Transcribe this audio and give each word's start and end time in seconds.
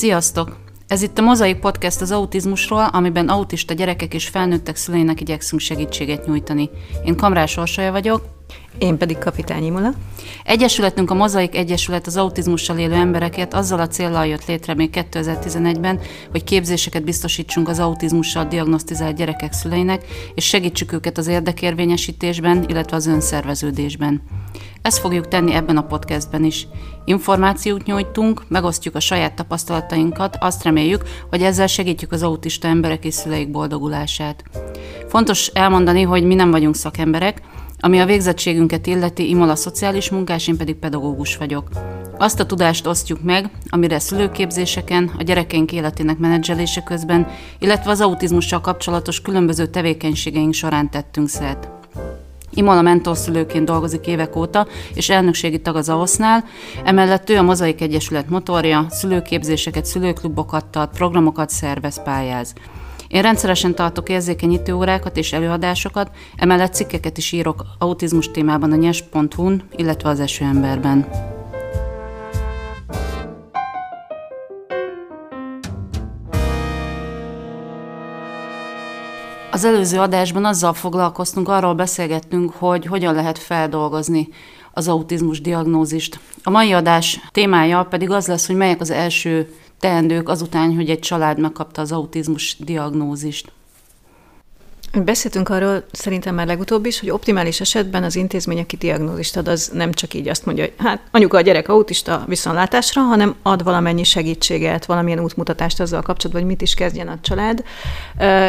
Sziasztok! 0.00 0.56
Ez 0.86 1.02
itt 1.02 1.18
a 1.18 1.22
Mozaik 1.22 1.58
Podcast 1.58 2.00
az 2.00 2.10
autizmusról, 2.10 2.84
amiben 2.84 3.28
autista 3.28 3.74
gyerekek 3.74 4.14
és 4.14 4.28
felnőttek 4.28 4.76
szüleinek 4.76 5.20
igyekszünk 5.20 5.60
segítséget 5.60 6.26
nyújtani. 6.26 6.70
Én 7.04 7.16
Kamrás 7.16 7.56
Orsolya 7.56 7.92
vagyok. 7.92 8.39
Én 8.78 8.98
pedig 8.98 9.18
Kapitány 9.18 9.64
Imola. 9.64 9.92
Egyesületünk 10.44 11.10
a 11.10 11.14
Mozaik 11.14 11.56
Egyesület 11.56 12.06
az 12.06 12.16
autizmussal 12.16 12.78
élő 12.78 12.94
embereket 12.94 13.54
azzal 13.54 13.80
a 13.80 13.86
céllal 13.86 14.26
jött 14.26 14.46
létre 14.46 14.74
még 14.74 14.90
2011-ben, 14.92 16.00
hogy 16.30 16.44
képzéseket 16.44 17.04
biztosítsunk 17.04 17.68
az 17.68 17.78
autizmussal 17.78 18.44
diagnosztizált 18.44 19.16
gyerekek 19.16 19.52
szüleinek, 19.52 20.04
és 20.34 20.44
segítsük 20.44 20.92
őket 20.92 21.18
az 21.18 21.26
érdekérvényesítésben, 21.26 22.64
illetve 22.68 22.96
az 22.96 23.06
önszerveződésben. 23.06 24.22
Ezt 24.82 24.98
fogjuk 24.98 25.28
tenni 25.28 25.54
ebben 25.54 25.76
a 25.76 25.86
podcastben 25.86 26.44
is. 26.44 26.66
Információt 27.04 27.84
nyújtunk, 27.84 28.42
megosztjuk 28.48 28.94
a 28.94 29.00
saját 29.00 29.34
tapasztalatainkat, 29.34 30.36
azt 30.40 30.62
reméljük, 30.62 31.04
hogy 31.30 31.42
ezzel 31.42 31.66
segítjük 31.66 32.12
az 32.12 32.22
autista 32.22 32.68
emberek 32.68 33.04
és 33.04 33.14
szüleik 33.14 33.50
boldogulását. 33.50 34.44
Fontos 35.08 35.46
elmondani, 35.46 36.02
hogy 36.02 36.24
mi 36.24 36.34
nem 36.34 36.50
vagyunk 36.50 36.74
szakemberek, 36.74 37.42
ami 37.80 38.00
a 38.00 38.06
végzettségünket 38.06 38.86
illeti, 38.86 39.28
Imola 39.28 39.54
szociális 39.54 40.10
munkás, 40.10 40.48
én 40.48 40.56
pedig 40.56 40.74
pedagógus 40.74 41.36
vagyok. 41.36 41.68
Azt 42.18 42.40
a 42.40 42.46
tudást 42.46 42.86
osztjuk 42.86 43.22
meg, 43.22 43.50
amire 43.68 43.98
szülőképzéseken, 43.98 45.10
a 45.18 45.22
gyerekeink 45.22 45.72
életének 45.72 46.18
menedzselése 46.18 46.82
közben, 46.82 47.26
illetve 47.58 47.90
az 47.90 48.00
autizmussal 48.00 48.60
kapcsolatos 48.60 49.20
különböző 49.20 49.66
tevékenységeink 49.66 50.54
során 50.54 50.90
tettünk 50.90 51.28
szert. 51.28 51.68
Imola 52.54 52.82
mentorszülőként 52.82 53.64
dolgozik 53.64 54.06
évek 54.06 54.36
óta, 54.36 54.66
és 54.94 55.10
elnökségi 55.10 55.60
tag 55.60 55.76
az 55.76 55.88
AOSZ-nál, 55.88 56.44
emellett 56.84 57.30
ő 57.30 57.36
a 57.36 57.42
Mozaik 57.42 57.80
Egyesület 57.80 58.28
motorja, 58.28 58.86
szülőképzéseket, 58.88 59.84
szülőklubokat 59.84 60.64
tart, 60.64 60.96
programokat 60.96 61.50
szervez, 61.50 62.02
pályáz. 62.02 62.54
Én 63.10 63.22
rendszeresen 63.22 63.74
tartok 63.74 64.08
érzékenyítő 64.08 64.74
órákat 64.74 65.16
és 65.16 65.32
előadásokat, 65.32 66.10
emellett 66.36 66.74
cikkeket 66.74 67.18
is 67.18 67.32
írok 67.32 67.64
autizmus 67.78 68.30
témában 68.30 68.72
a 68.72 68.76
nyes.hu-n, 68.76 69.62
illetve 69.76 70.08
az 70.08 70.20
esőemberben. 70.20 71.08
Az 79.50 79.64
előző 79.64 79.98
adásban 79.98 80.44
azzal 80.44 80.72
foglalkoztunk, 80.72 81.48
arról 81.48 81.74
beszélgettünk, 81.74 82.52
hogy 82.52 82.86
hogyan 82.86 83.14
lehet 83.14 83.38
feldolgozni 83.38 84.28
az 84.72 84.88
autizmus 84.88 85.40
diagnózist. 85.40 86.20
A 86.42 86.50
mai 86.50 86.72
adás 86.72 87.20
témája 87.32 87.84
pedig 87.84 88.10
az 88.10 88.26
lesz, 88.26 88.46
hogy 88.46 88.56
melyek 88.56 88.80
az 88.80 88.90
első 88.90 89.54
teendők 89.80 90.28
azután, 90.28 90.74
hogy 90.74 90.90
egy 90.90 90.98
család 90.98 91.38
megkapta 91.38 91.80
az 91.80 91.92
autizmus 91.92 92.56
diagnózist. 92.58 93.52
Beszéltünk 95.04 95.48
arról 95.48 95.84
szerintem 95.92 96.34
már 96.34 96.46
legutóbb 96.46 96.86
is, 96.86 97.00
hogy 97.00 97.10
optimális 97.10 97.60
esetben 97.60 98.02
az 98.02 98.16
intézmény, 98.16 98.58
aki 98.58 98.76
diagnózist 98.76 99.36
ad, 99.36 99.48
az 99.48 99.70
nem 99.74 99.92
csak 99.92 100.14
így 100.14 100.28
azt 100.28 100.46
mondja, 100.46 100.64
hogy 100.64 100.74
hát 100.78 101.00
anyuka 101.10 101.36
a 101.36 101.40
gyerek 101.40 101.68
autista 101.68 102.24
viszontlátásra, 102.26 103.02
hanem 103.02 103.34
ad 103.42 103.62
valamennyi 103.62 104.04
segítséget, 104.04 104.84
valamilyen 104.84 105.20
útmutatást 105.20 105.80
azzal 105.80 106.02
kapcsolatban, 106.02 106.42
hogy 106.42 106.50
mit 106.50 106.62
is 106.62 106.74
kezdjen 106.74 107.08
a 107.08 107.18
család. 107.22 107.64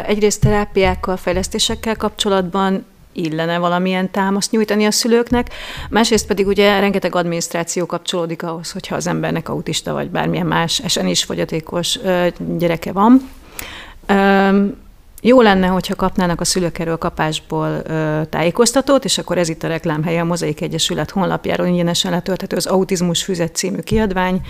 Egyrészt 0.05 0.41
terápiákkal, 0.41 1.17
fejlesztésekkel 1.17 1.95
kapcsolatban 1.95 2.85
illene 3.13 3.57
valamilyen 3.57 4.11
támaszt 4.11 4.51
nyújtani 4.51 4.85
a 4.85 4.91
szülőknek, 4.91 5.53
másrészt 5.89 6.27
pedig 6.27 6.47
ugye 6.47 6.79
rengeteg 6.79 7.15
adminisztráció 7.15 7.85
kapcsolódik 7.85 8.43
ahhoz, 8.43 8.71
hogyha 8.71 8.95
az 8.95 9.07
embernek 9.07 9.49
autista 9.49 9.93
vagy 9.93 10.09
bármilyen 10.09 10.45
más 10.45 10.79
esen 10.79 11.07
is 11.07 11.23
fogyatékos 11.23 11.99
gyereke 12.57 12.91
van. 12.91 13.29
Jó 15.23 15.41
lenne, 15.41 15.67
hogyha 15.67 15.95
kapnának 15.95 16.41
a 16.41 16.45
szülők 16.45 16.79
erről 16.79 16.97
kapásból 16.97 17.81
ö, 17.83 18.21
tájékoztatót, 18.29 19.05
és 19.05 19.17
akkor 19.17 19.37
ez 19.37 19.49
itt 19.49 19.63
a 19.63 19.67
reklámhelye 19.67 20.21
a 20.21 20.25
Mozaik 20.25 20.61
Egyesület 20.61 21.09
honlapjáról 21.09 21.67
ingyenesen 21.67 22.11
letölthető 22.11 22.55
az 22.55 22.65
Autizmus 22.65 23.23
Füzet 23.23 23.55
című 23.55 23.79
kiadvány, 23.79 24.41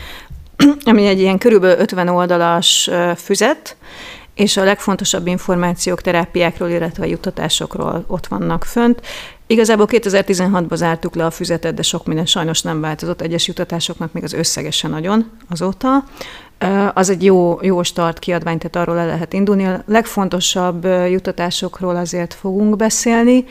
ami 0.92 1.08
egy 1.08 1.20
ilyen 1.20 1.38
körülbelül 1.38 1.80
50 1.80 2.08
oldalas 2.08 2.90
füzet, 3.16 3.76
és 4.36 4.58
a 4.58 4.64
legfontosabb 4.64 5.28
információk 5.28 6.02
terápiákról, 6.02 6.70
illetve 6.70 7.04
a 7.04 7.08
juttatásokról 7.08 8.04
ott 8.08 8.28
vannak 8.28 8.64
fönt. 8.64 9.02
Igazából 9.48 9.88
2016-ban 9.90 10.76
zártuk 10.76 11.16
le 11.16 11.26
a 11.26 11.32
füzetet, 11.32 11.74
de 11.74 11.82
sok 11.82 12.06
minden 12.06 12.26
sajnos 12.26 12.62
nem 12.62 12.82
változott. 12.82 13.22
Egyes 13.22 13.48
jutatásoknak 13.48 14.14
még 14.14 14.24
az 14.24 14.34
összegesen 14.34 14.90
nagyon 14.90 15.32
azóta. 15.50 16.04
Az 16.94 17.10
egy 17.10 17.24
jó, 17.24 17.60
jó 17.62 17.84
start 17.84 18.20
kiadvány, 18.20 18.58
tehát 18.58 18.76
arról 18.76 18.96
le 18.96 19.06
lehet 19.06 19.34
indulni. 19.34 19.66
A 19.66 19.84
legfontosabb 19.86 20.86
jutatásokról 20.86 21.96
azért 21.96 22.34
fogunk 22.34 22.76
beszélni, 22.76 23.46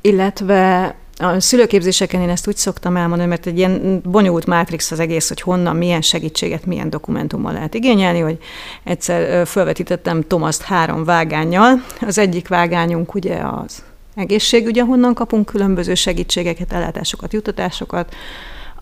illetve 0.00 0.94
a 1.22 1.40
szülőképzéseken 1.40 2.20
én 2.20 2.28
ezt 2.28 2.48
úgy 2.48 2.56
szoktam 2.56 2.96
elmondani, 2.96 3.28
mert 3.28 3.46
egy 3.46 3.58
ilyen 3.58 4.00
bonyolult 4.04 4.46
mátrix 4.46 4.90
az 4.90 5.00
egész, 5.00 5.28
hogy 5.28 5.40
honnan, 5.40 5.76
milyen 5.76 6.00
segítséget, 6.00 6.66
milyen 6.66 6.90
dokumentummal 6.90 7.52
lehet 7.52 7.74
igényelni, 7.74 8.20
hogy 8.20 8.38
egyszer 8.84 9.46
felvetítettem 9.46 10.22
Tomaszt 10.22 10.62
három 10.62 11.04
vágányjal. 11.04 11.84
Az 12.00 12.18
egyik 12.18 12.48
vágányunk 12.48 13.14
ugye 13.14 13.36
az 13.36 13.82
egészségügy, 14.14 14.78
ahonnan 14.78 15.14
kapunk 15.14 15.46
különböző 15.46 15.94
segítségeket, 15.94 16.72
ellátásokat, 16.72 17.32
juttatásokat, 17.32 18.14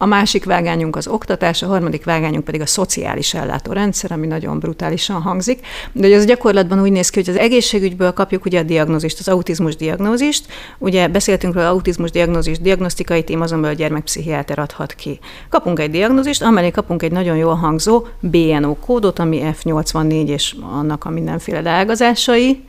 a 0.03 0.07
másik 0.07 0.45
vágányunk 0.45 0.97
az 0.97 1.07
oktatás, 1.07 1.63
a 1.63 1.67
harmadik 1.67 2.05
vágányunk 2.05 2.45
pedig 2.45 2.61
a 2.61 2.67
szociális 2.67 3.35
ellátórendszer, 3.35 4.13
ami 4.13 4.27
nagyon 4.27 4.59
brutálisan 4.59 5.23
hangzik. 5.23 5.67
De 5.93 6.07
hogy 6.07 6.17
az 6.17 6.25
gyakorlatban 6.25 6.81
úgy 6.81 6.93
néz 6.93 7.11
ki, 7.11 7.19
hogy 7.19 7.29
az 7.29 7.37
egészségügyből 7.37 8.13
kapjuk 8.13 8.45
ugye 8.45 8.59
a 8.59 8.63
diagnózist, 8.63 9.19
az 9.19 9.29
autizmus 9.29 9.77
diagnózist. 9.77 10.47
Ugye 10.79 11.09
beszéltünk 11.09 11.55
róla, 11.55 11.69
autizmus 11.69 12.11
diagnózis, 12.11 12.59
diagnosztikai 12.59 13.25
tím, 13.25 13.41
azon 13.41 13.61
belül 13.61 13.77
a 13.77 13.79
gyermekpszichiáter 13.79 14.59
adhat 14.59 14.93
ki. 14.93 15.19
Kapunk 15.49 15.79
egy 15.79 15.91
diagnózist, 15.91 16.43
amellé 16.43 16.71
kapunk 16.71 17.03
egy 17.03 17.13
nagyon 17.13 17.37
jól 17.37 17.55
hangzó 17.55 18.07
BNO 18.21 18.75
kódot, 18.75 19.19
ami 19.19 19.43
F84 19.63 20.29
és 20.29 20.57
annak 20.73 21.05
a 21.05 21.11
mindenféle 21.11 21.61
leágazásai, 21.61 22.65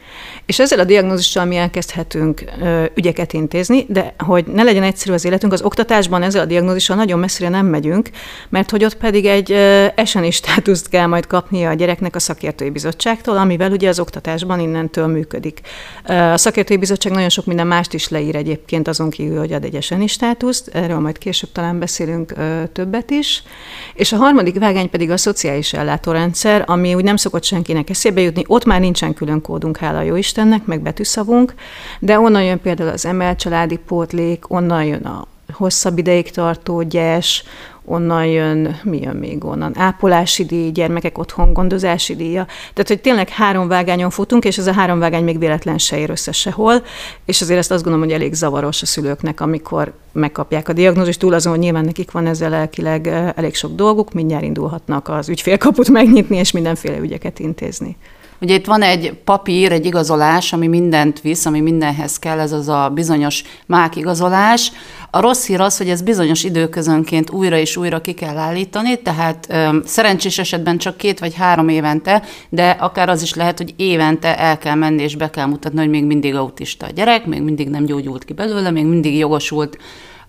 és 0.46 0.60
ezzel 0.60 0.80
a 0.80 0.84
diagnózissal 0.84 1.46
mi 1.46 1.56
elkezdhetünk 1.56 2.44
ügyeket 2.96 3.34
intézni, 3.34 3.86
de 3.88 4.14
hogy 4.18 4.46
ne 4.46 4.64
legyen 4.64 4.84
egyszerű 4.84 5.14
az 5.14 5.26
életünk, 5.26 5.54
az 5.54 5.62
oktatásban 5.62 6.24
ezzel 6.24 6.42
a 6.42 6.46
diagnózissal 6.46 6.96
nagyon 6.96 7.20
messzire 7.22 7.50
nem 7.50 7.66
megyünk, 7.66 8.10
mert 8.50 8.70
hogy 8.70 8.84
ott 8.84 8.96
pedig 8.96 9.26
egy 9.26 9.52
eseni 9.96 10.32
státuszt 10.32 10.90
kell 10.90 11.06
majd 11.06 11.28
kapnia 11.28 11.70
a 11.70 11.74
gyereknek 11.74 12.16
a 12.16 12.20
szakértői 12.20 12.70
bizottságtól, 12.70 13.38
amivel 13.38 13.72
ugye 13.72 13.90
az 13.90 14.00
oktatásban 14.00 14.60
innentől 14.60 15.08
működik. 15.08 15.62
A 16.06 16.38
szakértői 16.38 16.78
bizottság 16.78 17.12
nagyon 17.12 17.30
sok 17.30 17.46
minden 17.46 17.68
mást 17.68 17.94
is 17.94 18.10
leír 18.10 18.36
egyébként 18.36 18.88
azon 18.88 19.10
kívül, 19.10 19.38
hogy 19.38 19.54
ad 19.54 19.64
egy 19.64 19.76
eseni 19.76 20.08
státuszt, 20.08 20.68
erről 20.68 21.00
majd 21.00 21.18
később 21.18 21.52
talán 21.52 21.80
beszélünk 21.80 22.34
többet 22.74 23.10
is. 23.10 23.44
És 23.94 24.12
a 24.12 24.18
harmadik 24.18 24.60
vágány 24.60 24.90
pedig 24.90 25.10
a 25.10 25.18
szociális 25.18 25.74
ellátórendszer, 25.74 26.64
ami 26.68 26.94
úgy 26.94 27.04
nem 27.04 27.16
szokott 27.16 27.44
senkinek 27.44 27.90
eszébe 27.90 28.22
jutni, 28.22 28.44
ott 28.48 28.66
már 28.66 28.80
nincsen 28.80 29.14
külön 29.14 29.42
kódunk, 29.42 29.78
hála 29.78 30.02
jó 30.02 30.16
Istennek, 30.16 30.66
meg 30.66 30.82
betűszavunk, 30.82 31.54
de 32.00 32.20
onnan 32.20 32.44
jön 32.44 32.62
például 32.62 32.90
az 32.90 33.06
emel 33.06 33.36
családi 33.36 33.78
pótlék, 33.78 34.52
onnan 34.52 34.84
jön 34.84 35.04
a 35.04 35.28
hosszabb 35.54 35.98
ideig 35.98 36.32
tartó 36.32 36.82
gyes, 36.82 37.44
onnan 37.86 38.26
jön, 38.26 38.80
mi 38.84 39.02
jön 39.02 39.16
még 39.16 39.46
onnan, 39.46 39.78
ápolási 39.78 40.46
díj, 40.46 40.72
gyermekek 40.72 41.18
otthon 41.18 41.54
gondozási 41.54 42.16
díja. 42.16 42.46
Tehát, 42.46 42.88
hogy 42.88 43.02
tényleg 43.02 43.30
három 43.30 43.68
vágányon 43.68 44.10
futunk, 44.10 44.46
és 44.46 44.58
ez 44.58 44.68
a 44.68 44.74
három 44.74 45.00
vágány 45.00 45.24
még 45.24 45.40
véletlen 45.40 45.78
se 45.78 45.98
ér 45.98 46.10
össze 46.10 46.32
sehol, 46.32 46.84
és 47.26 47.42
azért 47.42 47.60
ezt 47.60 47.72
azt 47.72 47.84
gondolom, 47.84 48.08
hogy 48.08 48.16
elég 48.16 48.34
zavaros 48.34 48.82
a 48.82 48.86
szülőknek, 48.86 49.42
amikor 49.42 49.94
megkapják 50.12 50.70
a 50.70 50.74
diagnózist, 50.74 51.20
túl 51.20 51.34
azon, 51.34 51.52
hogy 51.52 51.62
nyilván 51.62 51.86
nekik 51.86 52.12
van 52.12 52.28
ezzel 52.28 52.50
lelkileg 52.50 53.08
elég 53.36 53.56
sok 53.56 53.76
dolguk, 53.76 54.14
mindjárt 54.14 54.44
indulhatnak 54.44 55.08
az 55.10 55.30
ügyfélkaput 55.30 55.90
megnyitni, 55.90 56.38
és 56.38 56.52
mindenféle 56.52 56.98
ügyeket 56.98 57.40
intézni. 57.40 57.98
Ugye 58.42 58.54
itt 58.54 58.66
van 58.66 58.82
egy 58.82 59.14
papír, 59.24 59.72
egy 59.72 59.86
igazolás, 59.86 60.54
ami 60.54 60.68
mindent 60.68 61.22
visz, 61.22 61.46
ami 61.46 61.60
mindenhez 61.60 62.20
kell, 62.20 62.40
ez 62.40 62.52
az 62.52 62.68
a 62.68 62.92
bizonyos 62.94 63.44
mák 63.66 63.96
igazolás. 63.96 64.72
A 65.12 65.20
rossz 65.20 65.46
hír 65.46 65.62
az, 65.62 65.78
hogy 65.78 65.90
ez 65.90 66.02
bizonyos 66.02 66.44
időközönként 66.44 67.30
újra 67.30 67.58
és 67.58 67.78
újra 67.78 68.02
ki 68.02 68.12
kell 68.12 68.38
állítani, 68.38 69.02
tehát 69.02 69.48
öm, 69.50 69.82
szerencsés 69.86 70.38
esetben 70.38 70.78
csak 70.78 70.98
két 70.98 71.20
vagy 71.20 71.36
három 71.36 71.68
évente, 71.68 72.24
de 72.50 72.70
akár 72.70 73.10
az 73.10 73.22
is 73.22 73.34
lehet, 73.34 73.58
hogy 73.58 73.74
évente 73.76 74.38
el 74.38 74.58
kell 74.58 74.76
menni 74.76 75.04
és 75.04 75.16
be 75.16 75.30
kell 75.30 75.46
mutatni, 75.46 75.80
hogy 75.80 75.90
még 75.90 76.06
mindig 76.06 76.36
autista 76.36 76.86
a 76.86 76.92
gyerek, 76.96 77.26
még 77.26 77.42
mindig 77.42 77.70
nem 77.70 77.86
gyógyult 77.86 78.26
ki 78.26 78.34
belőle, 78.34 78.72
még 78.72 78.86
mindig 78.86 79.18
jogosult 79.18 79.78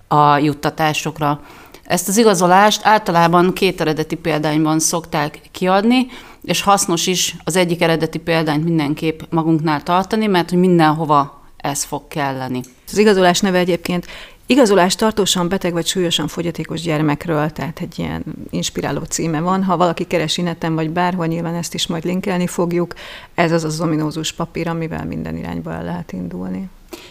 a 0.08 0.38
juttatásokra. 0.38 1.40
Ezt 1.84 2.08
az 2.08 2.16
igazolást 2.16 2.80
általában 2.84 3.52
két 3.52 3.80
eredeti 3.80 4.16
példányban 4.16 4.78
szokták 4.78 5.40
kiadni, 5.52 6.06
és 6.42 6.62
hasznos 6.62 7.06
is 7.06 7.36
az 7.44 7.56
egyik 7.56 7.82
eredeti 7.82 8.18
példányt 8.18 8.64
mindenképp 8.64 9.20
magunknál 9.30 9.82
tartani, 9.82 10.26
mert 10.26 10.50
hogy 10.50 10.58
mindenhova 10.58 11.42
ez 11.56 11.84
fog 11.84 12.08
kelleni. 12.08 12.60
Az 12.90 12.98
igazolás 12.98 13.40
neve 13.40 13.58
egyébként 13.58 14.06
Igazolás 14.46 14.94
tartósan 14.94 15.48
beteg 15.48 15.72
vagy 15.72 15.86
súlyosan 15.86 16.28
fogyatékos 16.28 16.80
gyermekről, 16.80 17.50
tehát 17.50 17.80
egy 17.80 17.98
ilyen 17.98 18.24
inspiráló 18.50 19.00
címe 19.00 19.40
van. 19.40 19.64
Ha 19.64 19.76
valaki 19.76 20.04
keresi 20.04 20.42
neten 20.42 20.74
vagy 20.74 20.90
bárhol, 20.90 21.26
nyilván 21.26 21.54
ezt 21.54 21.74
is 21.74 21.86
majd 21.86 22.04
linkelni 22.04 22.46
fogjuk. 22.46 22.94
Ez 23.34 23.52
az 23.52 23.64
az 23.64 23.80
ominózus 23.80 24.32
papír, 24.32 24.68
amivel 24.68 25.04
minden 25.04 25.36
irányba 25.36 25.72
el 25.72 25.84
lehet 25.84 26.12
indulni. 26.12 26.68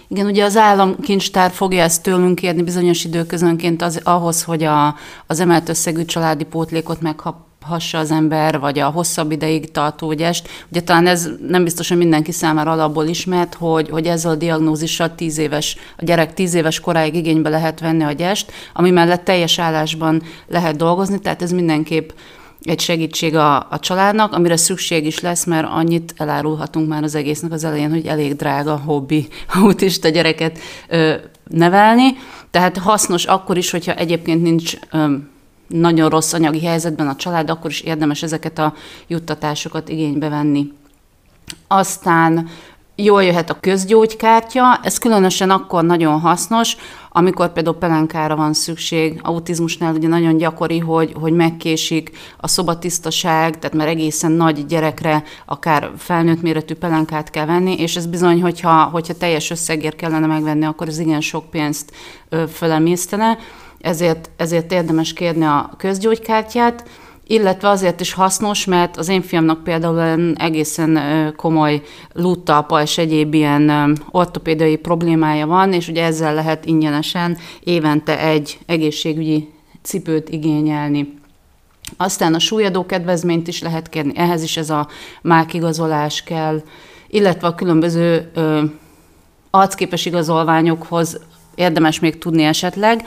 Igen, 0.07 0.25
ugye 0.25 0.43
az 0.43 0.57
államkincstár 0.57 1.51
fogja 1.51 1.83
ezt 1.83 2.03
tőlünk 2.03 2.35
kérni 2.35 2.63
bizonyos 2.63 3.03
időközönként 3.03 3.81
az, 3.81 3.99
ahhoz, 4.03 4.43
hogy 4.43 4.63
a, 4.63 4.95
az 5.27 5.39
emelt 5.39 5.69
összegű 5.69 6.05
családi 6.05 6.43
pótlékot 6.43 7.01
megkap, 7.01 7.35
hassa 7.61 7.97
az 7.97 8.11
ember, 8.11 8.59
vagy 8.59 8.79
a 8.79 8.89
hosszabb 8.89 9.31
ideig 9.31 9.71
tartó 9.71 10.13
gyest. 10.13 10.49
Ugye 10.71 10.81
talán 10.81 11.07
ez 11.07 11.29
nem 11.47 11.63
biztos, 11.63 11.87
hogy 11.87 11.97
mindenki 11.97 12.31
számára 12.31 12.71
alapból 12.71 13.05
ismert, 13.05 13.53
hogy, 13.53 13.89
hogy 13.89 14.05
ezzel 14.05 14.31
a 14.31 14.35
diagnózissal 14.35 15.15
tíz 15.15 15.37
éves, 15.37 15.77
a 15.97 16.03
gyerek 16.03 16.33
tíz 16.33 16.53
éves 16.53 16.79
koráig 16.79 17.15
igénybe 17.15 17.49
lehet 17.49 17.79
venni 17.79 18.03
a 18.03 18.11
gyest, 18.11 18.51
ami 18.73 18.89
mellett 18.89 19.23
teljes 19.23 19.59
állásban 19.59 20.21
lehet 20.47 20.75
dolgozni, 20.75 21.19
tehát 21.19 21.41
ez 21.41 21.51
mindenképp 21.51 22.09
egy 22.63 22.79
segítség 22.79 23.35
a, 23.35 23.55
a 23.69 23.79
családnak, 23.79 24.33
amire 24.33 24.57
szükség 24.57 25.05
is 25.05 25.19
lesz, 25.19 25.45
mert 25.45 25.67
annyit 25.69 26.13
elárulhatunk 26.17 26.87
már 26.87 27.03
az 27.03 27.15
egésznek 27.15 27.51
az 27.51 27.63
elején, 27.63 27.89
hogy 27.89 28.05
elég 28.05 28.35
drága 28.35 28.77
hobbi 28.77 29.27
autista 29.61 30.09
gyereket 30.09 30.59
ö, 30.87 31.13
nevelni. 31.47 32.13
Tehát 32.51 32.77
hasznos 32.77 33.25
akkor 33.25 33.57
is, 33.57 33.71
hogyha 33.71 33.93
egyébként 33.93 34.41
nincs 34.41 34.73
ö, 34.91 35.13
nagyon 35.71 36.09
rossz 36.09 36.33
anyagi 36.33 36.65
helyzetben 36.65 37.07
a 37.07 37.15
család, 37.15 37.50
akkor 37.50 37.69
is 37.69 37.81
érdemes 37.81 38.23
ezeket 38.23 38.59
a 38.59 38.73
juttatásokat 39.07 39.89
igénybe 39.89 40.29
venni. 40.29 40.71
Aztán 41.68 42.50
jól 42.95 43.23
jöhet 43.23 43.50
a 43.50 43.59
közgyógykártya, 43.59 44.79
ez 44.83 44.97
különösen 44.97 45.50
akkor 45.50 45.83
nagyon 45.83 46.19
hasznos, 46.19 46.75
amikor 47.12 47.53
például 47.53 47.77
pelenkára 47.77 48.35
van 48.35 48.53
szükség. 48.53 49.19
Autizmusnál 49.23 49.94
ugye 49.94 50.07
nagyon 50.07 50.38
gyakori, 50.38 50.79
hogy, 50.79 51.13
hogy 51.19 51.33
megkésik 51.33 52.12
a 52.38 52.47
szobatisztaság, 52.47 53.59
tehát 53.59 53.75
már 53.75 53.88
egészen 53.88 54.31
nagy 54.31 54.65
gyerekre 54.65 55.24
akár 55.45 55.91
felnőtt 55.97 56.41
méretű 56.41 56.74
pelenkát 56.74 57.29
kell 57.29 57.45
venni, 57.45 57.74
és 57.79 57.95
ez 57.95 58.06
bizony, 58.06 58.41
hogyha, 58.41 58.83
hogyha 58.83 59.13
teljes 59.13 59.50
összegért 59.50 59.95
kellene 59.95 60.25
megvenni, 60.25 60.65
akkor 60.65 60.88
ez 60.88 61.00
igen 61.00 61.21
sok 61.21 61.50
pénzt 61.50 61.91
fölemésztene 62.53 63.38
ezért, 63.81 64.29
ezért 64.37 64.71
érdemes 64.71 65.13
kérni 65.13 65.45
a 65.45 65.73
közgyógykártyát, 65.77 66.83
illetve 67.27 67.69
azért 67.69 67.99
is 67.99 68.13
hasznos, 68.13 68.65
mert 68.65 68.97
az 68.97 69.09
én 69.09 69.21
fiamnak 69.21 69.63
például 69.63 70.33
egészen 70.35 70.99
komoly 71.35 71.81
lúttalpa 72.13 72.81
és 72.81 72.97
egyéb 72.97 73.33
ilyen 73.33 73.97
ortopédiai 74.11 74.75
problémája 74.75 75.47
van, 75.47 75.73
és 75.73 75.87
ugye 75.87 76.03
ezzel 76.03 76.33
lehet 76.33 76.65
ingyenesen 76.65 77.37
évente 77.63 78.19
egy 78.19 78.59
egészségügyi 78.65 79.49
cipőt 79.81 80.29
igényelni. 80.29 81.19
Aztán 81.97 82.33
a 82.33 82.39
súlyadó 82.39 82.85
kedvezményt 82.85 83.47
is 83.47 83.61
lehet 83.61 83.89
kérni, 83.89 84.11
ehhez 84.15 84.43
is 84.43 84.57
ez 84.57 84.69
a 84.69 84.87
mákigazolás 85.21 86.23
kell, 86.23 86.61
illetve 87.07 87.47
a 87.47 87.55
különböző 87.55 88.31
ö, 88.33 88.63
arcképes 89.49 90.05
igazolványokhoz 90.05 91.19
érdemes 91.55 91.99
még 91.99 92.17
tudni 92.17 92.43
esetleg, 92.43 93.05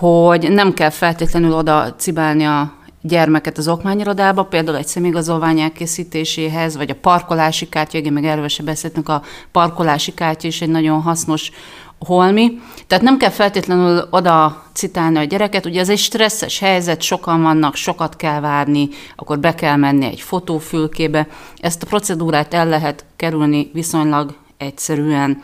hogy 0.00 0.52
nem 0.52 0.74
kell 0.74 0.90
feltétlenül 0.90 1.52
oda 1.52 1.94
cibálni 1.98 2.44
a 2.44 2.72
gyermeket 3.02 3.58
az 3.58 3.68
okmányirodába, 3.68 4.44
például 4.44 4.76
egy 4.76 4.86
személyigazolvány 4.86 5.60
elkészítéséhez, 5.60 6.76
vagy 6.76 6.90
a 6.90 6.94
parkolási 7.00 7.68
kártya, 7.68 7.98
igen, 7.98 8.12
meg 8.12 8.24
erről 8.24 8.48
se 8.48 8.62
beszéltünk, 8.62 9.08
a 9.08 9.22
parkolási 9.52 10.14
kártya 10.14 10.46
is 10.46 10.60
egy 10.60 10.68
nagyon 10.68 11.02
hasznos 11.02 11.50
holmi. 11.98 12.60
Tehát 12.86 13.04
nem 13.04 13.16
kell 13.16 13.30
feltétlenül 13.30 14.08
oda 14.10 14.64
citálni 14.72 15.18
a 15.18 15.24
gyereket, 15.24 15.66
ugye 15.66 15.80
ez 15.80 15.88
egy 15.88 15.98
stresszes 15.98 16.58
helyzet, 16.58 17.02
sokan 17.02 17.42
vannak, 17.42 17.74
sokat 17.74 18.16
kell 18.16 18.40
várni, 18.40 18.88
akkor 19.16 19.38
be 19.38 19.54
kell 19.54 19.76
menni 19.76 20.04
egy 20.04 20.20
fotófülkébe. 20.20 21.26
Ezt 21.56 21.82
a 21.82 21.86
procedúrát 21.86 22.54
el 22.54 22.68
lehet 22.68 23.04
kerülni 23.16 23.70
viszonylag 23.72 24.34
egyszerűen. 24.56 25.42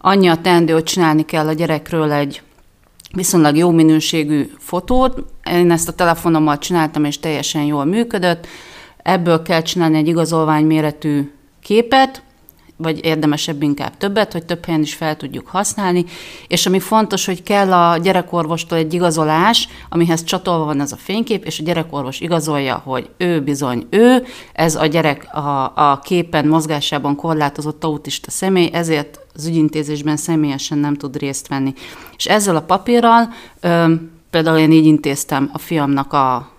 Annyi 0.00 0.28
a 0.28 0.36
teendő, 0.36 0.72
hogy 0.72 0.84
csinálni 0.84 1.24
kell 1.24 1.46
a 1.46 1.52
gyerekről 1.52 2.12
egy 2.12 2.42
viszonylag 3.14 3.56
jó 3.56 3.70
minőségű 3.70 4.50
fotót. 4.58 5.24
Én 5.50 5.70
ezt 5.70 5.88
a 5.88 5.92
telefonommal 5.92 6.58
csináltam, 6.58 7.04
és 7.04 7.20
teljesen 7.20 7.62
jól 7.62 7.84
működött. 7.84 8.46
Ebből 9.02 9.42
kell 9.42 9.62
csinálni 9.62 9.96
egy 9.96 10.08
igazolvány 10.08 10.64
méretű 10.64 11.32
képet, 11.62 12.22
vagy 12.78 13.04
érdemesebb 13.04 13.62
inkább 13.62 13.96
többet, 13.96 14.32
hogy 14.32 14.44
több 14.44 14.64
helyen 14.64 14.80
is 14.80 14.94
fel 14.94 15.16
tudjuk 15.16 15.46
használni. 15.46 16.04
És 16.48 16.66
ami 16.66 16.80
fontos, 16.80 17.26
hogy 17.26 17.42
kell 17.42 17.72
a 17.72 17.96
gyerekorvostól 17.96 18.78
egy 18.78 18.94
igazolás, 18.94 19.68
amihez 19.88 20.24
csatolva 20.24 20.64
van 20.64 20.80
ez 20.80 20.92
a 20.92 20.96
fénykép, 20.96 21.44
és 21.44 21.60
a 21.60 21.62
gyerekorvos 21.62 22.20
igazolja, 22.20 22.82
hogy 22.84 23.10
ő 23.16 23.42
bizony 23.42 23.86
ő, 23.90 24.24
ez 24.52 24.74
a 24.74 24.86
gyerek 24.86 25.34
a, 25.34 25.72
a 25.74 26.00
képen 26.02 26.46
mozgásában 26.46 27.16
korlátozott 27.16 27.84
autista 27.84 28.30
személy, 28.30 28.70
ezért 28.72 29.18
az 29.38 29.46
ügyintézésben 29.46 30.16
személyesen 30.16 30.78
nem 30.78 30.94
tud 30.94 31.16
részt 31.16 31.48
venni. 31.48 31.72
És 32.16 32.26
ezzel 32.26 32.56
a 32.56 32.62
papírral, 32.62 33.28
például 34.30 34.58
én 34.58 34.72
így 34.72 34.86
intéztem 34.86 35.50
a 35.52 35.58
fiamnak 35.58 36.12
a, 36.12 36.50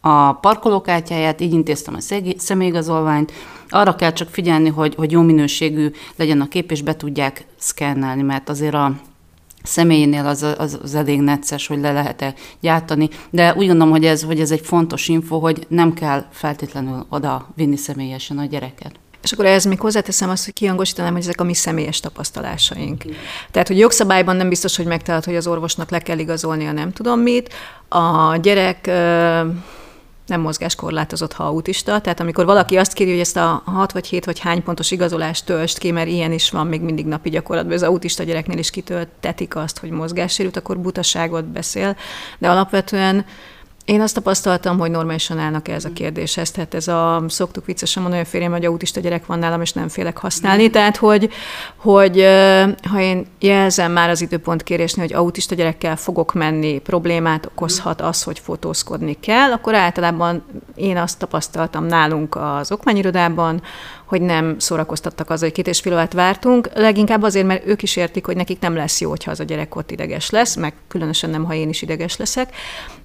a 0.00 0.32
parkolókártyáját, 0.32 1.40
így 1.40 1.52
intéztem 1.52 1.94
a 1.94 2.26
személyigazolványt, 2.36 3.32
arra 3.68 3.94
kell 3.94 4.12
csak 4.12 4.28
figyelni, 4.28 4.68
hogy, 4.68 4.94
hogy 4.94 5.10
jó 5.10 5.22
minőségű 5.22 5.90
legyen 6.16 6.40
a 6.40 6.48
kép, 6.48 6.70
és 6.70 6.82
be 6.82 6.96
tudják 6.96 7.46
szkennelni, 7.56 8.22
mert 8.22 8.48
azért 8.48 8.74
a 8.74 8.92
személyénél 9.62 10.26
az, 10.26 10.42
az, 10.58 10.78
az 10.82 10.94
elég 10.94 11.20
necces, 11.20 11.66
hogy 11.66 11.80
le 11.80 11.92
lehet-e 11.92 12.34
gyártani, 12.60 13.08
de 13.30 13.54
úgy 13.56 13.66
gondolom, 13.66 13.90
hogy 13.90 14.04
ez, 14.04 14.22
hogy 14.22 14.40
ez 14.40 14.50
egy 14.50 14.60
fontos 14.60 15.08
info, 15.08 15.38
hogy 15.38 15.66
nem 15.68 15.94
kell 15.94 16.24
feltétlenül 16.30 17.06
oda 17.08 17.48
vinni 17.54 17.76
személyesen 17.76 18.38
a 18.38 18.44
gyereket. 18.44 18.94
És 19.26 19.32
akkor 19.32 19.44
ehhez 19.44 19.64
még 19.64 19.80
hozzáteszem 19.80 20.30
azt, 20.30 20.44
hogy 20.44 20.54
kihangosítanám, 20.54 21.12
hogy 21.12 21.22
ezek 21.22 21.40
a 21.40 21.44
mi 21.44 21.54
személyes 21.54 22.00
tapasztalásaink. 22.00 23.04
Igen. 23.04 23.16
Tehát, 23.50 23.68
hogy 23.68 23.78
jogszabályban 23.78 24.36
nem 24.36 24.48
biztos, 24.48 24.76
hogy 24.76 24.86
megtalálhat, 24.86 25.24
hogy 25.24 25.36
az 25.36 25.46
orvosnak 25.46 25.90
le 25.90 25.98
kell 25.98 26.18
igazolnia 26.18 26.72
nem 26.72 26.92
tudom 26.92 27.20
mit. 27.20 27.54
A 27.88 28.36
gyerek 28.36 28.86
nem 30.26 30.40
mozgáskorlátozott, 30.40 31.32
ha 31.32 31.44
autista. 31.44 32.00
Tehát 32.00 32.20
amikor 32.20 32.44
valaki 32.44 32.76
azt 32.76 32.92
kéri, 32.92 33.10
hogy 33.10 33.20
ezt 33.20 33.36
a 33.36 33.62
6 33.64 33.92
vagy 33.92 34.06
7 34.06 34.24
vagy 34.24 34.38
hány 34.38 34.62
pontos 34.62 34.90
igazolást 34.90 35.44
töltsd 35.44 35.78
ki, 35.78 35.90
mert 35.90 36.08
ilyen 36.08 36.32
is 36.32 36.50
van 36.50 36.66
még 36.66 36.80
mindig 36.80 37.06
napi 37.06 37.30
gyakorlatban, 37.30 37.74
az 37.74 37.82
autista 37.82 38.22
gyereknél 38.22 38.58
is 38.58 38.70
kitöltetik 38.70 39.56
azt, 39.56 39.78
hogy 39.78 39.90
mozgássérült, 39.90 40.56
akkor 40.56 40.78
butaságot 40.78 41.44
beszél. 41.44 41.96
De 42.38 42.50
alapvetően 42.50 43.24
én 43.86 44.00
azt 44.00 44.14
tapasztaltam, 44.14 44.78
hogy 44.78 44.90
normálisan 44.90 45.38
állnak 45.38 45.68
ez 45.68 45.84
a 45.84 45.92
kérdéshez. 45.92 46.50
Tehát 46.50 46.74
ez 46.74 46.88
a, 46.88 47.24
szoktuk 47.28 47.66
viccesen 47.66 48.02
mondani, 48.02 48.22
hogy 48.22 48.32
férjem, 48.32 48.52
hogy 48.52 48.64
autista 48.64 49.00
gyerek 49.00 49.26
van 49.26 49.38
nálam, 49.38 49.60
és 49.60 49.72
nem 49.72 49.88
félek 49.88 50.18
használni. 50.18 50.70
Tehát, 50.70 50.96
hogy, 50.96 51.30
hogy 51.86 52.26
ha 52.90 53.00
én 53.00 53.26
jelzem 53.38 53.92
már 53.92 54.10
az 54.10 54.20
időpont 54.20 54.62
kérésnél, 54.62 55.06
hogy 55.06 55.14
autista 55.14 55.54
gyerekkel 55.54 55.96
fogok 55.96 56.32
menni, 56.32 56.78
problémát 56.78 57.46
okozhat 57.46 58.00
az, 58.00 58.22
hogy 58.22 58.38
fotózkodni 58.38 59.16
kell, 59.20 59.52
akkor 59.52 59.74
általában 59.74 60.44
én 60.74 60.96
azt 60.96 61.18
tapasztaltam 61.18 61.84
nálunk 61.84 62.36
az 62.36 62.72
okmányirodában, 62.72 63.62
hogy 64.06 64.20
nem 64.20 64.58
szórakoztattak 64.58 65.30
az, 65.30 65.40
hogy 65.40 65.52
két 65.52 65.66
és 65.66 65.80
fél 65.80 65.92
órát 65.92 66.12
vártunk, 66.12 66.68
leginkább 66.74 67.22
azért, 67.22 67.46
mert 67.46 67.66
ők 67.66 67.82
is 67.82 67.96
értik, 67.96 68.26
hogy 68.26 68.36
nekik 68.36 68.60
nem 68.60 68.74
lesz 68.74 69.00
jó, 69.00 69.10
ha 69.24 69.30
az 69.30 69.40
a 69.40 69.44
gyerek 69.44 69.76
ott 69.76 69.90
ideges 69.90 70.30
lesz, 70.30 70.56
meg 70.56 70.74
különösen 70.88 71.30
nem, 71.30 71.44
ha 71.44 71.54
én 71.54 71.68
is 71.68 71.82
ideges 71.82 72.16
leszek. 72.16 72.54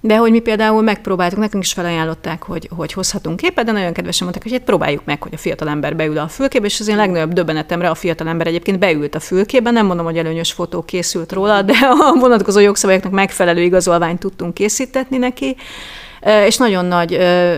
De 0.00 0.16
hogy 0.16 0.30
mi 0.30 0.38
például 0.38 0.82
megpróbáltuk, 0.82 1.38
nekünk 1.38 1.64
is 1.64 1.72
felajánlották, 1.72 2.42
hogy, 2.42 2.68
hogy 2.76 2.92
hozhatunk 2.92 3.36
képet, 3.36 3.64
de 3.64 3.72
nagyon 3.72 3.92
kedvesen 3.92 4.26
mondták, 4.26 4.48
hogy 4.48 4.58
hát 4.58 4.66
próbáljuk 4.66 5.04
meg, 5.04 5.22
hogy 5.22 5.34
a 5.34 5.38
fiatal 5.38 5.68
ember 5.68 5.96
beül 5.96 6.18
a 6.18 6.28
fülkébe, 6.28 6.66
és 6.66 6.80
az 6.80 6.88
én 6.88 6.96
legnagyobb 6.96 7.32
döbbenetemre 7.32 7.90
a 7.90 7.94
fiatal 7.94 8.28
ember 8.28 8.46
egyébként 8.72 8.98
beült 8.98 9.14
a 9.14 9.20
fülkébe, 9.20 9.70
nem 9.70 9.86
mondom, 9.86 10.04
hogy 10.04 10.18
előnyös 10.18 10.52
fotó 10.52 10.82
készült 10.82 11.32
róla, 11.32 11.62
de 11.62 11.74
a 11.90 12.18
vonatkozó 12.18 12.60
jogszabályoknak 12.60 13.12
megfelelő 13.12 13.62
igazolványt 13.62 14.20
tudtunk 14.20 14.54
készítetni 14.54 15.18
neki, 15.18 15.56
és 16.46 16.56
nagyon 16.56 16.84
nagy 16.84 17.12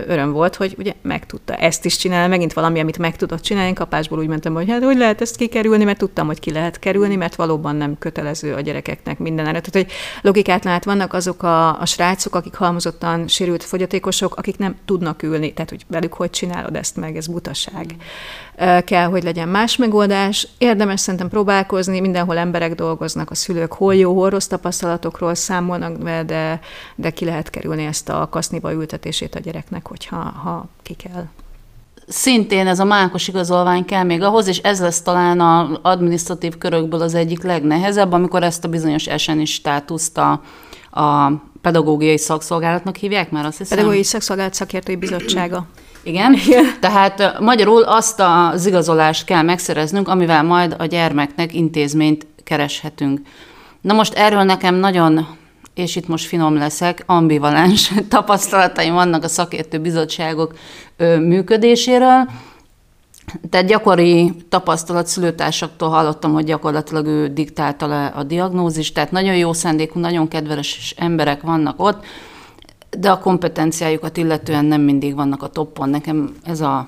öröm 0.07 0.31
volt, 0.31 0.55
hogy 0.55 0.75
ugye 0.77 0.93
meg 1.01 1.25
tudta 1.25 1.55
ezt 1.55 1.85
is 1.85 1.97
csinálni, 1.97 2.29
megint 2.29 2.53
valami, 2.53 2.79
amit 2.79 2.97
meg 2.97 3.15
tudott 3.15 3.41
csinálni. 3.41 3.73
Kapásból 3.73 4.19
úgy 4.19 4.27
mentem, 4.27 4.53
hogy 4.53 4.69
hát 4.69 4.83
hogy 4.83 4.97
lehet 4.97 5.21
ezt 5.21 5.35
kikerülni, 5.35 5.83
mert 5.83 5.97
tudtam, 5.97 6.27
hogy 6.27 6.39
ki 6.39 6.51
lehet 6.51 6.79
kerülni, 6.79 7.15
mert 7.15 7.35
valóban 7.35 7.75
nem 7.75 7.97
kötelező 7.99 8.53
a 8.53 8.61
gyerekeknek 8.61 9.19
minden 9.19 9.47
erre. 9.47 9.59
Tehát, 9.59 9.87
hogy 9.87 9.95
logikát 10.21 10.63
lát, 10.63 10.85
vannak 10.85 11.13
azok 11.13 11.43
a, 11.43 11.81
a 11.81 11.85
srácok, 11.85 12.35
akik 12.35 12.55
halmozottan 12.55 13.27
sérült 13.27 13.63
fogyatékosok, 13.63 14.35
akik 14.35 14.57
nem 14.57 14.75
tudnak 14.85 15.23
ülni, 15.23 15.53
tehát 15.53 15.69
hogy 15.69 15.85
velük 15.87 16.13
hogy 16.13 16.29
csinálod 16.29 16.75
ezt 16.75 16.95
meg, 16.95 17.15
ez 17.15 17.27
butaság 17.27 17.95
kell, 18.85 19.05
hogy 19.05 19.23
legyen 19.23 19.47
más 19.47 19.77
megoldás. 19.77 20.47
Érdemes 20.57 20.99
szerintem 20.99 21.29
próbálkozni, 21.29 21.99
mindenhol 21.99 22.37
emberek 22.37 22.75
dolgoznak, 22.75 23.31
a 23.31 23.35
szülők 23.35 23.73
hol 23.73 23.95
jó, 23.95 24.13
hol 24.13 24.29
rossz 24.29 24.45
tapasztalatokról 24.45 25.35
számolnak 25.35 25.97
be, 25.97 26.23
de, 26.23 26.59
de 26.95 27.09
ki 27.09 27.25
lehet 27.25 27.49
kerülni 27.49 27.85
ezt 27.85 28.09
a 28.09 28.27
kaszniba 28.31 28.73
ültetését 28.73 29.35
a 29.35 29.39
gyereknek, 29.39 29.87
hogyha 29.87 30.15
ha 30.15 30.65
ki 30.81 30.93
kell. 30.93 31.25
szintén 32.07 32.67
ez 32.67 32.79
a 32.79 32.83
mákos 32.85 33.27
igazolvány 33.27 33.85
kell 33.85 34.03
még 34.03 34.21
ahhoz, 34.21 34.47
és 34.47 34.57
ez 34.57 34.79
lesz 34.79 35.01
talán 35.01 35.41
az 35.41 35.79
administratív 35.81 36.57
körökből 36.57 37.01
az 37.01 37.13
egyik 37.13 37.43
legnehezebb, 37.43 38.11
amikor 38.11 38.43
ezt 38.43 38.63
a 38.63 38.67
bizonyos 38.67 39.05
eseni 39.05 39.45
státuszt 39.45 40.17
a, 40.17 40.41
a 40.91 41.31
pedagógiai 41.61 42.17
szakszolgálatnak 42.17 42.95
hívják 42.95 43.31
már, 43.31 43.45
azt 43.45 43.57
hiszem? 43.57 43.77
Pedagógiai 43.77 44.03
szakszolgálat 44.05 44.53
szakértői 44.53 44.95
bizottsága. 44.95 45.65
Igen, 46.05 46.35
tehát 46.79 47.39
magyarul 47.39 47.81
azt 47.81 48.21
az 48.53 48.65
igazolást 48.65 49.25
kell 49.25 49.41
megszereznünk, 49.41 50.07
amivel 50.07 50.43
majd 50.43 50.75
a 50.77 50.85
gyermeknek 50.85 51.53
intézményt 51.53 52.27
kereshetünk. 52.43 53.19
Na 53.81 53.93
most 53.93 54.13
erről 54.13 54.43
nekem 54.43 54.75
nagyon, 54.75 55.27
és 55.73 55.95
itt 55.95 56.07
most 56.07 56.25
finom 56.25 56.55
leszek, 56.55 57.03
ambivalens 57.05 57.91
tapasztalataim 58.09 58.93
vannak 58.93 59.23
a 59.23 59.27
szakértő 59.27 59.79
bizottságok 59.79 60.55
működéséről. 61.19 62.29
Tehát 63.49 63.67
gyakori 63.67 64.33
tapasztalat 64.49 65.07
szülőtársaktól 65.07 65.89
hallottam, 65.89 66.33
hogy 66.33 66.45
gyakorlatilag 66.45 67.05
ő 67.05 67.27
diktálta 67.27 67.87
le 67.87 68.05
a 68.05 68.23
diagnózist, 68.23 68.93
tehát 68.93 69.11
nagyon 69.11 69.35
jó 69.35 69.53
szándékú, 69.53 69.99
nagyon 69.99 70.27
kedves 70.27 70.93
emberek 70.97 71.41
vannak 71.41 71.81
ott, 71.81 72.05
de 72.99 73.11
a 73.11 73.19
kompetenciájukat 73.19 74.17
illetően 74.17 74.65
nem 74.65 74.81
mindig 74.81 75.15
vannak 75.15 75.43
a 75.43 75.47
toppon. 75.47 75.89
Nekem 75.89 76.35
ez 76.43 76.61
a 76.61 76.87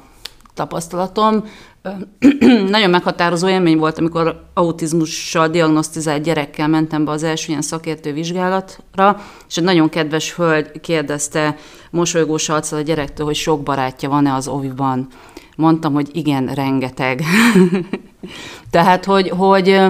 tapasztalatom. 0.53 1.43
Nagyon 2.69 2.89
meghatározó 2.89 3.47
élmény 3.47 3.77
volt, 3.77 3.97
amikor 3.97 4.43
autizmussal 4.53 5.47
diagnosztizált 5.47 6.23
gyerekkel 6.23 6.67
mentem 6.67 7.05
be 7.05 7.11
az 7.11 7.23
első 7.23 7.45
ilyen 7.49 7.61
szakértő 7.61 8.13
vizsgálatra, 8.13 9.21
és 9.47 9.57
egy 9.57 9.63
nagyon 9.63 9.89
kedves 9.89 10.35
hölgy 10.35 10.79
kérdezte 10.81 11.55
mosolygós 11.91 12.49
arccal 12.49 12.79
a 12.79 12.81
gyerektől, 12.81 13.25
hogy 13.25 13.35
sok 13.35 13.63
barátja 13.63 14.09
van-e 14.09 14.33
az 14.33 14.47
oviban. 14.47 15.07
Mondtam, 15.55 15.93
hogy 15.93 16.09
igen, 16.13 16.47
rengeteg. 16.47 17.23
Tehát, 18.71 19.05
hogy, 19.05 19.29
hogy 19.29 19.81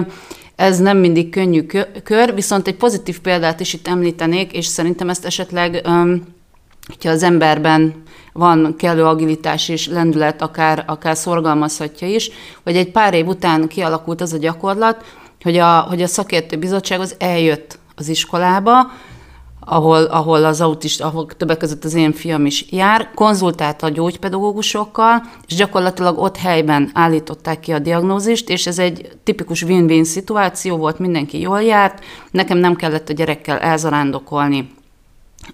ez 0.58 0.78
nem 0.78 0.98
mindig 0.98 1.30
könnyű 1.30 1.66
kör, 2.02 2.34
viszont 2.34 2.66
egy 2.66 2.76
pozitív 2.76 3.20
példát 3.20 3.60
is 3.60 3.72
itt 3.72 3.88
említenék, 3.88 4.52
és 4.52 4.66
szerintem 4.66 5.08
ezt 5.08 5.24
esetleg, 5.24 5.86
hogyha 6.86 7.10
az 7.10 7.22
emberben 7.22 8.02
van 8.32 8.74
kellő 8.76 9.04
agilitás 9.04 9.68
és 9.68 9.86
lendület, 9.86 10.42
akár, 10.42 10.84
akár 10.86 11.16
szorgalmazhatja 11.16 12.08
is, 12.08 12.30
hogy 12.62 12.76
egy 12.76 12.90
pár 12.90 13.14
év 13.14 13.26
után 13.26 13.68
kialakult 13.68 14.20
az 14.20 14.32
a 14.32 14.38
gyakorlat, 14.38 15.04
hogy 15.42 15.56
a, 15.56 15.80
hogy 15.80 16.02
a 16.02 16.06
szakértő 16.06 16.56
bizottság 16.56 17.00
az 17.00 17.14
eljött 17.18 17.78
az 17.96 18.08
iskolába, 18.08 18.90
ahol, 19.68 20.04
ahol 20.04 20.44
az 20.44 20.60
autista, 20.60 21.06
ahol 21.06 21.26
többek 21.26 21.56
között 21.56 21.84
az 21.84 21.94
én 21.94 22.12
fiam 22.12 22.46
is 22.46 22.66
jár, 22.70 23.10
konzultált 23.14 23.82
a 23.82 23.88
gyógypedagógusokkal, 23.88 25.22
és 25.46 25.54
gyakorlatilag 25.54 26.18
ott 26.18 26.36
helyben 26.36 26.90
állították 26.94 27.60
ki 27.60 27.72
a 27.72 27.78
diagnózist, 27.78 28.48
és 28.48 28.66
ez 28.66 28.78
egy 28.78 29.10
tipikus 29.24 29.62
win-win 29.62 30.04
szituáció 30.04 30.76
volt, 30.76 30.98
mindenki 30.98 31.40
jól 31.40 31.62
járt, 31.62 32.04
nekem 32.30 32.58
nem 32.58 32.76
kellett 32.76 33.08
a 33.08 33.12
gyerekkel 33.12 33.58
elzarándokolni 33.58 34.70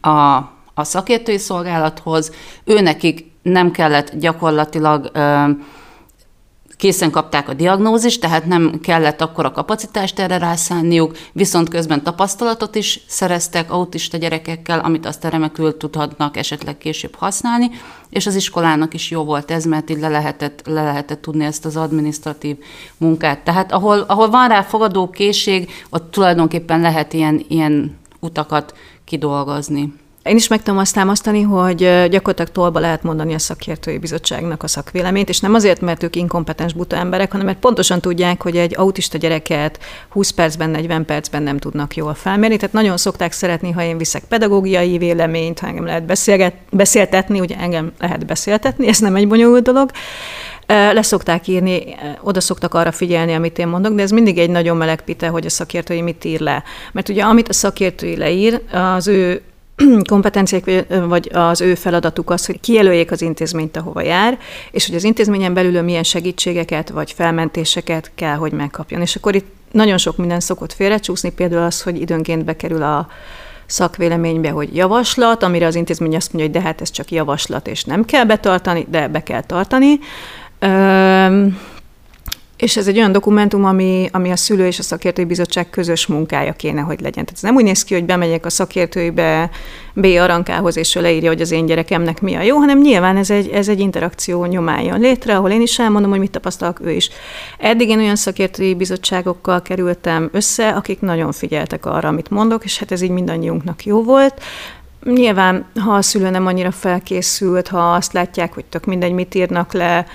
a, 0.00 0.36
a 0.74 0.84
szakértői 0.84 1.38
szolgálathoz, 1.38 2.32
ő 2.64 2.80
nekik 2.80 3.32
nem 3.42 3.70
kellett 3.70 4.16
gyakorlatilag 4.16 5.10
ö, 5.12 5.44
készen 6.76 7.10
kapták 7.10 7.48
a 7.48 7.54
diagnózist, 7.54 8.20
tehát 8.20 8.44
nem 8.44 8.80
kellett 8.82 9.20
akkor 9.20 9.44
a 9.44 9.52
kapacitást 9.52 10.18
erre 10.18 10.38
rászánniuk, 10.38 11.16
viszont 11.32 11.68
közben 11.68 12.02
tapasztalatot 12.02 12.74
is 12.74 13.00
szereztek 13.06 13.72
autista 13.72 14.16
gyerekekkel, 14.16 14.78
amit 14.78 15.06
aztán 15.06 15.30
remekül 15.30 15.76
tudhatnak 15.76 16.36
esetleg 16.36 16.78
később 16.78 17.14
használni, 17.14 17.70
és 18.10 18.26
az 18.26 18.34
iskolának 18.34 18.94
is 18.94 19.10
jó 19.10 19.24
volt 19.24 19.50
ez, 19.50 19.64
mert 19.64 19.90
így 19.90 20.00
le 20.00 20.08
lehetett, 20.08 20.62
le 20.66 20.82
lehetett 20.82 21.22
tudni 21.22 21.44
ezt 21.44 21.64
az 21.64 21.76
administratív 21.76 22.56
munkát. 22.96 23.38
Tehát 23.44 23.72
ahol, 23.72 23.98
ahol 23.98 24.30
van 24.30 24.48
rá 24.48 24.62
fogadó 24.62 25.10
készség, 25.10 25.70
ott 25.90 26.10
tulajdonképpen 26.10 26.80
lehet 26.80 27.12
ilyen, 27.12 27.44
ilyen 27.48 27.96
utakat 28.20 28.74
kidolgozni. 29.04 29.92
Én 30.24 30.36
is 30.36 30.48
meg 30.48 30.62
tudom 30.62 30.78
azt 30.78 30.94
támasztani, 30.94 31.42
hogy 31.42 31.78
gyakorlatilag 32.10 32.50
tolba 32.52 32.78
lehet 32.78 33.02
mondani 33.02 33.34
a 33.34 33.38
szakértői 33.38 33.98
bizottságnak 33.98 34.62
a 34.62 34.66
szakvéleményt, 34.66 35.28
és 35.28 35.40
nem 35.40 35.54
azért, 35.54 35.80
mert 35.80 36.02
ők 36.02 36.16
inkompetens 36.16 36.72
buta 36.72 36.96
emberek, 36.96 37.30
hanem 37.30 37.46
mert 37.46 37.58
pontosan 37.58 38.00
tudják, 38.00 38.42
hogy 38.42 38.56
egy 38.56 38.74
autista 38.76 39.18
gyereket 39.18 39.78
20 40.08 40.30
percben, 40.30 40.70
40 40.70 41.04
percben 41.04 41.42
nem 41.42 41.58
tudnak 41.58 41.96
jól 41.96 42.14
felmérni. 42.14 42.56
Tehát 42.56 42.72
nagyon 42.72 42.96
szokták 42.96 43.32
szeretni, 43.32 43.70
ha 43.70 43.82
én 43.82 43.98
viszek 43.98 44.24
pedagógiai 44.24 44.98
véleményt, 44.98 45.58
ha 45.58 45.66
engem 45.66 45.84
lehet 45.84 46.04
beszélget, 46.06 46.54
beszéltetni, 46.70 47.40
ugye 47.40 47.56
engem 47.56 47.92
lehet 47.98 48.26
beszéltetni, 48.26 48.88
ez 48.88 48.98
nem 48.98 49.16
egy 49.16 49.28
bonyolult 49.28 49.62
dolog. 49.62 49.90
Leszokták 50.66 51.48
írni, 51.48 51.94
oda 52.22 52.40
szoktak 52.40 52.74
arra 52.74 52.92
figyelni, 52.92 53.34
amit 53.34 53.58
én 53.58 53.68
mondok, 53.68 53.94
de 53.94 54.02
ez 54.02 54.10
mindig 54.10 54.38
egy 54.38 54.50
nagyon 54.50 54.76
meleg 54.76 55.00
pite, 55.00 55.28
hogy 55.28 55.46
a 55.46 55.50
szakértői 55.50 56.00
mit 56.00 56.24
ír 56.24 56.40
le. 56.40 56.62
Mert 56.92 57.08
ugye 57.08 57.22
amit 57.22 57.48
a 57.48 57.52
szakértői 57.52 58.16
leír, 58.16 58.60
az 58.72 59.08
ő 59.08 59.42
kompetenciák, 60.10 60.84
vagy 61.08 61.30
az 61.32 61.60
ő 61.60 61.74
feladatuk 61.74 62.30
az, 62.30 62.46
hogy 62.46 62.60
kijelöljék 62.60 63.10
az 63.10 63.22
intézményt, 63.22 63.76
ahova 63.76 64.02
jár, 64.02 64.38
és 64.70 64.86
hogy 64.86 64.94
az 64.94 65.04
intézményen 65.04 65.54
belül 65.54 65.82
milyen 65.82 66.02
segítségeket 66.02 66.88
vagy 66.88 67.12
felmentéseket 67.12 68.10
kell, 68.14 68.34
hogy 68.36 68.52
megkapjon. 68.52 69.00
És 69.00 69.16
akkor 69.16 69.34
itt 69.34 69.46
nagyon 69.70 69.98
sok 69.98 70.16
minden 70.16 70.40
szokott 70.40 70.72
félrecsúszni, 70.72 71.30
például 71.32 71.62
az, 71.62 71.82
hogy 71.82 72.00
időnként 72.00 72.44
bekerül 72.44 72.82
a 72.82 73.08
szakvéleménybe, 73.66 74.50
hogy 74.50 74.76
javaslat, 74.76 75.42
amire 75.42 75.66
az 75.66 75.74
intézmény 75.74 76.16
azt 76.16 76.32
mondja, 76.32 76.50
hogy 76.50 76.60
de 76.60 76.68
hát 76.68 76.80
ez 76.80 76.90
csak 76.90 77.10
javaslat, 77.10 77.66
és 77.66 77.84
nem 77.84 78.04
kell 78.04 78.24
betartani, 78.24 78.86
de 78.90 79.08
be 79.08 79.22
kell 79.22 79.42
tartani. 79.42 79.98
És 82.56 82.76
ez 82.76 82.88
egy 82.88 82.96
olyan 82.96 83.12
dokumentum, 83.12 83.64
ami, 83.64 84.08
ami 84.12 84.30
a 84.30 84.36
szülő 84.36 84.66
és 84.66 84.78
a 84.78 84.82
szakértői 84.82 85.24
bizottság 85.24 85.70
közös 85.70 86.06
munkája 86.06 86.52
kéne, 86.52 86.80
hogy 86.80 87.00
legyen. 87.00 87.24
Tehát 87.24 87.32
ez 87.34 87.42
nem 87.42 87.54
úgy 87.54 87.64
néz 87.64 87.84
ki, 87.84 87.94
hogy 87.94 88.04
bemegyek 88.04 88.46
a 88.46 88.50
szakértőibe 88.50 89.50
B. 89.94 90.04
Arankához, 90.04 90.76
és 90.76 90.94
ő 90.94 91.00
leírja, 91.00 91.28
hogy 91.28 91.40
az 91.40 91.50
én 91.50 91.66
gyerekemnek 91.66 92.20
mi 92.20 92.34
a 92.34 92.42
jó, 92.42 92.56
hanem 92.56 92.80
nyilván 92.80 93.16
ez 93.16 93.30
egy, 93.30 93.48
ez 93.48 93.68
egy 93.68 93.80
interakció 93.80 94.44
nyomáljon 94.44 95.00
létre, 95.00 95.36
ahol 95.36 95.50
én 95.50 95.60
is 95.60 95.78
elmondom, 95.78 96.10
hogy 96.10 96.18
mit 96.18 96.30
tapasztalok, 96.30 96.80
ő 96.84 96.90
is. 96.90 97.10
Eddig 97.58 97.88
én 97.88 97.98
olyan 97.98 98.16
szakértői 98.16 98.74
bizottságokkal 98.74 99.62
kerültem 99.62 100.28
össze, 100.32 100.68
akik 100.68 101.00
nagyon 101.00 101.32
figyeltek 101.32 101.86
arra, 101.86 102.08
amit 102.08 102.30
mondok, 102.30 102.64
és 102.64 102.78
hát 102.78 102.92
ez 102.92 103.00
így 103.00 103.10
mindannyiunknak 103.10 103.84
jó 103.84 104.02
volt. 104.02 104.42
Nyilván, 105.04 105.64
ha 105.80 105.92
a 105.92 106.02
szülő 106.02 106.30
nem 106.30 106.46
annyira 106.46 106.70
felkészült, 106.70 107.68
ha 107.68 107.92
azt 107.92 108.12
látják, 108.12 108.54
hogy 108.54 108.64
tök 108.64 108.84
mindegy, 108.84 109.12
mit 109.12 109.34
írnak 109.34 109.72
le, 109.72 110.06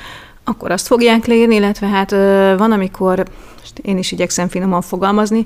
akkor 0.44 0.72
azt 0.72 0.88
fogják 0.88 1.26
leírni, 1.26 1.56
illetve 1.56 1.88
hát 1.88 2.12
van, 2.58 2.72
amikor, 2.72 3.26
én 3.82 3.98
is 3.98 4.12
igyekszem 4.12 4.48
finoman 4.48 4.82
fogalmazni, 4.82 5.46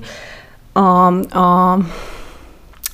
a, 0.72 1.06
a 1.38 1.78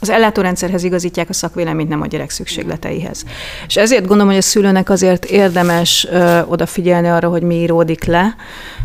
az 0.00 0.10
ellátórendszerhez 0.10 0.84
igazítják 0.84 1.28
a 1.28 1.32
szakvéleményt, 1.32 1.88
nem 1.88 2.00
a 2.00 2.06
gyerek 2.06 2.30
szükségleteihez. 2.30 3.24
És 3.66 3.76
ezért 3.76 4.06
gondolom, 4.06 4.28
hogy 4.28 4.36
a 4.36 4.42
szülőnek 4.42 4.90
azért 4.90 5.24
érdemes 5.24 6.06
ö, 6.10 6.40
odafigyelni 6.42 7.08
arra, 7.08 7.28
hogy 7.28 7.42
mi 7.42 7.54
íródik 7.54 8.04
le, 8.04 8.36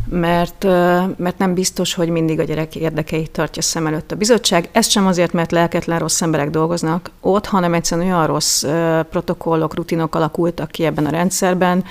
mert, 0.10 0.64
ö, 0.64 1.00
mert 1.18 1.38
nem 1.38 1.54
biztos, 1.54 1.94
hogy 1.94 2.10
mindig 2.10 2.40
a 2.40 2.44
gyerek 2.44 2.76
érdekeit 2.76 3.32
tartja 3.32 3.62
szem 3.62 3.88
előtt 3.88 4.12
a 4.12 4.16
bizottság. 4.16 4.70
Ez 4.72 4.88
sem 4.88 5.08
azért, 5.08 5.34
mert 5.34 5.52
lelketlen 5.52 6.00
rossz 6.00 6.22
emberek 6.22 6.50
dolgoznak 6.50 7.12
ott, 7.22 7.46
hanem 7.46 7.74
egyszerűen 7.74 8.08
olyan 8.08 8.28
rossz 8.28 8.64
ö, 8.64 9.00
protokollok, 9.10 9.76
rutinok 9.76 10.16
alakultak 10.16 10.72
ki 10.72 10.86
ebben 10.86 11.06
a 11.06 11.10
rendszerben, 11.10 11.84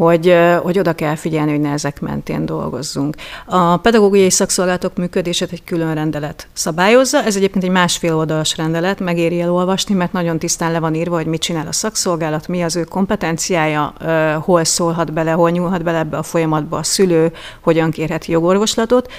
hogy, 0.00 0.36
hogy 0.62 0.78
oda 0.78 0.92
kell 0.92 1.14
figyelni, 1.14 1.50
hogy 1.50 1.60
ne 1.60 1.72
ezek 1.72 2.00
mentén 2.00 2.46
dolgozzunk. 2.46 3.16
A 3.46 3.76
pedagógiai 3.76 4.30
szakszolgálatok 4.30 4.96
működését 4.96 5.52
egy 5.52 5.64
külön 5.64 5.94
rendelet 5.94 6.48
szabályozza. 6.52 7.22
Ez 7.22 7.36
egyébként 7.36 7.64
egy 7.64 7.70
másfél 7.70 8.14
oldalas 8.14 8.56
rendelet, 8.56 9.00
megéri 9.00 9.40
elolvasni, 9.40 9.94
mert 9.94 10.12
nagyon 10.12 10.38
tisztán 10.38 10.72
le 10.72 10.78
van 10.78 10.94
írva, 10.94 11.16
hogy 11.16 11.26
mit 11.26 11.40
csinál 11.40 11.66
a 11.66 11.72
szakszolgálat, 11.72 12.48
mi 12.48 12.62
az 12.62 12.76
ő 12.76 12.84
kompetenciája, 12.84 13.94
hol 14.44 14.64
szólhat 14.64 15.12
bele, 15.12 15.30
hol 15.30 15.50
nyúlhat 15.50 15.82
bele 15.82 15.98
ebbe 15.98 16.16
a 16.16 16.22
folyamatba 16.22 16.76
a 16.76 16.82
szülő, 16.82 17.32
hogyan 17.60 17.90
kérhet 17.90 18.26
jogorvoslatot. 18.26 19.12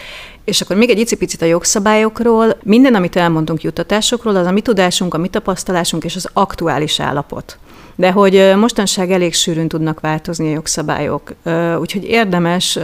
És 0.46 0.62
akkor 0.62 0.76
még 0.76 0.90
egy 0.90 1.00
icipicit 1.00 1.42
a 1.42 1.46
jogszabályokról. 1.46 2.58
Minden, 2.64 2.96
amit 2.96 3.16
elmondtunk 3.16 3.62
juttatásokról, 3.62 4.36
az 4.36 4.48
a 4.48 4.52
mi 4.52 4.62
tudásunk, 4.62 5.14
a 5.14 5.18
mi 5.18 5.28
tapasztalásunk 5.28 6.04
és 6.04 6.16
az 6.16 6.30
aktuális 6.34 7.00
állapot 7.00 7.58
de 8.02 8.12
hogy 8.12 8.54
mostanság 8.56 9.12
elég 9.12 9.34
sűrűn 9.34 9.68
tudnak 9.68 10.00
változni 10.00 10.48
a 10.48 10.54
jogszabályok, 10.54 11.34
úgyhogy 11.80 12.04
érdemes 12.04 12.80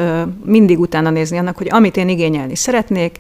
mindig 0.46 0.80
utána 0.80 1.10
nézni 1.10 1.38
annak, 1.38 1.58
hogy 1.58 1.68
amit 1.70 1.98
én 1.98 2.10
igényelni 2.10 2.56
szeretnék, 2.56 3.20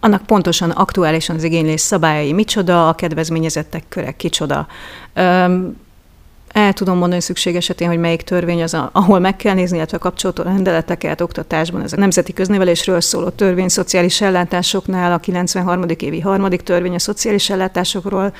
annak 0.00 0.22
pontosan 0.22 0.70
aktuálisan 0.70 1.36
az 1.36 1.42
igénylés 1.42 1.80
szabályai 1.80 2.32
micsoda, 2.32 2.88
a 2.88 2.94
kedvezményezettek 2.94 3.82
köre 3.88 4.12
kicsoda. 4.12 4.66
El 6.58 6.72
tudom 6.72 6.98
mondani 6.98 7.20
szükség 7.20 7.56
esetén, 7.56 7.88
hogy 7.88 7.98
melyik 7.98 8.22
törvény 8.22 8.62
az, 8.62 8.74
a, 8.74 8.90
ahol 8.92 9.18
meg 9.18 9.36
kell 9.36 9.54
nézni, 9.54 9.76
illetve 9.76 9.96
a 9.96 10.00
kapcsolódó 10.00 10.42
rendeleteket 10.42 11.20
oktatásban, 11.20 11.82
ez 11.82 11.92
a 11.92 11.96
nemzeti 11.96 12.32
köznevelésről 12.32 13.00
szóló 13.00 13.28
törvény 13.28 13.68
szociális 13.68 14.20
ellátásoknál, 14.20 15.12
a 15.12 15.18
93. 15.18 15.84
évi 15.98 16.20
harmadik 16.20 16.62
törvény 16.62 16.94
a 16.94 16.98
szociális 16.98 17.50
ellátásokról, 17.50 18.32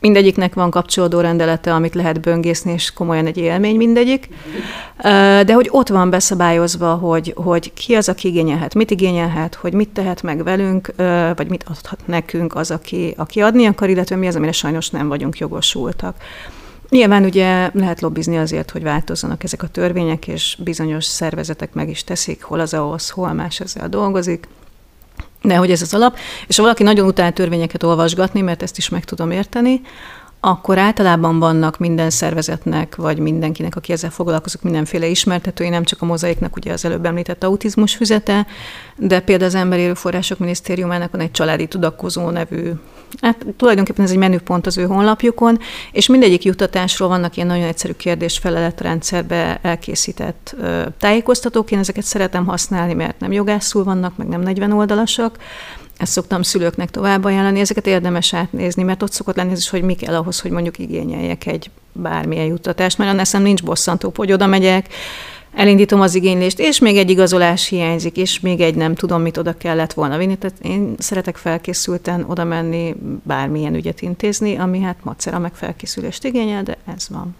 mindegyiknek 0.00 0.54
van 0.54 0.70
kapcsolódó 0.70 1.20
rendelete, 1.20 1.74
amit 1.74 1.94
lehet 1.94 2.20
böngészni, 2.20 2.72
és 2.72 2.92
komolyan 2.92 3.26
egy 3.26 3.36
élmény 3.36 3.76
mindegyik. 3.76 4.28
De 5.46 5.52
hogy 5.52 5.68
ott 5.70 5.88
van 5.88 6.10
beszabályozva, 6.10 6.94
hogy, 6.94 7.32
hogy 7.36 7.72
ki 7.72 7.94
az, 7.94 8.08
aki 8.08 8.28
igényelhet, 8.28 8.74
mit 8.74 8.90
igényelhet, 8.90 9.54
hogy 9.54 9.72
mit 9.72 9.88
tehet 9.88 10.22
meg 10.22 10.44
velünk, 10.44 10.92
vagy 11.36 11.48
mit 11.48 11.64
adhat 11.68 11.98
nekünk 12.04 12.54
az, 12.54 12.70
aki, 12.70 13.14
aki 13.16 13.40
adni 13.40 13.66
akar, 13.66 13.88
illetve 13.88 14.16
mi 14.16 14.26
az, 14.26 14.36
amire 14.36 14.52
sajnos 14.52 14.90
nem 14.90 15.08
vagyunk 15.08 15.38
jogosultak. 15.38 16.16
Nyilván 16.88 17.24
ugye 17.24 17.70
lehet 17.72 18.00
lobbizni 18.00 18.38
azért, 18.38 18.70
hogy 18.70 18.82
változzanak 18.82 19.44
ezek 19.44 19.62
a 19.62 19.68
törvények, 19.68 20.28
és 20.28 20.56
bizonyos 20.60 21.04
szervezetek 21.04 21.72
meg 21.72 21.88
is 21.88 22.04
teszik, 22.04 22.42
hol 22.42 22.60
az 22.60 22.74
ahhoz, 22.74 23.10
hol 23.10 23.32
más 23.32 23.60
ezzel 23.60 23.88
dolgozik. 23.88 24.48
De 25.42 25.56
hogy 25.56 25.70
ez 25.70 25.82
az 25.82 25.94
alap, 25.94 26.16
és 26.46 26.56
ha 26.56 26.62
valaki 26.62 26.82
nagyon 26.82 27.06
utál 27.06 27.32
törvényeket 27.32 27.82
olvasgatni, 27.82 28.40
mert 28.40 28.62
ezt 28.62 28.78
is 28.78 28.88
meg 28.88 29.04
tudom 29.04 29.30
érteni, 29.30 29.80
akkor 30.40 30.78
általában 30.78 31.38
vannak 31.38 31.78
minden 31.78 32.10
szervezetnek, 32.10 32.96
vagy 32.96 33.18
mindenkinek, 33.18 33.76
aki 33.76 33.92
ezzel 33.92 34.10
foglalkozik, 34.10 34.62
mindenféle 34.62 35.06
ismertetői, 35.06 35.68
nem 35.68 35.84
csak 35.84 36.02
a 36.02 36.04
mozaiknak, 36.04 36.56
ugye 36.56 36.72
az 36.72 36.84
előbb 36.84 37.06
említett 37.06 37.44
autizmus 37.44 37.94
füzete, 37.94 38.46
de 38.96 39.20
például 39.20 39.48
az 39.48 39.54
Emberi 39.54 39.82
Erőforrások 39.82 40.38
Minisztériumának 40.38 41.12
van 41.12 41.20
egy 41.20 41.30
családi 41.30 41.66
tudakozó 41.66 42.30
nevű, 42.30 42.72
hát 43.20 43.46
tulajdonképpen 43.56 44.04
ez 44.04 44.10
egy 44.10 44.16
menüpont 44.16 44.66
az 44.66 44.78
ő 44.78 44.84
honlapjukon, 44.86 45.58
és 45.92 46.06
mindegyik 46.06 46.44
juttatásról 46.44 47.08
vannak 47.08 47.36
ilyen 47.36 47.48
nagyon 47.48 47.66
egyszerű 47.66 47.92
kérdés-feleletrendszerbe 47.92 49.58
elkészített 49.62 50.54
ö, 50.58 50.82
tájékoztatók. 50.98 51.70
Én 51.70 51.78
ezeket 51.78 52.04
szeretem 52.04 52.46
használni, 52.46 52.94
mert 52.94 53.20
nem 53.20 53.32
jogászul 53.32 53.84
vannak, 53.84 54.16
meg 54.16 54.28
nem 54.28 54.40
40 54.40 54.72
oldalasak, 54.72 55.38
ezt 55.96 56.12
szoktam 56.12 56.42
szülőknek 56.42 56.90
tovább 56.90 57.24
ajánlani, 57.24 57.60
ezeket 57.60 57.86
érdemes 57.86 58.34
átnézni, 58.34 58.82
mert 58.82 59.02
ott 59.02 59.12
szokott 59.12 59.36
lenni 59.36 59.52
ez 59.52 59.58
is, 59.58 59.68
hogy 59.68 59.82
mi 59.82 59.94
kell 59.94 60.14
ahhoz, 60.14 60.40
hogy 60.40 60.50
mondjuk 60.50 60.78
igényeljek 60.78 61.46
egy 61.46 61.70
bármilyen 61.92 62.46
juttatást, 62.46 62.98
mert 62.98 63.16
a 63.16 63.20
eszem 63.20 63.42
nincs 63.42 63.62
bosszantó, 63.62 64.12
hogy 64.16 64.32
oda 64.32 64.46
megyek, 64.46 64.88
elindítom 65.56 66.00
az 66.00 66.14
igénylést, 66.14 66.58
és 66.58 66.78
még 66.78 66.96
egy 66.96 67.10
igazolás 67.10 67.68
hiányzik, 67.68 68.16
és 68.16 68.40
még 68.40 68.60
egy 68.60 68.74
nem 68.74 68.94
tudom, 68.94 69.22
mit 69.22 69.36
oda 69.36 69.56
kellett 69.56 69.92
volna 69.92 70.16
vinni. 70.16 70.36
Tehát 70.36 70.56
én 70.62 70.94
szeretek 70.98 71.36
felkészülten 71.36 72.24
oda 72.28 72.44
menni, 72.44 72.94
bármilyen 73.22 73.74
ügyet 73.74 74.00
intézni, 74.00 74.56
ami 74.56 74.80
hát 74.80 74.96
macera 75.02 75.38
meg 75.38 75.54
felkészülést 75.54 76.24
igényel, 76.24 76.62
de 76.62 76.76
ez 76.96 77.08
van. 77.10 77.34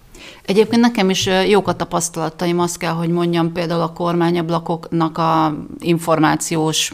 Egyébként 0.45 0.81
nekem 0.81 1.11
is 1.11 1.29
jók 1.49 1.69
a 1.69 1.77
tapasztalataim, 1.77 2.61
azt 2.61 2.79
kell, 2.79 2.93
hogy 2.93 3.09
mondjam, 3.09 3.53
például 3.53 3.81
a 3.81 3.93
kormányablakoknak 3.93 5.19
a 5.19 5.57
információs 5.79 6.93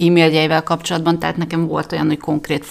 e-mailjeivel 0.00 0.62
kapcsolatban, 0.62 1.18
tehát 1.18 1.36
nekem 1.36 1.66
volt 1.66 1.92
olyan, 1.92 2.06
hogy 2.06 2.18
konkrét 2.18 2.64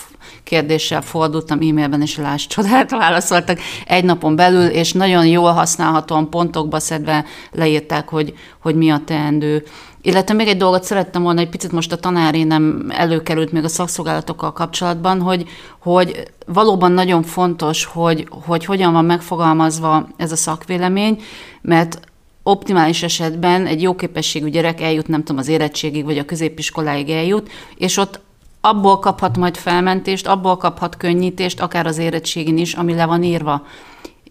kérdéssel 0.44 1.02
fordultam 1.02 1.60
e-mailben, 1.62 2.02
és 2.02 2.18
láss 2.18 2.48
csodát 2.54 2.92
válaszoltak 2.92 3.60
egy 3.86 4.04
napon 4.04 4.36
belül, 4.36 4.66
és 4.66 4.94
nagyon 4.94 5.28
jól 5.28 5.52
használhatóan 5.52 6.30
pontokba 6.30 6.80
szedve 6.80 7.26
leírták, 7.52 8.10
hogy, 8.10 8.34
hogy 8.62 8.76
mi 8.76 8.90
a 8.90 9.02
teendő. 9.06 9.64
Illetve 10.02 10.34
még 10.34 10.48
egy 10.48 10.58
dolgot 10.58 10.84
szerettem 10.84 11.24
volna, 11.24 11.40
egy 11.40 11.50
picit 11.50 11.72
most 11.72 11.92
a 11.92 11.96
tanári 11.96 12.44
nem 12.44 12.86
előkerült 12.90 13.52
még 13.52 13.64
a 13.64 13.68
szakszolgálatokkal 13.68 14.54
kapcsolatban, 14.54 15.22
hogy, 15.22 15.46
hogy 15.80 16.24
valóban 16.46 16.92
nagyon 16.92 17.24
fontos, 17.24 17.86
hogy, 17.86 18.28
hogy 18.46 18.66
hogyan 18.66 18.94
van 18.94 19.06
megfogalmazva 19.06 20.08
ez 20.18 20.32
a 20.32 20.36
szakvélemény, 20.36 21.22
mert 21.62 22.00
optimális 22.48 23.04
esetben 23.04 23.66
egy 23.66 23.82
jó 23.82 23.96
képességű 23.96 24.50
gyerek 24.50 24.82
eljut, 24.82 25.08
nem 25.08 25.24
tudom, 25.24 25.38
az 25.38 25.48
érettségig 25.48 26.06
vagy 26.06 26.18
a 26.18 26.26
középiskoláig 26.26 27.10
eljut, 27.10 27.50
és 27.78 27.98
ott 27.98 28.20
abból 28.62 29.00
kaphat 29.00 29.38
majd 29.38 29.58
felmentést, 29.58 30.28
abból 30.28 30.58
kaphat 30.58 30.98
könnyítést, 30.98 31.62
akár 31.62 31.86
az 31.86 31.98
érettségin 31.98 32.58
is, 32.58 32.74
ami 32.74 32.94
le 32.94 33.06
van 33.06 33.24
írva. 33.24 33.66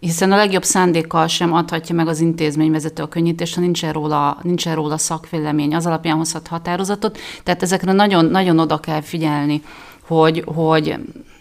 Hiszen 0.00 0.32
a 0.32 0.37
legjobb 0.37 0.64
szándékkal 0.64 1.26
sem 1.26 1.52
adhatja 1.52 1.94
meg 1.94 2.08
az 2.08 2.20
intézményvezető 2.20 3.02
a 3.02 3.08
könnyítést, 3.08 3.54
ha 3.54 3.61
nincsen 3.61 3.92
róla, 3.92 4.38
nincsen 4.42 4.75
róla 4.75 4.99
szakvélemény, 4.99 5.75
az 5.75 5.87
alapján 5.87 6.16
hozhat 6.16 6.46
határozatot. 6.46 7.18
Tehát 7.42 7.62
ezekre 7.62 7.92
nagyon, 7.92 8.25
nagyon 8.25 8.58
oda 8.58 8.78
kell 8.78 9.00
figyelni, 9.00 9.62
hogy, 10.06 10.44
hogy 10.46 10.94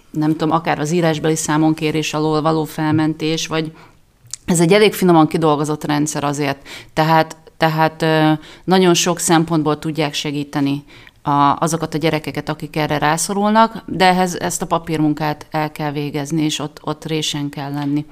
nem 0.10 0.32
tudom, 0.32 0.52
akár 0.52 0.80
az 0.80 0.92
írásbeli 0.92 1.36
számonkérés 1.36 2.14
alól 2.14 2.42
való 2.42 2.64
felmentés, 2.64 3.48
vagy 3.48 3.72
ez 4.46 4.60
egy 4.60 4.74
elég 4.74 4.94
finoman 4.94 5.28
kidolgozott 5.28 5.84
rendszer 5.84 6.24
azért, 6.24 6.68
tehát, 6.94 7.38
tehát 7.58 8.06
nagyon 8.64 8.94
sok 8.94 9.20
szempontból 9.20 9.80
tudják 9.80 10.14
segíteni 10.14 10.84
a, 11.22 11.56
azokat 11.60 11.94
a 11.94 11.98
gyerekeket, 11.98 12.50
akik 12.50 12.76
erre 12.76 12.98
rászorulnak, 12.98 13.84
de 13.86 14.06
ehhez 14.06 14.36
ezt 14.40 14.62
a 14.62 14.66
papírmunkát 14.66 15.46
el 15.52 15.72
kell 15.72 15.92
végezni, 15.92 16.44
és 16.44 16.60
ott, 16.60 16.80
ott 16.84 17.06
résen 17.06 17.50
kell 17.50 17.74
lenni. 17.74 18.06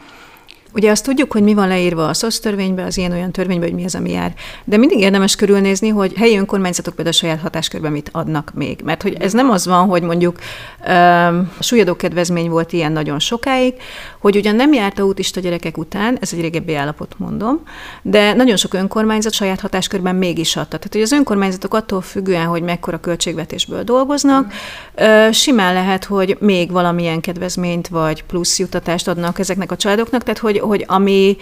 Ugye 0.75 0.91
azt 0.91 1.03
tudjuk, 1.03 1.31
hogy 1.31 1.43
mi 1.43 1.53
van 1.53 1.67
leírva 1.67 2.07
a 2.07 2.13
SZOSZ 2.13 2.39
törvényben, 2.39 2.85
az 2.85 2.97
ilyen-olyan 2.97 3.31
törvényben, 3.31 3.69
hogy 3.69 3.77
mi 3.77 3.85
az, 3.85 3.95
ami 3.95 4.11
jár. 4.11 4.33
De 4.63 4.77
mindig 4.77 4.99
érdemes 4.99 5.35
körülnézni, 5.35 5.89
hogy 5.89 6.13
helyi 6.15 6.37
önkormányzatok 6.37 6.95
például 6.95 7.15
a 7.15 7.19
saját 7.19 7.39
hatáskörben 7.39 7.91
mit 7.91 8.09
adnak 8.11 8.51
még. 8.55 8.81
Mert 8.83 9.01
hogy 9.01 9.17
ez 9.19 9.33
nem 9.33 9.49
az 9.49 9.65
van, 9.65 9.87
hogy 9.87 10.01
mondjuk 10.01 10.39
a 11.59 11.63
súlyadó 11.63 11.95
kedvezmény 11.95 12.49
volt 12.49 12.73
ilyen 12.73 12.91
nagyon 12.91 13.19
sokáig, 13.19 13.73
hogy 14.19 14.35
ugyan 14.35 14.55
nem 14.55 14.73
járt 14.73 14.99
autista 14.99 15.39
gyerekek 15.39 15.77
után, 15.77 16.17
ez 16.21 16.33
egy 16.33 16.41
régebbi 16.41 16.75
állapot 16.75 17.15
mondom, 17.17 17.61
de 18.01 18.33
nagyon 18.33 18.55
sok 18.55 18.73
önkormányzat 18.73 19.33
saját 19.33 19.59
hatáskörben 19.59 20.15
mégis 20.15 20.55
adta. 20.55 20.77
Tehát, 20.77 20.93
hogy 20.93 21.01
az 21.01 21.11
önkormányzatok 21.11 21.73
attól 21.73 22.01
függően, 22.01 22.45
hogy 22.45 22.61
mekkora 22.61 22.99
költségvetésből 22.99 23.83
dolgoznak, 23.83 24.53
simán 25.31 25.73
lehet, 25.73 26.05
hogy 26.05 26.37
még 26.39 26.71
valamilyen 26.71 27.21
kedvezményt 27.21 27.87
vagy 27.87 28.23
plusz 28.23 28.59
jutatást 28.59 29.07
adnak 29.07 29.39
ezeknek 29.39 29.71
a 29.71 29.75
családoknak, 29.75 30.23
tehát 30.23 30.39
hogy, 30.39 30.61
hogy 30.63 30.83
ami 30.87 31.37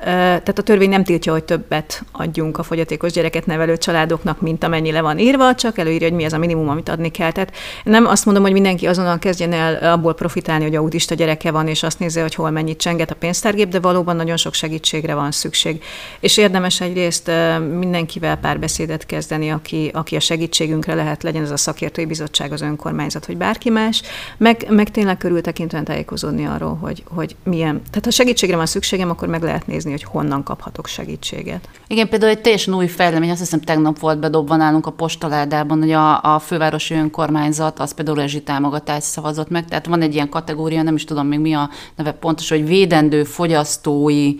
tehát 0.00 0.58
a 0.58 0.62
törvény 0.62 0.88
nem 0.88 1.04
tiltja, 1.04 1.32
hogy 1.32 1.44
többet 1.44 2.02
adjunk 2.12 2.58
a 2.58 2.62
fogyatékos 2.62 3.12
gyereket 3.12 3.46
nevelő 3.46 3.76
családoknak, 3.76 4.40
mint 4.40 4.64
amennyi 4.64 4.92
le 4.92 5.00
van 5.00 5.18
írva, 5.18 5.54
csak 5.54 5.78
előírja, 5.78 6.08
hogy 6.08 6.16
mi 6.16 6.24
az 6.24 6.32
a 6.32 6.38
minimum, 6.38 6.68
amit 6.68 6.88
adni 6.88 7.10
kell. 7.10 7.32
Tehát 7.32 7.52
nem 7.84 8.06
azt 8.06 8.24
mondom, 8.24 8.42
hogy 8.42 8.52
mindenki 8.52 8.86
azonnal 8.86 9.18
kezdjen 9.18 9.52
el 9.52 9.92
abból 9.92 10.14
profitálni, 10.14 10.64
hogy 10.64 10.74
autista 10.74 11.14
gyereke 11.14 11.50
van, 11.50 11.68
és 11.68 11.82
azt 11.82 11.98
nézze, 11.98 12.20
hogy 12.20 12.34
hol 12.34 12.50
mennyit 12.50 12.78
csenget 12.78 13.10
a 13.10 13.14
pénztárgép, 13.14 13.68
de 13.68 13.80
valóban 13.80 14.16
nagyon 14.16 14.36
sok 14.36 14.54
segítségre 14.54 15.14
van 15.14 15.30
szükség. 15.30 15.82
És 16.20 16.36
érdemes 16.36 16.80
egyrészt 16.80 17.30
mindenkivel 17.78 18.36
párbeszédet 18.36 19.06
kezdeni, 19.06 19.50
aki, 19.50 19.90
aki 19.92 20.16
a 20.16 20.20
segítségünkre 20.20 20.94
lehet, 20.94 21.22
legyen 21.22 21.42
ez 21.42 21.50
a 21.50 21.56
szakértői 21.56 22.06
bizottság, 22.06 22.52
az 22.52 22.60
önkormányzat, 22.60 23.26
vagy 23.26 23.36
bárki 23.36 23.70
más, 23.70 24.02
meg, 24.36 24.66
meg 24.68 24.90
tényleg 24.90 25.16
körültekintően 25.16 25.84
tájékozódni 25.84 26.46
arról, 26.46 26.74
hogy, 26.74 27.02
hogy 27.08 27.36
milyen. 27.42 27.82
Tehát 27.90 28.04
ha 28.04 28.10
segítségre 28.10 28.56
van 28.56 28.66
szükségem, 28.66 29.10
akkor 29.10 29.28
meg 29.28 29.42
lehet 29.42 29.66
nézni 29.66 29.85
nézni, 29.86 30.04
hogy 30.04 30.12
honnan 30.12 30.42
kaphatok 30.42 30.86
segítséget. 30.86 31.68
Igen, 31.86 32.08
például 32.08 32.30
egy 32.30 32.40
teljesen 32.40 32.74
új 32.74 32.86
fejlemény, 32.86 33.30
azt 33.30 33.38
hiszem 33.38 33.60
tegnap 33.60 33.98
volt 33.98 34.18
bedobva 34.18 34.56
nálunk 34.56 34.86
a 34.86 34.90
postaládában, 34.90 35.78
hogy 35.78 35.92
a, 35.92 36.34
a 36.34 36.38
fővárosi 36.38 36.94
önkormányzat 36.94 37.78
az 37.78 37.94
például 37.94 38.16
rezsi 38.16 38.42
támogatást 38.42 39.06
szavazott 39.06 39.48
meg, 39.48 39.64
tehát 39.64 39.86
van 39.86 40.02
egy 40.02 40.14
ilyen 40.14 40.28
kategória, 40.28 40.82
nem 40.82 40.94
is 40.94 41.04
tudom 41.04 41.26
még 41.26 41.38
mi 41.38 41.54
a 41.54 41.70
neve 41.96 42.12
pontos, 42.12 42.48
hogy 42.48 42.66
védendő 42.66 43.24
fogyasztói 43.24 44.34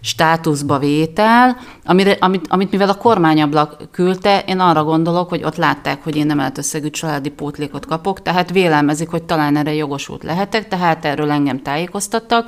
státuszba 0.00 0.78
vétel, 0.78 1.56
amire, 1.84 2.16
amit, 2.20 2.46
amit 2.48 2.70
mivel 2.70 2.88
a 2.88 2.94
kormányablak 2.94 3.76
küldte, 3.90 4.42
én 4.46 4.60
arra 4.60 4.84
gondolok, 4.84 5.28
hogy 5.28 5.44
ott 5.44 5.56
látták, 5.56 6.04
hogy 6.04 6.16
én 6.16 6.30
emelt 6.30 6.58
összegű 6.58 6.90
családi 6.90 7.28
pótlékot 7.28 7.86
kapok, 7.86 8.22
tehát 8.22 8.50
vélelmezik, 8.50 9.08
hogy 9.08 9.22
talán 9.22 9.56
erre 9.56 9.74
jogosult 9.74 10.22
lehetek, 10.22 10.68
tehát 10.68 11.04
erről 11.04 11.30
engem 11.30 11.62
tájékoztattak, 11.62 12.46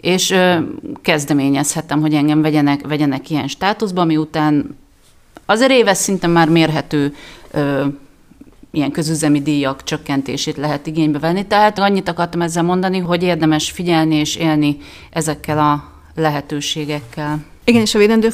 és 0.00 0.34
kezdeményezhettem, 1.02 2.00
hogy 2.00 2.14
engem 2.14 2.42
vegyenek, 2.42 2.86
vegyenek 2.86 3.30
ilyen 3.30 3.48
státuszba, 3.48 4.04
miután 4.04 4.76
azért 5.46 5.70
éves 5.70 5.96
szinten 5.96 6.30
már 6.30 6.48
mérhető 6.48 7.14
ö, 7.50 7.86
ilyen 8.70 8.90
közüzemi 8.90 9.42
díjak 9.42 9.82
csökkentését 9.82 10.56
lehet 10.56 10.86
igénybe 10.86 11.18
venni. 11.18 11.46
Tehát 11.46 11.78
annyit 11.78 12.08
akartam 12.08 12.40
ezzel 12.40 12.62
mondani, 12.62 12.98
hogy 12.98 13.22
érdemes 13.22 13.70
figyelni 13.70 14.14
és 14.14 14.36
élni 14.36 14.76
ezekkel 15.10 15.58
a 15.58 15.92
lehetőségekkel. 16.14 17.38
Igen, 17.68 17.80
és 17.80 17.94
a 17.94 17.98
védendő 17.98 18.30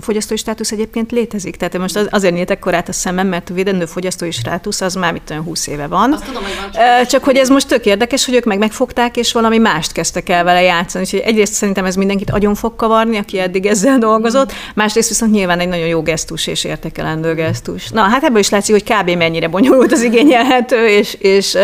fogyasztói 0.00 0.36
státusz 0.36 0.72
egyébként 0.72 1.10
létezik. 1.10 1.56
Tehát 1.56 1.78
most 1.78 2.08
azért 2.10 2.34
nyíltek 2.34 2.58
korát 2.58 2.88
a 2.88 2.92
szemem, 2.92 3.26
mert 3.26 3.50
a 3.50 3.54
védendő 3.54 3.84
fogyasztói 3.84 4.30
státusz 4.30 4.80
az 4.80 4.94
már 4.94 5.12
mit 5.12 5.30
olyan 5.30 5.42
20 5.42 5.66
éve 5.66 5.86
van. 5.86 6.12
Azt 6.12 6.24
tudom, 6.24 6.42
hogy 6.42 6.52
van 6.60 6.70
csak, 6.72 7.06
csak 7.06 7.24
hogy 7.24 7.36
ez 7.36 7.48
most 7.48 7.68
tök 7.68 7.86
érdekes, 7.86 8.24
hogy 8.24 8.34
ők 8.34 8.44
meg 8.44 8.58
megfogták, 8.58 9.16
és 9.16 9.32
valami 9.32 9.58
mást 9.58 9.92
kezdtek 9.92 10.28
el 10.28 10.44
vele 10.44 10.62
játszani. 10.62 11.04
Úgyhogy 11.04 11.20
egyrészt 11.20 11.52
szerintem 11.52 11.84
ez 11.84 11.96
mindenkit 11.96 12.30
agyon 12.30 12.54
fog 12.54 12.76
kavarni, 12.76 13.16
aki 13.16 13.38
eddig 13.38 13.66
ezzel 13.66 13.98
dolgozott, 13.98 14.52
másrészt 14.74 15.08
viszont 15.08 15.32
nyilván 15.32 15.60
egy 15.60 15.68
nagyon 15.68 15.86
jó 15.86 16.02
gesztus 16.02 16.46
és 16.46 16.64
értékelendő 16.64 17.34
gesztus. 17.34 17.90
Na, 17.90 18.02
hát 18.02 18.24
ebből 18.24 18.38
is 18.38 18.50
látszik, 18.50 18.74
hogy 18.74 18.96
kb. 18.96 19.10
mennyire 19.16 19.48
bonyolult 19.48 19.92
az 19.92 20.02
igényelhető 20.02 20.86
és, 20.86 21.14
és, 21.14 21.56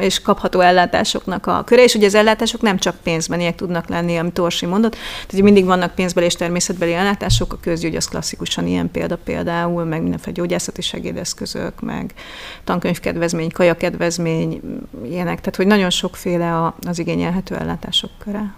és 0.00 0.20
kapható 0.22 0.60
ellátásoknak 0.60 1.46
a 1.46 1.62
köre, 1.66 1.82
és 1.82 1.94
ugye 1.94 2.06
az 2.06 2.14
ellátások 2.14 2.60
nem 2.60 2.78
csak 2.78 2.94
pénzbeniek 3.02 3.54
tudnak 3.54 3.88
lenni, 3.88 4.16
amit 4.16 4.32
Torsi 4.32 4.66
mondott, 4.66 4.96
tehát 5.26 5.44
mindig 5.44 5.64
vannak 5.64 5.94
pénzbeli 5.94 6.26
és 6.26 6.34
természetbeli 6.60 6.92
ellátások, 6.92 7.52
a 7.52 7.58
közgyógy 7.60 7.96
az 7.96 8.04
klasszikusan 8.04 8.66
ilyen 8.66 8.90
példa 8.90 9.16
például, 9.16 9.84
meg 9.84 10.02
mindenféle 10.02 10.32
gyógyászati 10.32 10.82
segédeszközök, 10.82 11.80
meg 11.80 12.14
tankönyvkedvezmény, 12.64 13.50
kajakedvezmény, 13.50 14.60
ilyenek, 15.04 15.38
tehát 15.38 15.56
hogy 15.56 15.66
nagyon 15.66 15.90
sokféle 15.90 16.74
az 16.86 16.98
igényelhető 16.98 17.56
ellátások 17.56 18.10
köre. 18.18 18.54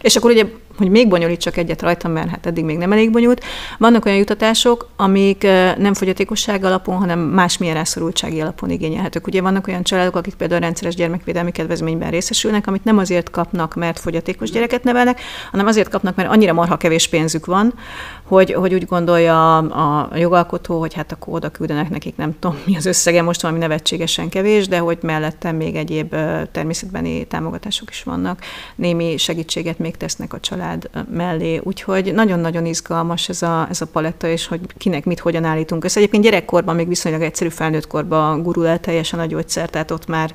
És 0.00 0.16
akkor 0.16 0.30
ugye 0.30 0.44
hogy 0.76 0.88
még 0.90 1.08
bonyolítsak 1.08 1.56
egyet 1.56 1.82
rajtam, 1.82 2.12
mert 2.12 2.28
hát 2.28 2.46
eddig 2.46 2.64
még 2.64 2.78
nem 2.78 2.92
elég 2.92 3.10
bonyolult. 3.10 3.44
Vannak 3.78 4.04
olyan 4.04 4.18
jutatások, 4.18 4.88
amik 4.96 5.42
nem 5.78 5.94
fogyatékosság 5.94 6.64
alapon, 6.64 6.96
hanem 6.96 7.18
másmilyen 7.18 7.74
rászorultsági 7.74 8.40
alapon 8.40 8.70
igényelhetők. 8.70 9.26
Ugye 9.26 9.42
vannak 9.42 9.66
olyan 9.66 9.82
családok, 9.82 10.16
akik 10.16 10.34
például 10.34 10.60
rendszeres 10.60 10.94
gyermekvédelmi 10.94 11.50
kedvezményben 11.50 12.10
részesülnek, 12.10 12.66
amit 12.66 12.84
nem 12.84 12.98
azért 12.98 13.30
kapnak, 13.30 13.74
mert 13.74 13.98
fogyatékos 13.98 14.50
gyereket 14.50 14.84
nevelnek, 14.84 15.20
hanem 15.50 15.66
azért 15.66 15.88
kapnak, 15.88 16.16
mert 16.16 16.30
annyira 16.30 16.52
marha 16.52 16.76
kevés 16.76 17.08
pénzük 17.08 17.46
van, 17.46 17.74
hogy, 18.22 18.52
hogy 18.52 18.74
úgy 18.74 18.86
gondolja 18.86 19.56
a, 19.56 20.08
jogalkotó, 20.16 20.78
hogy 20.80 20.94
hát 20.94 21.12
akkor 21.12 21.34
oda 21.34 21.48
küldenek 21.48 21.90
nekik, 21.90 22.16
nem 22.16 22.36
tudom 22.38 22.58
mi 22.66 22.76
az 22.76 22.86
összege, 22.86 23.22
most 23.22 23.42
valami 23.42 23.60
nevetségesen 23.60 24.28
kevés, 24.28 24.68
de 24.68 24.78
hogy 24.78 24.98
mellette 25.02 25.52
még 25.52 25.74
egyéb 25.74 26.14
természetbeni 26.52 27.24
támogatások 27.24 27.90
is 27.90 28.02
vannak. 28.02 28.40
Némi 28.74 29.16
segítséget 29.16 29.78
még 29.78 29.96
tesznek 29.96 30.32
a 30.32 30.40
család 30.40 30.63
család 30.64 31.06
mellé. 31.10 31.60
Úgyhogy 31.62 32.14
nagyon-nagyon 32.14 32.66
izgalmas 32.66 33.28
ez 33.28 33.42
a, 33.42 33.66
ez 33.70 33.80
a 33.80 33.86
paletta, 33.86 34.28
és 34.28 34.46
hogy 34.46 34.60
kinek 34.78 35.04
mit 35.04 35.20
hogyan 35.20 35.44
állítunk 35.44 35.84
össze. 35.84 35.98
Egyébként 35.98 36.22
gyerekkorban 36.22 36.74
még 36.74 36.88
viszonylag 36.88 37.22
egyszerű 37.22 37.50
felnőtt 37.50 37.86
korban 37.86 38.42
gurul 38.42 38.66
el 38.66 38.80
teljesen 38.80 39.20
a 39.20 39.26
gyógyszer, 39.26 39.70
tehát 39.70 39.90
ott 39.90 40.06
már, 40.06 40.32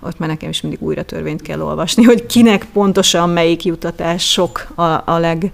ott 0.00 0.18
már 0.18 0.28
nekem 0.28 0.48
is 0.48 0.60
mindig 0.60 0.82
újra 0.82 1.02
törvényt 1.02 1.42
kell 1.42 1.60
olvasni, 1.60 2.02
hogy 2.02 2.26
kinek 2.26 2.66
pontosan 2.72 3.28
melyik 3.28 3.64
jutatás 3.64 4.30
sok 4.30 4.66
a, 4.74 4.82
a 4.82 5.18
leg, 5.18 5.50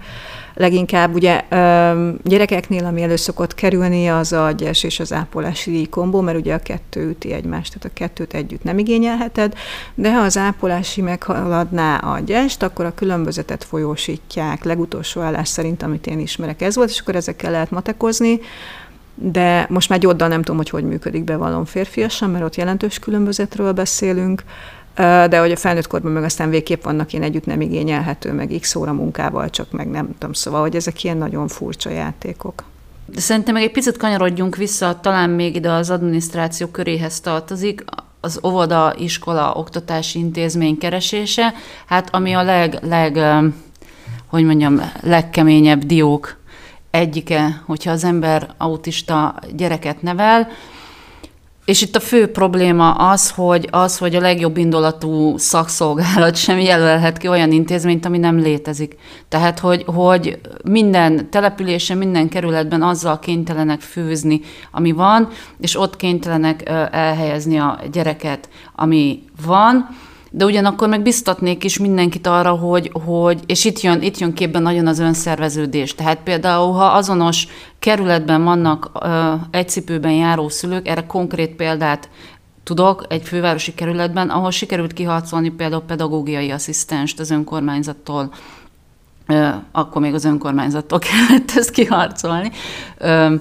leginkább 0.59 1.13
ugye 1.13 1.43
gyerekeknél, 2.23 2.85
ami 2.85 3.01
elő 3.01 3.15
szokott 3.15 3.53
kerülni, 3.53 4.07
az 4.07 4.33
a 4.33 4.51
gyes 4.51 4.83
és 4.83 4.99
az 4.99 5.13
ápolási 5.13 5.87
kombó, 5.89 6.21
mert 6.21 6.37
ugye 6.37 6.53
a 6.53 6.59
kettő 6.59 7.09
üti 7.09 7.31
egymást, 7.31 7.73
tehát 7.73 7.97
a 7.97 7.99
kettőt 7.99 8.33
együtt 8.33 8.63
nem 8.63 8.77
igényelheted, 8.77 9.53
de 9.95 10.13
ha 10.13 10.21
az 10.21 10.37
ápolási 10.37 11.01
meghaladná 11.01 11.97
a 11.97 12.19
gyest, 12.19 12.63
akkor 12.63 12.85
a 12.85 12.93
különbözetet 12.93 13.63
folyósítják, 13.63 14.63
legutolsó 14.63 15.21
állás 15.21 15.47
szerint, 15.47 15.83
amit 15.83 16.07
én 16.07 16.19
ismerek, 16.19 16.61
ez 16.61 16.75
volt, 16.75 16.89
és 16.89 16.99
akkor 16.99 17.15
ezekkel 17.15 17.51
lehet 17.51 17.71
matekozni, 17.71 18.39
de 19.15 19.65
most 19.69 19.89
már 19.89 19.99
gyoddal 19.99 20.27
nem 20.27 20.41
tudom, 20.41 20.57
hogy 20.57 20.69
hogy 20.69 20.83
működik 20.83 21.23
bevallom 21.23 21.65
férfiasan, 21.65 22.29
mert 22.29 22.43
ott 22.43 22.55
jelentős 22.55 22.99
különbözetről 22.99 23.71
beszélünk, 23.71 24.43
de 24.99 25.39
hogy 25.39 25.51
a 25.51 25.55
felnőtt 25.55 25.87
korban 25.87 26.11
meg 26.11 26.23
aztán 26.23 26.49
végképp 26.49 26.83
vannak 26.83 27.13
ilyen 27.13 27.25
együtt 27.25 27.45
nem 27.45 27.61
igényelhető, 27.61 28.33
meg 28.33 28.55
x 28.59 28.75
óra 28.75 28.93
munkával, 28.93 29.49
csak 29.49 29.71
meg 29.71 29.87
nem 29.87 30.07
tudom, 30.17 30.33
szóval, 30.33 30.61
hogy 30.61 30.75
ezek 30.75 31.03
ilyen 31.03 31.17
nagyon 31.17 31.47
furcsa 31.47 31.89
játékok. 31.89 32.63
De 33.05 33.19
szerintem 33.19 33.53
meg 33.53 33.63
egy 33.63 33.71
picit 33.71 33.97
kanyarodjunk 33.97 34.55
vissza, 34.55 34.99
talán 34.99 35.29
még 35.29 35.55
ide 35.55 35.71
az 35.71 35.89
adminisztráció 35.89 36.67
köréhez 36.67 37.19
tartozik, 37.19 37.83
az 38.21 38.39
óvoda, 38.43 38.93
iskola, 38.97 39.53
oktatási 39.55 40.19
intézmény 40.19 40.77
keresése, 40.77 41.53
hát 41.85 42.09
ami 42.11 42.33
a 42.33 42.43
leg, 42.43 42.77
leg 42.81 43.19
hogy 44.27 44.43
mondjam, 44.43 44.81
legkeményebb 45.01 45.83
diók 45.83 46.37
egyike, 46.91 47.61
hogyha 47.65 47.91
az 47.91 48.03
ember 48.03 48.53
autista 48.57 49.35
gyereket 49.55 50.01
nevel, 50.01 50.47
és 51.69 51.81
itt 51.81 51.95
a 51.95 51.99
fő 51.99 52.27
probléma 52.27 52.91
az, 52.91 53.29
hogy, 53.29 53.67
az, 53.71 53.97
hogy 53.97 54.15
a 54.15 54.19
legjobb 54.19 54.57
indulatú 54.57 55.37
szakszolgálat 55.37 56.35
sem 56.35 56.59
jelölhet 56.59 57.17
ki 57.17 57.27
olyan 57.27 57.51
intézményt, 57.51 58.05
ami 58.05 58.17
nem 58.17 58.37
létezik. 58.37 58.95
Tehát, 59.27 59.59
hogy, 59.59 59.83
hogy 59.85 60.39
minden 60.63 61.29
településen, 61.29 61.97
minden 61.97 62.29
kerületben 62.29 62.81
azzal 62.81 63.19
kénytelenek 63.19 63.81
főzni, 63.81 64.41
ami 64.71 64.91
van, 64.91 65.27
és 65.59 65.79
ott 65.79 65.95
kénytelenek 65.95 66.69
elhelyezni 66.91 67.57
a 67.57 67.79
gyereket, 67.91 68.49
ami 68.75 69.23
van, 69.45 69.89
de 70.31 70.45
ugyanakkor 70.45 70.87
meg 70.87 71.01
biztatnék 71.01 71.63
is 71.63 71.79
mindenkit 71.79 72.27
arra, 72.27 72.51
hogy, 72.51 72.91
hogy 73.05 73.39
és 73.45 73.65
itt 73.65 73.81
jön, 73.81 74.01
itt 74.01 74.17
jön 74.17 74.33
képben 74.33 74.61
nagyon 74.61 74.87
az 74.87 74.99
önszerveződés. 74.99 75.95
Tehát 75.95 76.19
például, 76.23 76.73
ha 76.73 76.85
azonos 76.85 77.47
kerületben 77.79 78.43
vannak 78.43 78.91
ö, 79.01 79.33
egy 79.51 79.69
cipőben 79.69 80.11
járó 80.11 80.49
szülők, 80.49 80.87
erre 80.87 81.05
konkrét 81.05 81.55
példát 81.55 82.09
tudok 82.63 83.05
egy 83.09 83.23
fővárosi 83.23 83.73
kerületben, 83.73 84.29
ahol 84.29 84.51
sikerült 84.51 84.93
kiharcolni 84.93 85.49
például 85.49 85.81
pedagógiai 85.81 86.51
asszisztenst 86.51 87.19
az 87.19 87.31
önkormányzattól, 87.31 88.33
ö, 89.27 89.47
akkor 89.71 90.01
még 90.01 90.13
az 90.13 90.25
önkormányzattól 90.25 90.99
kellett 91.09 91.51
ezt 91.55 91.71
kiharcolni. 91.71 92.51
Ö, 92.97 93.35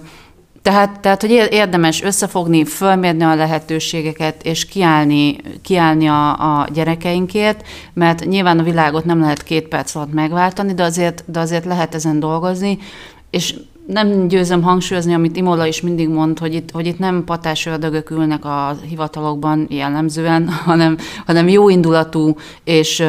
tehát, 0.68 1.00
tehát, 1.00 1.20
hogy 1.20 1.48
érdemes 1.50 2.02
összefogni, 2.02 2.64
fölmérni 2.64 3.22
a 3.22 3.34
lehetőségeket, 3.34 4.42
és 4.42 4.66
kiállni, 4.66 5.36
kiállni 5.62 6.06
a, 6.06 6.30
a 6.30 6.68
gyerekeinkért, 6.72 7.66
mert 7.94 8.24
nyilván 8.24 8.58
a 8.58 8.62
világot 8.62 9.04
nem 9.04 9.20
lehet 9.20 9.42
két 9.42 9.68
perc 9.68 9.94
alatt 9.94 10.12
megváltani, 10.12 10.74
de 10.74 10.82
azért, 10.82 11.24
de 11.26 11.40
azért 11.40 11.64
lehet 11.64 11.94
ezen 11.94 12.20
dolgozni, 12.20 12.78
és 13.30 13.54
nem 13.86 14.28
győzöm 14.28 14.62
hangsúlyozni, 14.62 15.14
amit 15.14 15.36
Imola 15.36 15.66
is 15.66 15.80
mindig 15.80 16.08
mond, 16.08 16.38
hogy 16.38 16.54
itt, 16.54 16.70
hogy 16.70 16.86
itt 16.86 16.98
nem 16.98 17.24
patás 17.24 17.66
ördögök 17.66 18.10
ülnek 18.10 18.44
a 18.44 18.76
hivatalokban 18.88 19.66
jellemzően, 19.70 20.48
hanem, 20.68 20.96
hanem 21.26 21.48
jó 21.48 21.68
indulatú 21.68 22.36
és 22.64 23.04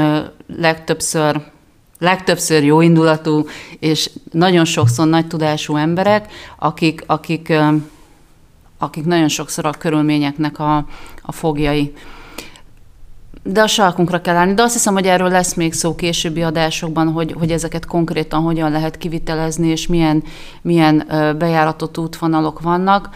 legtöbbször 0.57 1.41
legtöbbször 1.99 2.63
jó 2.63 2.81
indulatú, 2.81 3.45
és 3.79 4.09
nagyon 4.31 4.65
sokszor 4.65 5.07
nagy 5.07 5.27
tudású 5.27 5.75
emberek, 5.75 6.31
akik, 6.57 7.03
akik, 7.05 7.53
akik 8.77 9.05
nagyon 9.05 9.27
sokszor 9.27 9.65
a 9.65 9.71
körülményeknek 9.71 10.59
a, 10.59 10.85
a 11.21 11.31
fogjai. 11.31 11.93
De 13.43 13.61
a 13.61 13.67
sarkunkra 13.67 14.21
kell 14.21 14.35
állni. 14.35 14.53
De 14.53 14.61
azt 14.61 14.73
hiszem, 14.73 14.93
hogy 14.93 15.05
erről 15.05 15.29
lesz 15.29 15.53
még 15.53 15.73
szó 15.73 15.95
későbbi 15.95 16.41
adásokban, 16.41 17.11
hogy, 17.11 17.35
hogy 17.37 17.51
ezeket 17.51 17.85
konkrétan 17.85 18.41
hogyan 18.41 18.71
lehet 18.71 18.97
kivitelezni, 18.97 19.67
és 19.67 19.87
milyen, 19.87 20.23
milyen 20.61 21.03
bejáratott 21.37 21.97
útvonalok 21.97 22.61
vannak. 22.61 23.09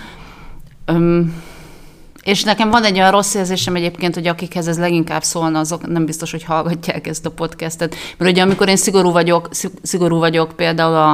És 2.23 2.43
nekem 2.43 2.69
van 2.69 2.83
egy 2.83 2.97
olyan 2.97 3.11
rossz 3.11 3.33
érzésem 3.33 3.75
egyébként, 3.75 4.13
hogy 4.13 4.27
akikhez 4.27 4.67
ez 4.67 4.79
leginkább 4.79 5.23
szólna, 5.23 5.59
azok 5.59 5.87
nem 5.87 6.05
biztos, 6.05 6.31
hogy 6.31 6.43
hallgatják 6.43 7.07
ezt 7.07 7.25
a 7.25 7.31
podcastet. 7.31 7.95
Mert 8.17 8.31
ugye 8.31 8.41
amikor 8.41 8.67
én 8.67 8.75
szigorú 8.75 9.11
vagyok, 9.11 9.49
szigorú 9.81 10.17
vagyok 10.17 10.51
például 10.55 10.95
a, 10.95 11.11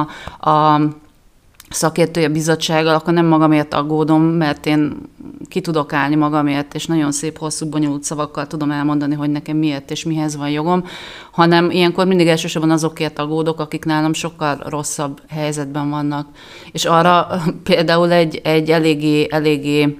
a 0.50 0.80
szakértője 1.70 2.28
bizottsággal, 2.28 2.94
akkor 2.94 3.12
nem 3.12 3.26
magamért 3.26 3.74
aggódom, 3.74 4.22
mert 4.22 4.66
én 4.66 4.96
ki 5.48 5.60
tudok 5.60 5.92
állni 5.92 6.14
magamért, 6.14 6.74
és 6.74 6.86
nagyon 6.86 7.12
szép, 7.12 7.38
hosszú, 7.38 7.68
bonyolult 7.68 8.02
szavakkal 8.02 8.46
tudom 8.46 8.70
elmondani, 8.70 9.14
hogy 9.14 9.30
nekem 9.30 9.56
miért 9.56 9.90
és 9.90 10.04
mihez 10.04 10.36
van 10.36 10.50
jogom, 10.50 10.84
hanem 11.30 11.70
ilyenkor 11.70 12.06
mindig 12.06 12.26
elsősorban 12.26 12.70
azokért 12.70 13.18
aggódok, 13.18 13.60
akik 13.60 13.84
nálam 13.84 14.12
sokkal 14.12 14.62
rosszabb 14.68 15.20
helyzetben 15.28 15.90
vannak. 15.90 16.28
És 16.72 16.84
arra 16.84 17.26
például 17.64 18.12
egy, 18.12 18.40
egy 18.44 18.70
eléggé, 18.70 19.26
eléggé 19.30 19.98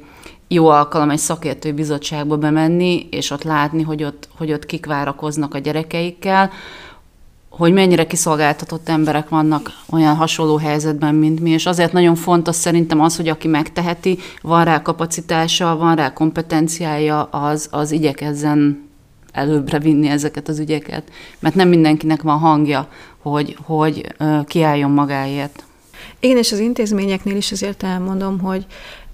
jó 0.52 0.68
alkalom 0.68 1.10
egy 1.10 1.18
szakértői 1.18 1.72
bizottságba 1.72 2.36
bemenni, 2.36 3.06
és 3.10 3.30
ott 3.30 3.42
látni, 3.42 3.82
hogy 3.82 4.02
ott, 4.04 4.28
hogy 4.36 4.52
ott 4.52 4.66
kik 4.66 4.86
várakoznak 4.86 5.54
a 5.54 5.58
gyerekeikkel, 5.58 6.50
hogy 7.48 7.72
mennyire 7.72 8.06
kiszolgáltatott 8.06 8.88
emberek 8.88 9.28
vannak 9.28 9.70
olyan 9.90 10.16
hasonló 10.16 10.56
helyzetben, 10.56 11.14
mint 11.14 11.40
mi, 11.40 11.50
és 11.50 11.66
azért 11.66 11.92
nagyon 11.92 12.14
fontos 12.14 12.56
szerintem 12.56 13.00
az, 13.00 13.16
hogy 13.16 13.28
aki 13.28 13.48
megteheti, 13.48 14.18
van 14.42 14.64
rá 14.64 14.82
kapacitása, 14.82 15.76
van 15.76 15.96
rá 15.96 16.12
kompetenciája, 16.12 17.22
az, 17.22 17.68
az 17.70 17.90
igyekezzen 17.90 18.88
előbbre 19.32 19.78
vinni 19.78 20.08
ezeket 20.08 20.48
az 20.48 20.58
ügyeket, 20.58 21.10
mert 21.38 21.54
nem 21.54 21.68
mindenkinek 21.68 22.22
van 22.22 22.38
hangja, 22.38 22.88
hogy, 23.18 23.56
hogy 23.62 24.14
kiálljon 24.46 24.90
magáért. 24.90 25.64
Igen, 26.20 26.36
és 26.36 26.52
az 26.52 26.58
intézményeknél 26.58 27.36
is 27.36 27.52
azért 27.52 27.82
elmondom, 27.82 28.38
hogy 28.38 28.66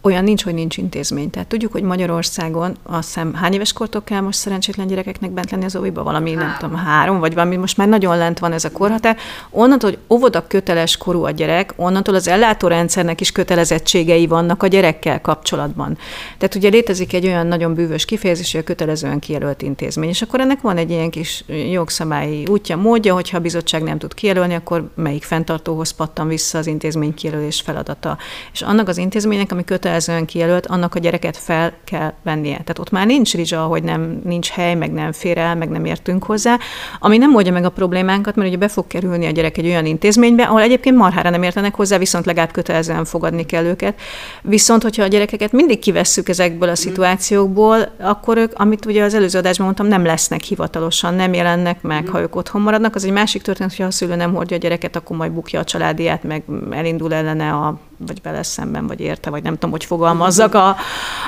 olyan 0.07 0.25
nincs, 0.25 0.45
hogy 0.45 0.55
nincs 0.55 0.77
intézmény. 0.77 1.31
Tehát 1.31 1.49
tudjuk, 1.49 1.73
hogy 1.73 1.83
Magyarországon 1.83 2.77
azt 2.83 3.07
hiszem 3.07 3.35
hány 3.35 3.53
éves 3.53 3.73
kortól 3.73 4.03
kell 4.05 4.21
most 4.21 4.38
szerencsétlen 4.38 4.87
gyerekeknek 4.87 5.31
bent 5.31 5.51
lenni 5.51 5.64
az 5.64 5.77
óviba? 5.77 6.03
Valami, 6.03 6.31
három. 6.31 6.47
nem 6.47 6.57
tudom, 6.59 6.77
három, 6.77 7.19
vagy 7.19 7.35
valami, 7.35 7.57
most 7.57 7.77
már 7.77 7.88
nagyon 7.88 8.16
lent 8.16 8.38
van 8.38 8.53
ez 8.53 8.64
a 8.64 8.71
korhatár. 8.71 9.16
Onnantól, 9.51 9.90
hogy 9.90 9.99
óvoda 10.09 10.47
köteles 10.47 10.97
korú 10.97 11.25
a 11.25 11.31
gyerek, 11.31 11.73
onnantól 11.77 12.14
az 12.14 12.29
ellátórendszernek 12.29 13.21
is 13.21 13.33
kötelezettségei 13.33 14.27
vannak 14.27 14.62
a 14.62 14.66
gyerekkel 14.66 15.21
kapcsolatban. 15.21 15.99
Tehát 16.38 16.55
ugye 16.55 16.69
létezik 16.69 17.12
egy 17.12 17.27
olyan 17.27 17.47
nagyon 17.47 17.75
bűvös 17.75 18.05
kifejezés, 18.05 18.53
hogy 18.53 18.61
a 18.61 18.64
kötelezően 18.64 19.19
kijelölt 19.19 19.62
intézmény, 19.62 20.09
és 20.09 20.23
akkor 20.23 20.40
ennek 20.40 20.61
van 20.61 20.77
egy 20.77 20.90
ilyen 20.90 21.11
kis 21.11 21.45
jogszabályi 21.71 22.47
útja, 22.51 22.77
módja, 22.77 23.14
hogyha 23.14 23.37
a 23.37 23.40
bizottság 23.40 23.83
nem 23.83 23.99
tud 23.99 24.14
kijelölni, 24.14 24.55
akkor 24.55 24.90
melyik 24.95 25.25
fenntartóhoz 25.25 25.90
pattan 25.90 26.29
vissza 26.29 26.59
az 26.59 26.66
intézmény 26.66 27.14
kijelölés 27.14 27.61
feladata. 27.61 28.19
És 28.53 28.62
annak 28.62 28.88
az 28.88 28.99
intézménynek, 28.99 29.53
ami 29.53 29.64
kötelezően 29.97 30.27
kijelölt, 30.27 30.67
annak 30.67 30.95
a 30.95 30.99
gyereket 30.99 31.37
fel 31.37 31.73
kell 31.85 32.13
vennie. 32.23 32.53
Tehát 32.53 32.79
ott 32.79 32.91
már 32.91 33.07
nincs 33.07 33.35
rizsa, 33.35 33.61
hogy 33.61 33.83
nem 33.83 34.21
nincs 34.25 34.51
hely, 34.51 34.75
meg 34.75 34.93
nem 34.93 35.13
fér 35.13 35.39
el, 35.39 35.55
meg 35.55 35.69
nem 35.69 35.85
értünk 35.85 36.25
hozzá, 36.25 36.59
ami 36.99 37.19
nem 37.19 37.35
oldja 37.35 37.53
meg 37.53 37.65
a 37.65 37.69
problémánkat, 37.69 38.37
mert 38.37 38.49
ugye 38.49 38.59
be 38.59 38.69
fog 38.69 38.87
kerülni 38.87 39.27
a 39.27 39.31
gyerek 39.31 39.59
egy 39.59 39.67
olyan 39.67 39.87
intézménybe, 39.87 40.43
ahol 40.43 40.61
egyébként 40.61 40.97
marhára 40.97 41.31
nem 41.31 41.43
értenek 41.43 41.75
hozzá, 41.75 41.99
viszont 41.99 42.27
legalább 42.27 42.51
kötelezően 42.53 43.05
fogadni 43.05 43.47
kell 43.47 43.65
őket. 43.65 44.01
Viszont, 44.43 44.83
hogyha 44.83 45.03
a 45.03 45.07
gyerekeket 45.07 45.53
mindig 45.53 45.79
kivesszük 45.79 46.29
ezekből 46.29 46.69
a 46.69 46.75
szituációkból, 46.75 47.89
akkor 48.01 48.37
ők, 48.37 48.53
amit 48.55 48.87
ugye 48.87 49.05
az 49.05 49.15
előző 49.15 49.39
adásban 49.39 49.65
mondtam, 49.65 49.87
nem 49.87 50.05
lesznek 50.05 50.43
hivatalosan, 50.43 51.15
nem 51.15 51.33
jelennek 51.33 51.83
meg, 51.83 52.09
ha 52.09 52.21
ők 52.21 52.37
otthon 52.37 52.63
maradnak. 52.63 52.95
Az 52.95 53.05
egy 53.05 53.13
másik 53.13 53.43
történet, 53.43 53.71
hogy 53.73 53.81
ha 53.81 53.87
a 53.87 53.91
szülő 53.91 54.15
nem 54.15 54.35
hordja 54.35 54.57
a 54.57 54.61
gyereket, 54.61 54.97
akkor 54.97 55.17
majd 55.17 55.33
bukja 55.33 55.61
a 55.61 55.65
családiát, 55.65 56.23
meg 56.23 56.43
elindul 56.71 57.15
ellene 57.15 57.53
a 57.53 57.79
vagy 57.97 58.23
vele 58.23 58.43
szemben, 58.43 58.87
vagy 58.87 59.01
érte, 59.01 59.31
vagy 59.31 59.43
nem 59.43 59.53
tudom, 59.53 59.71
hogy 59.71 59.85
fogalmazzak 59.85 60.55
a, 60.55 60.77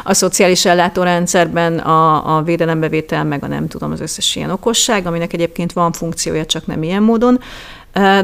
a 0.04 0.14
szociális 0.14 0.64
ellátórendszerben 0.64 1.78
a, 1.78 2.36
a 2.36 2.42
védelembevétel, 2.42 3.24
meg 3.24 3.44
a 3.44 3.46
nem 3.46 3.68
tudom, 3.68 3.90
az 3.90 4.00
összes 4.00 4.36
ilyen 4.36 4.50
okosság, 4.50 5.06
aminek 5.06 5.32
egyébként 5.32 5.72
van 5.72 5.92
funkciója, 5.92 6.46
csak 6.46 6.66
nem 6.66 6.82
ilyen 6.82 7.02
módon. 7.02 7.40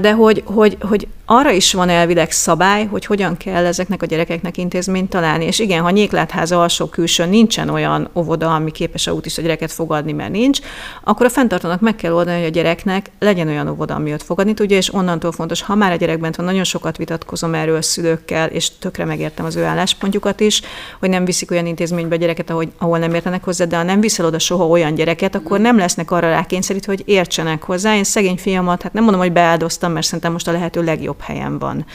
De 0.01 0.13
hogy, 0.13 0.43
hogy, 0.47 0.77
hogy 0.81 1.09
arra 1.27 1.51
is 1.51 1.73
van 1.73 1.89
elvileg 1.89 2.31
szabály, 2.31 2.85
hogy 2.85 3.07
hogyan 3.07 3.37
kell 3.37 3.67
ezeknek 3.67 4.03
a 4.03 4.07
gyerekeknek 4.07 4.57
intézményt 4.57 5.11
találni. 5.11 5.45
És 5.45 5.59
igen, 5.59 5.83
ha 5.83 5.91
nyéklátháza 5.91 6.63
alsó 6.63 6.87
külsőn 6.87 7.29
nincsen 7.29 7.69
olyan 7.69 8.09
óvoda, 8.15 8.55
ami 8.55 8.71
képes 8.71 9.07
autista 9.07 9.43
gyereket 9.43 9.73
fogadni, 9.73 10.13
mert 10.13 10.31
nincs, 10.31 10.59
akkor 11.05 11.27
a 11.27 11.29
fenntartónak 11.29 11.81
meg 11.81 11.97
kell 11.97 12.13
oldani, 12.13 12.37
hogy 12.37 12.47
a 12.47 12.51
gyereknek 12.51 13.11
legyen 13.19 13.49
olyan 13.49 13.69
óvoda, 13.69 13.95
ami 13.95 14.13
őt 14.13 14.23
fogadni 14.23 14.55
tudja, 14.55 14.77
és 14.77 14.95
onnantól 14.95 15.33
fontos, 15.33 15.63
ha 15.63 15.75
már 15.75 15.93
a 15.93 15.97
gyerek 15.97 16.21
bent 16.21 16.37
van, 16.37 16.47
nagyon 16.47 16.65
sokat 16.65 16.97
vitatkozom 16.97 17.55
erről 17.55 17.83
szülőkkel, 17.83 18.49
és 18.49 18.79
tökre 18.79 19.05
megértem 19.05 19.45
az 19.45 19.57
ő 19.57 19.65
álláspontjukat 19.65 20.41
is, 20.41 20.63
hogy 21.01 21.09
nem 21.09 21.25
viszik 21.25 21.51
olyan 21.51 21.67
intézménybe 21.67 22.15
a 22.15 22.19
gyereket, 22.19 22.51
ahogy, 22.51 22.69
ahol 22.79 22.99
nem 22.99 23.15
értenek 23.15 23.45
hozzá, 23.45 23.65
de 23.65 23.77
ha 23.77 23.83
nem 23.83 24.01
viszel 24.01 24.27
oda 24.27 24.39
soha 24.39 24.67
olyan 24.67 24.95
gyereket, 24.95 25.35
akkor 25.35 25.61
nem 25.61 25.79
lesznek 25.79 26.11
arra 26.11 26.29
rákényszerítve, 26.29 26.93
hogy 26.93 27.03
értsenek 27.09 27.63
hozzá. 27.63 27.95
Én 27.97 28.05
szegény 28.05 28.37
fiamat, 28.37 28.83
hát 28.83 28.93
nem 28.93 29.03
mondom, 29.03 29.21
hogy 29.21 29.33
beáldoztam, 29.33 29.93
mert 29.93 30.07
szerintem 30.07 30.33
most 30.33 30.49
a 30.49 30.53
lehető 30.53 30.83
legjobb 30.83 31.14
helyen 31.21 31.59
van. 31.59 31.87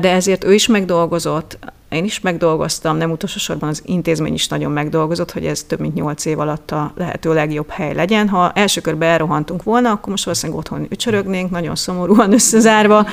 De 0.00 0.10
ezért 0.10 0.44
ő 0.44 0.54
is 0.54 0.66
megdolgozott, 0.66 1.58
én 1.88 2.04
is 2.04 2.20
megdolgoztam, 2.20 2.96
nem 2.96 3.10
utolsó 3.10 3.38
sorban 3.38 3.68
az 3.68 3.82
intézmény 3.84 4.32
is 4.32 4.48
nagyon 4.48 4.70
megdolgozott, 4.72 5.32
hogy 5.32 5.46
ez 5.46 5.62
több 5.62 5.80
mint 5.80 5.94
nyolc 5.94 6.24
év 6.24 6.38
alatt 6.38 6.70
a 6.70 6.92
lehető 6.96 7.34
legjobb 7.34 7.70
hely 7.70 7.94
legyen. 7.94 8.28
Ha 8.28 8.52
első 8.54 8.80
körbe 8.80 9.06
elrohantunk 9.06 9.62
volna, 9.62 9.90
akkor 9.90 10.08
most 10.08 10.24
valószínűleg 10.24 10.58
otthon 10.58 10.86
ücsörögnénk, 10.90 11.50
nagyon 11.50 11.76
szomorúan 11.76 12.32
összezárva, 12.32 13.06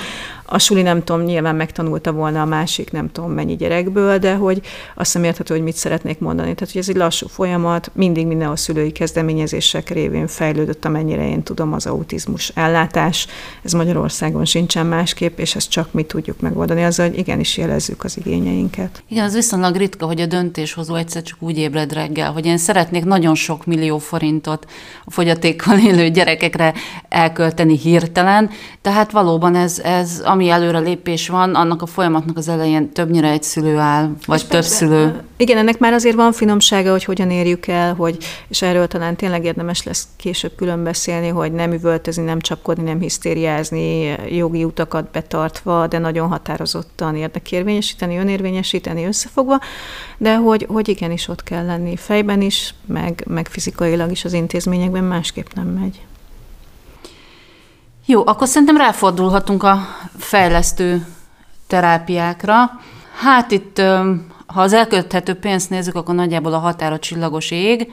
a 0.49 0.60
suli 0.60 0.81
nem 0.81 1.03
tudom, 1.03 1.21
nyilván 1.21 1.55
megtanulta 1.55 2.12
volna 2.12 2.41
a 2.41 2.45
másik 2.45 2.91
nem 2.91 3.12
tudom 3.12 3.31
mennyi 3.31 3.55
gyerekből, 3.55 4.17
de 4.17 4.36
hogy 4.36 4.62
azt 4.95 5.13
nem 5.13 5.23
érthető, 5.23 5.53
hogy 5.53 5.63
mit 5.63 5.75
szeretnék 5.75 6.19
mondani. 6.19 6.53
Tehát, 6.53 6.73
hogy 6.73 6.81
ez 6.81 6.89
egy 6.89 6.95
lassú 6.95 7.27
folyamat, 7.27 7.91
mindig 7.93 8.27
minden 8.27 8.49
a 8.49 8.55
szülői 8.55 8.91
kezdeményezések 8.91 9.89
révén 9.89 10.27
fejlődött, 10.27 10.86
amennyire 10.86 11.29
én 11.29 11.43
tudom, 11.43 11.73
az 11.73 11.86
autizmus 11.86 12.51
ellátás. 12.55 13.27
Ez 13.63 13.71
Magyarországon 13.73 14.45
sincsen 14.45 14.86
másképp, 14.86 15.39
és 15.39 15.55
ezt 15.55 15.69
csak 15.69 15.93
mi 15.93 16.03
tudjuk 16.03 16.39
megoldani, 16.39 16.83
azzal, 16.83 17.07
hogy 17.07 17.17
igenis 17.17 17.57
jelezzük 17.57 18.03
az 18.03 18.17
igényeinket. 18.17 19.03
Igen, 19.07 19.23
az 19.23 19.33
viszonylag 19.33 19.75
ritka, 19.75 20.05
hogy 20.05 20.21
a 20.21 20.25
döntéshozó 20.25 20.95
egyszer 20.95 21.21
csak 21.21 21.38
úgy 21.41 21.57
ébred 21.57 21.93
reggel, 21.93 22.31
hogy 22.31 22.45
én 22.45 22.57
szeretnék 22.57 23.05
nagyon 23.05 23.36
sok 23.36 23.65
millió 23.65 23.97
forintot 23.97 24.65
a 25.05 25.12
fogyatékkal 25.12 25.77
élő 25.77 26.10
gyerekekre 26.10 26.73
elkölteni 27.10 27.77
hirtelen, 27.77 28.49
tehát 28.81 29.12
valóban 29.12 29.55
ez, 29.55 29.79
ez 29.79 30.21
ami 30.38 30.50
előre 30.50 30.80
lépés 30.80 31.30
van, 31.30 31.56
annak 31.56 31.82
a 31.82 31.86
folyamatnak 31.86 32.38
az 32.38 32.47
elején 32.47 32.91
többnyire 32.91 33.30
egy 33.30 33.43
szülő 33.43 33.78
áll, 33.78 34.10
vagy 34.26 34.38
és 34.38 34.41
több 34.41 34.52
persze, 34.52 34.76
szülő. 34.76 35.21
Igen, 35.38 35.58
ennek 35.58 35.80
már 35.80 35.93
azért 35.93 36.15
van 36.15 36.32
finomsága, 36.32 36.91
hogy 36.91 37.04
hogyan 37.04 37.32
érjük 37.32 37.67
el, 37.67 37.93
hogy, 37.93 38.17
és 38.47 38.62
erről 38.62 38.88
talán 38.88 39.15
tényleg 39.15 39.45
érdemes 39.45 39.84
lesz 39.84 40.08
később 40.15 40.56
külön 40.56 40.84
beszélni, 40.84 41.28
hogy 41.28 41.52
nem 41.52 41.71
üvöltözni, 41.71 42.23
nem 42.23 42.39
csapkodni, 42.39 42.84
nem 42.84 43.00
hisztériázni, 43.00 44.15
jogi 44.30 44.63
utakat 44.63 45.12
betartva, 45.12 45.88
de 45.88 45.97
nagyon 45.97 46.28
határozottan 46.28 47.15
érdekérvényesíteni, 47.15 48.17
önérvényesíteni, 48.17 49.06
összefogva, 49.06 49.60
de 50.17 50.36
hogy, 50.36 50.65
hogy 50.69 50.89
igenis 50.89 51.28
ott 51.28 51.43
kell 51.43 51.65
lenni 51.65 51.95
fejben 51.95 52.41
is, 52.41 52.73
meg, 52.86 53.23
meg 53.28 53.47
fizikailag 53.47 54.12
is 54.12 54.26
az 54.26 54.34
intézményekben, 54.34 55.04
másképp 55.04 55.47
nem 55.56 55.67
megy. 55.67 56.02
Jó, 58.10 58.24
akkor 58.26 58.48
szerintem 58.48 58.78
ráfordulhatunk 58.78 59.63
a 59.63 59.80
fejlesztő 60.17 61.06
terápiákra. 61.67 62.56
Hát 63.20 63.52
itt, 63.52 63.78
ha 64.48 64.62
az 64.62 64.74
elkölthető 64.74 65.34
pénzt 65.34 65.70
nézzük, 65.70 65.96
akkor 65.96 66.15
nagyjából 66.15 66.54
a 66.54 66.58
határa 66.58 67.00
csillagos 67.00 67.52
ég. 67.52 67.91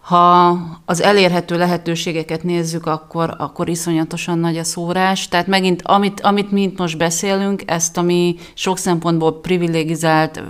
Ha 0.00 0.58
az 0.84 1.02
elérhető 1.02 1.56
lehetőségeket 1.56 2.42
nézzük, 2.42 2.86
akkor, 2.86 3.34
akkor 3.38 3.68
iszonyatosan 3.68 4.38
nagy 4.38 4.56
a 4.56 4.64
szórás. 4.64 5.28
Tehát 5.28 5.46
megint, 5.46 5.82
amit, 5.84 6.20
amit 6.20 6.50
mi 6.50 6.62
itt 6.62 6.78
most 6.78 6.98
beszélünk, 6.98 7.62
ezt 7.66 7.96
a 7.96 8.02
mi 8.02 8.36
sok 8.54 8.78
szempontból 8.78 9.40
privilegizált 9.40 10.42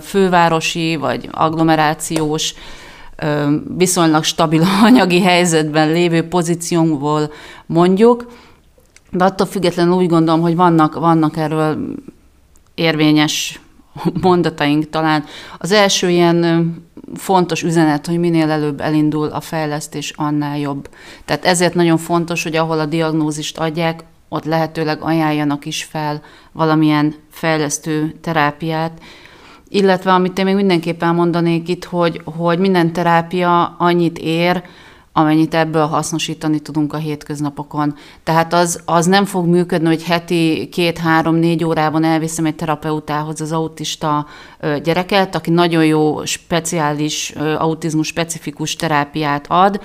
fővárosi 0.00 0.96
vagy 0.96 1.28
agglomerációs 1.32 2.54
viszonylag 3.76 4.24
stabil 4.24 4.62
anyagi 4.82 5.20
helyzetben 5.20 5.88
lévő 5.88 6.28
pozíciónkból 6.28 7.32
mondjuk, 7.66 8.32
de 9.10 9.24
attól 9.24 9.46
függetlenül 9.46 9.94
úgy 9.94 10.08
gondolom, 10.08 10.40
hogy 10.40 10.56
vannak, 10.56 10.94
vannak 10.94 11.36
erről 11.36 11.94
érvényes 12.74 13.60
mondataink 14.20 14.90
talán. 14.90 15.24
Az 15.58 15.72
első 15.72 16.10
ilyen 16.10 16.74
fontos 17.14 17.62
üzenet, 17.62 18.06
hogy 18.06 18.18
minél 18.18 18.50
előbb 18.50 18.80
elindul 18.80 19.28
a 19.28 19.40
fejlesztés, 19.40 20.12
annál 20.16 20.58
jobb. 20.58 20.88
Tehát 21.24 21.44
ezért 21.44 21.74
nagyon 21.74 21.98
fontos, 21.98 22.42
hogy 22.42 22.56
ahol 22.56 22.78
a 22.78 22.86
diagnózist 22.86 23.58
adják, 23.58 24.04
ott 24.28 24.44
lehetőleg 24.44 25.02
ajánljanak 25.02 25.66
is 25.66 25.84
fel 25.84 26.22
valamilyen 26.52 27.14
fejlesztő 27.30 28.16
terápiát, 28.20 29.00
illetve 29.76 30.12
amit 30.12 30.38
én 30.38 30.44
még 30.44 30.54
mindenképpen 30.54 31.14
mondanék 31.14 31.68
itt, 31.68 31.84
hogy, 31.84 32.20
hogy 32.24 32.58
minden 32.58 32.92
terápia 32.92 33.74
annyit 33.78 34.18
ér, 34.18 34.62
amennyit 35.12 35.54
ebből 35.54 35.86
hasznosítani 35.86 36.60
tudunk 36.60 36.92
a 36.92 36.96
hétköznapokon. 36.96 37.94
Tehát 38.22 38.52
az, 38.52 38.80
az 38.84 39.06
nem 39.06 39.24
fog 39.24 39.46
működni, 39.46 39.86
hogy 39.86 40.04
heti 40.04 40.68
két-három-négy 40.72 41.64
órában 41.64 42.04
elviszem 42.04 42.44
egy 42.44 42.54
terapeutához 42.54 43.40
az 43.40 43.52
autista 43.52 44.26
gyereket, 44.82 45.34
aki 45.34 45.50
nagyon 45.50 45.84
jó, 45.84 46.24
speciális, 46.24 47.32
autizmus 47.58 48.06
specifikus 48.06 48.76
terápiát 48.76 49.46
ad, 49.48 49.80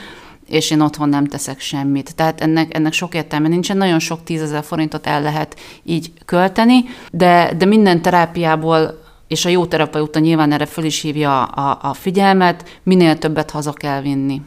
és 0.48 0.72
én 0.72 0.82
otthon 0.82 1.10
nem 1.10 1.26
teszek 1.26 1.60
semmit. 1.60 2.16
Tehát 2.16 2.42
ennek, 2.42 2.76
ennek 2.76 2.94
sok 2.94 3.14
értelme 3.14 3.48
nincsen, 3.48 3.78
nagyon 3.78 4.00
sok 4.00 4.24
tízezer 4.24 4.64
forintot 4.64 5.08
el 5.08 5.22
lehet 5.22 5.60
így 5.84 6.12
költeni, 6.26 6.84
de, 7.12 7.54
de 7.58 7.66
minden 7.66 8.02
terápiából 8.02 9.01
és 9.32 9.46
a 9.46 9.50
jó 9.50 9.66
terapeuta 9.66 10.20
nyilván 10.20 10.52
erre 10.52 10.66
föl 10.66 10.84
is 10.84 11.02
hívja 11.02 11.44
a, 11.44 11.90
a 11.90 11.94
figyelmet, 11.94 12.80
minél 12.84 13.18
többet 13.18 13.52
haza 13.52 13.74
kell 13.74 14.02
vinni. 14.02 14.42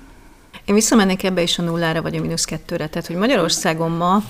Én 0.64 0.74
visszamennék 0.74 1.22
ebbe 1.22 1.42
is 1.42 1.58
a 1.58 1.62
nullára, 1.62 2.02
vagy 2.02 2.16
a 2.16 2.20
mínusz 2.20 2.44
kettőre. 2.44 2.86
Tehát, 2.86 3.06
hogy 3.06 3.16
Magyarországon 3.16 3.90
ma 3.90 4.22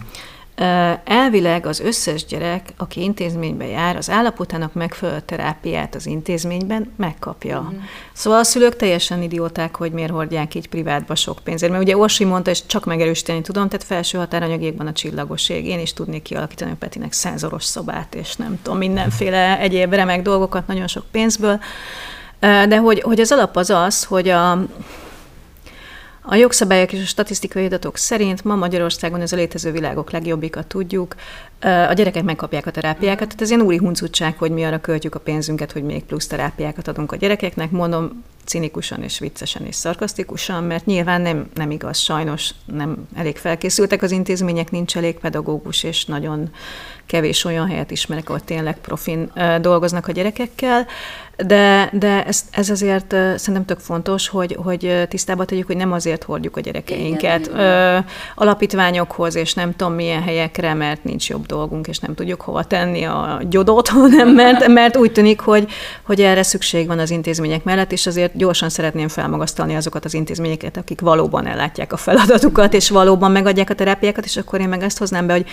Elvileg 1.04 1.66
az 1.66 1.80
összes 1.80 2.24
gyerek, 2.24 2.72
aki 2.76 3.02
intézménybe 3.02 3.66
jár, 3.66 3.96
az 3.96 4.10
állapotának 4.10 4.72
megfelelő 4.72 5.20
terápiát 5.20 5.94
az 5.94 6.06
intézményben 6.06 6.92
megkapja. 6.96 7.70
Mm. 7.72 7.78
Szóval 8.12 8.38
a 8.38 8.44
szülők 8.44 8.76
teljesen 8.76 9.22
idióták, 9.22 9.76
hogy 9.76 9.92
miért 9.92 10.10
hordják 10.10 10.54
így 10.54 10.68
privátba 10.68 11.14
sok 11.14 11.38
pénzért. 11.44 11.72
Mert 11.72 11.84
ugye 11.84 11.96
Orsi 11.96 12.24
mondta, 12.24 12.50
és 12.50 12.66
csak 12.66 12.84
megerősíteni 12.84 13.40
tudom, 13.40 13.68
tehát 13.68 13.86
felső 13.86 14.18
határanyagékban 14.18 14.86
a 14.86 14.92
csillagoség. 14.92 15.66
Én 15.66 15.80
is 15.80 15.92
tudnék 15.92 16.22
kialakítani 16.22 16.70
a 16.70 16.76
Petinek 16.78 17.12
szenzoros 17.12 17.64
szobát, 17.64 18.14
és 18.14 18.36
nem 18.36 18.58
tudom, 18.62 18.78
mindenféle 18.78 19.58
egyéb 19.58 19.92
remek 19.92 20.22
dolgokat 20.22 20.66
nagyon 20.66 20.86
sok 20.86 21.04
pénzből. 21.10 21.60
De 22.40 22.78
hogy, 22.78 23.00
hogy 23.00 23.20
az 23.20 23.32
alap 23.32 23.56
az 23.56 23.70
az, 23.70 24.04
hogy 24.04 24.28
a, 24.28 24.66
A 26.26 26.34
jogszabályok 26.34 26.92
és 26.92 27.02
a 27.02 27.06
statisztikai 27.06 27.64
adatok 27.64 27.96
szerint 27.96 28.44
ma 28.44 28.54
Magyarországon 28.54 29.20
ez 29.20 29.32
a 29.32 29.36
létező 29.36 29.72
világok 29.72 30.10
legjobbikat 30.10 30.66
tudjuk. 30.66 31.14
A 31.60 31.92
gyerekek 31.92 32.22
megkapják 32.22 32.66
a 32.66 32.70
terápiákat, 32.70 33.26
tehát 33.26 33.40
ez 33.40 33.50
ilyen 33.50 33.62
úri 33.62 33.76
huncutság, 33.76 34.38
hogy 34.38 34.50
mi 34.50 34.64
arra 34.64 34.80
költjük 34.80 35.14
a 35.14 35.18
pénzünket, 35.18 35.72
hogy 35.72 35.82
még 35.82 36.04
plusz 36.04 36.26
terápiákat 36.26 36.88
adunk 36.88 37.12
a 37.12 37.16
gyerekeknek. 37.16 37.70
Mondom, 37.70 38.22
cinikusan 38.44 39.02
és 39.02 39.18
viccesen 39.18 39.66
és 39.66 39.74
szarkasztikusan, 39.74 40.64
mert 40.64 40.86
nyilván 40.86 41.20
nem, 41.20 41.48
nem 41.54 41.70
igaz, 41.70 41.98
sajnos 41.98 42.50
nem 42.64 43.08
elég 43.14 43.36
felkészültek 43.36 44.02
az 44.02 44.10
intézmények, 44.10 44.70
nincs 44.70 44.96
elég 44.96 45.18
pedagógus, 45.18 45.82
és 45.82 46.04
nagyon 46.04 46.50
kevés 47.06 47.44
olyan 47.44 47.68
helyet 47.68 47.90
ismerek, 47.90 48.28
ahol 48.28 48.40
tényleg 48.40 48.78
profin 48.78 49.32
dolgoznak 49.60 50.08
a 50.08 50.12
gyerekekkel, 50.12 50.86
de, 51.36 51.90
de 51.92 52.24
ez, 52.24 52.44
ez 52.50 52.70
azért 52.70 53.10
szerintem 53.12 53.64
tök 53.64 53.78
fontos, 53.78 54.28
hogy, 54.28 54.56
hogy 54.62 55.06
tisztában 55.08 55.46
tegyük, 55.46 55.66
hogy 55.66 55.76
nem 55.76 55.92
azért 55.92 56.22
hordjuk 56.22 56.56
a 56.56 56.60
gyerekeinket 56.60 57.46
igen, 57.46 57.58
ö, 57.58 57.98
alapítványokhoz, 58.34 59.34
és 59.34 59.54
nem 59.54 59.76
tudom 59.76 59.92
milyen 59.92 60.22
helyekre, 60.22 60.74
mert 60.74 61.04
nincs 61.04 61.28
jobb 61.28 61.46
dolgunk, 61.46 61.86
és 61.86 61.98
nem 61.98 62.14
tudjuk 62.14 62.40
hova 62.40 62.64
tenni 62.64 63.04
a 63.04 63.40
gyodot, 63.48 63.88
hanem 63.98 64.28
mert, 64.28 64.68
mert 64.68 64.96
úgy 64.96 65.12
tűnik, 65.12 65.40
hogy, 65.40 65.68
hogy 66.02 66.20
erre 66.20 66.42
szükség 66.42 66.86
van 66.86 66.98
az 66.98 67.10
intézmények 67.10 67.64
mellett, 67.64 67.92
és 67.92 68.06
azért 68.06 68.36
gyorsan 68.36 68.68
szeretném 68.68 69.08
felmagasztalni 69.08 69.76
azokat 69.76 70.04
az 70.04 70.14
intézményeket, 70.14 70.76
akik 70.76 71.00
valóban 71.00 71.46
ellátják 71.46 71.92
a 71.92 71.96
feladatukat, 71.96 72.74
és 72.74 72.90
valóban 72.90 73.30
megadják 73.30 73.70
a 73.70 73.74
terápiákat, 73.74 74.24
és 74.24 74.36
akkor 74.36 74.60
én 74.60 74.68
meg 74.68 74.82
ezt 74.82 74.98
hoznám 74.98 75.26
be, 75.26 75.32
hogy 75.32 75.46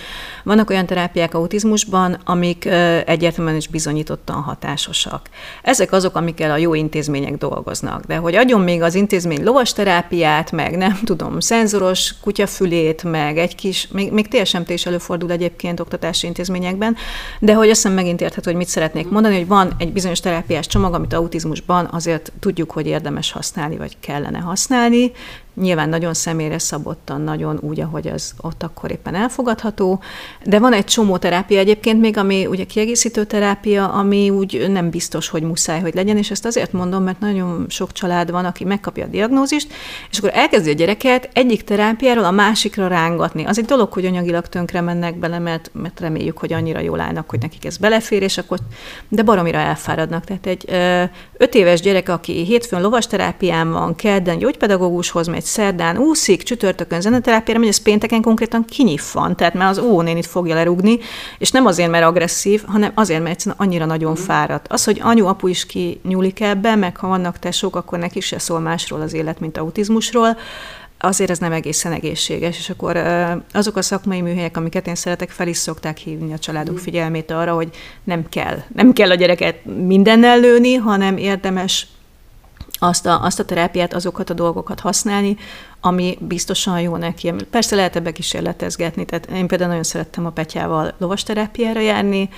vannak 0.44 0.70
olyan 0.70 0.86
terápiák 0.86 1.34
autizmusban, 1.34 2.20
amik 2.26 2.66
egyértelműen 3.06 3.56
is 3.56 3.68
bizonyítottan 3.68 4.42
hatásosak. 4.42 5.30
Ezek 5.72 5.92
azok, 5.92 6.16
amikkel 6.16 6.52
a 6.52 6.58
jó 6.58 6.74
intézmények 6.74 7.38
dolgoznak. 7.38 8.06
De 8.06 8.16
hogy 8.16 8.36
adjon 8.36 8.62
még 8.62 8.82
az 8.82 8.96
intézmény 8.96 9.44
lovas 9.44 9.74
terápiát, 9.74 10.52
meg 10.52 10.78
nem 10.78 11.00
tudom, 11.04 11.40
szenzoros 11.40 12.16
kutyafülét, 12.22 13.04
meg 13.04 13.38
egy 13.38 13.56
kis, 13.56 13.88
még, 13.92 14.12
még 14.12 14.28
TSMT 14.28 14.70
is 14.70 14.86
előfordul 14.86 15.32
egyébként 15.32 15.80
oktatási 15.80 16.28
intézményekben, 16.28 16.96
de 17.40 17.54
hogy 17.54 17.70
azt 17.70 17.82
hiszem 17.82 17.96
megint 17.96 18.22
érthető, 18.22 18.50
hogy 18.50 18.60
mit 18.60 18.68
szeretnék 18.68 19.10
mondani, 19.10 19.36
hogy 19.36 19.48
van 19.48 19.74
egy 19.78 19.92
bizonyos 19.94 20.20
terápiás 20.20 20.68
csomag, 20.68 20.94
amit 20.94 21.14
autizmusban 21.14 21.90
azért 21.92 22.32
tudjuk, 22.40 22.72
hogy 22.72 22.88
érdemes 22.88 23.32
használni, 23.32 23.78
vagy 23.78 23.98
kellene 24.00 24.40
használni, 24.40 25.12
Nyilván 25.62 25.90
nagyon 25.90 26.14
személyre 26.14 26.60
szabottan, 26.60 27.22
nagyon 27.22 27.60
úgy, 27.62 27.80
ahogy 27.80 28.08
az 28.08 28.34
ott 28.42 28.64
akkor 28.64 28.92
éppen 28.92 29.16
elfogadható, 29.16 30.02
de 30.44 30.60
van 30.60 30.74
egy 30.74 30.86
csomó 30.86 31.18
terápia 31.18 31.60
egyébként 31.60 32.00
még, 32.02 32.18
ami 32.18 32.46
ugye 32.46 32.64
kiegészítő 32.64 33.26
terápia, 33.26 33.92
ami 33.92 34.30
úgy 34.30 34.66
nem 34.70 34.90
biztos, 34.90 35.30
hogy 35.30 35.42
muszáj, 35.44 35.82
hogy 35.82 35.94
legyen, 35.94 36.18
és 36.18 36.32
ezt 36.32 36.46
azért 36.46 36.72
mondom, 36.72 37.04
mert 37.04 37.20
nagyon 37.20 37.66
sok 37.70 37.92
család 37.92 38.32
van, 38.32 38.46
aki 38.46 38.64
megkapja 38.64 39.06
a 39.06 39.08
diagnózist, 39.08 39.74
és 40.12 40.18
akkor 40.18 40.32
elkezdi 40.34 40.70
a 40.70 40.74
gyereket 40.74 41.30
egyik 41.34 41.64
terápiáról 41.64 42.24
a 42.26 42.32
másikra 42.32 42.88
rángatni. 42.88 43.46
Az 43.46 43.58
egy 43.58 43.66
dolog, 43.66 43.94
hogy 43.94 44.06
anyagilag 44.06 44.48
tönkre 44.48 44.82
mennek 44.82 45.16
bele, 45.16 45.40
mert, 45.40 45.72
mert 45.74 46.00
reméljük, 46.00 46.38
hogy 46.38 46.54
annyira 46.54 46.80
jól 46.80 47.00
állnak, 47.00 47.30
hogy 47.30 47.40
nekik 47.40 47.66
ez 47.66 47.78
belefér, 47.78 48.22
és 48.22 48.38
akkor, 48.38 48.58
de 49.10 49.24
baromira 49.24 49.58
elfáradnak. 49.58 50.24
Tehát 50.24 50.46
egy 50.46 50.66
öt 51.38 51.56
éves 51.56 51.82
gyerek, 51.82 52.10
aki 52.10 52.44
hétfőn 52.44 52.82
lovasterápián 52.82 53.72
van, 53.72 53.96
kedden 53.96 54.38
gyógypedagógushoz 54.38 55.28
megy, 55.28 55.50
szerdán 55.52 55.98
úszik, 55.98 56.44
csütörtökön 56.44 57.02
zeneterápiára 57.02 57.60
megy, 57.60 57.68
ez 57.68 57.82
pénteken 57.82 58.22
konkrétan 58.22 58.66
kinyifvan, 58.66 59.36
tehát 59.36 59.54
már 59.54 59.70
az 59.70 59.80
ónénit 59.80 60.26
fogja 60.26 60.56
lerugni, 60.56 61.00
és 61.38 61.52
nem 61.52 61.66
azért, 61.66 61.90
mert 61.90 62.06
agresszív, 62.06 62.64
hanem 62.66 62.92
azért, 62.96 63.20
mert 63.20 63.32
egyszerűen 63.32 63.62
annyira 63.62 63.86
nagyon 63.86 64.12
mhm. 64.12 64.22
fáradt. 64.22 64.66
Az, 64.70 64.84
hogy 64.84 65.00
anyu, 65.02 65.28
apu 65.28 65.48
is 65.48 65.66
kinyúlik 65.66 66.40
ebbe, 66.40 66.76
meg 66.76 66.98
ha 66.98 67.08
vannak 67.08 67.40
tesók, 67.40 67.76
akkor 67.76 68.00
neki 68.00 68.20
se 68.20 68.40
szól 68.40 68.60
másról 68.60 69.02
az 69.02 69.14
élet, 69.14 69.40
mint 69.40 69.58
autizmusról, 69.58 70.38
azért 71.00 71.30
ez 71.30 71.40
nem 71.40 71.52
egészen 71.52 71.92
egészséges, 71.92 72.58
és 72.58 72.70
akkor 72.70 72.98
azok 73.54 73.76
a 73.76 73.82
szakmai 73.82 74.22
műhelyek, 74.22 74.58
amiket 74.58 74.88
én 74.88 74.96
szeretek, 74.96 75.30
fel 75.30 75.48
is 75.48 75.58
szokták 75.58 75.98
hívni 75.98 76.34
a 76.34 76.40
családok 76.40 76.74
mhm. 76.74 76.84
figyelmét 76.84 77.32
arra, 77.32 77.54
hogy 77.54 77.70
nem 78.04 78.30
kell, 78.30 78.58
nem 78.76 78.94
kell 78.94 79.10
a 79.10 79.16
gyereket 79.16 79.66
mindennel 79.66 80.40
lőni, 80.40 80.74
hanem 80.74 81.18
érdemes 81.18 81.88
azt 82.84 83.06
a, 83.06 83.24
azt 83.24 83.40
a 83.40 83.46
terápiát, 83.46 83.94
azokat 83.94 84.30
a 84.30 84.34
dolgokat 84.34 84.80
használni, 84.80 85.38
ami 85.80 86.18
biztosan 86.20 86.82
jó 86.82 86.96
neki. 86.96 87.34
Persze 87.50 87.76
lehet 87.76 87.96
ebbe 87.96 88.12
kísérletezgetni, 88.12 89.06
tehát 89.06 89.26
én 89.26 89.48
például 89.48 89.70
nagyon 89.70 89.84
szerettem 89.84 90.26
a 90.26 90.30
Petyával 90.30 90.94
lovasterápiára 90.98 91.80
járni, 91.80 92.30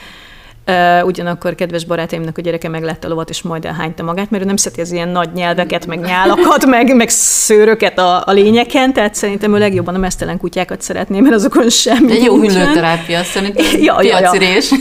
Uh, 0.67 1.05
ugyanakkor 1.05 1.55
kedves 1.55 1.85
barátaimnak 1.85 2.37
a 2.37 2.41
gyereke 2.41 2.69
meglette 2.69 3.07
a 3.07 3.09
lovat, 3.09 3.29
és 3.29 3.41
majd 3.41 3.65
elhányta 3.65 4.03
magát, 4.03 4.29
mert 4.29 4.43
ő 4.43 4.45
nem 4.45 4.55
szereti 4.55 4.81
az 4.81 4.91
ilyen 4.91 5.09
nagy 5.09 5.29
nyelveket, 5.33 5.85
meg 5.85 5.99
nyálakat, 5.99 6.65
meg, 6.65 6.95
meg 6.95 7.09
szőröket 7.09 7.99
a, 7.99 8.23
a 8.25 8.31
lényeken, 8.31 8.93
tehát 8.93 9.15
szerintem 9.15 9.55
ő 9.55 9.57
legjobban 9.57 9.95
a 9.95 9.97
mesztelen 9.97 10.37
kutyákat 10.37 10.81
szeretné, 10.81 11.19
mert 11.19 11.35
azokon 11.35 11.69
semmi 11.69 12.11
Egy 12.11 12.23
jó 12.23 12.39
hüllőterápia, 12.39 13.23
szerintem 13.23 13.65
ja, 13.87 14.01
ja, 14.01 14.19
ja. 14.19 14.31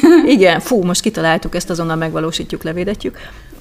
Igen, 0.27 0.61
fú, 0.61 0.83
most 0.83 1.01
kitaláltuk, 1.01 1.55
ezt 1.55 1.71
azonnal 1.71 1.97
megvalósítjuk, 1.97 2.63
levédetjük. 2.63 3.19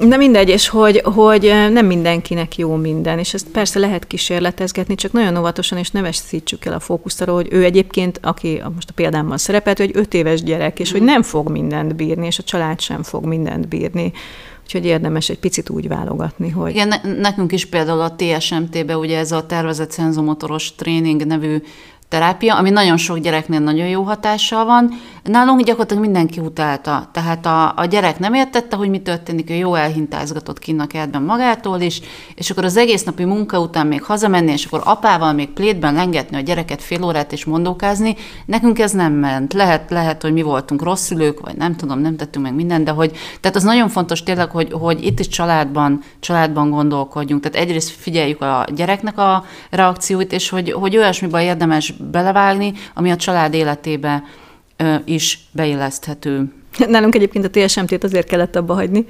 De 0.08 0.18
mindegy, 0.18 0.50
és 0.50 0.68
hogy, 0.68 1.02
hogy 1.04 1.54
nem 1.72 1.86
mindenkinek 1.86 2.58
jó 2.58 2.76
minden, 2.76 3.20
és 3.20 3.34
ezt 3.34 3.48
persze 3.48 3.80
lehet 3.80 4.08
kísérletezgetni, 4.08 4.96
csak 4.96 5.12
nagyon 5.12 5.38
óvatosan, 5.38 5.78
és 5.78 5.90
ne 5.90 6.02
veszítsük 6.02 6.66
el 6.66 6.74
a 6.74 6.80
fókuszt 6.80 7.22
arra, 7.22 7.34
hogy 7.34 7.48
ő 7.52 7.64
egyébként, 7.64 8.20
aki 8.24 8.62
most 8.76 8.90
a 8.90 8.94
példámban 8.96 9.38
szerepelt, 9.38 9.78
hogy 9.78 9.92
öt 9.94 10.14
éves 10.14 10.44
gyerek, 10.44 10.80
és 10.80 10.92
hogy 10.92 11.02
nem 11.02 11.22
fog 11.22 11.50
mindent 11.50 11.96
bírni, 11.96 12.11
és 12.20 12.40
a 12.40 12.44
család 12.44 12.80
sem 12.80 13.04
fog 13.04 13.26
mindent 13.26 13.68
bírni. 13.68 14.12
Úgyhogy 14.64 14.86
érdemes 14.86 15.30
egy 15.30 15.40
picit 15.40 15.70
úgy 15.70 15.88
válogatni, 15.88 16.50
hogy... 16.50 16.70
Igen, 16.70 16.94
nekünk 17.20 17.52
is 17.52 17.66
például 17.66 18.02
a 18.02 18.16
TSMT-be 18.16 18.98
ugye 18.98 19.18
ez 19.18 19.32
a 19.32 19.46
tervezett 19.46 19.92
szenzomotoros 19.92 20.76
tréning 20.76 21.26
nevű 21.26 21.62
terápia, 22.12 22.56
ami 22.56 22.70
nagyon 22.70 22.98
sok 22.98 23.18
gyereknél 23.18 23.60
nagyon 23.60 23.88
jó 23.88 24.02
hatással 24.02 24.66
van. 24.66 24.90
Nálunk 25.24 25.62
gyakorlatilag 25.62 26.04
mindenki 26.04 26.40
utálta. 26.40 27.10
Tehát 27.12 27.46
a, 27.46 27.74
a 27.76 27.86
gyerek 27.86 28.20
nem 28.20 28.34
értette, 28.34 28.76
hogy 28.76 28.90
mi 28.90 29.00
történik, 29.02 29.50
ő 29.50 29.54
jó 29.54 29.76
elhintázgatott 29.76 30.60
kinn 30.60 30.80
a 30.80 30.88
kertben 30.88 31.22
magától 31.22 31.82
is, 31.82 32.02
és 32.36 32.50
akkor 32.50 32.66
az 32.66 32.78
egész 32.78 33.04
napi 33.04 33.24
munka 33.24 33.60
után 33.60 33.88
még 33.88 34.04
hazamenni, 34.04 34.52
és 34.52 34.66
akkor 34.66 34.82
apával 34.84 35.34
még 35.34 35.50
plétben 35.50 35.94
lengetni 35.94 36.38
a 36.38 36.40
gyereket 36.40 36.82
fél 36.82 37.04
órát 37.04 37.32
és 37.32 37.46
mondókázni, 37.46 38.16
nekünk 38.46 38.80
ez 38.80 38.92
nem 38.92 39.14
ment. 39.14 39.54
Lehet, 39.54 39.90
lehet, 39.90 40.22
hogy 40.22 40.34
mi 40.34 40.42
voltunk 40.42 40.84
rossz 40.84 41.06
szülők, 41.06 41.40
vagy 41.40 41.56
nem 41.56 41.76
tudom, 41.76 42.00
nem 42.00 42.16
tettünk 42.16 42.46
meg 42.46 42.56
mindent, 42.56 42.84
de 42.84 42.92
hogy, 42.92 43.12
tehát 43.42 43.58
az 43.58 43.64
nagyon 43.64 43.90
fontos 43.90 44.24
tényleg, 44.24 44.50
hogy, 44.50 44.72
hogy 44.72 45.06
itt 45.06 45.20
is 45.20 45.28
családban, 45.28 46.02
családban 46.20 46.70
gondolkodjunk. 46.70 47.42
Tehát 47.42 47.68
egyrészt 47.68 47.90
figyeljük 47.90 48.42
a 48.42 48.66
gyereknek 48.76 49.18
a 49.18 49.46
reakcióit, 49.70 50.34
és 50.34 50.50
hogy, 50.50 50.72
hogy 50.72 50.98
olyasmiben 50.98 51.42
érdemes 51.42 51.94
belevágni, 52.04 52.74
ami 52.94 53.12
a 53.12 53.16
család 53.16 53.54
életébe 53.54 54.24
is 55.06 55.40
beilleszthető. 55.52 56.54
Nálunk 56.88 57.16
egyébként 57.16 57.46
a 57.46 57.50
TSMT-t 57.50 58.04
azért 58.04 58.28
kellett 58.28 58.56
abba 58.56 58.74
hagyni, 58.74 59.06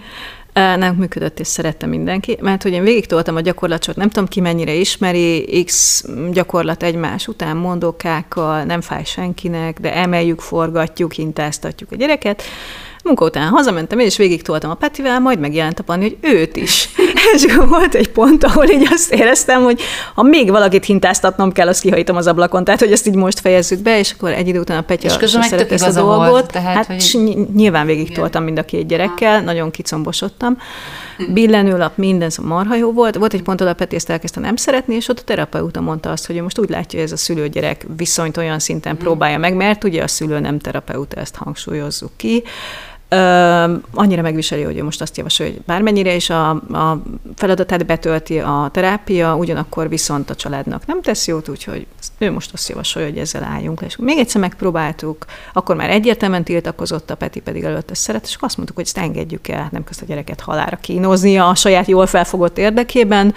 nem 0.53 0.95
működött, 0.95 1.39
és 1.39 1.47
szerette 1.47 1.85
mindenki, 1.85 2.37
mert 2.41 2.63
hogy 2.63 2.71
én 2.71 2.83
végig 2.83 3.05
toltam 3.05 3.35
a 3.35 3.41
gyakorlatot, 3.41 3.95
nem 3.95 4.09
tudom 4.09 4.27
ki 4.27 4.39
mennyire 4.39 4.73
ismeri, 4.73 5.63
x 5.65 6.03
gyakorlat 6.31 6.83
egymás 6.83 7.27
után 7.27 7.57
mondókákkal, 7.57 8.63
nem 8.63 8.81
fáj 8.81 9.03
senkinek, 9.03 9.79
de 9.79 9.95
emeljük, 9.95 10.39
forgatjuk, 10.39 11.11
hintáztatjuk 11.11 11.91
a 11.91 11.95
gyereket, 11.95 12.43
Munka 13.03 13.25
után 13.25 13.49
hazamentem, 13.49 13.99
én 13.99 14.05
is 14.05 14.17
végig 14.17 14.41
toltam 14.41 14.69
a 14.69 14.75
Petivel, 14.75 15.19
majd 15.19 15.39
megjelent 15.39 15.79
a 15.79 15.83
Panni, 15.83 16.03
hogy 16.03 16.17
őt 16.21 16.57
is. 16.57 16.89
És 17.33 17.45
volt 17.69 17.95
egy 17.95 18.09
pont, 18.09 18.43
ahol 18.43 18.69
így 18.69 18.87
azt 18.91 19.13
éreztem, 19.13 19.63
hogy 19.63 19.81
ha 20.15 20.23
még 20.23 20.49
valakit 20.49 20.85
hintáztatnom 20.85 21.51
kell, 21.51 21.67
azt 21.67 21.81
kihajítom 21.81 22.15
az 22.15 22.27
ablakon. 22.27 22.63
Tehát, 22.63 22.79
hogy 22.79 22.91
ezt 22.91 23.07
így 23.07 23.15
most 23.15 23.39
fejezzük 23.39 23.79
be, 23.79 23.99
és 23.99 24.11
akkor 24.11 24.31
egy 24.31 24.47
idő 24.47 24.59
után 24.59 24.77
a 24.77 24.81
Petya 24.81 25.17
és 25.21 25.29
szeret 25.29 25.71
ezt 25.71 25.87
a 25.87 25.91
dolgot. 25.91 26.29
Volt, 26.29 26.51
tehát, 26.51 26.75
hát 26.75 26.85
hogy... 26.85 27.47
nyilván 27.53 27.85
végig 27.85 28.13
toltam 28.13 28.43
mind 28.43 28.57
a 28.57 28.63
két 28.63 28.87
gyerekkel, 28.87 29.37
ha. 29.37 29.41
nagyon 29.41 29.71
kicombosodtam. 29.71 30.57
Billenőlap, 31.33 31.97
minden, 31.97 32.29
szóval 32.29 32.57
marha 32.57 32.75
jó 32.75 32.91
volt. 32.91 33.15
Volt 33.15 33.33
egy 33.33 33.43
pont, 33.43 33.61
ahol 33.61 33.73
a 33.73 33.75
Peti 33.75 33.95
ezt 33.95 34.09
elkezdte 34.09 34.39
nem 34.39 34.55
szeretni, 34.55 34.95
és 34.95 35.07
ott 35.07 35.19
a 35.19 35.23
terapeuta 35.23 35.81
mondta 35.81 36.11
azt, 36.11 36.25
hogy 36.25 36.41
most 36.41 36.59
úgy 36.59 36.69
látja, 36.69 36.99
hogy 36.99 37.07
ez 37.07 37.13
a 37.13 37.17
szülőgyerek 37.17 37.85
viszonyt 37.97 38.37
olyan 38.37 38.59
szinten 38.59 38.93
mhm. 38.93 39.03
próbálja 39.03 39.37
meg, 39.37 39.55
mert 39.55 39.83
ugye 39.83 40.03
a 40.03 40.07
szülő 40.07 40.39
nem 40.39 40.59
terapeuta, 40.59 41.19
ezt 41.19 41.35
hangsúlyozzuk 41.35 42.11
ki 42.15 42.43
annyira 43.93 44.21
megviseli, 44.21 44.61
hogy 44.61 44.77
ő 44.77 44.83
most 44.83 45.01
azt 45.01 45.17
javasolja, 45.17 45.51
hogy 45.51 45.61
bármennyire 45.65 46.15
is 46.15 46.29
a, 46.29 46.49
a 46.49 47.01
feladatát 47.35 47.85
betölti 47.85 48.39
a 48.39 48.69
terápia, 48.73 49.35
ugyanakkor 49.35 49.89
viszont 49.89 50.29
a 50.29 50.35
családnak 50.35 50.85
nem 50.85 51.01
tesz 51.01 51.27
jót, 51.27 51.49
úgyhogy 51.49 51.87
ő 52.17 52.31
most 52.31 52.53
azt 52.53 52.69
javasolja, 52.69 53.07
hogy 53.07 53.17
ezzel 53.17 53.43
álljunk 53.43 53.81
le. 53.81 53.87
És 53.87 53.95
még 53.95 54.17
egyszer 54.17 54.41
megpróbáltuk, 54.41 55.25
akkor 55.53 55.75
már 55.75 55.89
egyértelműen 55.89 56.43
tiltakozott, 56.43 57.09
a 57.09 57.15
Peti 57.15 57.39
pedig 57.39 57.63
előtte 57.63 57.93
szeret, 57.93 58.25
és 58.25 58.35
azt 58.39 58.55
mondtuk, 58.57 58.77
hogy 58.77 58.85
ezt 58.85 58.97
engedjük 58.97 59.47
el, 59.47 59.69
nem 59.71 59.83
közt 59.83 60.01
a 60.01 60.05
gyereket 60.05 60.41
halára 60.41 60.75
kínozni 60.75 61.37
a 61.37 61.55
saját 61.55 61.87
jól 61.87 62.05
felfogott 62.05 62.57
érdekében, 62.57 63.33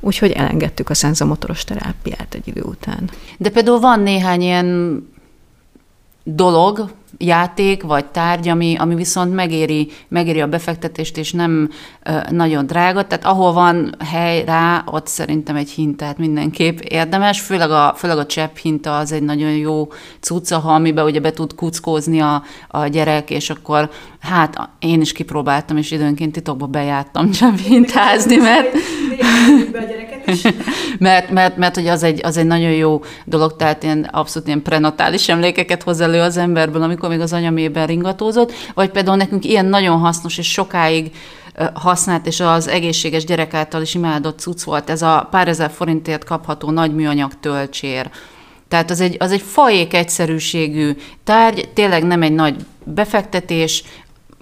úgyhogy 0.00 0.30
elengedtük 0.30 0.90
a 0.90 0.94
szenzomotoros 0.94 1.64
terápiát 1.64 2.34
egy 2.34 2.48
idő 2.48 2.62
után. 2.62 3.10
De 3.38 3.50
például 3.50 3.80
van 3.80 4.00
néhány 4.00 4.42
ilyen 4.42 4.98
dolog, 6.24 6.90
játék 7.18 7.82
vagy 7.82 8.04
tárgy, 8.04 8.48
ami, 8.48 8.76
ami 8.78 8.94
viszont 8.94 9.34
megéri, 9.34 9.90
megéri 10.08 10.40
a 10.40 10.46
befektetést, 10.46 11.16
és 11.16 11.32
nem 11.32 11.70
ö, 12.02 12.18
nagyon 12.30 12.66
drága. 12.66 13.06
Tehát 13.06 13.24
ahol 13.24 13.52
van 13.52 13.94
hely 14.10 14.44
rá, 14.44 14.82
ott 14.86 15.06
szerintem 15.06 15.56
egy 15.56 15.70
hintát 15.70 16.18
mindenképp 16.18 16.78
érdemes, 16.78 17.40
főleg 17.40 17.70
a, 17.70 17.94
főleg 17.96 18.18
a 18.18 18.26
csepp 18.26 18.56
hinta 18.56 18.98
az 18.98 19.12
egy 19.12 19.22
nagyon 19.22 19.50
jó 19.50 19.88
cucca, 20.20 20.58
ha 20.58 20.72
amiben 20.72 21.04
ugye 21.04 21.20
be 21.20 21.30
tud 21.30 21.54
kuckózni 21.54 22.20
a, 22.20 22.42
a 22.68 22.86
gyerek, 22.86 23.30
és 23.30 23.50
akkor 23.50 23.90
hát 24.20 24.68
én 24.78 25.00
is 25.00 25.12
kipróbáltam, 25.12 25.76
és 25.76 25.90
időnként 25.90 26.32
titokba 26.32 26.66
bejártam 26.66 27.30
csepp 27.40 27.56
hintázni, 27.56 28.36
mert 28.36 28.76
mert, 30.98 31.30
mert, 31.30 31.56
mert 31.56 31.74
hogy 31.74 31.86
az 31.86 32.02
egy, 32.02 32.20
az 32.24 32.36
egy 32.36 32.46
nagyon 32.46 32.70
jó 32.70 33.00
dolog, 33.24 33.56
tehát 33.56 33.82
ilyen 33.82 34.08
abszolút 34.12 34.48
ilyen 34.48 34.62
prenatális 34.62 35.28
emlékeket 35.28 35.82
hoz 35.82 36.00
elő 36.00 36.20
az 36.20 36.36
emberből, 36.36 36.82
amikor 36.82 37.08
még 37.08 37.20
az 37.20 37.32
anyamében 37.32 37.86
ringatózott, 37.86 38.52
vagy 38.74 38.90
például 38.90 39.16
nekünk 39.16 39.44
ilyen 39.44 39.66
nagyon 39.66 39.98
hasznos 39.98 40.38
és 40.38 40.52
sokáig 40.52 41.10
használt, 41.74 42.26
és 42.26 42.40
az 42.40 42.68
egészséges 42.68 43.24
gyerek 43.24 43.54
által 43.54 43.82
is 43.82 43.94
imádott 43.94 44.38
cucc 44.38 44.62
volt, 44.62 44.90
ez 44.90 45.02
a 45.02 45.28
pár 45.30 45.48
ezer 45.48 45.70
forintért 45.70 46.24
kapható 46.24 46.70
nagy 46.70 46.94
műanyag 46.94 47.32
tölcsér. 47.40 48.10
Tehát 48.68 48.90
az 48.90 49.00
egy, 49.00 49.16
az 49.18 49.32
egy 49.32 49.42
fajék 49.42 49.94
egyszerűségű 49.94 50.96
tárgy, 51.24 51.68
tényleg 51.74 52.04
nem 52.04 52.22
egy 52.22 52.32
nagy 52.32 52.56
befektetés, 52.84 53.84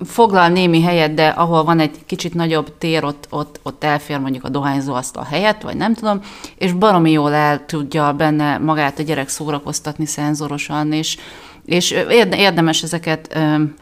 foglal 0.04 0.48
némi 0.48 0.82
helyet, 0.82 1.14
de 1.14 1.28
ahol 1.28 1.64
van 1.64 1.80
egy 1.80 2.04
kicsit 2.06 2.34
nagyobb 2.34 2.78
tér, 2.78 3.04
ott, 3.04 3.26
ott, 3.30 3.60
ott 3.62 3.84
elfér 3.84 4.18
mondjuk 4.18 4.44
a 4.44 4.48
dohányzó 4.48 4.94
asztal 4.94 5.24
helyett, 5.24 5.62
vagy 5.62 5.76
nem 5.76 5.94
tudom, 5.94 6.20
és 6.58 6.72
baromi 6.72 7.10
jól 7.10 7.32
el 7.32 7.66
tudja 7.66 8.12
benne 8.12 8.58
magát 8.58 8.98
a 8.98 9.02
gyerek 9.02 9.28
szórakoztatni 9.28 10.06
szenzorosan, 10.06 10.92
és, 10.92 11.16
és 11.64 11.90
érdemes 12.30 12.82
ezeket, 12.82 13.38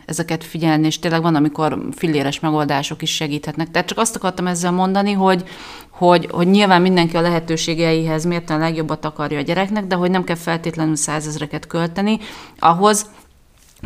ezeket 0.07 0.45
figyelni, 0.45 0.87
és 0.87 0.99
tényleg 0.99 1.23
van, 1.23 1.35
amikor 1.35 1.79
filléres 1.97 2.41
megoldások 2.41 3.03
is 3.03 3.14
segíthetnek. 3.14 3.71
Tehát 3.71 3.89
csak 3.89 3.99
azt 3.99 4.17
akartam 4.17 4.47
ezzel 4.47 4.73
mondani, 4.73 5.12
hogy, 5.12 5.45
hogy, 5.91 6.29
hogy 6.31 6.47
nyilván 6.47 6.83
mindenki 6.83 7.17
a 7.17 7.21
lehetőségeihez 7.21 8.25
mérten 8.25 8.57
a 8.57 8.64
legjobbat 8.64 9.05
akarja 9.05 9.39
a 9.39 9.43
gyereknek, 9.43 9.87
de 9.87 9.95
hogy 9.95 10.11
nem 10.11 10.25
kell 10.25 10.37
feltétlenül 10.37 10.97
százezreket 10.97 11.67
költeni 11.67 12.19
ahhoz, 12.59 13.07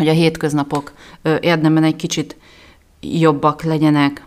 hogy 0.00 0.08
a 0.08 0.12
hétköznapok 0.12 0.92
érdemben 1.40 1.84
egy 1.84 1.96
kicsit 1.96 2.36
jobbak 3.00 3.62
legyenek. 3.62 4.24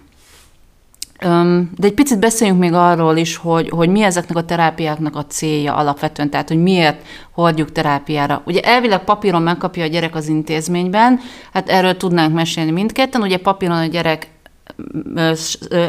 De 1.76 1.88
egy 1.88 1.94
picit 1.94 2.20
beszéljünk 2.20 2.60
még 2.60 2.74
arról 2.74 3.18
is, 3.18 3.36
hogy, 3.36 3.70
hogy 3.70 3.90
mi 3.90 4.02
ezeknek 4.02 4.38
a 4.38 4.46
terápiáknak 4.46 5.16
a 5.16 5.26
célja 5.26 5.76
alapvetően, 5.76 6.30
tehát 6.30 6.48
hogy 6.48 6.62
miért 6.62 7.06
hordjuk 7.32 7.72
terápiára. 7.72 8.42
Ugye 8.46 8.62
elvileg 8.62 9.04
papíron 9.04 9.42
megkapja 9.42 9.84
a 9.84 9.88
gyerek 9.88 10.16
az 10.16 10.28
intézményben, 10.28 11.20
hát 11.54 11.70
erről 11.70 11.98
tudnánk 11.98 12.34
mesélni 12.34 12.72
mindketten, 12.72 13.22
ugye 13.22 13.38
papíron 13.38 13.78
a 13.78 13.86
gyerek 13.86 14.33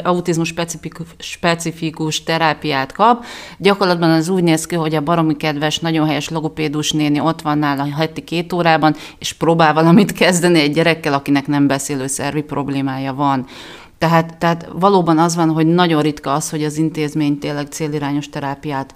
autizmus 0.03 0.55
specifikus, 1.19 2.23
terápiát 2.23 2.93
kap. 2.93 3.25
Gyakorlatban 3.59 4.11
az 4.11 4.29
úgy 4.29 4.43
néz 4.43 4.67
ki, 4.67 4.75
hogy 4.75 4.95
a 4.95 5.01
baromi 5.01 5.37
kedves, 5.37 5.79
nagyon 5.79 6.07
helyes 6.07 6.29
logopédus 6.29 6.93
néni 6.93 7.21
ott 7.21 7.43
van 7.43 7.59
nála 7.59 7.89
heti 7.97 8.21
két 8.25 8.53
órában, 8.53 8.95
és 9.19 9.33
próbál 9.33 9.75
valamit 9.75 10.13
kezdeni 10.13 10.61
egy 10.61 10.73
gyerekkel, 10.73 11.13
akinek 11.13 11.47
nem 11.47 11.67
beszélő 11.67 12.07
szervi 12.07 12.43
problémája 12.43 13.15
van. 13.15 13.47
Tehát, 13.99 14.39
tehát 14.39 14.69
valóban 14.73 15.19
az 15.19 15.37
van, 15.37 15.51
hogy 15.51 15.67
nagyon 15.67 16.03
ritka 16.03 16.33
az, 16.33 16.51
hogy 16.51 16.65
az 16.65 16.77
intézmény 16.77 17.39
tényleg 17.39 17.67
célirányos 17.67 18.29
terápiát 18.29 18.95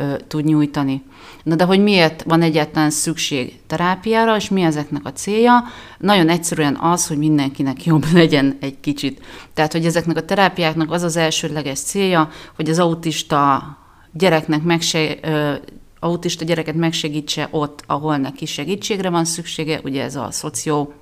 ö, 0.00 0.14
tud 0.28 0.44
nyújtani. 0.44 1.02
Na 1.42 1.54
de 1.54 1.64
hogy 1.64 1.82
miért 1.82 2.22
van 2.22 2.42
egyáltalán 2.42 2.90
szükség 2.90 3.60
terápiára, 3.66 4.36
és 4.36 4.48
mi 4.48 4.62
ezeknek 4.62 5.04
a 5.04 5.12
célja? 5.12 5.64
Nagyon 5.98 6.28
egyszerűen 6.28 6.76
az, 6.76 7.06
hogy 7.06 7.18
mindenkinek 7.18 7.84
jobb 7.90 8.04
legyen 8.12 8.56
egy 8.60 8.80
kicsit. 8.80 9.22
Tehát, 9.54 9.72
hogy 9.72 9.86
ezeknek 9.86 10.16
a 10.16 10.24
terápiáknak 10.24 10.90
az 10.92 11.02
az 11.02 11.16
elsődleges 11.16 11.80
célja, 11.80 12.30
hogy 12.56 12.68
az 12.70 12.78
autista 12.78 13.76
gyereknek 14.12 14.62
megse, 14.62 15.16
ö, 15.22 15.54
autista 16.00 16.44
gyereket 16.44 16.74
megsegítse 16.74 17.48
ott, 17.50 17.82
ahol 17.86 18.16
neki 18.16 18.46
segítségre 18.46 19.10
van 19.10 19.24
szüksége, 19.24 19.80
ugye 19.84 20.02
ez 20.02 20.16
a 20.16 20.28
szoció 20.30 20.92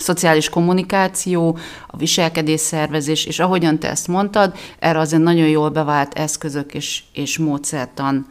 szociális 0.00 0.48
kommunikáció, 0.48 1.58
a 1.86 1.96
viselkedés 1.96 2.60
szervezés, 2.60 3.24
és 3.24 3.38
ahogyan 3.38 3.78
te 3.78 3.90
ezt 3.90 4.08
mondtad, 4.08 4.54
erre 4.78 4.98
azért 4.98 5.22
nagyon 5.22 5.48
jól 5.48 5.70
bevált 5.70 6.14
eszközök 6.14 6.74
és, 6.74 7.02
és 7.12 7.38
módszertan 7.38 8.26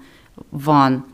van. 0.49 1.05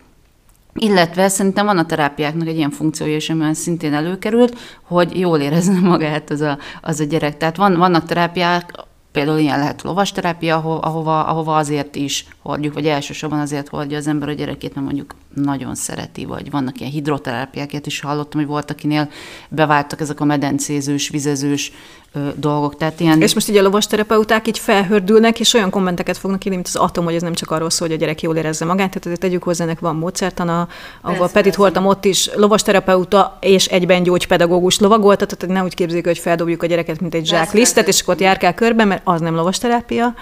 Illetve 0.74 1.28
szerintem 1.28 1.66
van 1.66 1.78
a 1.78 1.86
terápiáknak 1.86 2.47
egy 2.47 2.58
ilyen 2.58 2.72
funkciója 2.72 3.16
is, 3.16 3.30
amiben 3.30 3.53
szintén 3.53 3.93
előkerült, 3.93 4.58
hogy 4.82 5.20
jól 5.20 5.39
érezze 5.39 5.80
magát 5.80 6.30
az 6.30 6.41
a, 6.41 6.58
az 6.82 6.99
a 6.99 7.03
gyerek. 7.03 7.38
Tehát 7.38 7.56
van, 7.56 7.78
vannak 7.78 8.06
terápiák, 8.06 8.72
Például 9.16 9.39
ilyen 9.39 9.60
lehet 9.60 9.82
lovasterápia, 9.82 10.56
ahova, 10.80 11.26
ahova 11.26 11.56
azért 11.56 11.95
is 11.95 12.26
hordjuk, 12.41 12.74
vagy 12.74 12.88
elsősorban 12.88 13.39
azért 13.39 13.68
hordja 13.68 13.97
az 13.97 14.08
ember 14.08 14.30
a 14.30 14.34
gyerekét, 14.34 14.76
mert 14.76 14.86
mondjuk 14.86 15.16
nagyon 15.36 15.76
szereti, 15.76 16.26
vagy 16.26 16.52
vannak 16.52 16.80
ilyen 16.80 16.92
hidroterápiákat 16.92 17.86
is 17.86 18.00
hallottam, 18.00 18.40
hogy 18.40 18.50
volt, 18.50 18.72
akinél 18.72 19.10
beváltak 19.50 20.02
ezek 20.02 20.20
a 20.20 20.26
medencézős, 20.26 21.10
vizezős 21.10 21.72
ö, 22.14 22.30
dolgok. 22.36 22.78
Tehát 22.78 23.00
ilyen... 23.00 23.22
És 23.22 23.34
most 23.34 23.50
így 23.50 23.58
a 23.58 23.62
lovasterapeuták 23.62 24.48
így 24.48 24.60
felhördülnek, 24.60 25.40
és 25.40 25.54
olyan 25.54 25.70
kommenteket 25.70 26.18
fognak 26.18 26.46
írni, 26.46 26.56
mint 26.56 26.68
az 26.68 26.76
atom, 26.76 27.06
hogy 27.06 27.16
ez 27.16 27.22
nem 27.22 27.34
csak 27.34 27.52
arról 27.52 27.70
szól, 27.70 27.88
hogy 27.88 27.98
a 27.98 28.00
gyerek 28.00 28.22
jól 28.22 28.36
érezze 28.36 28.66
magát, 28.66 28.88
tehát 28.88 29.06
azért 29.06 29.20
tegyük 29.20 29.44
hozzá, 29.44 29.64
ennek 29.64 29.80
van 29.80 29.96
módszertana, 29.96 30.68
ahol 31.02 31.30
Petit 31.30 31.56
voltam 31.56 31.86
ott 31.86 32.06
is 32.06 32.30
lovasterapeuta 32.36 33.38
és 33.42 33.66
egyben 33.66 34.04
gyógypedagógus 34.04 34.80
lovagoltat, 34.80 35.38
tehát 35.38 35.56
ne 35.56 35.64
úgy 35.64 35.74
képzeljük, 35.74 36.06
hogy 36.06 36.18
feldobjuk 36.18 36.64
a 36.64 36.66
gyereket, 36.66 37.00
mint 37.00 37.14
egy 37.14 37.26
zsák 37.26 37.54
lisztet, 37.54 37.88
és 37.88 38.02
akkor 38.02 38.14
ott 38.14 38.20
járkál 38.20 38.54
körbe, 38.54 38.86
mert 38.86 39.02
az 39.04 39.22
nem 39.22 39.36
lovasterápia, 39.36 40.14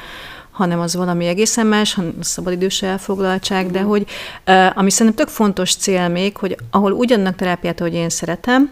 hanem 0.53 0.79
az 0.79 0.95
valami 0.95 1.25
egészen 1.25 1.67
más, 1.67 1.97
szabadidős 2.19 2.81
elfoglaltság, 2.81 3.71
de 3.71 3.81
hogy 3.81 4.05
ami 4.73 4.89
szerintem 4.89 5.25
tök 5.25 5.33
fontos 5.33 5.75
cél 5.75 6.07
még, 6.07 6.37
hogy 6.37 6.57
ahol 6.71 6.91
ugyannak 6.91 7.35
terápiát, 7.35 7.79
ahogy 7.79 7.93
én 7.93 8.09
szeretem, 8.09 8.71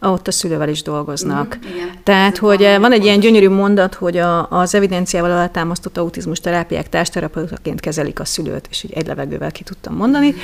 ott 0.00 0.28
a 0.28 0.30
szülővel 0.30 0.68
is 0.68 0.82
dolgoznak. 0.82 1.58
Mm, 1.58 1.74
igen. 1.74 1.90
Tehát, 2.02 2.36
hogy 2.36 2.62
van, 2.62 2.80
van 2.80 2.92
egy 2.92 3.04
ilyen 3.04 3.20
gyönyörű 3.20 3.48
mondat, 3.48 3.94
hogy 3.94 4.16
a, 4.16 4.50
az 4.50 4.74
evidenciával 4.74 5.30
alátámasztott 5.30 5.98
autizmus 5.98 6.40
terápiák 6.40 6.88
társterapeutaként 6.88 7.80
kezelik 7.80 8.20
a 8.20 8.24
szülőt, 8.24 8.66
és 8.70 8.84
így 8.84 8.92
egy 8.92 9.06
levegővel 9.06 9.52
ki 9.52 9.62
tudtam 9.62 9.94
mondani. 9.94 10.34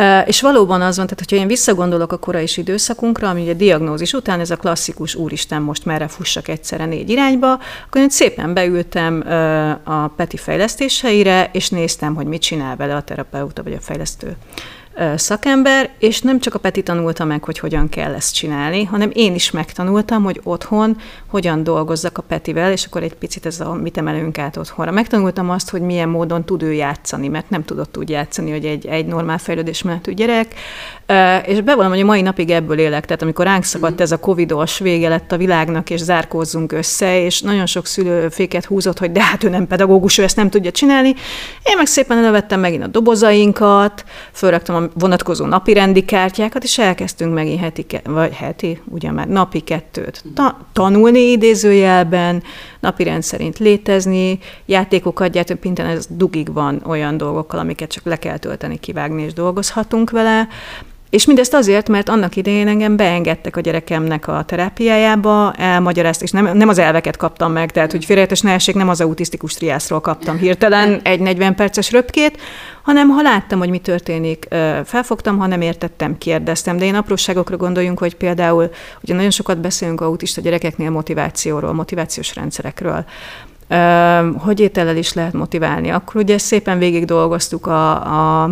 Mm. 0.00 0.18
és 0.26 0.40
valóban 0.40 0.80
az 0.80 0.96
van, 0.96 1.06
tehát 1.06 1.18
hogyha 1.18 1.36
én 1.36 1.46
visszagondolok 1.46 2.12
a 2.12 2.18
korai 2.18 2.48
időszakunkra, 2.54 3.28
ami 3.28 3.42
ugye 3.42 3.54
diagnózis 3.54 4.12
után 4.12 4.40
ez 4.40 4.50
a 4.50 4.56
klasszikus 4.56 5.14
úristen, 5.14 5.62
most 5.62 5.84
merre 5.84 6.08
fussak 6.08 6.48
egyszerre 6.48 6.86
négy 6.86 7.10
irányba, 7.10 7.52
akkor 7.86 8.00
én 8.00 8.08
szépen 8.08 8.54
beültem 8.54 9.24
a 9.84 10.08
Peti 10.08 10.36
fejlesztéseire, 10.36 11.50
és 11.52 11.68
néztem, 11.68 12.14
hogy 12.14 12.26
mit 12.26 12.42
csinál 12.42 12.76
vele 12.76 12.94
a 12.94 13.02
terapeuta 13.02 13.62
vagy 13.62 13.72
a 13.72 13.80
fejlesztő 13.80 14.36
szakember, 15.16 15.90
és 15.98 16.20
nem 16.20 16.40
csak 16.40 16.54
a 16.54 16.58
Peti 16.58 16.82
tanulta 16.82 17.24
meg, 17.24 17.44
hogy 17.44 17.58
hogyan 17.58 17.88
kell 17.88 18.14
ezt 18.14 18.34
csinálni, 18.34 18.84
hanem 18.84 19.10
én 19.12 19.34
is 19.34 19.50
megtanultam, 19.50 20.22
hogy 20.22 20.40
otthon 20.42 20.96
hogyan 21.26 21.62
dolgozzak 21.62 22.18
a 22.18 22.22
Petivel, 22.22 22.72
és 22.72 22.84
akkor 22.84 23.02
egy 23.02 23.14
picit 23.14 23.46
ez 23.46 23.60
a 23.60 23.72
mit 23.72 23.98
emelünk 23.98 24.38
át 24.38 24.56
otthonra. 24.56 24.90
Megtanultam 24.90 25.50
azt, 25.50 25.70
hogy 25.70 25.80
milyen 25.80 26.08
módon 26.08 26.44
tud 26.44 26.62
ő 26.62 26.72
játszani, 26.72 27.28
mert 27.28 27.50
nem 27.50 27.64
tudott 27.64 27.98
úgy 27.98 28.10
játszani, 28.10 28.50
hogy 28.50 28.64
egy, 28.64 28.86
egy 28.86 29.06
normál 29.06 29.38
fejlődésmenetű 29.38 30.12
gyerek, 30.12 30.54
és 31.46 31.60
bevallom, 31.60 31.90
hogy 31.90 32.00
a 32.00 32.04
mai 32.04 32.22
napig 32.22 32.50
ebből 32.50 32.78
élek, 32.78 33.04
tehát 33.04 33.22
amikor 33.22 33.44
ránk 33.44 33.64
szakadt 33.64 34.00
ez 34.00 34.12
a 34.12 34.18
covidos 34.18 34.78
vége 34.78 35.08
lett 35.08 35.32
a 35.32 35.36
világnak, 35.36 35.90
és 35.90 36.00
zárkózzunk 36.00 36.72
össze, 36.72 37.24
és 37.24 37.40
nagyon 37.40 37.66
sok 37.66 37.86
szülő 37.86 38.28
féket 38.28 38.64
húzott, 38.64 38.98
hogy 38.98 39.12
de 39.12 39.22
hát 39.22 39.44
ő 39.44 39.48
nem 39.48 39.66
pedagógus, 39.66 40.18
ő 40.18 40.22
ezt 40.22 40.36
nem 40.36 40.50
tudja 40.50 40.70
csinálni. 40.70 41.08
Én 41.62 41.76
meg 41.76 41.86
szépen 41.86 42.18
elővettem 42.18 42.60
megint 42.60 42.82
a 42.82 42.86
dobozainkat, 42.86 44.04
fölraktam 44.32 44.74
a 44.74 44.81
vonatkozó 44.94 45.46
napi 45.46 45.72
rendi 45.72 46.04
kártyákat, 46.04 46.64
és 46.64 46.78
elkezdtünk 46.78 47.34
megint 47.34 47.60
heti, 47.60 47.86
vagy 48.04 48.32
heti, 48.32 48.80
ugye 48.84 49.10
már 49.10 49.28
napi 49.28 49.60
kettőt 49.60 50.24
ta- 50.34 50.56
tanulni 50.72 51.20
idézőjelben, 51.20 52.42
napi 52.80 53.02
rend 53.02 53.22
szerint 53.22 53.58
létezni, 53.58 54.38
játékokat 54.66 55.30
gyártani, 55.30 55.58
pinten 55.58 55.86
ez 55.86 56.06
dugig 56.08 56.52
van 56.52 56.82
olyan 56.86 57.16
dolgokkal, 57.16 57.58
amiket 57.58 57.90
csak 57.90 58.04
le 58.04 58.16
kell 58.16 58.38
tölteni, 58.38 58.78
kivágni, 58.78 59.22
és 59.22 59.32
dolgozhatunk 59.32 60.10
vele. 60.10 60.48
És 61.12 61.26
mindezt 61.26 61.54
azért, 61.54 61.88
mert 61.88 62.08
annak 62.08 62.36
idején 62.36 62.68
engem 62.68 62.96
beengedtek 62.96 63.56
a 63.56 63.60
gyerekemnek 63.60 64.28
a 64.28 64.42
terápiájába, 64.46 65.52
elmagyarázt, 65.52 66.22
és 66.22 66.30
nem, 66.30 66.56
nem 66.56 66.68
az 66.68 66.78
elveket 66.78 67.16
kaptam 67.16 67.52
meg, 67.52 67.70
tehát 67.70 67.90
hogy 67.90 68.04
félreértés 68.04 68.40
ne 68.40 68.52
essék, 68.52 68.74
nem 68.74 68.88
az 68.88 69.00
autisztikus 69.00 69.54
triászról 69.54 70.00
kaptam 70.00 70.38
hirtelen 70.38 71.00
egy 71.02 71.20
40 71.20 71.54
perces 71.54 71.90
röpkét, 71.90 72.40
hanem 72.82 73.08
ha 73.08 73.22
láttam, 73.22 73.58
hogy 73.58 73.70
mi 73.70 73.78
történik, 73.78 74.48
felfogtam, 74.84 75.38
ha 75.38 75.46
nem 75.46 75.60
értettem, 75.60 76.18
kérdeztem. 76.18 76.76
De 76.76 76.84
én 76.84 76.94
apróságokra 76.94 77.56
gondoljunk, 77.56 77.98
hogy 77.98 78.14
például, 78.14 78.70
ugye 79.02 79.14
nagyon 79.14 79.30
sokat 79.30 79.60
beszélünk 79.60 80.00
autista 80.00 80.40
gyerekeknél 80.40 80.90
motivációról, 80.90 81.72
motivációs 81.72 82.34
rendszerekről 82.34 83.04
hogy 84.38 84.60
étellel 84.60 84.96
is 84.96 85.12
lehet 85.12 85.32
motiválni. 85.32 85.90
Akkor 85.90 86.20
ugye 86.22 86.38
szépen 86.38 86.78
végig 86.78 87.04
dolgoztuk 87.04 87.66
a, 87.66 87.90
a 88.42 88.50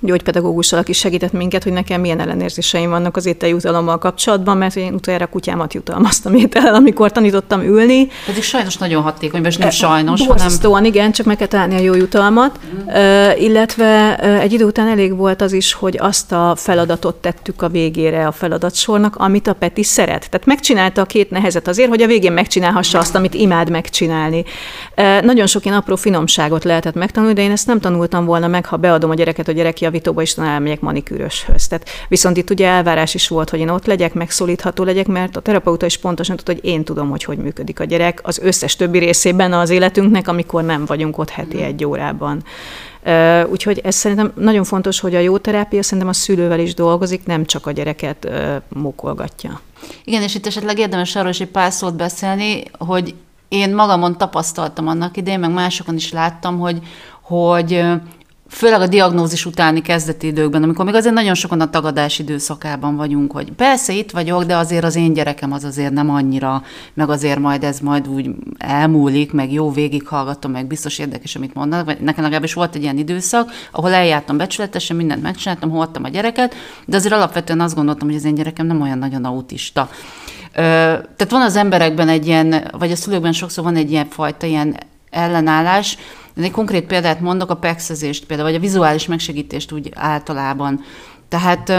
gyógypedagógussal, 0.00 0.78
aki 0.78 0.92
segített 0.92 1.32
minket, 1.32 1.62
hogy 1.62 1.72
nekem 1.72 2.00
milyen 2.00 2.20
ellenérzéseim 2.20 2.90
vannak 2.90 3.16
az 3.16 3.26
ételi 3.26 3.52
jutalommal 3.52 3.98
kapcsolatban, 3.98 4.56
mert 4.56 4.76
én 4.76 4.94
utoljára 4.94 5.26
kutyámat 5.26 5.74
jutalmaztam 5.74 6.34
étellel, 6.34 6.74
amikor 6.74 7.12
tanítottam 7.12 7.62
ülni. 7.62 8.08
Pedig 8.26 8.42
sajnos 8.42 8.76
nagyon 8.76 9.02
hatékony, 9.02 9.44
és 9.44 9.56
nem 9.56 9.70
sajnos, 9.70 10.26
Borzasztóan, 10.26 10.74
hanem... 10.74 10.90
igen, 10.90 11.12
csak 11.12 11.26
meg 11.26 11.36
kell 11.36 11.46
találni 11.46 11.74
a 11.74 11.80
jó 11.80 11.94
jutalmat. 11.94 12.58
Mm. 12.74 12.86
Uh, 12.86 13.42
illetve 13.42 14.18
uh, 14.22 14.40
egy 14.40 14.52
idő 14.52 14.64
után 14.64 14.88
elég 14.88 15.16
volt 15.16 15.42
az 15.42 15.52
is, 15.52 15.72
hogy 15.72 15.98
azt 16.00 16.32
a 16.32 16.54
feladatot 16.56 17.14
tettük 17.14 17.62
a 17.62 17.68
végére 17.68 18.26
a 18.26 18.32
feladatsornak, 18.32 19.16
amit 19.16 19.46
a 19.46 19.52
Peti 19.52 19.82
szeret. 19.82 20.30
Tehát 20.30 20.46
megcsinálta 20.46 21.00
a 21.00 21.04
két 21.04 21.30
nehezet 21.30 21.68
azért, 21.68 21.88
hogy 21.88 22.02
a 22.02 22.06
végén 22.06 22.32
megcsinálhassa 22.32 22.98
azt, 22.98 23.14
amit 23.14 23.34
imád 23.34 23.70
megcsinálni. 23.70 24.44
Uh, 24.96 25.22
nagyon 25.22 25.46
sok 25.46 25.64
ilyen 25.64 25.76
apró 25.76 25.96
finomságot 25.96 26.64
lehetett 26.64 26.94
megtanulni, 26.94 27.34
de 27.34 27.42
én 27.42 27.50
ezt 27.50 27.66
nem 27.66 27.80
tanultam 27.80 28.24
volna 28.24 28.46
meg, 28.46 28.66
ha 28.66 28.76
beadom 28.76 29.10
a 29.10 29.14
gyereket 29.14 29.48
a 29.48 29.52
gyerekjavítóba, 29.74 30.22
és 30.22 30.32
elmegyek 30.36 30.80
manikűröshöz. 30.80 31.66
Tehát 31.66 31.88
viszont 32.08 32.36
itt 32.36 32.50
ugye 32.50 32.66
elvárás 32.66 33.14
is 33.14 33.28
volt, 33.28 33.50
hogy 33.50 33.60
én 33.60 33.68
ott 33.68 33.86
legyek, 33.86 34.14
megszólítható 34.14 34.84
legyek, 34.84 35.06
mert 35.06 35.36
a 35.36 35.40
terapeuta 35.40 35.86
is 35.86 35.98
pontosan 35.98 36.36
tudta, 36.36 36.52
hogy 36.52 36.64
én 36.64 36.84
tudom, 36.84 37.10
hogy 37.10 37.24
hogy 37.24 37.38
működik 37.38 37.80
a 37.80 37.84
gyerek 37.84 38.20
az 38.22 38.38
összes 38.38 38.76
többi 38.76 38.98
részében 38.98 39.52
az 39.52 39.70
életünknek, 39.70 40.28
amikor 40.28 40.64
nem 40.64 40.84
vagyunk 40.84 41.18
ott 41.18 41.30
heti 41.30 41.62
egy 41.62 41.84
órában. 41.84 42.44
Úgyhogy 43.50 43.80
ez 43.84 43.94
szerintem 43.94 44.32
nagyon 44.36 44.64
fontos, 44.64 45.00
hogy 45.00 45.14
a 45.14 45.18
jó 45.18 45.38
terápia 45.38 45.82
szerintem 45.82 46.08
a 46.08 46.12
szülővel 46.12 46.60
is 46.60 46.74
dolgozik, 46.74 47.26
nem 47.26 47.44
csak 47.44 47.66
a 47.66 47.70
gyereket 47.70 48.28
mókolgatja. 48.68 49.60
Igen, 50.04 50.22
és 50.22 50.34
itt 50.34 50.46
esetleg 50.46 50.78
érdemes 50.78 51.16
arról 51.16 51.30
is 51.30 51.40
egy 51.40 51.48
pár 51.48 51.72
szót 51.72 51.96
beszélni, 51.96 52.62
hogy 52.78 53.14
én 53.48 53.74
magamon 53.74 54.18
tapasztaltam 54.18 54.88
annak 54.88 55.16
idején, 55.16 55.40
meg 55.40 55.52
másokon 55.52 55.94
is 55.94 56.12
láttam, 56.12 56.58
hogy, 56.58 56.78
hogy 57.22 57.84
főleg 58.48 58.80
a 58.80 58.86
diagnózis 58.86 59.46
utáni 59.46 59.80
kezdeti 59.80 60.26
időkben, 60.26 60.62
amikor 60.62 60.84
még 60.84 60.94
azért 60.94 61.14
nagyon 61.14 61.34
sokan 61.34 61.60
a 61.60 61.70
tagadás 61.70 62.18
időszakában 62.18 62.96
vagyunk, 62.96 63.32
hogy 63.32 63.52
persze 63.52 63.92
itt 63.92 64.10
vagyok, 64.10 64.44
de 64.44 64.56
azért 64.56 64.84
az 64.84 64.96
én 64.96 65.12
gyerekem 65.12 65.52
az 65.52 65.64
azért 65.64 65.92
nem 65.92 66.10
annyira, 66.10 66.62
meg 66.94 67.10
azért 67.10 67.38
majd 67.38 67.64
ez 67.64 67.80
majd 67.80 68.08
úgy 68.08 68.30
elmúlik, 68.58 69.32
meg 69.32 69.52
jó 69.52 69.70
végighallgatom, 69.70 70.50
meg 70.50 70.66
biztos 70.66 70.98
érdekes, 70.98 71.36
amit 71.36 71.54
mondanak. 71.54 71.84
Vagy 71.84 72.00
nekem 72.00 72.22
legalábbis 72.22 72.54
volt 72.54 72.74
egy 72.74 72.82
ilyen 72.82 72.98
időszak, 72.98 73.50
ahol 73.72 73.92
eljártam 73.92 74.36
becsületesen, 74.36 74.96
mindent 74.96 75.22
megcsináltam, 75.22 75.70
hordtam 75.70 76.04
a 76.04 76.08
gyereket, 76.08 76.54
de 76.86 76.96
azért 76.96 77.14
alapvetően 77.14 77.60
azt 77.60 77.74
gondoltam, 77.74 78.08
hogy 78.08 78.16
az 78.16 78.24
én 78.24 78.34
gyerekem 78.34 78.66
nem 78.66 78.80
olyan 78.80 78.98
nagyon 78.98 79.24
autista. 79.24 79.88
Tehát 80.52 81.30
van 81.30 81.42
az 81.42 81.56
emberekben 81.56 82.08
egy 82.08 82.26
ilyen, 82.26 82.70
vagy 82.78 82.90
a 82.90 82.96
szülőkben 82.96 83.32
sokszor 83.32 83.64
van 83.64 83.76
egy 83.76 83.90
ilyen 83.90 84.06
fajta 84.06 84.46
ilyen 84.46 84.76
ellenállás, 85.14 85.96
de 86.34 86.42
egy 86.42 86.50
konkrét 86.50 86.86
példát 86.86 87.20
mondok, 87.20 87.50
a 87.50 87.56
pexezést 87.56 88.24
például, 88.24 88.48
vagy 88.48 88.58
a 88.58 88.62
vizuális 88.62 89.06
megsegítést 89.06 89.72
úgy 89.72 89.90
általában. 89.94 90.80
Tehát 91.28 91.72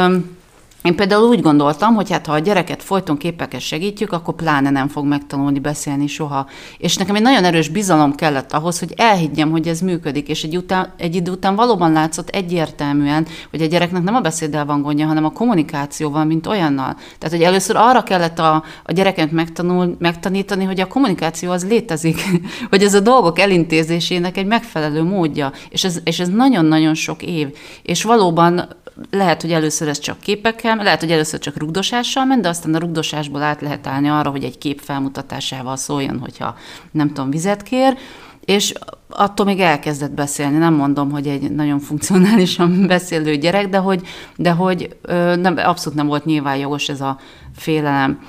én 0.85 0.95
például 0.95 1.27
úgy 1.27 1.41
gondoltam, 1.41 1.95
hogy 1.95 2.11
hát 2.11 2.25
ha 2.25 2.33
a 2.33 2.39
gyereket 2.39 2.83
folyton 2.83 3.17
képekkel 3.17 3.59
segítjük, 3.59 4.11
akkor 4.11 4.35
pláne 4.35 4.69
nem 4.69 4.87
fog 4.87 5.05
megtanulni 5.05 5.59
beszélni 5.59 6.07
soha. 6.07 6.47
És 6.77 6.97
nekem 6.97 7.15
egy 7.15 7.21
nagyon 7.21 7.43
erős 7.43 7.69
bizalom 7.69 8.15
kellett 8.15 8.51
ahhoz, 8.51 8.79
hogy 8.79 8.93
elhiggyem, 8.97 9.51
hogy 9.51 9.67
ez 9.67 9.79
működik, 9.79 10.27
és 10.27 10.43
egy, 10.43 10.57
után, 10.57 10.93
egy 10.97 11.15
idő 11.15 11.31
után 11.31 11.55
valóban 11.55 11.91
látszott 11.91 12.29
egyértelműen, 12.29 13.27
hogy 13.49 13.61
a 13.61 13.65
gyereknek 13.65 14.03
nem 14.03 14.15
a 14.15 14.21
beszéddel 14.21 14.65
van 14.65 14.81
gondja, 14.81 15.05
hanem 15.05 15.25
a 15.25 15.29
kommunikációval, 15.29 16.25
mint 16.25 16.47
olyannal. 16.47 16.95
Tehát, 17.17 17.35
hogy 17.35 17.43
először 17.43 17.75
arra 17.75 18.03
kellett 18.03 18.39
a, 18.39 18.63
a 18.83 18.91
gyereket 18.91 19.31
megtanul, 19.31 19.95
megtanítani, 19.99 20.63
hogy 20.63 20.79
a 20.79 20.87
kommunikáció 20.87 21.51
az 21.51 21.67
létezik, 21.67 22.21
hogy 22.69 22.83
ez 22.83 22.93
a 22.93 22.99
dolgok 22.99 23.39
elintézésének 23.39 24.37
egy 24.37 24.45
megfelelő 24.45 25.03
módja, 25.03 25.51
és 25.69 25.83
ez, 25.83 25.99
és 26.03 26.19
ez 26.19 26.29
nagyon-nagyon 26.29 26.93
sok 26.93 27.23
év. 27.23 27.47
És 27.83 28.03
valóban 28.03 28.83
lehet, 29.11 29.41
hogy 29.41 29.51
először 29.51 29.87
ez 29.87 29.99
csak 29.99 30.19
képekkel, 30.19 30.75
lehet, 30.75 30.99
hogy 30.99 31.11
először 31.11 31.39
csak 31.39 31.57
rugdosással 31.57 32.25
ment, 32.25 32.41
de 32.41 32.49
aztán 32.49 32.75
a 32.75 32.79
rugdosásból 32.79 33.41
át 33.41 33.61
lehet 33.61 33.87
állni 33.87 34.09
arra, 34.09 34.29
hogy 34.29 34.43
egy 34.43 34.57
kép 34.57 34.79
felmutatásával 34.79 35.75
szóljon, 35.75 36.19
hogyha 36.19 36.55
nem 36.91 37.07
tudom, 37.07 37.29
vizet 37.29 37.63
kér, 37.63 37.97
és 38.45 38.73
attól 39.09 39.45
még 39.45 39.59
elkezdett 39.59 40.11
beszélni. 40.11 40.57
Nem 40.57 40.73
mondom, 40.73 41.11
hogy 41.11 41.27
egy 41.27 41.51
nagyon 41.51 41.79
funkcionálisan 41.79 42.83
beszélő 42.87 43.35
gyerek, 43.35 43.69
de 43.69 43.77
hogy, 43.77 44.01
de 44.35 44.51
hogy 44.51 44.95
nem, 45.35 45.57
abszolút 45.57 45.97
nem 45.97 46.07
volt 46.07 46.25
nyilván 46.25 46.57
jogos 46.57 46.89
ez 46.89 47.01
a 47.01 47.19
félelem. 47.55 48.19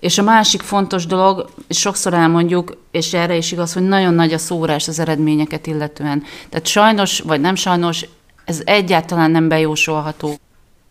És 0.00 0.18
a 0.18 0.22
másik 0.22 0.60
fontos 0.60 1.06
dolog, 1.06 1.48
és 1.68 1.78
sokszor 1.78 2.14
elmondjuk, 2.14 2.76
és 2.90 3.14
erre 3.14 3.36
is 3.36 3.52
igaz, 3.52 3.72
hogy 3.72 3.88
nagyon 3.88 4.14
nagy 4.14 4.32
a 4.32 4.38
szórás 4.38 4.88
az 4.88 4.98
eredményeket 4.98 5.66
illetően. 5.66 6.22
Tehát 6.48 6.66
sajnos, 6.66 7.20
vagy 7.20 7.40
nem 7.40 7.54
sajnos, 7.54 8.06
ez 8.44 8.60
egyáltalán 8.64 9.30
nem 9.30 9.48
bejósolható. 9.48 10.34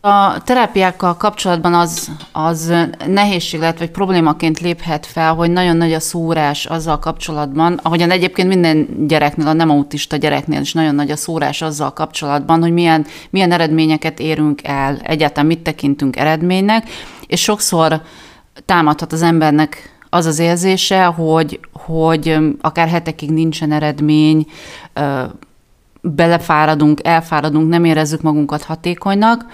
A 0.00 0.42
terápiákkal 0.42 1.16
kapcsolatban 1.16 1.74
az, 1.74 2.10
az 2.32 2.72
nehézség 3.06 3.60
lehet, 3.60 3.78
vagy 3.78 3.90
problémaként 3.90 4.60
léphet 4.60 5.06
fel, 5.06 5.34
hogy 5.34 5.50
nagyon 5.50 5.76
nagy 5.76 5.92
a 5.92 6.00
szórás 6.00 6.66
azzal 6.66 6.98
kapcsolatban, 6.98 7.80
ahogyan 7.82 8.10
egyébként 8.10 8.48
minden 8.48 9.06
gyereknél, 9.06 9.46
a 9.46 9.52
nem 9.52 9.70
autista 9.70 10.16
gyereknél 10.16 10.60
is 10.60 10.72
nagyon 10.72 10.94
nagy 10.94 11.10
a 11.10 11.16
szórás 11.16 11.62
azzal 11.62 11.92
kapcsolatban, 11.92 12.60
hogy 12.60 12.72
milyen, 12.72 13.06
milyen 13.30 13.52
eredményeket 13.52 14.20
érünk 14.20 14.64
el, 14.64 14.98
egyáltalán 15.02 15.46
mit 15.46 15.62
tekintünk 15.62 16.16
eredménynek, 16.16 16.88
és 17.26 17.40
sokszor 17.40 18.00
támadhat 18.66 19.12
az 19.12 19.22
embernek 19.22 19.92
az 20.10 20.26
az 20.26 20.38
érzése, 20.38 21.04
hogy, 21.04 21.60
hogy 21.72 22.38
akár 22.60 22.88
hetekig 22.88 23.30
nincsen 23.30 23.72
eredmény, 23.72 24.46
belefáradunk, 26.04 27.00
elfáradunk, 27.06 27.68
nem 27.68 27.84
érezzük 27.84 28.22
magunkat 28.22 28.62
hatékonynak, 28.62 29.44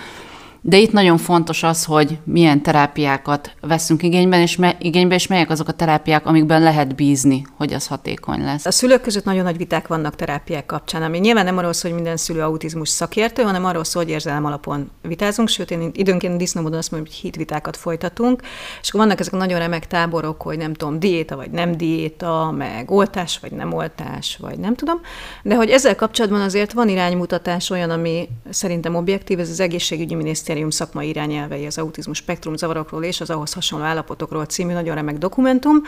de 0.63 0.79
itt 0.79 0.93
nagyon 0.93 1.19
fontos 1.19 1.63
az, 1.63 1.85
hogy 1.85 2.19
milyen 2.25 2.63
terápiákat 2.63 3.55
veszünk 3.61 4.03
igényben, 4.03 4.41
és 4.41 4.57
me, 4.57 4.77
igénybe, 4.79 5.15
és 5.15 5.27
melyek 5.27 5.51
azok 5.51 5.69
a 5.69 5.73
terápiák, 5.73 6.27
amikben 6.27 6.63
lehet 6.63 6.95
bízni, 6.95 7.47
hogy 7.57 7.73
az 7.73 7.87
hatékony 7.87 8.45
lesz. 8.45 8.67
A 8.67 8.71
szülők 8.71 9.01
között 9.01 9.25
nagyon 9.25 9.45
nagy 9.45 9.57
viták 9.57 9.87
vannak 9.87 10.17
terápiák 10.17 10.67
kapcsán, 10.67 11.03
ami 11.03 11.19
nyilván 11.19 11.45
nem 11.45 11.59
arról 11.59 11.73
szól, 11.73 11.91
hogy 11.91 12.01
minden 12.01 12.17
szülő 12.17 12.41
autizmus 12.41 12.89
szakértő, 12.89 13.43
hanem 13.43 13.65
arról 13.65 13.85
szól, 13.85 14.03
hogy 14.03 14.13
érzelem 14.13 14.45
alapon 14.45 14.91
vitázunk, 15.03 15.49
sőt, 15.49 15.71
én 15.71 15.91
időnként 15.93 16.37
disznómódon 16.37 16.79
azt 16.79 16.91
mondom, 16.91 17.09
hogy 17.11 17.21
hitvitákat 17.21 17.77
folytatunk, 17.77 18.43
és 18.83 18.89
akkor 18.89 19.01
vannak 19.01 19.21
ezek 19.21 19.33
a 19.33 19.37
nagyon 19.37 19.59
remek 19.59 19.87
táborok, 19.87 20.43
hogy 20.43 20.59
nem 20.59 20.75
tudom, 20.75 20.99
diéta 20.99 21.37
vagy 21.37 21.51
nem 21.51 21.77
diéta, 21.77 22.55
meg 22.57 22.91
oltás 22.91 23.39
vagy 23.39 23.53
nem 23.53 23.73
oltás, 23.73 24.37
vagy 24.41 24.59
nem 24.59 24.75
tudom, 24.75 25.01
de 25.43 25.55
hogy 25.55 25.71
ezzel 25.71 25.97
kapcsolatban 25.97 26.41
azért 26.41 26.73
van 26.73 26.89
iránymutatás 26.89 27.71
olyan, 27.71 27.91
ami 27.91 28.29
szerintem 28.51 28.95
objektív, 28.95 29.39
ez 29.39 29.51
az 29.51 29.61
egészségügyi 29.61 30.15
minisztérium 30.15 30.49
minisztérium 30.51 30.71
szakmai 30.71 31.09
irányelvei 31.09 31.67
az 31.67 31.79
autizmus 31.79 32.17
spektrum 32.17 32.57
zavarokról 32.57 33.05
és 33.05 33.21
az 33.21 33.31
ahhoz 33.31 33.53
hasonló 33.53 33.85
állapotokról 33.85 34.45
című 34.45 34.73
nagyon 34.73 34.95
remek 34.95 35.19
dokumentum, 35.19 35.83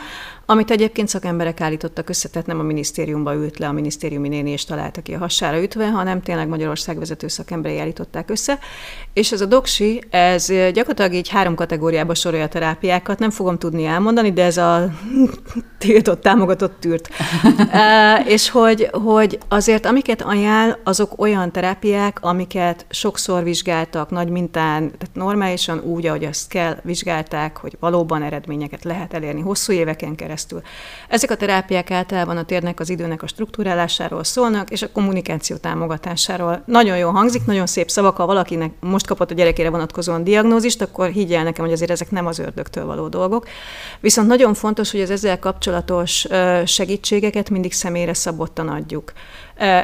amit 0.45 0.71
egyébként 0.71 1.07
szakemberek 1.07 1.61
állítottak 1.61 2.09
össze, 2.09 2.29
tehát 2.29 2.47
nem 2.47 2.59
a 2.59 2.63
minisztériumba 2.63 3.33
ült 3.33 3.57
le 3.59 3.67
a 3.67 3.71
minisztériumi 3.71 4.27
néni 4.27 4.49
és 4.49 4.65
találta 4.65 5.01
ki 5.01 5.13
a 5.13 5.17
hassára 5.17 5.61
ütve, 5.61 5.89
hanem 5.89 6.21
tényleg 6.21 6.47
Magyarország 6.47 6.99
vezető 6.99 7.27
szakemberei 7.27 7.79
állították 7.79 8.29
össze. 8.29 8.59
És 9.13 9.31
ez 9.31 9.41
a 9.41 9.45
doksi, 9.45 10.03
ez 10.09 10.47
gyakorlatilag 10.47 11.13
így 11.13 11.29
három 11.29 11.55
kategóriába 11.55 12.13
sorolja 12.13 12.45
a 12.45 12.49
terápiákat, 12.49 13.19
nem 13.19 13.29
fogom 13.29 13.57
tudni 13.57 13.85
elmondani, 13.85 14.33
de 14.33 14.43
ez 14.43 14.57
a 14.57 14.91
tiltott, 15.77 16.21
támogatott 16.21 16.79
tűrt. 16.79 17.09
e, 17.71 18.15
és 18.25 18.49
hogy, 18.49 18.89
hogy 18.91 19.39
azért 19.47 19.85
amiket 19.85 20.21
ajánl, 20.21 20.77
azok 20.83 21.21
olyan 21.21 21.51
terápiák, 21.51 22.17
amiket 22.21 22.85
sokszor 22.89 23.43
vizsgáltak 23.43 24.09
nagy 24.09 24.29
mint 24.29 24.52
mintán, 24.53 24.91
tehát 24.97 25.15
normálisan 25.15 25.79
úgy, 25.79 26.05
ahogy 26.05 26.23
azt 26.23 26.47
kell, 26.47 26.77
vizsgálták, 26.83 27.57
hogy 27.57 27.77
valóban 27.79 28.23
eredményeket 28.23 28.83
lehet 28.83 29.13
elérni 29.13 29.41
hosszú 29.41 29.73
éveken 29.73 30.15
keresztül. 30.15 30.61
Ezek 31.09 31.31
a 31.31 31.35
terápiák 31.35 31.91
általában 31.91 32.37
a 32.37 32.43
térnek 32.43 32.79
az 32.79 32.89
időnek 32.89 33.23
a 33.23 33.27
struktúrálásáról 33.27 34.23
szólnak, 34.23 34.69
és 34.69 34.81
a 34.81 34.91
kommunikáció 34.91 35.55
támogatásáról. 35.55 36.63
Nagyon 36.65 36.97
jó 36.97 37.09
hangzik, 37.09 37.45
nagyon 37.45 37.65
szép 37.65 37.89
szavak, 37.89 38.17
ha 38.17 38.25
valakinek 38.25 38.71
most 38.79 39.07
kapott 39.07 39.31
a 39.31 39.33
gyerekére 39.33 39.69
vonatkozóan 39.69 40.23
diagnózist, 40.23 40.81
akkor 40.81 41.09
higgyel 41.09 41.43
nekem, 41.43 41.65
hogy 41.65 41.73
azért 41.73 41.91
ezek 41.91 42.11
nem 42.11 42.25
az 42.25 42.39
ördögtől 42.39 42.85
való 42.85 43.07
dolgok. 43.07 43.47
Viszont 43.99 44.27
nagyon 44.27 44.53
fontos, 44.53 44.91
hogy 44.91 45.01
az 45.01 45.09
ezzel 45.09 45.39
kapcsolatos 45.39 46.27
segítségeket 46.65 47.49
mindig 47.49 47.73
személyre 47.73 48.13
szabottan 48.13 48.67
adjuk. 48.67 49.13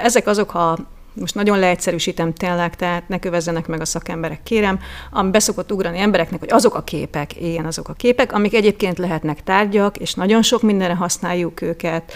Ezek 0.03 0.27
azok, 0.27 0.49
ha 0.49 0.77
most 1.19 1.35
nagyon 1.35 1.59
leegyszerűsítem 1.59 2.33
tényleg, 2.33 2.75
tehát 2.75 3.07
ne 3.07 3.19
kövezzenek 3.19 3.67
meg 3.67 3.81
a 3.81 3.85
szakemberek, 3.85 4.43
kérem, 4.43 4.79
ami 5.11 5.31
beszokott 5.31 5.71
ugrani 5.71 5.99
embereknek, 5.99 6.39
hogy 6.39 6.51
azok 6.51 6.75
a 6.75 6.81
képek, 6.81 7.41
ilyen 7.41 7.65
azok 7.65 7.89
a 7.89 7.93
képek, 7.93 8.33
amik 8.33 8.53
egyébként 8.53 8.97
lehetnek 8.97 9.43
tárgyak, 9.43 9.97
és 9.97 10.13
nagyon 10.13 10.41
sok 10.41 10.61
mindenre 10.61 10.95
használjuk 10.95 11.61
őket, 11.61 12.13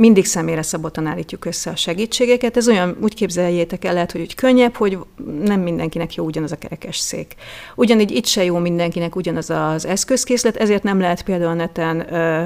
mindig 0.00 0.24
személyre 0.24 0.62
szabottan 0.62 1.06
állítjuk 1.06 1.44
össze 1.44 1.70
a 1.70 1.76
segítségeket. 1.76 2.56
Ez 2.56 2.68
olyan, 2.68 2.96
úgy 3.00 3.14
képzeljétek 3.14 3.84
el, 3.84 3.92
lehet, 3.92 4.12
hogy 4.12 4.20
úgy 4.20 4.34
könnyebb, 4.34 4.74
hogy 4.74 4.98
nem 5.42 5.60
mindenkinek 5.60 6.14
jó 6.14 6.24
ugyanaz 6.24 6.52
a 6.52 6.56
kerekes 6.58 6.96
szék. 6.96 7.34
Ugyanígy 7.74 8.10
itt 8.10 8.26
se 8.26 8.44
jó 8.44 8.58
mindenkinek 8.58 9.16
ugyanaz 9.16 9.50
az 9.50 9.86
eszközkészlet, 9.86 10.56
ezért 10.56 10.82
nem 10.82 11.00
lehet 11.00 11.22
például 11.22 11.54
neten 11.54 12.14
ö, 12.14 12.44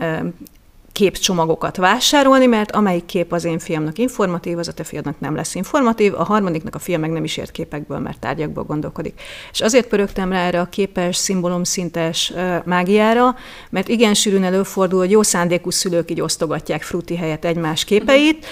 ö, 0.00 0.16
képcsomagokat 0.98 1.76
vásárolni, 1.76 2.46
mert 2.46 2.70
amelyik 2.70 3.04
kép 3.04 3.32
az 3.32 3.44
én 3.44 3.58
fiamnak 3.58 3.98
informatív, 3.98 4.58
az 4.58 4.68
a 4.68 4.72
te 4.72 4.84
fiadnak 4.84 5.20
nem 5.20 5.34
lesz 5.34 5.54
informatív, 5.54 6.14
a 6.14 6.24
harmadiknak 6.24 6.74
a 6.74 6.78
fia 6.78 6.98
meg 6.98 7.10
nem 7.10 7.24
is 7.24 7.36
ért 7.36 7.50
képekből, 7.50 7.98
mert 7.98 8.18
tárgyakból 8.18 8.64
gondolkodik. 8.64 9.20
És 9.52 9.60
azért 9.60 9.86
pörögtem 9.86 10.32
rá 10.32 10.46
erre 10.46 10.60
a 10.60 10.64
képes, 10.64 11.16
szimbólumszintes 11.16 12.32
mágiára, 12.64 13.36
mert 13.70 13.88
igen 13.88 14.14
sűrűn 14.14 14.44
előfordul, 14.44 14.98
hogy 14.98 15.10
jó 15.10 15.22
szándékú 15.22 15.70
szülők 15.70 16.10
így 16.10 16.20
osztogatják 16.20 16.82
fruti 16.82 17.16
helyett 17.16 17.44
egymás 17.44 17.84
képeit, 17.84 18.46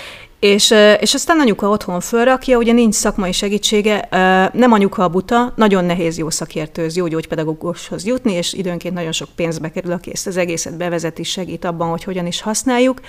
és, 0.47 0.75
és 1.01 1.15
aztán 1.15 1.41
anyuka 1.41 1.69
otthon 1.69 2.01
fölrakja, 2.01 2.59
ugye 2.59 2.73
nincs 2.73 2.95
szakmai 2.95 3.33
segítsége, 3.33 4.09
nem 4.53 4.73
anyuka 4.73 5.03
a 5.03 5.09
buta, 5.09 5.53
nagyon 5.57 5.85
nehéz 5.85 6.19
jó 6.19 6.31
szakértőz, 6.31 6.97
jó 6.97 7.07
gyógypedagógushoz 7.07 8.07
jutni, 8.07 8.33
és 8.33 8.53
időnként 8.53 8.95
nagyon 8.95 9.13
sok 9.13 9.29
pénzbe 9.37 9.71
kerül, 9.71 9.93
aki 9.93 10.11
ezt 10.13 10.27
az 10.27 10.37
egészet 10.37 10.77
bevezeti, 10.77 11.23
segít 11.23 11.65
abban, 11.65 11.89
hogy 11.89 12.05
hogyan 12.05 12.27
is 12.27 12.41
használjuk. 12.41 13.01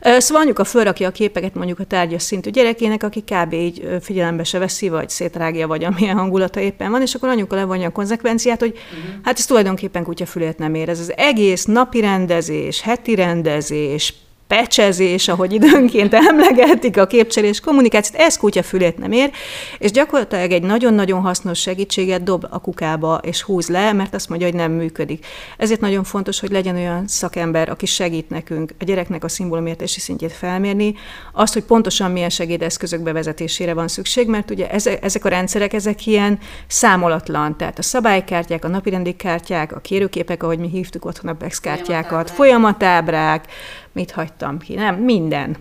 Szóval 0.00 0.42
anyuka 0.42 0.64
fölrakja 0.64 1.08
a 1.08 1.10
képeket 1.10 1.54
mondjuk 1.54 1.78
a 1.78 1.84
tárgyas 1.84 2.22
szintű 2.22 2.50
gyerekének, 2.50 3.02
aki 3.02 3.20
kb. 3.20 3.52
így 3.52 3.88
figyelembe 4.00 4.44
se 4.44 4.58
veszi, 4.58 4.88
vagy 4.88 5.08
szétrágja, 5.08 5.66
vagy 5.66 5.84
amilyen 5.84 6.16
hangulata 6.16 6.60
éppen 6.60 6.90
van, 6.90 7.02
és 7.02 7.14
akkor 7.14 7.28
anyuka 7.28 7.56
levonja 7.56 7.88
a 7.88 7.92
konzekvenciát, 7.92 8.60
hogy 8.60 8.74
uh-huh. 8.74 9.20
hát 9.24 9.38
ez 9.38 9.46
tulajdonképpen 9.46 10.04
kutyafülét 10.04 10.58
nem 10.58 10.74
ér. 10.74 10.88
Ez 10.88 11.00
az 11.00 11.12
egész 11.16 11.64
napi 11.64 12.00
rendezés, 12.00 12.80
heti 12.80 13.14
rendezés, 13.14 14.14
pecsezés, 14.50 15.28
ahogy 15.28 15.52
időnként 15.52 16.14
emlegetik 16.14 16.96
a 16.96 17.06
képcserés 17.06 17.60
kommunikációt, 17.60 18.22
ez 18.22 18.36
kutya 18.36 18.62
fülét 18.62 18.98
nem 18.98 19.12
ér, 19.12 19.30
és 19.78 19.90
gyakorlatilag 19.90 20.50
egy 20.50 20.62
nagyon-nagyon 20.62 21.20
hasznos 21.20 21.60
segítséget 21.60 22.22
dob 22.22 22.46
a 22.50 22.58
kukába, 22.58 23.20
és 23.22 23.42
húz 23.42 23.68
le, 23.68 23.92
mert 23.92 24.14
azt 24.14 24.28
mondja, 24.28 24.46
hogy 24.46 24.56
nem 24.56 24.72
működik. 24.72 25.26
Ezért 25.56 25.80
nagyon 25.80 26.04
fontos, 26.04 26.40
hogy 26.40 26.50
legyen 26.50 26.76
olyan 26.76 27.06
szakember, 27.06 27.68
aki 27.68 27.86
segít 27.86 28.30
nekünk 28.30 28.72
a 28.80 28.84
gyereknek 28.84 29.24
a 29.24 29.28
szimbólumértési 29.28 30.00
szintjét 30.00 30.32
felmérni, 30.32 30.94
azt, 31.32 31.52
hogy 31.52 31.62
pontosan 31.62 32.10
milyen 32.10 32.30
segédeszközök 32.30 33.00
bevezetésére 33.00 33.74
van 33.74 33.88
szükség, 33.88 34.28
mert 34.28 34.50
ugye 34.50 34.68
ezek 35.00 35.24
a 35.24 35.28
rendszerek, 35.28 35.72
ezek 35.72 36.06
ilyen 36.06 36.38
számolatlan, 36.66 37.56
tehát 37.56 37.78
a 37.78 37.82
szabálykártyák, 37.82 38.64
a 38.64 38.68
napirendi 38.68 39.16
kártyák, 39.16 39.72
a 39.72 39.80
kérőképek, 39.80 40.42
ahogy 40.42 40.58
mi 40.58 40.68
hívtuk 40.68 41.04
otthon 41.04 41.30
a 41.30 41.34
BEX 41.34 41.60
kártyákat, 41.60 42.30
folyamatábrák, 42.30 43.44
mit 43.92 44.10
hagytam 44.10 44.58
ki, 44.58 44.74
nem, 44.74 44.94
minden. 44.94 45.56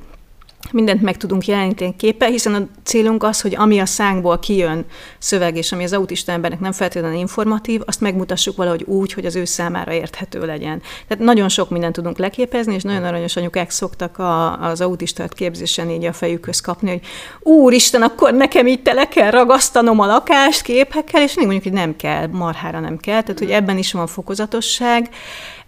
Mindent 0.71 1.01
meg 1.01 1.17
tudunk 1.17 1.45
jeleníteni 1.45 1.95
képe, 1.95 2.25
hiszen 2.25 2.53
a 2.53 2.67
célunk 2.84 3.23
az, 3.23 3.41
hogy 3.41 3.55
ami 3.55 3.80
a 3.80 3.86
szánkból 3.86 4.39
kijön 4.39 4.86
szöveg, 5.17 5.57
és 5.57 5.71
ami 5.71 5.84
az 5.84 5.93
autista 5.93 6.32
embernek 6.32 6.59
nem 6.59 6.71
feltétlenül 6.71 7.17
informatív, 7.17 7.82
azt 7.86 8.01
megmutassuk 8.01 8.55
valahogy 8.55 8.84
úgy, 8.84 9.13
hogy 9.13 9.25
az 9.25 9.36
ő 9.36 9.45
számára 9.45 9.93
érthető 9.93 10.45
legyen. 10.45 10.82
Tehát 11.07 11.23
nagyon 11.23 11.49
sok 11.49 11.69
mindent 11.69 11.93
tudunk 11.93 12.17
leképezni, 12.17 12.73
és 12.73 12.84
nagyon 12.84 13.03
aranyos 13.03 13.36
anyukák 13.36 13.69
szoktak 13.69 14.17
a, 14.17 14.61
az 14.61 14.82
autistát 14.82 15.34
képzésen 15.34 15.89
így 15.89 16.05
a 16.05 16.13
fejükhöz 16.13 16.59
kapni, 16.59 16.89
hogy 16.89 17.01
úristen, 17.39 18.01
akkor 18.01 18.34
nekem 18.34 18.67
itt 18.67 18.84
tele 18.84 19.07
kell 19.07 19.30
ragasztanom 19.30 19.99
a 19.99 20.05
lakást 20.05 20.61
képekkel, 20.61 21.21
és 21.21 21.36
még 21.36 21.45
mondjuk, 21.45 21.73
hogy 21.73 21.82
nem 21.82 21.95
kell, 21.95 22.27
marhára 22.27 22.80
nem 22.80 22.97
kell, 22.97 23.21
tehát 23.21 23.39
hogy 23.39 23.51
ebben 23.51 23.77
is 23.77 23.91
van 23.91 24.07
fokozatosság, 24.07 25.09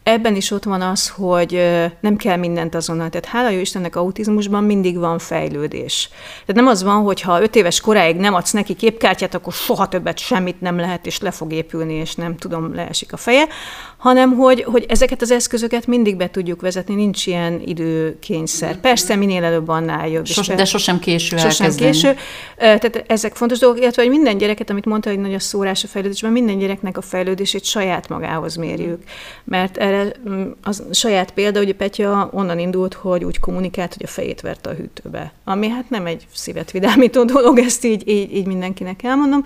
Ebben 0.03 0.35
is 0.35 0.51
ott 0.51 0.63
van 0.63 0.81
az, 0.81 1.09
hogy 1.09 1.61
nem 1.99 2.15
kell 2.15 2.37
mindent 2.37 2.75
azonnal. 2.75 3.09
Tehát 3.09 3.25
hála 3.25 3.49
jó 3.49 3.59
Istennek 3.59 3.95
autizmusban 3.95 4.63
mindig 4.63 4.97
van 4.97 5.19
fejlődés. 5.19 6.09
Tehát 6.45 6.61
nem 6.61 6.67
az 6.67 6.83
van, 6.83 7.03
hogy 7.03 7.21
ha 7.21 7.41
öt 7.41 7.55
éves 7.55 7.81
koráig 7.81 8.15
nem 8.15 8.33
adsz 8.33 8.51
neki 8.51 8.73
képkártyát, 8.73 9.35
akkor 9.35 9.53
soha 9.53 9.87
többet 9.87 10.17
semmit 10.17 10.61
nem 10.61 10.77
lehet, 10.77 11.05
és 11.05 11.19
le 11.19 11.31
fog 11.31 11.53
épülni, 11.53 11.93
és 11.93 12.15
nem 12.15 12.37
tudom, 12.37 12.75
leesik 12.75 13.13
a 13.13 13.17
feje, 13.17 13.47
hanem 13.97 14.35
hogy, 14.35 14.63
hogy 14.63 14.85
ezeket 14.87 15.21
az 15.21 15.31
eszközöket 15.31 15.87
mindig 15.87 16.15
be 16.15 16.29
tudjuk 16.29 16.61
vezetni, 16.61 16.95
nincs 16.95 17.27
ilyen 17.27 17.61
időkényszer. 17.65 18.77
Persze, 18.79 19.15
minél 19.15 19.43
előbb 19.43 19.67
annál 19.67 20.07
jobb. 20.07 20.25
Sos, 20.25 20.47
de 20.47 20.65
sosem 20.65 20.99
késő 20.99 21.37
Sosem 21.37 21.65
elkezdeni. 21.65 21.91
késő. 21.91 22.15
Tehát 22.57 23.03
ezek 23.07 23.35
fontos 23.35 23.59
dolgok, 23.59 23.81
illetve 23.81 24.01
hogy 24.01 24.11
minden 24.11 24.37
gyereket, 24.37 24.69
amit 24.69 24.85
mondta, 24.85 25.09
hogy 25.09 25.19
nagy 25.19 25.33
a 25.33 25.39
szórás 25.39 25.83
a 25.83 25.87
fejlődésben, 25.87 26.31
minden 26.31 26.57
gyereknek 26.57 26.97
a 26.97 27.01
fejlődését 27.01 27.63
saját 27.63 28.09
magához 28.09 28.55
mérjük. 28.55 29.03
Mert 29.43 29.77
erre 29.91 30.13
mm, 30.29 30.51
az 30.63 30.83
saját 30.91 31.31
példa, 31.31 31.59
hogy 31.59 31.75
Petya 31.75 32.29
onnan 32.33 32.59
indult, 32.59 32.93
hogy 32.93 33.23
úgy 33.23 33.39
kommunikált, 33.39 33.93
hogy 33.93 34.05
a 34.05 34.09
fejét 34.09 34.41
verte 34.41 34.69
a 34.69 34.73
hűtőbe. 34.73 35.33
Ami 35.43 35.67
hát 35.67 35.89
nem 35.89 36.05
egy 36.05 36.27
szívet 36.33 36.71
vidámító 36.71 37.23
dolog, 37.33 37.57
ezt 37.59 37.85
így, 37.85 38.07
így, 38.07 38.35
így 38.35 38.47
mindenkinek 38.47 39.03
elmondom. 39.03 39.43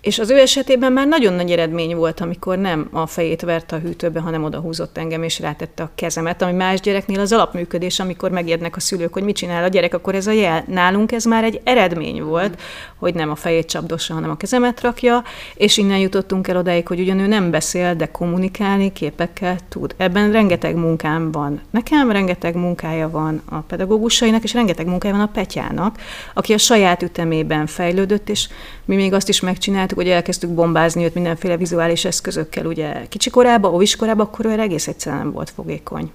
És 0.00 0.18
az 0.18 0.30
ő 0.30 0.38
esetében 0.38 0.92
már 0.92 1.06
nagyon 1.06 1.32
nagy 1.32 1.50
eredmény 1.50 1.96
volt, 1.96 2.20
amikor 2.20 2.58
nem 2.58 2.88
a 2.92 3.06
fejét 3.06 3.40
verte 3.40 3.76
a 3.76 3.78
hűtőbe, 3.78 4.20
hanem 4.20 4.44
oda 4.44 4.58
húzott 4.58 4.98
engem, 4.98 5.22
és 5.22 5.40
rátette 5.40 5.82
a 5.82 5.90
kezemet, 5.94 6.42
ami 6.42 6.52
más 6.52 6.80
gyereknél 6.80 7.20
az 7.20 7.32
alapműködés, 7.32 8.00
amikor 8.00 8.30
megérnek 8.30 8.76
a 8.76 8.80
szülők, 8.80 9.12
hogy 9.12 9.22
mit 9.22 9.36
csinál 9.36 9.64
a 9.64 9.68
gyerek, 9.68 9.94
akkor 9.94 10.14
ez 10.14 10.26
a 10.26 10.30
jel. 10.30 10.64
Nálunk 10.66 11.12
ez 11.12 11.24
már 11.24 11.44
egy 11.44 11.60
eredmény 11.64 12.22
volt, 12.22 12.60
hogy 12.96 13.14
nem 13.14 13.30
a 13.30 13.34
fejét 13.34 13.66
csapdossa, 13.66 14.14
hanem 14.14 14.30
a 14.30 14.36
kezemet 14.36 14.80
rakja, 14.80 15.22
és 15.54 15.76
innen 15.76 15.98
jutottunk 15.98 16.48
el 16.48 16.56
odáig, 16.56 16.86
hogy 16.86 17.00
ugyan 17.00 17.18
ő 17.18 17.26
nem 17.26 17.50
beszél, 17.50 17.94
de 17.94 18.06
kommunikálni 18.06 18.92
képekkel 18.92 19.56
tud. 19.68 19.94
Ebben 19.96 20.32
rengeteg 20.32 20.76
munkám 20.76 21.32
van. 21.32 21.60
Nekem 21.70 22.10
rengeteg 22.10 22.54
munkája 22.54 23.10
van 23.10 23.42
a 23.48 23.58
pedagógusainak, 23.58 24.42
és 24.42 24.52
rengeteg 24.52 24.86
munkája 24.86 25.14
van 25.14 25.22
a 25.22 25.30
Petyának, 25.32 25.96
aki 26.34 26.52
a 26.52 26.58
saját 26.58 27.02
ütemében 27.02 27.66
fejlődött, 27.66 28.28
és 28.28 28.48
mi 28.84 28.94
még 28.94 29.12
azt 29.12 29.28
is 29.28 29.40
megcsináltuk, 29.40 29.87
hogy 29.92 30.08
elkezdtük 30.08 30.50
bombázni 30.50 31.04
őt 31.04 31.14
mindenféle 31.14 31.56
vizuális 31.56 32.04
eszközökkel, 32.04 32.66
ugye 32.66 33.06
kicsi 33.08 33.30
korában, 33.30 33.72
óviskorában, 33.74 34.26
akkor 34.26 34.46
ő 34.46 34.50
egész 34.50 34.88
egyszerűen 34.88 35.22
nem 35.22 35.32
volt 35.32 35.50
fogékony. 35.50 36.10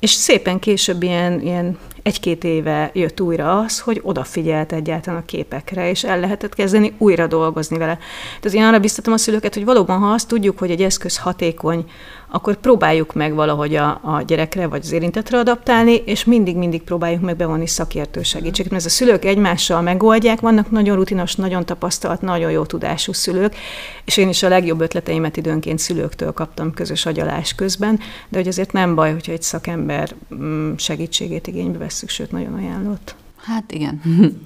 És 0.00 0.10
szépen 0.10 0.58
később 0.58 1.02
ilyen, 1.02 1.40
ilyen 1.40 1.78
egy-két 2.02 2.44
éve 2.44 2.90
jött 2.94 3.20
újra 3.20 3.58
az, 3.58 3.80
hogy 3.80 4.00
odafigyelt 4.02 4.72
egyáltalán 4.72 5.20
a 5.20 5.24
képekre, 5.24 5.90
és 5.90 6.04
el 6.04 6.20
lehetett 6.20 6.54
kezdeni 6.54 6.94
újra 6.98 7.26
dolgozni 7.26 7.78
vele. 7.78 7.98
Tehát 8.40 8.58
én 8.58 8.64
arra 8.64 8.78
biztatom 8.78 9.12
a 9.12 9.18
szülőket, 9.18 9.54
hogy 9.54 9.64
valóban, 9.64 9.98
ha 9.98 10.12
azt 10.12 10.28
tudjuk, 10.28 10.58
hogy 10.58 10.70
egy 10.70 10.82
eszköz 10.82 11.18
hatékony, 11.18 11.84
akkor 12.30 12.56
próbáljuk 12.56 13.14
meg 13.14 13.34
valahogy 13.34 13.74
a, 13.74 14.00
a 14.02 14.22
gyerekre 14.26 14.66
vagy 14.66 14.80
az 14.82 14.92
érintetre 14.92 15.38
adaptálni, 15.38 15.94
és 15.94 16.24
mindig-mindig 16.24 16.82
próbáljuk 16.82 17.20
meg 17.20 17.36
bevonni 17.36 17.66
szakértő 17.66 18.22
segítséget. 18.22 18.70
Mert 18.70 18.84
ez 18.84 18.92
a 18.92 18.94
szülők 18.94 19.24
egymással 19.24 19.80
megoldják, 19.80 20.40
vannak 20.40 20.70
nagyon 20.70 20.96
rutinos, 20.96 21.34
nagyon 21.34 21.64
tapasztalt, 21.64 22.20
nagyon 22.20 22.50
jó 22.50 22.64
tudású 22.64 23.12
szülők, 23.12 23.56
és 24.04 24.16
én 24.16 24.28
is 24.28 24.42
a 24.42 24.48
legjobb 24.48 24.80
ötleteimet 24.80 25.36
időnként 25.36 25.78
szülőktől 25.78 26.32
kaptam 26.32 26.74
közös 26.74 27.06
agyalás 27.06 27.54
közben, 27.54 28.00
de 28.28 28.38
hogy 28.38 28.48
azért 28.48 28.72
nem 28.72 28.94
baj, 28.94 29.12
hogyha 29.12 29.32
egy 29.32 29.42
szakember 29.42 30.14
mm, 30.34 30.72
segítségét 30.76 31.46
igénybe 31.46 31.78
vesszük, 31.78 32.08
sőt, 32.08 32.30
nagyon 32.30 32.54
ajánlott. 32.54 33.14
Hát 33.42 33.72
igen. 33.72 34.02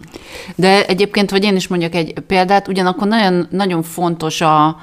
De 0.57 0.87
egyébként, 0.87 1.31
hogy 1.31 1.45
én 1.45 1.57
is 1.57 1.69
mondjak 1.69 1.95
egy 1.95 2.13
példát, 2.27 2.69
ugyanakkor 2.69 3.09
nagyon, 3.09 3.47
nagyon 3.51 3.83
fontos 3.83 4.41
a, 4.41 4.77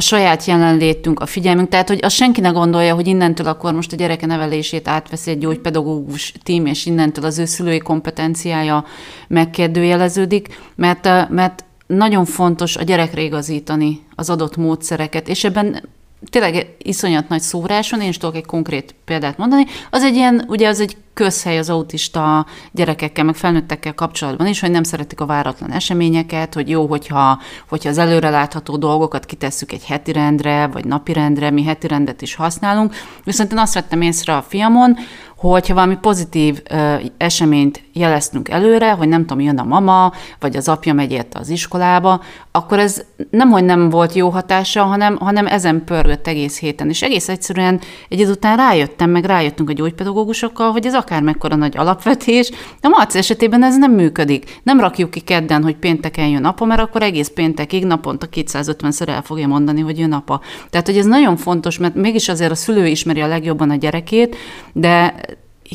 a 0.00 0.02
saját 0.02 0.44
jelenlétünk, 0.44 1.20
a 1.20 1.26
figyelmünk, 1.26 1.68
tehát 1.68 1.88
hogy 1.88 1.98
az 2.02 2.12
senki 2.12 2.40
ne 2.40 2.48
gondolja, 2.48 2.94
hogy 2.94 3.06
innentől 3.06 3.46
akkor 3.46 3.72
most 3.72 3.92
a 3.92 3.96
gyereke 3.96 4.26
nevelését 4.26 4.88
átveszi 4.88 5.30
egy 5.30 5.38
gyógypedagógus 5.38 6.32
tím, 6.42 6.66
és 6.66 6.86
innentől 6.86 7.24
az 7.24 7.38
ő 7.38 7.44
szülői 7.44 7.78
kompetenciája 7.78 8.84
megkérdőjeleződik, 9.28 10.58
mert, 10.76 11.28
mert 11.28 11.64
nagyon 11.86 12.24
fontos 12.24 12.76
a 12.76 12.82
gyerekre 12.82 13.22
igazítani 13.22 14.00
az 14.14 14.30
adott 14.30 14.56
módszereket, 14.56 15.28
és 15.28 15.44
ebben 15.44 15.82
tényleg 16.30 16.76
iszonyat 16.78 17.28
nagy 17.28 17.40
szóráson, 17.40 18.00
én 18.00 18.08
is 18.08 18.16
tudok 18.16 18.36
egy 18.36 18.46
konkrét 18.46 18.94
példát 19.04 19.38
mondani, 19.38 19.66
az 19.90 20.02
egy 20.02 20.14
ilyen, 20.14 20.44
ugye 20.48 20.68
az 20.68 20.80
egy 20.80 20.96
közhely 21.14 21.58
az 21.58 21.70
autista 21.70 22.46
gyerekekkel, 22.72 23.24
meg 23.24 23.34
felnőttekkel 23.34 23.94
kapcsolatban 23.94 24.46
is, 24.46 24.60
hogy 24.60 24.70
nem 24.70 24.82
szeretik 24.82 25.20
a 25.20 25.26
váratlan 25.26 25.72
eseményeket, 25.72 26.54
hogy 26.54 26.68
jó, 26.68 26.86
hogyha, 26.86 27.40
hogyha 27.68 27.88
az 27.88 27.98
előrelátható 27.98 28.76
dolgokat 28.76 29.26
kitesszük 29.26 29.72
egy 29.72 29.84
heti 29.84 30.12
rendre, 30.12 30.66
vagy 30.66 30.84
napi 30.84 31.12
rendre, 31.12 31.50
mi 31.50 31.64
heti 31.64 31.86
rendet 31.86 32.22
is 32.22 32.34
használunk. 32.34 32.94
Viszont 33.24 33.52
én 33.52 33.58
azt 33.58 33.74
vettem 33.74 34.00
észre 34.00 34.36
a 34.36 34.42
fiamon, 34.42 34.96
hogyha 35.36 35.74
valami 35.74 35.96
pozitív 35.96 36.62
ö, 36.70 36.94
eseményt 37.16 37.82
jeleztünk 37.92 38.48
előre, 38.48 38.90
hogy 38.90 39.08
nem 39.08 39.26
tudom, 39.26 39.40
jön 39.40 39.58
a 39.58 39.64
mama, 39.64 40.12
vagy 40.40 40.56
az 40.56 40.68
apja 40.68 40.92
megy 40.92 41.12
érte 41.12 41.38
az 41.38 41.48
iskolába, 41.48 42.20
akkor 42.50 42.78
ez 42.78 43.04
nem, 43.30 43.50
hogy 43.50 43.64
nem 43.64 43.88
volt 43.88 44.12
jó 44.12 44.28
hatása, 44.28 44.82
hanem, 44.82 45.16
hanem 45.16 45.46
ezen 45.46 45.84
pörgött 45.84 46.26
egész 46.26 46.58
héten. 46.58 46.88
És 46.88 47.02
egész 47.02 47.28
egyszerűen 47.28 47.80
egy 48.08 48.20
idő 48.20 48.30
után 48.30 48.56
rájöttem, 48.56 49.10
meg 49.10 49.24
rájöttünk 49.24 49.70
a 49.70 49.72
gyógypedagógusokkal, 49.72 50.70
hogy 50.70 50.86
ez 50.86 50.94
akár 50.94 51.22
mekkora 51.22 51.56
nagy 51.56 51.76
alapvetés, 51.76 52.50
de 52.50 52.88
a 52.88 52.88
Marci 52.88 53.18
esetében 53.18 53.64
ez 53.64 53.78
nem 53.78 53.92
működik. 53.92 54.60
Nem 54.62 54.80
rakjuk 54.80 55.10
ki 55.10 55.20
kedden, 55.20 55.62
hogy 55.62 55.76
pénteken 55.76 56.28
jön 56.28 56.44
apa, 56.44 56.64
mert 56.64 56.80
akkor 56.80 57.02
egész 57.02 57.28
péntekig 57.28 57.84
naponta 57.84 58.26
250-szer 58.34 59.08
el 59.08 59.22
fogja 59.22 59.46
mondani, 59.46 59.80
hogy 59.80 59.98
jön 59.98 60.12
apa. 60.12 60.40
Tehát, 60.70 60.86
hogy 60.86 60.98
ez 60.98 61.06
nagyon 61.06 61.36
fontos, 61.36 61.78
mert 61.78 61.94
mégis 61.94 62.28
azért 62.28 62.50
a 62.50 62.54
szülő 62.54 62.86
ismeri 62.86 63.20
a 63.20 63.26
legjobban 63.26 63.70
a 63.70 63.76
gyerekét, 63.76 64.36
de 64.72 65.14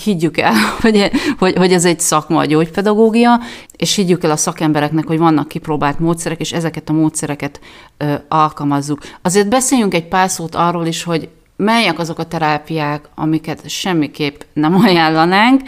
higgyük 0.03 0.37
el, 0.37 0.53
hogy, 0.81 1.11
hogy, 1.39 1.55
hogy 1.55 1.73
ez 1.73 1.85
egy 1.85 1.99
szakma, 1.99 2.39
a 2.39 2.45
gyógypedagógia, 2.45 3.39
és 3.77 3.95
higgyük 3.95 4.23
el 4.23 4.31
a 4.31 4.35
szakembereknek, 4.35 5.07
hogy 5.07 5.17
vannak 5.17 5.47
kipróbált 5.47 5.99
módszerek, 5.99 6.39
és 6.39 6.51
ezeket 6.51 6.89
a 6.89 6.93
módszereket 6.93 7.59
ö, 7.97 8.13
alkalmazzuk. 8.27 8.99
Azért 9.21 9.49
beszéljünk 9.49 9.93
egy 9.93 10.07
pár 10.07 10.29
szót 10.29 10.55
arról 10.55 10.85
is, 10.85 11.03
hogy 11.03 11.29
melyek 11.55 11.99
azok 11.99 12.19
a 12.19 12.23
terápiák, 12.23 13.09
amiket 13.15 13.69
semmiképp 13.69 14.41
nem 14.53 14.75
ajánlanánk, 14.85 15.61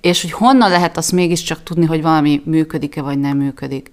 és 0.00 0.22
hogy 0.22 0.32
honnan 0.32 0.70
lehet 0.70 0.96
azt 0.96 1.12
mégiscsak 1.12 1.62
tudni, 1.62 1.86
hogy 1.86 2.02
valami 2.02 2.42
működik-e 2.44 3.02
vagy 3.02 3.18
nem 3.18 3.36
működik. 3.36 3.90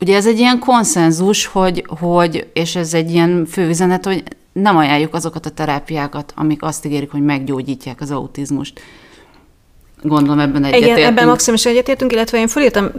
Ugye 0.00 0.16
ez 0.16 0.26
egy 0.26 0.38
ilyen 0.38 0.58
konszenzus, 0.58 1.46
hogy, 1.46 1.84
hogy 2.00 2.50
és 2.52 2.76
ez 2.76 2.94
egy 2.94 3.10
ilyen 3.10 3.46
főüzenet, 3.46 4.04
hogy 4.04 4.22
nem 4.60 4.76
ajánljuk 4.76 5.14
azokat 5.14 5.46
a 5.46 5.50
terápiákat, 5.50 6.32
amik 6.36 6.62
azt 6.62 6.84
ígérik, 6.84 7.10
hogy 7.10 7.22
meggyógyítják 7.22 8.00
az 8.00 8.10
autizmust. 8.10 8.80
Gondolom 10.02 10.38
ebben 10.38 10.64
egyetértünk. 10.64 10.98
Igen, 10.98 11.10
ebben 11.10 11.26
maximális 11.26 11.66
egyetértünk, 11.66 12.12
illetve 12.12 12.38
én 12.38 12.48
fölírtam, 12.48 12.90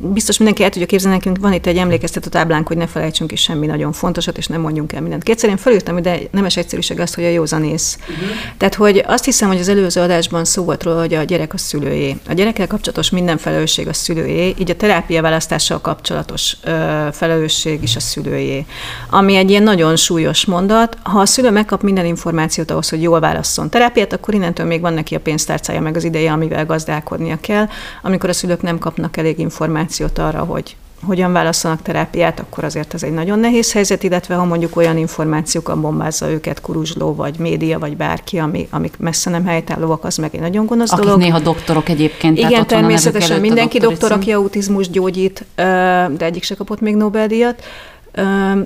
biztos 0.00 0.36
mindenki 0.38 0.62
el 0.62 0.70
tudja 0.70 0.86
képzelni, 0.86 1.16
nekünk 1.16 1.38
van 1.40 1.52
itt 1.52 1.66
egy 1.66 1.76
emlékeztető 1.76 2.28
táblánk, 2.28 2.66
hogy 2.66 2.76
ne 2.76 2.86
felejtsünk 2.86 3.32
is 3.32 3.40
semmi 3.40 3.66
nagyon 3.66 3.92
fontosat, 3.92 4.38
és 4.38 4.46
nem 4.46 4.60
mondjunk 4.60 4.92
el 4.92 5.00
mindent. 5.00 5.22
Kétszer 5.22 5.50
én 5.50 5.56
fölírtam 5.56 5.96
ide 5.96 6.18
nemes 6.30 6.56
egyszerűség 6.56 7.00
azt, 7.00 7.14
hogy 7.14 7.24
a 7.24 7.28
józanész. 7.28 7.98
Uh-huh. 8.00 8.26
Tehát, 8.56 8.74
hogy 8.74 9.04
azt 9.06 9.24
hiszem, 9.24 9.48
hogy 9.48 9.58
az 9.58 9.68
előző 9.68 10.00
adásban 10.00 10.44
szó 10.44 10.64
volt 10.64 10.82
róla, 10.82 11.00
hogy 11.00 11.14
a 11.14 11.22
gyerek 11.22 11.54
a 11.54 11.58
szülőjé. 11.58 12.16
A 12.28 12.32
gyerekkel 12.32 12.66
kapcsolatos 12.66 13.10
minden 13.10 13.38
felelősség 13.38 13.88
a 13.88 13.92
szülőjé, 13.92 14.54
így 14.58 14.70
a 14.70 14.76
terápia 14.76 15.22
választással 15.22 15.80
kapcsolatos 15.80 16.56
ö, 16.64 17.06
felelősség 17.12 17.82
is 17.82 17.96
a 17.96 18.00
szülőjé. 18.00 18.64
Ami 19.10 19.36
egy 19.36 19.50
ilyen 19.50 19.62
nagyon 19.62 19.96
súlyos 19.96 20.44
mondat. 20.44 20.96
Ha 21.02 21.20
a 21.20 21.26
szülő 21.26 21.50
megkap 21.50 21.82
minden 21.82 22.06
információt 22.06 22.70
ahhoz, 22.70 22.88
hogy 22.88 23.02
jól 23.02 23.20
válasszon 23.20 23.70
terápiát, 23.70 24.12
akkor 24.12 24.34
innentől 24.34 24.66
még 24.66 24.80
van 24.80 24.94
neki 24.94 25.14
a 25.14 25.20
pénztárcája 25.20 25.80
meg 25.80 25.96
az 25.96 26.04
ideje, 26.04 26.30
amivel 26.42 26.66
gazdálkodnia 26.66 27.36
kell. 27.40 27.66
Amikor 28.02 28.28
a 28.28 28.32
szülők 28.32 28.62
nem 28.62 28.78
kapnak 28.78 29.16
elég 29.16 29.38
információt 29.38 30.18
arra, 30.18 30.44
hogy 30.44 30.76
hogyan 31.06 31.32
válaszolnak 31.32 31.82
terápiát, 31.82 32.40
akkor 32.40 32.64
azért 32.64 32.94
ez 32.94 33.02
egy 33.02 33.12
nagyon 33.12 33.38
nehéz 33.38 33.72
helyzet, 33.72 34.02
illetve 34.02 34.34
ha 34.34 34.44
mondjuk 34.44 34.76
olyan 34.76 34.96
információkkal 34.96 35.76
bombázza 35.76 36.30
őket 36.30 36.60
kuruzsló, 36.60 37.14
vagy 37.14 37.38
média, 37.38 37.78
vagy 37.78 37.96
bárki, 37.96 38.38
ami, 38.38 38.68
amik 38.70 38.94
messze 38.98 39.30
nem 39.30 39.46
helytállóak, 39.46 40.04
az 40.04 40.16
meg 40.16 40.34
egy 40.34 40.40
nagyon 40.40 40.66
gonosz 40.66 40.92
Akik 40.92 41.04
dolog. 41.04 41.20
néha 41.20 41.38
doktorok 41.38 41.88
egyébként. 41.88 42.38
Igen, 42.38 42.66
természetesen 42.66 43.40
mindenki 43.40 43.78
doktor, 43.78 44.12
aki 44.12 44.32
autizmus 44.32 44.90
gyógyít, 44.90 45.44
de 45.54 46.24
egyik 46.24 46.42
se 46.42 46.54
kapott 46.54 46.80
még 46.80 46.96
Nobel-díjat. 46.96 47.62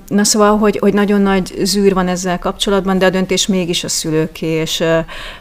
Na 0.09 0.25
szóval, 0.25 0.59
hogy, 0.59 0.79
hogy 0.79 0.95
nagyon 0.95 1.21
nagy 1.21 1.55
zűr 1.63 1.95
van 1.95 2.09
ezzel 2.09 2.39
kapcsolatban, 2.39 2.99
de 2.99 3.07
a 3.07 3.11
döntés 3.11 3.47
mégis 3.47 3.85
a 3.85 3.89
szülőké, 3.89 4.47
és 4.47 4.85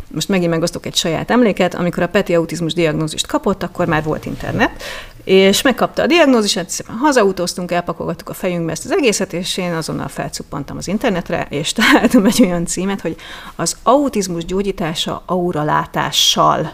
most 0.08 0.30
megint 0.30 0.52
megosztok 0.52 0.86
egy 0.86 0.96
saját 0.96 1.32
emléket, 1.32 1.76
amikor 1.76 2.04
a 2.04 2.08
Peti 2.08 2.36
autizmus 2.36 2.74
diagnózist 2.74 3.28
kapott, 3.28 3.64
akkor 3.64 3.86
már 3.86 4.04
volt 4.04 4.26
internet, 4.26 4.84
és 5.24 5.62
megkapta 5.62 6.02
a 6.02 6.08
diagnózisát, 6.08 6.70
szépen 6.70 6.96
hazautóztunk, 6.96 7.72
elpakolgattuk 7.72 8.30
a 8.30 8.34
fejünkbe 8.34 8.72
ezt 8.72 8.86
az 8.86 8.92
egészet, 8.92 9.34
és 9.34 9.58
én 9.58 9.74
azonnal 9.74 10.08
felcuppantam 10.08 10.78
az 10.78 10.88
internetre, 10.88 11.48
és 11.50 11.74
találtam 11.74 12.26
egy 12.26 12.42
olyan 12.42 12.66
címet, 12.66 13.02
hogy 13.02 13.16
az 13.56 13.76
autizmus 13.84 14.46
gyógyítása 14.46 15.24
auralátással. 15.26 16.72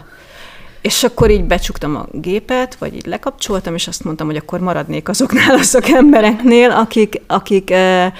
És 0.82 1.04
akkor 1.04 1.30
így 1.30 1.44
becsuktam 1.44 1.96
a 1.96 2.06
gépet, 2.12 2.74
vagy 2.74 2.94
így 2.94 3.06
lekapcsoltam, 3.06 3.74
és 3.74 3.88
azt 3.88 4.04
mondtam, 4.04 4.26
hogy 4.26 4.36
akkor 4.36 4.60
maradnék 4.60 5.08
azoknál 5.08 5.54
a 5.54 5.62
szakembereknél, 5.62 6.70
akik, 6.70 7.20
akik 7.26 7.70
eh, 7.70 8.12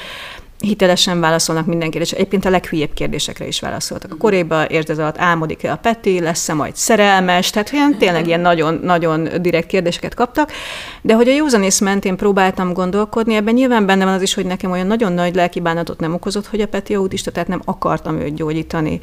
hitelesen 0.63 1.21
válaszolnak 1.21 1.67
mindenkire, 1.67 2.05
és 2.05 2.13
egyébként 2.13 2.45
a 2.45 2.51
leghülyébb 2.51 2.93
kérdésekre 2.93 3.47
is 3.47 3.61
válaszoltak. 3.61 4.13
A 4.13 4.17
koréba 4.17 4.69
érted 4.69 4.99
alatt 4.99 5.19
álmodik-e 5.19 5.73
a 5.73 5.77
Peti, 5.77 6.21
lesz-e 6.21 6.55
majd 6.55 6.77
szerelmes, 6.77 7.51
tehát 7.51 7.73
olyan 7.73 7.97
tényleg 7.99 8.27
ilyen 8.27 8.41
nagyon, 8.41 8.81
nagyon 8.83 9.29
direkt 9.41 9.67
kérdéseket 9.67 10.15
kaptak, 10.15 10.53
de 11.01 11.15
hogy 11.15 11.29
a 11.29 11.35
józanész 11.35 11.79
mentén 11.79 12.17
próbáltam 12.17 12.73
gondolkodni, 12.73 13.35
ebben 13.35 13.55
nyilván 13.55 13.87
benne 13.87 14.05
van 14.05 14.15
az 14.15 14.23
is, 14.23 14.35
hogy 14.35 14.47
nekem 14.47 14.71
olyan 14.71 14.87
nagyon 14.87 15.13
nagy 15.13 15.35
lelkibánatot 15.35 16.01
nem 16.01 16.15
okozott, 16.15 16.47
hogy 16.47 16.61
a 16.61 16.69
Peti 16.69 16.95
autista, 16.95 17.31
tehát 17.31 17.49
nem 17.49 17.63
akartam 17.65 18.21
őt 18.21 18.35
gyógyítani. 18.35 19.01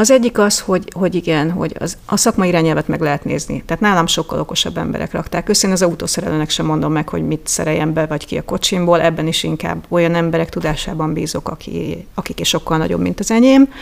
Az 0.00 0.10
egyik 0.10 0.38
az, 0.38 0.60
hogy, 0.60 0.84
hogy 0.94 1.14
igen, 1.14 1.50
hogy 1.50 1.76
az, 1.78 1.96
a 2.06 2.16
szakmai 2.16 2.48
irányelvet 2.48 2.88
meg 2.88 3.00
lehet 3.00 3.24
nézni. 3.24 3.62
Tehát 3.66 3.82
nálam 3.82 4.06
sokkal 4.06 4.40
okosabb 4.40 4.76
emberek 4.76 5.12
rakták 5.12 5.48
össze. 5.48 5.66
Én 5.66 5.72
az 5.72 5.82
autószerelőnek 5.82 6.50
sem 6.50 6.66
mondom 6.66 6.92
meg, 6.92 7.08
hogy 7.08 7.26
mit 7.26 7.40
szereljen 7.44 7.92
be, 7.92 8.06
vagy 8.06 8.26
ki 8.26 8.38
a 8.38 8.42
kocsimból. 8.42 9.00
Ebben 9.00 9.26
is 9.26 9.42
inkább 9.42 9.84
olyan 9.88 10.14
emberek 10.14 10.48
tudásában 10.48 11.12
bízok, 11.12 11.48
aki, 11.48 12.06
akik 12.14 12.40
is 12.40 12.48
sokkal 12.48 12.76
nagyobb, 12.76 13.00
mint 13.00 13.20
az 13.20 13.30
enyém. 13.30 13.72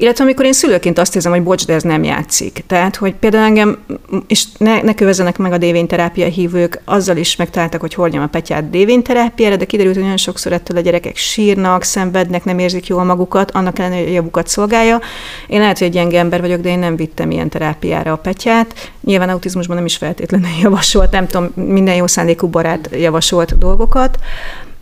Illetve 0.00 0.24
amikor 0.24 0.44
én 0.44 0.52
szülőként 0.52 0.98
azt 0.98 1.14
érzem, 1.14 1.32
hogy 1.32 1.42
bocs, 1.42 1.66
de 1.66 1.74
ez 1.74 1.82
nem 1.82 2.04
játszik. 2.04 2.64
Tehát, 2.66 2.96
hogy 2.96 3.14
például 3.14 3.44
engem, 3.44 3.78
és 4.26 4.44
ne, 4.58 4.82
ne 4.82 4.94
kövezzenek 4.94 5.38
meg 5.38 5.52
a 5.52 5.58
dévényterápia 5.58 6.26
hívők, 6.26 6.80
azzal 6.84 7.16
is 7.16 7.36
megtaláltak, 7.36 7.80
hogy 7.80 7.94
hordjam 7.94 8.22
a 8.22 8.26
petyát 8.26 8.70
dévényterápiára, 8.70 9.56
de 9.56 9.64
kiderült, 9.64 9.94
hogy 9.94 10.02
nagyon 10.02 10.18
sokszor 10.18 10.52
ettől 10.52 10.76
a 10.76 10.80
gyerekek 10.80 11.16
sírnak, 11.16 11.82
szenvednek, 11.82 12.44
nem 12.44 12.58
érzik 12.58 12.86
jól 12.86 13.04
magukat, 13.04 13.50
annak 13.50 13.78
ellenére, 13.78 14.00
hogy 14.00 14.10
a 14.10 14.14
javukat 14.14 14.48
szolgálja. 14.48 15.00
Én 15.46 15.60
lehet, 15.60 15.78
hogy 15.78 15.90
gyenge 15.90 16.18
ember 16.18 16.40
vagyok, 16.40 16.60
de 16.60 16.68
én 16.68 16.78
nem 16.78 16.96
vittem 16.96 17.30
ilyen 17.30 17.48
terápiára 17.48 18.12
a 18.12 18.16
petyát. 18.16 18.90
Nyilván 19.00 19.28
autizmusban 19.28 19.76
nem 19.76 19.84
is 19.84 19.96
feltétlenül 19.96 20.48
javasolt, 20.62 21.10
nem 21.10 21.26
tudom, 21.26 21.50
minden 21.54 21.94
jó 21.94 22.06
szándékú 22.06 22.46
barát 22.46 22.88
javasolt 22.92 23.58
dolgokat. 23.58 24.18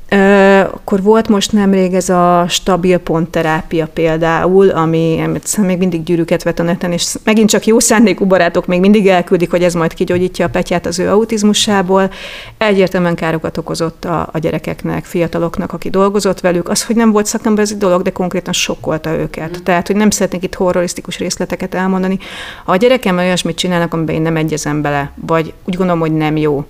Akkor 0.08 1.02
volt 1.02 1.28
most 1.28 1.52
nemrég 1.52 1.94
ez 1.94 2.08
a 2.08 2.44
stabil 2.48 2.98
pontterápia 2.98 3.86
például, 3.86 4.68
ami 4.68 5.22
még 5.56 5.78
mindig 5.78 6.02
gyűrűket 6.02 6.42
vet 6.42 6.58
a 6.58 6.62
neten, 6.62 6.92
és 6.92 7.14
megint 7.24 7.48
csak 7.48 7.66
jó 7.66 7.78
szándékú 7.78 8.26
barátok 8.26 8.66
még 8.66 8.80
mindig 8.80 9.08
elküldik, 9.08 9.50
hogy 9.50 9.62
ez 9.62 9.74
majd 9.74 9.94
kigyógyítja 9.94 10.46
a 10.46 10.48
petyát 10.48 10.86
az 10.86 10.98
ő 10.98 11.08
autizmusából. 11.08 12.10
Egyértelműen 12.58 13.14
károkat 13.14 13.56
okozott 13.56 14.04
a, 14.04 14.28
a 14.32 14.38
gyerekeknek, 14.38 15.04
fiataloknak, 15.04 15.72
aki 15.72 15.90
dolgozott 15.90 16.40
velük. 16.40 16.68
Az, 16.68 16.84
hogy 16.84 16.96
nem 16.96 17.12
volt 17.12 17.26
szakember, 17.26 17.64
ez 17.64 17.70
egy 17.70 17.78
dolog, 17.78 18.02
de 18.02 18.10
konkrétan 18.10 18.52
sokkolta 18.52 19.10
őket. 19.10 19.58
Mm. 19.58 19.62
Tehát, 19.62 19.86
hogy 19.86 19.96
nem 19.96 20.10
szeretnék 20.10 20.42
itt 20.42 20.54
horrorisztikus 20.54 21.18
részleteket 21.18 21.74
elmondani. 21.74 22.18
Ha 22.64 22.72
a 22.72 22.76
gyerekem 22.76 23.18
olyasmit 23.18 23.56
csinálnak, 23.56 23.94
amiben 23.94 24.14
én 24.14 24.22
nem 24.22 24.36
egyezem 24.36 24.82
bele, 24.82 25.10
vagy 25.14 25.52
úgy 25.64 25.76
gondolom, 25.76 26.00
hogy 26.00 26.12
nem 26.12 26.36
jó, 26.36 26.64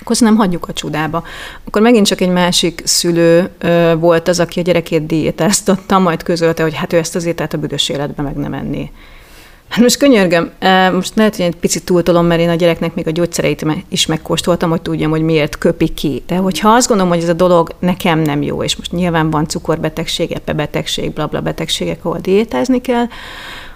akkor 0.00 0.16
nem 0.18 0.36
hagyjuk 0.36 0.68
a 0.68 0.72
csudába. 0.72 1.22
Akkor 1.64 1.82
megint 1.82 2.06
csak 2.06 2.20
egy 2.20 2.28
másik 2.28 2.82
szülő 2.84 3.50
ö, 3.58 3.94
volt 3.98 4.28
az, 4.28 4.40
aki 4.40 4.60
a 4.60 4.62
gyerekét 4.62 5.06
diétáztatta, 5.06 5.98
majd 5.98 6.22
közölte, 6.22 6.62
hogy 6.62 6.74
hát 6.74 6.92
ő 6.92 6.96
ezt 6.96 7.14
az 7.14 7.24
ételt 7.24 7.54
a 7.54 7.58
büdös 7.58 7.88
életbe 7.88 8.22
meg 8.22 8.34
nem 8.34 8.54
enni. 8.54 8.90
Hát 9.70 9.80
most 9.80 9.96
könyörgöm, 9.96 10.50
most 10.92 11.16
lehet, 11.16 11.36
hogy 11.36 11.44
egy 11.44 11.56
picit 11.56 11.84
túltolom, 11.84 12.26
mert 12.26 12.40
én 12.40 12.48
a 12.48 12.54
gyereknek 12.54 12.94
még 12.94 13.06
a 13.06 13.10
gyógyszereit 13.10 13.66
is 13.88 14.06
megkóstoltam, 14.06 14.70
hogy 14.70 14.82
tudjam, 14.82 15.10
hogy 15.10 15.22
miért 15.22 15.58
köpi 15.58 15.88
ki. 15.88 16.22
De 16.26 16.36
hogyha 16.36 16.68
azt 16.68 16.88
gondolom, 16.88 17.12
hogy 17.12 17.22
ez 17.22 17.28
a 17.28 17.32
dolog 17.32 17.70
nekem 17.78 18.18
nem 18.18 18.42
jó, 18.42 18.62
és 18.62 18.76
most 18.76 18.92
nyilván 18.92 19.30
van 19.30 19.48
cukorbetegség, 19.48 20.32
epebetegség, 20.32 21.12
blabla 21.12 21.40
betegségek, 21.40 22.04
ahol 22.04 22.18
diétázni 22.18 22.80
kell, 22.80 23.04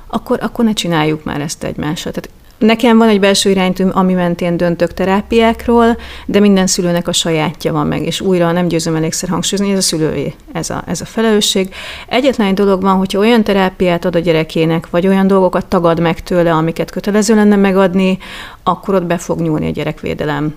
akkor, 0.06 0.38
akkor 0.42 0.64
ne 0.64 0.72
csináljuk 0.72 1.24
már 1.24 1.40
ezt 1.40 1.64
egymással. 1.64 2.12
Tehát 2.12 2.30
Nekem 2.58 2.98
van 2.98 3.08
egy 3.08 3.20
belső 3.20 3.50
iránytű, 3.50 3.84
ami 3.84 4.12
mentén 4.12 4.56
döntök 4.56 4.94
terápiákról, 4.94 5.96
de 6.26 6.40
minden 6.40 6.66
szülőnek 6.66 7.08
a 7.08 7.12
sajátja 7.12 7.72
van 7.72 7.86
meg, 7.86 8.02
és 8.02 8.20
újra 8.20 8.52
nem 8.52 8.68
győzöm 8.68 8.96
elégszer 8.96 9.28
hangsúlyozni, 9.28 9.72
ez 9.72 9.78
a 9.78 9.82
szülői, 9.82 10.34
ez 10.52 10.70
a, 10.70 10.82
ez 10.86 11.00
a 11.00 11.04
felelősség. 11.04 11.74
Egyetlen 12.08 12.46
egy 12.46 12.54
dolog 12.54 12.82
van, 12.82 12.96
hogyha 12.96 13.18
olyan 13.18 13.44
terápiát 13.44 14.04
ad 14.04 14.16
a 14.16 14.18
gyerekének, 14.18 14.90
vagy 14.90 15.06
olyan 15.06 15.26
dolgokat 15.26 15.66
tagad 15.66 16.00
meg 16.00 16.20
tőle, 16.20 16.52
amiket 16.52 16.90
kötelező 16.90 17.34
lenne 17.34 17.56
megadni, 17.56 18.18
akkor 18.64 18.94
ott 18.94 19.04
be 19.04 19.18
fog 19.18 19.40
nyúlni 19.40 19.66
a 19.66 19.70
gyerekvédelem 19.70 20.54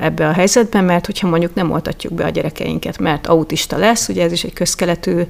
ebbe 0.00 0.28
a 0.28 0.32
helyzetbe, 0.32 0.80
mert 0.80 1.06
hogyha 1.06 1.28
mondjuk 1.28 1.54
nem 1.54 1.70
oltatjuk 1.70 2.12
be 2.12 2.24
a 2.24 2.28
gyerekeinket, 2.28 2.98
mert 2.98 3.26
autista 3.26 3.76
lesz, 3.76 4.08
ugye 4.08 4.24
ez 4.24 4.32
is 4.32 4.44
egy 4.44 4.52
közkeletű 4.52 5.22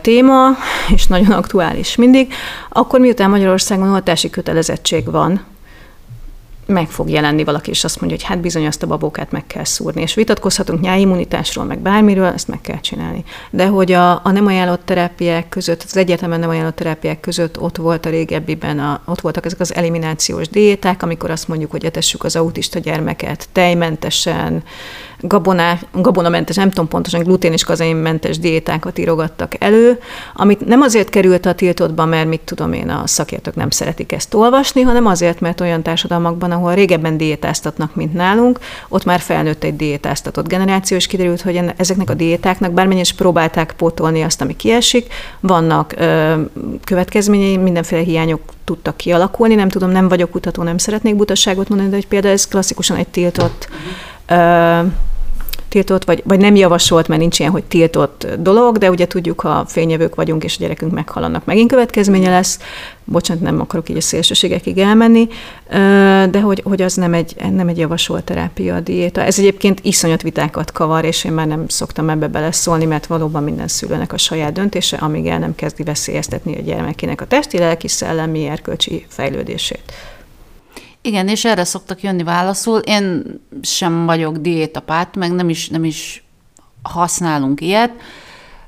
téma, 0.00 0.48
és 0.94 1.06
nagyon 1.06 1.30
aktuális 1.30 1.96
mindig, 1.96 2.32
akkor 2.68 3.00
miután 3.00 3.30
Magyarországon 3.30 3.92
oltási 3.92 4.30
kötelezettség 4.30 5.10
van, 5.10 5.40
meg 6.66 6.88
fog 6.88 7.10
jelenni 7.10 7.44
valaki, 7.44 7.70
és 7.70 7.84
azt 7.84 8.00
mondja, 8.00 8.18
hogy 8.18 8.26
hát 8.26 8.40
bizony 8.40 8.66
azt 8.66 8.82
a 8.82 8.86
babókát 8.86 9.30
meg 9.30 9.46
kell 9.46 9.64
szúrni. 9.64 10.02
És 10.02 10.14
vitatkozhatunk 10.14 10.80
nyáimmunitásról, 10.80 11.64
meg 11.64 11.78
bármiről, 11.78 12.24
ezt 12.24 12.48
meg 12.48 12.60
kell 12.60 12.80
csinálni. 12.80 13.24
De 13.50 13.66
hogy 13.66 13.92
a, 13.92 14.12
a 14.12 14.30
nem 14.30 14.46
ajánlott 14.46 14.84
terápiák 14.84 15.48
között, 15.48 15.82
az 15.82 15.96
egyértelműen 15.96 16.40
nem 16.40 16.48
ajánlott 16.48 16.76
terápiák 16.76 17.20
között 17.20 17.60
ott 17.60 17.76
volt 17.76 18.06
a 18.06 18.10
régebbiben, 18.10 18.78
a, 18.78 19.00
ott 19.04 19.20
voltak 19.20 19.44
ezek 19.44 19.60
az 19.60 19.74
eliminációs 19.74 20.48
diéták, 20.48 21.02
amikor 21.02 21.30
azt 21.30 21.48
mondjuk, 21.48 21.70
hogy 21.70 21.84
etessük 21.84 22.24
az 22.24 22.36
autista 22.36 22.78
gyermeket 22.78 23.48
tejmentesen, 23.52 24.62
gaboná, 25.22 25.78
gabonamentes, 25.92 26.56
nem 26.56 26.68
tudom 26.68 26.88
pontosan, 26.88 27.22
glutén 27.22 27.52
és 27.52 27.64
kazeinmentes 27.64 28.38
diétákat 28.38 28.98
írogattak 28.98 29.52
elő, 29.58 29.98
amit 30.34 30.66
nem 30.66 30.80
azért 30.80 31.08
került 31.08 31.46
a 31.46 31.54
tiltottba, 31.54 32.04
mert 32.04 32.28
mit 32.28 32.40
tudom 32.40 32.72
én, 32.72 32.88
a 32.88 33.06
szakértők 33.06 33.54
nem 33.54 33.70
szeretik 33.70 34.12
ezt 34.12 34.34
olvasni, 34.34 34.80
hanem 34.80 35.06
azért, 35.06 35.40
mert 35.40 35.60
olyan 35.60 35.82
társadalmakban, 35.82 36.50
ahol 36.50 36.74
régebben 36.74 37.16
diétáztatnak, 37.16 37.94
mint 37.94 38.14
nálunk, 38.14 38.58
ott 38.88 39.04
már 39.04 39.20
felnőtt 39.20 39.64
egy 39.64 39.76
diétáztatott 39.76 40.48
generáció, 40.48 40.96
és 40.96 41.06
kiderült, 41.06 41.40
hogy 41.40 41.60
ezeknek 41.76 42.10
a 42.10 42.14
diétáknak 42.14 42.72
bármennyire 42.72 43.00
is 43.00 43.14
próbálták 43.14 43.72
pótolni 43.76 44.22
azt, 44.22 44.40
ami 44.40 44.56
kiesik, 44.56 45.12
vannak 45.40 45.94
ö, 45.96 46.34
következményei, 46.84 47.56
mindenféle 47.56 48.02
hiányok 48.02 48.40
tudtak 48.64 48.96
kialakulni, 48.96 49.54
nem 49.54 49.68
tudom, 49.68 49.90
nem 49.90 50.08
vagyok 50.08 50.30
kutató, 50.30 50.62
nem 50.62 50.78
szeretnék 50.78 51.16
butaságot 51.16 51.68
mondani, 51.68 51.90
de 51.90 51.96
hogy 51.96 52.06
például 52.06 52.34
ez 52.34 52.48
klasszikusan 52.48 52.96
egy 52.96 53.08
tiltott 53.08 53.68
ö, 54.26 54.80
tiltott, 55.72 56.04
vagy, 56.04 56.22
vagy 56.24 56.38
nem 56.38 56.54
javasolt, 56.54 57.08
mert 57.08 57.20
nincs 57.20 57.38
ilyen, 57.38 57.50
hogy 57.50 57.64
tiltott 57.64 58.26
dolog, 58.38 58.78
de 58.78 58.90
ugye 58.90 59.06
tudjuk, 59.06 59.40
ha 59.40 59.64
fényevők 59.66 60.14
vagyunk, 60.14 60.44
és 60.44 60.54
a 60.56 60.60
gyerekünk 60.60 60.92
meghal, 60.92 61.22
annak 61.22 61.44
megint 61.44 61.70
következménye 61.70 62.30
lesz. 62.30 62.58
Bocsánat, 63.04 63.42
nem 63.42 63.60
akarok 63.60 63.88
így 63.88 63.96
a 63.96 64.00
szélsőségekig 64.00 64.78
elmenni, 64.78 65.28
de 66.30 66.40
hogy, 66.40 66.62
hogy 66.64 66.82
az 66.82 66.94
nem 66.94 67.14
egy, 67.14 67.36
nem 67.52 67.68
egy 67.68 67.78
javasolt 67.78 68.24
terápia 68.24 68.74
a 68.74 68.80
diéta. 68.80 69.22
Ez 69.22 69.38
egyébként 69.38 69.80
iszonyat 69.82 70.22
vitákat 70.22 70.72
kavar, 70.72 71.04
és 71.04 71.24
én 71.24 71.32
már 71.32 71.46
nem 71.46 71.68
szoktam 71.68 72.10
ebbe 72.10 72.28
beleszólni, 72.28 72.84
mert 72.84 73.06
valóban 73.06 73.42
minden 73.42 73.68
szülőnek 73.68 74.12
a 74.12 74.18
saját 74.18 74.52
döntése, 74.52 74.96
amíg 74.96 75.26
el 75.26 75.38
nem 75.38 75.54
kezdi 75.54 75.82
veszélyeztetni 75.82 76.56
a 76.56 76.60
gyermekének 76.60 77.20
a 77.20 77.26
testi, 77.26 77.58
lelki, 77.58 77.88
szellemi, 77.88 78.46
erkölcsi 78.46 79.04
fejlődését. 79.08 79.92
Igen, 81.02 81.28
és 81.28 81.44
erre 81.44 81.64
szoktak 81.64 82.02
jönni 82.02 82.22
válaszul. 82.22 82.78
Én 82.78 83.22
sem 83.62 84.06
vagyok 84.06 84.36
diétapárt, 84.36 85.16
meg 85.16 85.32
nem 85.32 85.48
is, 85.48 85.68
nem 85.68 85.84
is 85.84 86.24
használunk 86.82 87.60
ilyet, 87.60 87.92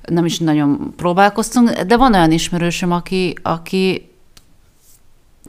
nem 0.03 0.24
is 0.24 0.39
nagyon 0.39 0.93
próbálkoztunk, 0.97 1.70
de 1.70 1.97
van 1.97 2.14
olyan 2.14 2.32
ismerősöm, 2.32 2.93
aki, 2.93 3.35
aki 3.43 4.09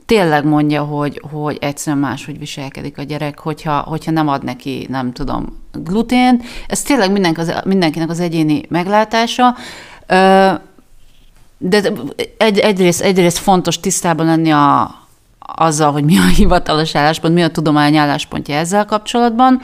tényleg 0.06 0.44
mondja, 0.44 0.82
hogy, 0.82 1.22
hogy 1.30 1.58
egyszerűen 1.60 2.02
máshogy 2.02 2.38
viselkedik 2.38 2.98
a 2.98 3.02
gyerek, 3.02 3.38
hogyha, 3.38 3.78
hogyha 3.78 4.10
nem 4.10 4.28
ad 4.28 4.44
neki, 4.44 4.86
nem 4.90 5.12
tudom, 5.12 5.62
glutén. 5.72 6.42
Ez 6.66 6.82
tényleg 6.82 7.12
mindenki 7.12 7.40
az, 7.40 7.54
mindenkinek 7.64 8.10
az 8.10 8.20
egyéni 8.20 8.62
meglátása. 8.68 9.56
De 11.58 11.92
egy, 12.36 12.58
egyrészt, 12.58 13.00
egyrészt 13.00 13.38
fontos 13.38 13.80
tisztában 13.80 14.26
lenni 14.26 14.50
a, 14.50 15.05
azzal, 15.54 15.92
hogy 15.92 16.04
mi 16.04 16.18
a 16.18 16.26
hivatalos 16.26 16.94
álláspont, 16.94 17.34
mi 17.34 17.42
a 17.42 17.50
tudomány 17.50 17.96
álláspontja 17.96 18.54
ezzel 18.54 18.84
kapcsolatban. 18.84 19.62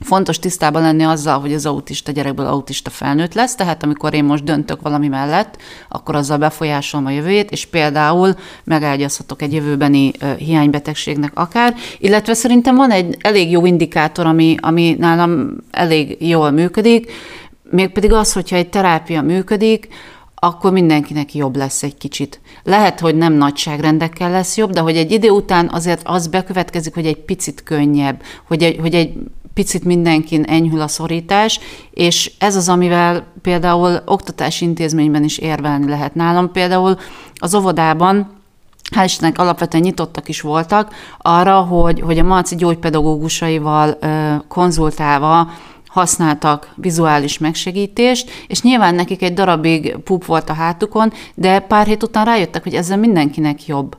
Fontos 0.00 0.38
tisztában 0.38 0.82
lenni 0.82 1.02
azzal, 1.02 1.40
hogy 1.40 1.52
az 1.52 1.66
autista 1.66 2.12
gyerekből 2.12 2.46
autista 2.46 2.90
felnőtt 2.90 3.34
lesz, 3.34 3.54
tehát 3.54 3.82
amikor 3.82 4.14
én 4.14 4.24
most 4.24 4.44
döntök 4.44 4.82
valami 4.82 5.08
mellett, 5.08 5.56
akkor 5.88 6.14
azzal 6.14 6.38
befolyásolom 6.38 7.06
a 7.06 7.10
jövőjét, 7.10 7.50
és 7.50 7.66
például 7.66 8.34
megágyazhatok 8.64 9.42
egy 9.42 9.52
jövőbeni 9.52 10.12
hiánybetegségnek 10.38 11.32
akár, 11.34 11.74
illetve 11.98 12.34
szerintem 12.34 12.76
van 12.76 12.90
egy 12.90 13.16
elég 13.20 13.50
jó 13.50 13.66
indikátor, 13.66 14.26
ami, 14.26 14.56
ami 14.60 14.96
nálam 14.98 15.56
elég 15.70 16.16
jól 16.28 16.50
működik, 16.50 17.12
mégpedig 17.70 18.12
az, 18.12 18.32
hogyha 18.32 18.56
egy 18.56 18.68
terápia 18.68 19.22
működik, 19.22 19.88
akkor 20.40 20.72
mindenkinek 20.72 21.34
jobb 21.34 21.56
lesz 21.56 21.82
egy 21.82 21.96
kicsit. 21.96 22.40
Lehet, 22.64 23.00
hogy 23.00 23.16
nem 23.16 23.32
nagyságrendekkel 23.32 24.30
lesz 24.30 24.56
jobb, 24.56 24.70
de 24.70 24.80
hogy 24.80 24.96
egy 24.96 25.10
idő 25.10 25.28
után 25.30 25.68
azért 25.72 26.00
az 26.04 26.26
bekövetkezik, 26.26 26.94
hogy 26.94 27.06
egy 27.06 27.18
picit 27.18 27.62
könnyebb, 27.62 28.22
hogy 28.46 28.62
egy, 28.62 28.78
hogy 28.80 28.94
egy 28.94 29.12
picit 29.54 29.84
mindenkin 29.84 30.42
enyhül 30.42 30.80
a 30.80 30.88
szorítás, 30.88 31.60
és 31.90 32.32
ez 32.38 32.56
az, 32.56 32.68
amivel 32.68 33.26
például 33.42 34.02
oktatási 34.04 34.64
intézményben 34.64 35.24
is 35.24 35.38
érvelni 35.38 35.88
lehet. 35.88 36.14
Nálam 36.14 36.52
például 36.52 36.96
az 37.34 37.54
óvodában 37.54 38.36
hál' 38.94 39.04
Istennek 39.04 39.38
alapvetően 39.38 39.82
nyitottak 39.82 40.28
is 40.28 40.40
voltak 40.40 40.94
arra, 41.18 41.60
hogy, 41.60 42.00
hogy 42.00 42.18
a 42.18 42.22
Marci 42.22 42.56
gyógypedagógusaival 42.56 43.96
ö, 44.00 44.34
konzultálva 44.48 45.50
használtak 45.98 46.72
vizuális 46.76 47.38
megsegítést, 47.38 48.30
és 48.46 48.62
nyilván 48.62 48.94
nekik 48.94 49.22
egy 49.22 49.34
darabig 49.34 49.96
pup 50.04 50.24
volt 50.24 50.50
a 50.50 50.52
hátukon, 50.52 51.12
de 51.34 51.58
pár 51.58 51.86
hét 51.86 52.02
után 52.02 52.24
rájöttek, 52.24 52.62
hogy 52.62 52.74
ezzel 52.74 52.98
mindenkinek 52.98 53.66
jobb. 53.66 53.96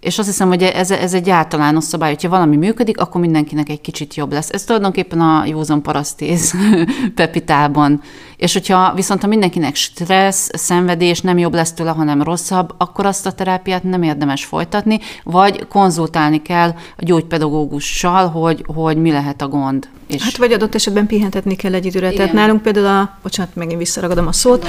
És 0.00 0.18
azt 0.18 0.28
hiszem, 0.28 0.48
hogy 0.48 0.62
ez, 0.62 0.90
ez 0.90 1.14
egy 1.14 1.30
általános 1.30 1.84
szabály, 1.84 2.10
hogyha 2.10 2.28
valami 2.28 2.56
működik, 2.56 3.00
akkor 3.00 3.20
mindenkinek 3.20 3.68
egy 3.68 3.80
kicsit 3.80 4.14
jobb 4.14 4.32
lesz. 4.32 4.50
Ez 4.50 4.64
tulajdonképpen 4.64 5.20
a 5.20 5.44
józan 5.46 5.82
parasztéz 5.82 6.54
pepitában. 7.14 8.00
És 8.42 8.52
hogyha 8.52 8.92
viszont 8.94 9.20
ha 9.20 9.26
mindenkinek 9.26 9.74
stressz, 9.74 10.50
szenvedés, 10.52 11.20
nem 11.20 11.38
jobb 11.38 11.54
lesz 11.54 11.72
tőle, 11.72 11.90
hanem 11.90 12.22
rosszabb, 12.22 12.74
akkor 12.76 13.06
azt 13.06 13.26
a 13.26 13.32
terápiát 13.32 13.82
nem 13.82 14.02
érdemes 14.02 14.44
folytatni, 14.44 15.00
vagy 15.24 15.66
konzultálni 15.68 16.42
kell 16.42 16.68
a 16.68 17.04
gyógypedagógussal, 17.04 18.28
hogy, 18.28 18.64
hogy 18.66 18.96
mi 18.96 19.10
lehet 19.10 19.42
a 19.42 19.48
gond. 19.48 19.88
És... 20.06 20.22
Hát 20.22 20.36
vagy 20.36 20.52
adott 20.52 20.74
esetben 20.74 21.06
pihentetni 21.06 21.56
kell 21.56 21.74
egy 21.74 21.86
időre. 21.86 22.06
Igen. 22.06 22.18
Tehát 22.18 22.32
nálunk 22.32 22.62
például 22.62 22.86
a, 22.86 23.18
bocsánat, 23.22 23.54
megint 23.54 23.78
visszaragadom 23.78 24.26
a 24.26 24.32
szót, 24.32 24.66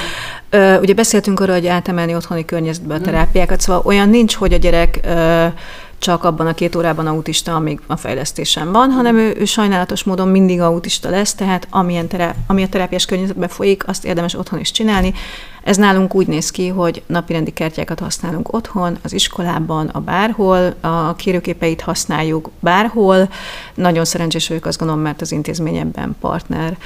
ö, 0.49 0.79
ugye 0.79 0.93
beszéltünk 0.93 1.39
arról, 1.39 1.55
hogy 1.55 1.67
átemelni 1.67 2.15
otthoni 2.15 2.45
környezetbe 2.45 2.93
a 2.93 2.97
mm. 2.97 3.01
terápiákat, 3.01 3.61
szóval 3.61 3.81
olyan 3.85 4.09
nincs, 4.09 4.35
hogy 4.35 4.53
a 4.53 4.57
gyerek 4.57 4.99
ö, 5.03 5.47
csak 6.03 6.23
abban 6.23 6.47
a 6.47 6.53
két 6.53 6.75
órában 6.75 7.07
autista, 7.07 7.55
amíg 7.55 7.81
a 7.87 7.95
fejlesztésen 7.95 8.71
van, 8.71 8.91
hanem 8.91 9.17
ő, 9.17 9.35
ő 9.37 9.45
sajnálatos 9.45 10.03
módon 10.03 10.27
mindig 10.27 10.61
autista 10.61 11.09
lesz, 11.09 11.33
tehát 11.33 11.67
amilyen 11.69 12.07
terá, 12.07 12.35
ami 12.47 12.63
a 12.63 12.69
terápiás 12.69 13.05
környezetben 13.05 13.49
folyik, 13.49 13.87
azt 13.87 14.05
érdemes 14.05 14.35
otthon 14.35 14.59
is 14.59 14.71
csinálni. 14.71 15.13
Ez 15.63 15.77
nálunk 15.77 16.15
úgy 16.15 16.27
néz 16.27 16.49
ki, 16.49 16.67
hogy 16.67 17.03
napirendi 17.05 17.51
kártyákat 17.51 17.99
használunk 17.99 18.53
otthon, 18.53 18.97
az 19.03 19.13
iskolában, 19.13 19.87
a 19.87 19.99
bárhol, 19.99 20.73
a 20.81 21.15
kérőképeit 21.15 21.81
használjuk 21.81 22.49
bárhol. 22.59 23.29
Nagyon 23.73 24.05
szerencsés 24.05 24.47
vagyok, 24.47 24.65
azt 24.65 24.77
gondolom, 24.77 25.03
mert 25.03 25.21
az 25.21 25.31
intézmény 25.31 25.77
ebben 25.77 26.15
partner. 26.19 26.77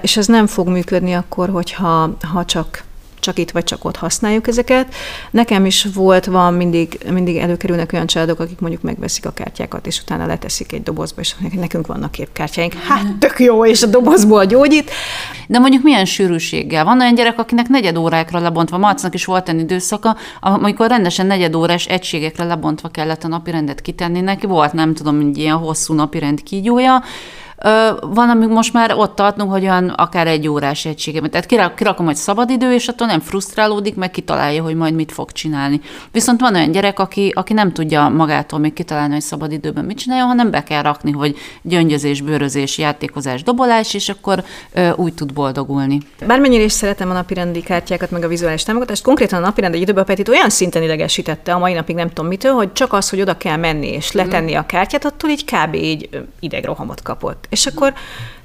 És 0.00 0.16
ez 0.16 0.26
nem 0.26 0.46
fog 0.46 0.68
működni 0.68 1.12
akkor, 1.12 1.48
hogyha 1.48 2.16
ha 2.32 2.44
csak 2.44 2.84
csak 3.22 3.38
itt 3.38 3.50
vagy 3.50 3.64
csak 3.64 3.84
ott 3.84 3.96
használjuk 3.96 4.46
ezeket. 4.46 4.94
Nekem 5.30 5.66
is 5.66 5.86
volt, 5.94 6.24
van, 6.24 6.54
mindig, 6.54 6.98
mindig 7.10 7.36
előkerülnek 7.36 7.92
olyan 7.92 8.06
családok, 8.06 8.40
akik 8.40 8.60
mondjuk 8.60 8.82
megveszik 8.82 9.26
a 9.26 9.30
kártyákat, 9.30 9.86
és 9.86 10.00
utána 10.00 10.26
leteszik 10.26 10.72
egy 10.72 10.82
dobozba, 10.82 11.20
és 11.20 11.34
nekünk 11.54 11.86
vannak 11.86 12.10
képkártyáink. 12.10 12.72
Hát 12.72 13.16
tök 13.18 13.40
jó, 13.40 13.66
és 13.66 13.82
a 13.82 13.86
dobozból 13.86 14.44
gyógyít. 14.44 14.90
De 15.48 15.58
mondjuk 15.58 15.82
milyen 15.82 16.04
sűrűséggel? 16.04 16.84
Van 16.84 17.00
olyan 17.00 17.14
gyerek, 17.14 17.38
akinek 17.38 17.68
negyed 17.68 17.96
órákra 17.96 18.38
lebontva, 18.38 18.78
Marcnak 18.78 19.14
is 19.14 19.24
volt 19.24 19.48
egy 19.48 19.60
időszaka, 19.60 20.16
amikor 20.40 20.88
rendesen 20.88 21.26
negyed 21.26 21.54
órás 21.54 21.86
egységekre 21.86 22.44
lebontva 22.44 22.88
kellett 22.88 23.24
a 23.24 23.28
napirendet 23.28 23.80
kitenni 23.80 24.20
neki, 24.20 24.46
volt 24.46 24.72
nem 24.72 24.94
tudom, 24.94 25.20
egy 25.20 25.38
ilyen 25.38 25.56
hosszú 25.56 25.94
napirend 25.94 26.42
kígyója, 26.42 27.02
van, 28.00 28.30
amíg 28.30 28.48
most 28.48 28.72
már 28.72 28.94
ott 28.94 29.14
tartunk, 29.14 29.50
hogy 29.50 29.62
olyan 29.62 29.88
akár 29.88 30.26
egy 30.26 30.48
órás 30.48 30.84
egységem. 30.84 31.30
Tehát 31.30 31.46
kirak, 31.46 31.74
kirakom 31.74 32.08
egy 32.08 32.16
szabadidő, 32.16 32.72
és 32.72 32.88
attól 32.88 33.06
nem 33.06 33.20
frusztrálódik, 33.20 33.94
meg 33.94 34.10
kitalálja, 34.10 34.62
hogy 34.62 34.74
majd 34.74 34.94
mit 34.94 35.12
fog 35.12 35.32
csinálni. 35.32 35.80
Viszont 36.12 36.40
van 36.40 36.54
olyan 36.54 36.70
gyerek, 36.70 36.98
aki, 36.98 37.32
aki 37.34 37.52
nem 37.52 37.72
tudja 37.72 38.08
magától 38.08 38.58
még 38.58 38.72
kitalálni, 38.72 39.12
hogy 39.12 39.22
szabadidőben 39.22 39.84
mit 39.84 39.98
csinálja, 39.98 40.24
hanem 40.24 40.50
be 40.50 40.62
kell 40.62 40.82
rakni, 40.82 41.10
hogy 41.10 41.36
gyöngyözés, 41.62 42.20
bőrözés, 42.20 42.78
játékozás, 42.78 43.42
dobolás, 43.42 43.94
és 43.94 44.08
akkor 44.08 44.44
ö, 44.72 44.90
úgy 44.96 45.14
tud 45.14 45.32
boldogulni. 45.32 46.00
Bármennyire 46.26 46.62
is 46.62 46.72
szeretem 46.72 47.10
a 47.10 47.12
napirendi 47.12 47.62
kártyákat, 47.62 48.10
meg 48.10 48.24
a 48.24 48.28
vizuális 48.28 48.62
támogatást, 48.62 49.02
konkrétan 49.02 49.42
a 49.42 49.46
napirend 49.46 49.74
egy 49.74 49.80
időben 49.80 50.04
Petit 50.04 50.28
olyan 50.28 50.50
szinten 50.50 50.82
idegesítette 50.82 51.54
a 51.54 51.58
mai 51.58 51.72
napig 51.72 51.94
nem 51.96 52.08
tudom 52.08 52.26
mitől, 52.26 52.52
hogy 52.52 52.72
csak 52.72 52.92
az, 52.92 53.10
hogy 53.10 53.20
oda 53.20 53.36
kell 53.36 53.56
menni 53.56 53.86
és 53.88 54.12
letenni 54.12 54.54
a 54.54 54.66
kártyát, 54.66 55.04
attól 55.04 55.30
így 55.30 55.44
kb. 55.44 55.74
így 55.74 56.08
idegrohamot 56.40 57.02
kapott. 57.02 57.46
És 57.52 57.66
akkor 57.66 57.94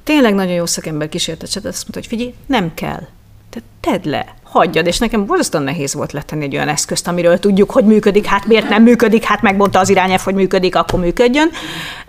tényleg 0.03 0.33
nagyon 0.33 0.53
jó 0.53 0.65
szakember 0.65 1.09
kísértet, 1.09 1.49
azt 1.49 1.63
mondta, 1.63 1.91
hogy 1.93 2.07
figyelj, 2.07 2.33
nem 2.45 2.73
kell. 2.73 3.07
Tehát 3.49 3.69
tedd 3.79 4.09
le 4.09 4.35
hagyjad, 4.49 4.87
és 4.87 4.97
nekem 4.97 5.25
borzasztóan 5.25 5.63
nehéz 5.63 5.93
volt 5.93 6.11
letenni 6.11 6.43
egy 6.43 6.55
olyan 6.55 6.67
eszközt, 6.67 7.07
amiről 7.07 7.39
tudjuk, 7.39 7.71
hogy 7.71 7.85
működik, 7.85 8.25
hát 8.25 8.45
miért 8.45 8.69
nem 8.69 8.83
működik, 8.83 9.23
hát 9.23 9.41
megmondta 9.41 9.79
az 9.79 9.89
irányelv, 9.89 10.21
hogy 10.21 10.33
működik, 10.33 10.75
akkor 10.75 10.99
működjön. 10.99 11.49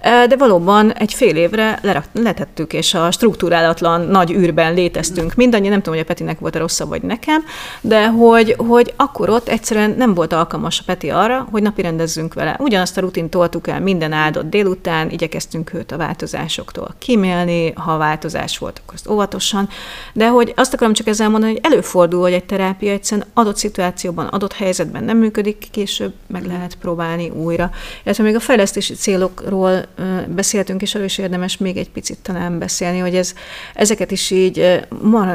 De 0.02 0.36
valóban 0.38 0.92
egy 0.92 1.14
fél 1.14 1.36
évre 1.36 1.80
letettük, 2.12 2.72
és 2.72 2.94
a 2.94 3.10
struktúrálatlan 3.10 4.00
nagy 4.00 4.30
űrben 4.30 4.74
léteztünk. 4.74 5.34
Mindannyian, 5.34 5.70
nem 5.70 5.82
tudom, 5.82 5.94
hogy 5.94 6.04
a 6.04 6.08
Petinek 6.08 6.38
volt 6.38 6.54
a 6.54 6.58
rosszabb, 6.58 6.88
vagy 6.88 7.02
nekem, 7.02 7.44
de 7.80 8.08
hogy, 8.08 8.54
hogy 8.56 8.92
akkor 8.96 9.30
ott 9.30 9.48
egyszerűen 9.48 9.94
nem 9.98 10.14
volt 10.14 10.32
alkalmas 10.32 10.80
a 10.80 10.82
Peti 10.86 11.10
arra, 11.10 11.48
hogy 11.50 11.62
napi 11.62 11.82
rendezzünk 11.82 12.34
vele. 12.34 12.56
Ugyanazt 12.58 12.96
a 12.96 13.00
rutin 13.00 13.28
toltuk 13.28 13.68
el 13.68 13.80
minden 13.80 14.12
áldott 14.12 14.50
délután, 14.50 15.10
igyekeztünk 15.10 15.74
őt 15.74 15.92
a 15.92 15.96
változásoktól 15.96 16.94
kimélni, 16.98 17.72
ha 17.72 17.96
változás 17.96 18.58
volt, 18.58 18.80
akkor 18.82 18.94
azt 18.94 19.08
óvatosan, 19.08 19.68
de 20.12 20.28
hogy 20.28 20.52
azt 20.56 20.74
akarom 20.74 20.92
csak 20.92 21.06
ezzel 21.06 21.28
mondani, 21.28 21.52
hogy 21.52 21.72
előfordul, 21.72 22.20
hogy 22.28 22.36
egy 22.36 22.44
terápia 22.44 22.92
egyszerűen 22.92 23.26
adott 23.34 23.56
szituációban, 23.56 24.26
adott 24.26 24.52
helyzetben 24.52 25.04
nem 25.04 25.18
működik, 25.18 25.66
később 25.70 26.12
meg 26.26 26.46
lehet 26.46 26.74
próbálni 26.74 27.30
újra. 27.30 27.70
Illetve 28.04 28.24
még 28.24 28.34
a 28.34 28.40
fejlesztési 28.40 28.94
célokról 28.94 29.84
beszéltünk, 30.26 30.82
és 30.82 30.94
arról 30.94 31.06
is 31.06 31.18
érdemes 31.18 31.56
még 31.56 31.76
egy 31.76 31.90
picit 31.90 32.18
talán 32.22 32.58
beszélni, 32.58 32.98
hogy 32.98 33.14
ez, 33.14 33.34
ezeket 33.74 34.10
is 34.10 34.30
így 34.30 34.86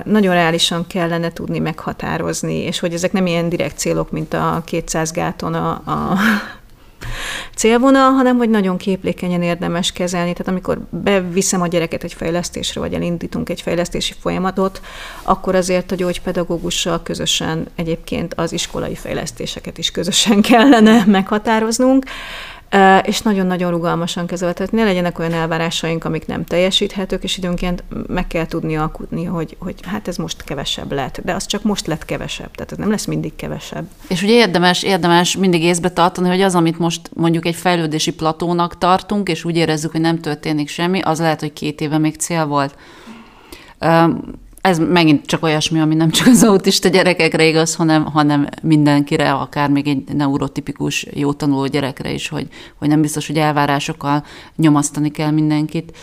nagyon 0.06 0.34
reálisan 0.34 0.88
kellene 0.88 1.32
tudni 1.32 1.60
meghatározni, 1.60 2.56
és 2.56 2.80
hogy 2.80 2.94
ezek 2.94 3.12
nem 3.12 3.26
ilyen 3.26 3.50
direkt 3.50 3.78
célok, 3.78 4.12
mint 4.12 4.34
a 4.34 4.62
200 4.66 5.12
gáton 5.12 5.54
a, 5.54 5.70
a 5.70 6.18
célvonal, 7.56 8.12
hanem 8.12 8.38
hogy 8.38 8.50
nagyon 8.50 8.78
képlékenyen 8.78 9.42
érdemes 9.42 9.92
kezelni. 9.92 10.32
Tehát 10.32 10.48
amikor 10.48 10.80
beviszem 10.90 11.62
a 11.62 11.68
gyereket 11.68 12.04
egy 12.04 12.14
fejlesztésre, 12.14 12.80
vagy 12.80 12.94
elindítunk 12.94 13.50
egy 13.50 13.62
fejlesztési 13.62 14.14
folyamatot, 14.20 14.82
akkor 15.24 15.56
azért 15.56 15.92
a 15.92 15.96
gyógypedagógussal 15.96 17.04
közösen 17.04 17.68
egyébként 17.76 18.34
az 18.34 18.54
iskolai 18.54 18.96
fejlesztéseket 18.96 19.78
is 19.78 19.92
közösen 19.92 20.42
kellene 20.50 21.04
meghatároznunk. 21.06 22.06
És 23.04 23.22
nagyon-nagyon 23.22 23.72
rugalmasan 23.72 24.26
kezelve. 24.26 24.54
Tehát 24.54 24.72
ne 24.72 24.84
legyenek 24.84 25.20
olyan 25.20 25.34
elvárásaink, 25.34 26.04
amik 26.04 26.26
nem 26.26 26.44
teljesíthetők, 26.44 27.24
és 27.24 27.38
időnként 27.38 27.84
meg 28.08 28.28
kell 28.28 28.46
tudni 28.46 28.76
alkudni, 28.76 29.24
hogy, 29.24 29.56
hogy 29.60 29.76
hát 29.86 30.08
ez 30.08 30.18
most 30.18 30.44
kevesebb 30.44 30.92
lett, 30.92 31.22
de 31.24 31.34
az 31.34 31.46
csak 31.46 31.64
most 31.64 31.88
lett 31.88 32.06
kevesebb, 32.06 32.52
tehát 32.52 32.72
ez 32.72 32.78
nem 32.78 32.90
lesz 32.90 33.06
mindig 33.06 33.36
kevesebb. 33.36 33.86
És 34.08 34.22
ugye 34.22 34.34
érdemes, 34.34 34.84
érdemes 34.84 35.38
mindig 35.38 35.64
észbe 35.64 35.90
tartani, 35.90 36.28
hogy 36.28 36.42
az, 36.42 36.56
amit 36.56 36.80
most 36.80 37.10
mondjuk 37.14 37.46
egy 37.46 37.56
fejlődési 37.56 38.14
platónak 38.14 38.78
tartunk, 38.78 39.30
és 39.30 39.46
úgy 39.46 39.56
érezzük, 39.56 39.92
hogy 39.92 40.02
nem 40.02 40.20
történik 40.20 40.70
semmi, 40.70 41.02
az 41.02 41.20
lehet, 41.20 41.40
hogy 41.40 41.54
két 41.54 41.82
éve 41.82 41.98
még 41.98 42.16
cél 42.16 42.46
volt 42.46 42.76
ez 44.64 44.80
megint 44.80 45.26
csak 45.26 45.44
olyasmi, 45.44 45.80
ami 45.80 45.96
nem 45.96 46.10
csak 46.10 46.28
az 46.28 46.44
autista 46.44 46.88
gyerekekre 46.88 47.46
igaz, 47.46 47.76
hanem, 47.76 48.06
hanem 48.06 48.48
mindenkire, 48.62 49.32
akár 49.32 49.70
még 49.70 49.88
egy 49.88 50.04
neurotipikus, 50.16 51.08
jó 51.14 51.34
tanuló 51.34 51.66
gyerekre 51.66 52.12
is, 52.12 52.30
hogy, 52.30 52.48
hogy 52.80 52.88
nem 52.88 53.02
biztos, 53.02 53.28
hogy 53.28 53.38
elvárásokkal 53.38 54.26
nyomasztani 54.56 55.12
kell 55.12 55.32
mindenkit. 55.32 55.98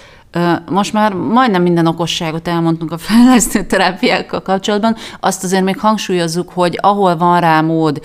Most 0.68 0.92
már 0.92 1.12
majdnem 1.12 1.62
minden 1.62 1.86
okosságot 1.86 2.48
elmondtunk 2.48 2.92
a 2.92 2.98
fejlesztő 2.98 3.64
terápiákkal 3.64 4.42
kapcsolatban, 4.42 4.96
azt 5.20 5.44
azért 5.44 5.64
még 5.64 5.78
hangsúlyozzuk, 5.78 6.50
hogy 6.50 6.78
ahol 6.80 7.16
van 7.16 7.40
rá 7.40 7.60
mód 7.60 8.00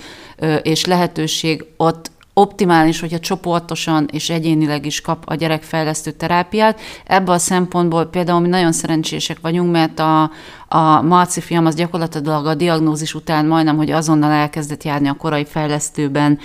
és 0.62 0.84
lehetőség, 0.84 1.64
ott 1.76 2.10
optimális, 2.38 3.00
hogyha 3.00 3.18
csoportosan 3.18 4.08
és 4.12 4.30
egyénileg 4.30 4.86
is 4.86 5.00
kap 5.00 5.22
a 5.26 5.34
gyerek 5.34 5.62
fejlesztő 5.62 6.10
terápiát. 6.10 6.80
Ebből 7.04 7.34
a 7.34 7.38
szempontból 7.38 8.04
például 8.04 8.40
mi 8.40 8.48
nagyon 8.48 8.72
szerencsések 8.72 9.38
vagyunk, 9.40 9.70
mert 9.70 9.98
a, 9.98 10.30
a 10.68 11.02
Marci 11.02 11.40
fiam 11.40 11.66
az 11.66 11.74
gyakorlatilag 11.74 12.46
a 12.46 12.54
diagnózis 12.54 13.14
után 13.14 13.46
majdnem, 13.46 13.76
hogy 13.76 13.90
azonnal 13.90 14.30
elkezdett 14.30 14.84
járni 14.84 15.08
a 15.08 15.14
korai 15.14 15.44
fejlesztőben 15.44 16.38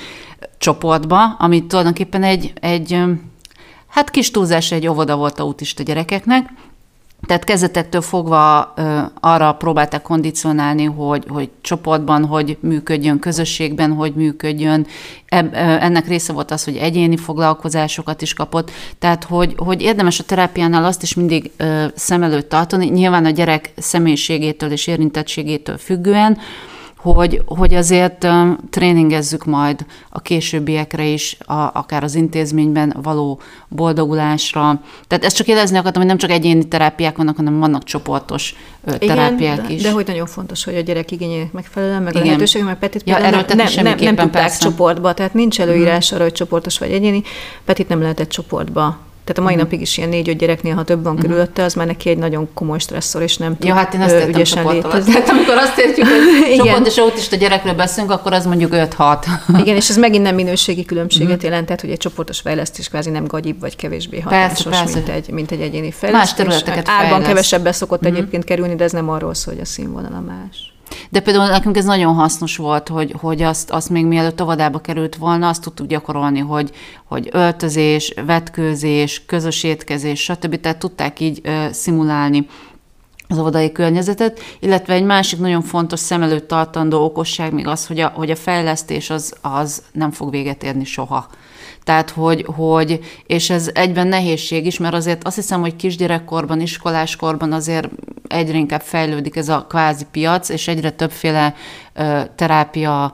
csoportba, 0.57 1.25
ami 1.25 1.65
tulajdonképpen 1.65 2.23
egy, 2.23 2.53
egy 2.61 3.03
hát 3.87 4.09
kis 4.09 4.31
túlzás 4.31 4.71
egy 4.71 4.87
óvoda 4.87 5.15
volt 5.15 5.39
autista 5.39 5.83
gyerekeknek, 5.83 6.49
tehát 7.25 7.43
kezdetektől 7.43 8.01
fogva 8.01 8.73
arra 9.19 9.53
próbálták 9.53 10.01
kondicionálni, 10.01 10.83
hogy, 10.83 11.25
hogy 11.27 11.49
csoportban 11.61 12.25
hogy 12.25 12.57
működjön, 12.59 13.19
közösségben 13.19 13.93
hogy 13.93 14.13
működjön. 14.13 14.87
Ennek 15.55 16.07
része 16.07 16.33
volt 16.33 16.51
az, 16.51 16.63
hogy 16.63 16.75
egyéni 16.75 17.17
foglalkozásokat 17.17 18.21
is 18.21 18.33
kapott. 18.33 18.71
Tehát, 18.99 19.23
hogy, 19.23 19.53
hogy 19.57 19.81
érdemes 19.81 20.19
a 20.19 20.23
terápiánál 20.23 20.85
azt 20.85 21.01
is 21.01 21.13
mindig 21.13 21.51
szem 21.95 22.23
előtt 22.23 22.49
tartani, 22.49 22.85
nyilván 22.85 23.25
a 23.25 23.29
gyerek 23.29 23.71
személyiségétől 23.77 24.71
és 24.71 24.87
érintettségétől 24.87 25.77
függően, 25.77 26.37
hogy, 27.01 27.41
hogy 27.45 27.73
azért 27.73 28.27
tréningezzük 28.69 29.45
majd 29.45 29.85
a 30.09 30.21
későbbiekre 30.21 31.05
is, 31.05 31.37
a, 31.45 31.53
akár 31.53 32.03
az 32.03 32.15
intézményben 32.15 32.95
való 33.01 33.39
boldogulásra. 33.67 34.81
Tehát 35.07 35.25
ezt 35.25 35.35
csak 35.35 35.47
jelezni 35.47 35.77
akartam, 35.77 36.01
hogy 36.01 36.09
nem 36.09 36.19
csak 36.19 36.29
egyéni 36.29 36.67
terápiák 36.67 37.17
vannak, 37.17 37.35
hanem 37.35 37.59
vannak 37.59 37.83
csoportos 37.83 38.55
Igen, 38.87 38.99
terápiák 38.99 39.61
de, 39.61 39.73
is. 39.73 39.81
De 39.81 39.91
hogy 39.91 40.07
nagyon 40.07 40.25
fontos, 40.25 40.63
hogy 40.63 40.75
a 40.75 40.81
gyerek 40.81 41.11
igényének 41.11 41.51
megfelelően, 41.51 42.01
meg 42.01 42.13
Igen. 42.13 42.23
a 42.23 42.25
lehetőség, 42.25 42.63
mert 42.63 42.79
Petit 42.79 43.01
ja, 43.05 43.19
nem, 43.19 43.45
nem, 43.47 43.67
nem, 43.83 43.97
nem 43.99 44.15
tudták 44.15 44.31
persze. 44.31 44.63
csoportba, 44.63 45.13
tehát 45.13 45.33
nincs 45.33 45.59
előírás 45.59 46.05
mhm. 46.05 46.15
arra, 46.15 46.23
hogy 46.23 46.33
csoportos 46.33 46.77
vagy 46.77 46.91
egyéni. 46.91 47.23
Petit 47.65 47.87
nem 47.87 48.01
lehetett 48.01 48.29
csoportba 48.29 48.97
tehát 49.23 49.37
a 49.37 49.41
mai 49.41 49.53
uh-huh. 49.53 49.69
napig 49.69 49.81
is 49.81 49.97
ilyen 49.97 50.09
négy-öt 50.09 50.37
gyereknél, 50.37 50.75
ha 50.75 50.83
több 50.83 51.03
van 51.03 51.13
uh-huh. 51.13 51.29
körülötte, 51.29 51.63
az 51.63 51.73
már 51.73 51.87
neki 51.87 52.09
egy 52.09 52.17
nagyon 52.17 52.49
komoly 52.53 52.79
stresszor, 52.79 53.21
és 53.21 53.37
nem 53.37 53.57
tud 53.57 53.67
ja, 53.67 53.73
hát 53.73 53.93
én 53.93 54.01
azt 54.01 54.27
ügyesen 54.27 54.67
létezni. 54.67 55.13
Tehát 55.13 55.29
amikor 55.29 55.55
azt 55.55 55.77
értjük, 55.77 56.07
hogy 56.07 56.55
csoport 56.65 56.87
és 56.87 56.97
autista 56.97 57.35
gyerekről 57.35 57.73
beszélünk, 57.73 58.11
akkor 58.11 58.33
az 58.33 58.45
mondjuk 58.45 58.71
5-6. 58.73 59.25
Igen, 59.61 59.75
és 59.75 59.89
ez 59.89 59.97
megint 59.97 60.23
nem 60.23 60.35
minőségi 60.35 60.85
különbséget 60.85 61.29
uh-huh. 61.29 61.43
jelent, 61.43 61.65
tehát 61.65 61.81
hogy 61.81 61.89
egy 61.89 61.97
csoportos 61.97 62.39
fejlesztés 62.39 62.89
kvázi 62.89 63.09
nem 63.09 63.25
gagyibb 63.25 63.59
vagy 63.59 63.75
kevésbé 63.75 64.19
hatásos, 64.19 64.63
persze, 64.63 64.79
persze. 64.79 64.97
Mint, 64.97 65.09
egy, 65.09 65.33
mint 65.33 65.51
egy 65.51 65.61
egyéni 65.61 65.91
fejlesztés. 65.91 66.29
Más 66.29 66.33
területeket 66.33 66.89
Árban 66.89 67.23
kevesebben 67.23 67.73
szokott 67.73 68.01
uh-huh. 68.01 68.17
egyébként 68.17 68.43
kerülni, 68.43 68.75
de 68.75 68.83
ez 68.83 68.91
nem 68.91 69.09
arról 69.09 69.33
szól, 69.33 69.53
hogy 69.53 69.63
a 69.63 69.65
színvonala 69.65 70.19
más. 70.19 70.70
De 71.09 71.19
például 71.19 71.49
nekünk 71.49 71.77
ez 71.77 71.85
nagyon 71.85 72.13
hasznos 72.13 72.57
volt, 72.57 72.87
hogy, 72.87 73.15
hogy 73.19 73.41
azt, 73.41 73.69
azt 73.69 73.89
még 73.89 74.05
mielőtt 74.05 74.41
óvodába 74.41 74.79
került 74.79 75.15
volna, 75.15 75.47
azt 75.47 75.61
tudtuk 75.61 75.87
gyakorolni, 75.87 76.39
hogy, 76.39 76.71
hogy 77.05 77.29
öltözés, 77.31 78.13
vetkőzés, 78.25 79.25
közös 79.25 79.63
étkezés, 79.63 80.21
stb. 80.21 80.59
Tehát 80.59 80.77
tudták 80.77 81.19
így 81.19 81.39
ö, 81.43 81.65
szimulálni 81.71 82.47
az 83.31 83.37
óvodai 83.37 83.71
környezetet, 83.71 84.39
illetve 84.59 84.93
egy 84.93 85.03
másik 85.03 85.39
nagyon 85.39 85.61
fontos 85.61 85.99
szem 85.99 86.21
előtt 86.21 86.47
tartandó 86.47 87.03
okosság 87.03 87.53
még 87.53 87.67
az, 87.67 87.87
hogy 87.87 87.99
a, 87.99 88.11
hogy 88.15 88.31
a 88.31 88.35
fejlesztés 88.35 89.09
az, 89.09 89.35
az 89.41 89.83
nem 89.91 90.11
fog 90.11 90.31
véget 90.31 90.63
érni 90.63 90.83
soha. 90.83 91.27
Tehát, 91.83 92.09
hogy, 92.09 92.45
hogy, 92.55 92.99
és 93.25 93.49
ez 93.49 93.69
egyben 93.73 94.07
nehézség 94.07 94.65
is, 94.65 94.77
mert 94.77 94.93
azért 94.93 95.23
azt 95.27 95.35
hiszem, 95.35 95.61
hogy 95.61 95.75
kisgyerekkorban, 95.75 96.61
iskoláskorban 96.61 97.53
azért 97.53 97.89
egyre 98.27 98.57
inkább 98.57 98.81
fejlődik 98.81 99.35
ez 99.35 99.49
a 99.49 99.65
kvázi 99.69 100.05
piac, 100.11 100.49
és 100.49 100.67
egyre 100.67 100.89
többféle 100.89 101.53
ö, 101.93 102.21
terápia 102.35 103.13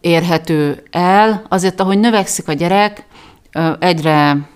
érhető 0.00 0.82
el. 0.90 1.42
Azért, 1.48 1.80
ahogy 1.80 1.98
növekszik 1.98 2.48
a 2.48 2.52
gyerek, 2.52 3.06
ö, 3.52 3.72
egyre 3.78 4.50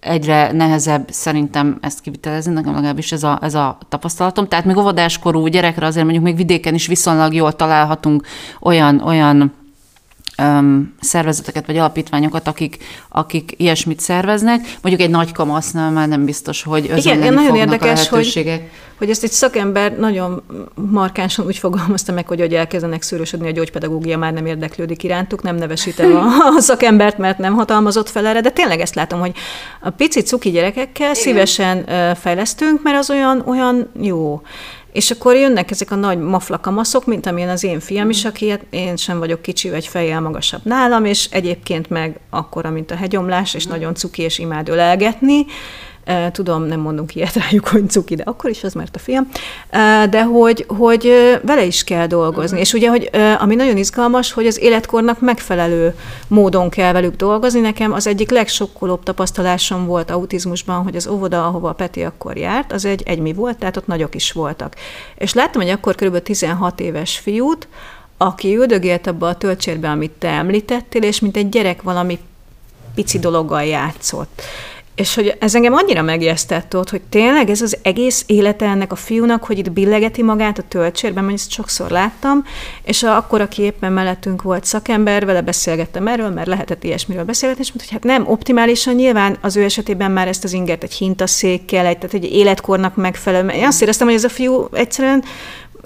egyre 0.00 0.52
nehezebb 0.52 1.10
szerintem 1.10 1.78
ezt 1.80 2.00
kivitelezni, 2.00 2.52
nekem 2.52 2.72
legalábbis 2.72 3.12
ez 3.12 3.22
a, 3.22 3.38
ez 3.42 3.54
a 3.54 3.78
tapasztalatom. 3.88 4.48
Tehát 4.48 4.64
még 4.64 4.76
óvodáskorú 4.76 5.46
gyerekre 5.46 5.86
azért 5.86 6.04
mondjuk 6.04 6.24
még 6.24 6.36
vidéken 6.36 6.74
is 6.74 6.86
viszonylag 6.86 7.34
jól 7.34 7.52
találhatunk 7.52 8.26
olyan, 8.60 9.00
olyan 9.00 9.52
öm, 10.38 10.94
szervezeteket 11.00 11.66
vagy 11.66 11.76
alapítványokat, 11.76 12.48
akik, 12.48 12.84
akik 13.08 13.54
ilyesmit 13.56 14.00
szerveznek. 14.00 14.60
Mondjuk 14.82 15.06
egy 15.06 15.14
nagy 15.14 15.32
kamasznál 15.32 15.90
már 15.90 16.08
nem 16.08 16.24
biztos, 16.24 16.62
hogy 16.62 16.92
Igen, 16.96 17.34
nagyon 17.34 17.56
érdekes, 17.56 18.08
hogy, 18.08 18.62
hogy 18.98 19.10
ezt 19.10 19.24
egy 19.24 19.30
szakember 19.30 19.98
nagyon 19.98 20.42
markánsan 20.74 21.46
úgy 21.46 21.56
fogalmazta 21.56 22.12
meg, 22.12 22.26
hogy, 22.26 22.40
hogy 22.40 22.54
elkezdenek 22.54 23.02
szőrösödni, 23.02 23.48
a 23.48 23.50
gyógypedagógia 23.50 24.18
már 24.18 24.32
nem 24.32 24.46
érdeklődik 24.46 25.02
irántuk, 25.02 25.42
nem 25.42 25.56
nevesítem 25.56 26.16
a, 26.16 26.26
a 26.56 26.60
szakembert, 26.60 27.18
mert 27.18 27.38
nem 27.38 27.54
hatalmazott 27.54 28.08
fel 28.08 28.26
erre, 28.26 28.40
de 28.40 28.50
tényleg 28.50 28.80
ezt 28.80 28.94
látom, 28.94 29.20
hogy 29.20 29.32
a 29.80 29.90
pici 29.90 30.20
cuki 30.20 30.50
gyerekekkel 30.50 31.10
Igen. 31.10 31.14
szívesen 31.14 31.84
fejlesztünk, 32.14 32.82
mert 32.82 32.98
az 32.98 33.10
olyan, 33.10 33.42
olyan 33.46 33.90
jó. 34.00 34.42
És 34.92 35.10
akkor 35.10 35.36
jönnek 35.36 35.70
ezek 35.70 35.90
a 35.90 35.94
nagy 35.94 36.18
maflakamaszok, 36.18 37.06
mint 37.06 37.26
amilyen 37.26 37.48
az 37.48 37.64
én 37.64 37.80
fiam 37.80 38.10
is, 38.10 38.24
aki 38.24 38.48
hát 38.48 38.64
én 38.70 38.96
sem 38.96 39.18
vagyok 39.18 39.42
kicsi, 39.42 39.70
vagy 39.70 39.86
fejjel 39.86 40.20
magasabb 40.20 40.64
nálam, 40.64 41.04
és 41.04 41.28
egyébként 41.30 41.90
meg 41.90 42.20
akkora, 42.30 42.70
mint 42.70 42.90
a 42.90 42.96
hegyomlás, 42.96 43.54
és 43.54 43.66
nagyon 43.66 43.94
cuki, 43.94 44.22
és 44.22 44.38
imád 44.38 44.68
ölelgetni, 44.68 45.46
Tudom, 46.32 46.62
nem 46.62 46.80
mondunk 46.80 47.14
ilyet 47.14 47.34
rájuk, 47.34 47.68
hogy 47.68 47.90
cuki, 47.90 48.14
de 48.14 48.22
akkor 48.22 48.50
is 48.50 48.64
az, 48.64 48.72
mert 48.72 48.96
a 48.96 48.98
fiam. 48.98 49.28
De 50.10 50.24
hogy, 50.24 50.64
hogy 50.68 51.12
vele 51.42 51.64
is 51.64 51.84
kell 51.84 52.06
dolgozni. 52.06 52.56
Mm. 52.56 52.60
És 52.60 52.72
ugye, 52.72 52.88
hogy 52.88 53.10
ami 53.38 53.54
nagyon 53.54 53.76
izgalmas, 53.76 54.32
hogy 54.32 54.46
az 54.46 54.58
életkornak 54.58 55.20
megfelelő 55.20 55.94
módon 56.28 56.68
kell 56.68 56.92
velük 56.92 57.16
dolgozni. 57.16 57.60
Nekem 57.60 57.92
az 57.92 58.06
egyik 58.06 58.30
legsokkolóbb 58.30 59.02
tapasztalásom 59.02 59.86
volt 59.86 60.10
autizmusban, 60.10 60.82
hogy 60.82 60.96
az 60.96 61.06
óvoda, 61.06 61.46
ahova 61.46 61.68
a 61.68 61.72
Peti 61.72 62.02
akkor 62.02 62.36
járt, 62.36 62.72
az 62.72 62.84
egy 62.84 63.02
egymi 63.04 63.32
volt, 63.32 63.58
tehát 63.58 63.76
ott 63.76 63.86
nagyok 63.86 64.14
is 64.14 64.32
voltak. 64.32 64.74
És 65.16 65.34
láttam, 65.34 65.62
hogy 65.62 65.70
akkor 65.70 65.94
kb. 65.94 66.18
16 66.22 66.80
éves 66.80 67.18
fiút, 67.18 67.68
aki 68.16 68.56
üldögélt 68.56 69.06
abba 69.06 69.28
a 69.28 69.36
töltsérbe, 69.36 69.90
amit 69.90 70.10
te 70.10 70.28
említettél, 70.28 71.02
és 71.02 71.20
mint 71.20 71.36
egy 71.36 71.48
gyerek 71.48 71.82
valami 71.82 72.18
pici 72.94 73.18
dologgal 73.18 73.64
játszott. 73.64 74.42
És 74.98 75.14
hogy 75.14 75.36
ez 75.38 75.54
engem 75.54 75.72
annyira 75.72 76.02
megjesztett 76.02 76.76
ott, 76.76 76.90
hogy 76.90 77.00
tényleg 77.00 77.50
ez 77.50 77.62
az 77.62 77.78
egész 77.82 78.24
élete 78.26 78.66
ennek 78.66 78.92
a 78.92 78.96
fiúnak, 78.96 79.44
hogy 79.44 79.58
itt 79.58 79.70
billegeti 79.70 80.22
magát 80.22 80.58
a 80.58 80.62
töltsérben, 80.68 81.24
mert 81.24 81.36
ezt 81.36 81.50
sokszor 81.50 81.90
láttam, 81.90 82.44
és 82.82 83.02
akkor, 83.02 83.40
aki 83.40 83.62
éppen 83.62 83.92
mellettünk 83.92 84.42
volt 84.42 84.64
szakember, 84.64 85.26
vele 85.26 85.40
beszélgettem 85.40 86.06
erről, 86.06 86.28
mert 86.28 86.46
lehetett 86.46 86.84
ilyesmiről 86.84 87.24
beszélgetni, 87.24 87.64
és 87.64 87.72
mondta, 87.72 87.86
hogy 87.92 88.02
hát 88.02 88.18
nem 88.18 88.32
optimálisan, 88.32 88.94
nyilván 88.94 89.38
az 89.40 89.56
ő 89.56 89.62
esetében 89.62 90.10
már 90.10 90.28
ezt 90.28 90.44
az 90.44 90.52
ingert 90.52 90.82
egy 90.82 90.94
hintaszékkel, 90.94 91.86
egy, 91.86 91.98
tehát 91.98 92.14
egy 92.14 92.32
életkornak 92.32 92.96
megfelelő. 92.96 93.48
Én 93.48 93.66
azt 93.66 93.82
éreztem, 93.82 94.06
hogy 94.06 94.16
ez 94.16 94.24
a 94.24 94.28
fiú 94.28 94.68
egyszerűen 94.72 95.24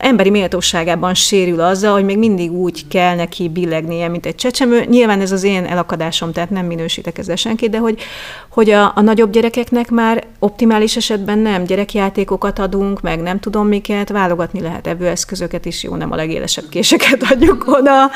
emberi 0.03 0.31
méltóságában 0.31 1.15
sérül 1.15 1.61
azzal, 1.61 1.93
hogy 1.93 2.05
még 2.05 2.19
mindig 2.19 2.53
úgy 2.53 2.89
kell 2.89 3.15
neki 3.15 3.49
billegnie, 3.49 4.09
mint 4.09 4.27
egy 4.27 4.35
csecsemő. 4.35 4.85
Nyilván 4.85 5.21
ez 5.21 5.33
az 5.33 5.43
én 5.43 5.65
elakadásom, 5.65 6.33
tehát 6.33 6.51
nem 6.51 6.67
minősítek 6.67 7.19
ezzel 7.19 7.37
senkit, 7.37 7.71
de 7.71 7.79
hogy, 7.79 8.01
hogy 8.49 8.71
a, 8.71 8.93
a 8.95 9.01
nagyobb 9.01 9.33
gyerekeknek 9.33 9.91
már 9.91 10.25
optimális 10.39 10.97
esetben 10.97 11.39
nem 11.39 11.65
gyerekjátékokat 11.65 12.59
adunk, 12.59 13.01
meg 13.01 13.23
nem 13.23 13.41
tudom 13.41 13.67
miket, 13.67 14.09
válogatni 14.09 14.61
lehet 14.61 14.87
evőeszközöket 14.87 15.65
is, 15.65 15.83
jó, 15.83 15.95
nem 15.95 16.13
a 16.13 16.17
legélesebb 16.17 16.69
késeket 16.69 17.23
adjuk 17.33 17.65
oda. 17.67 18.11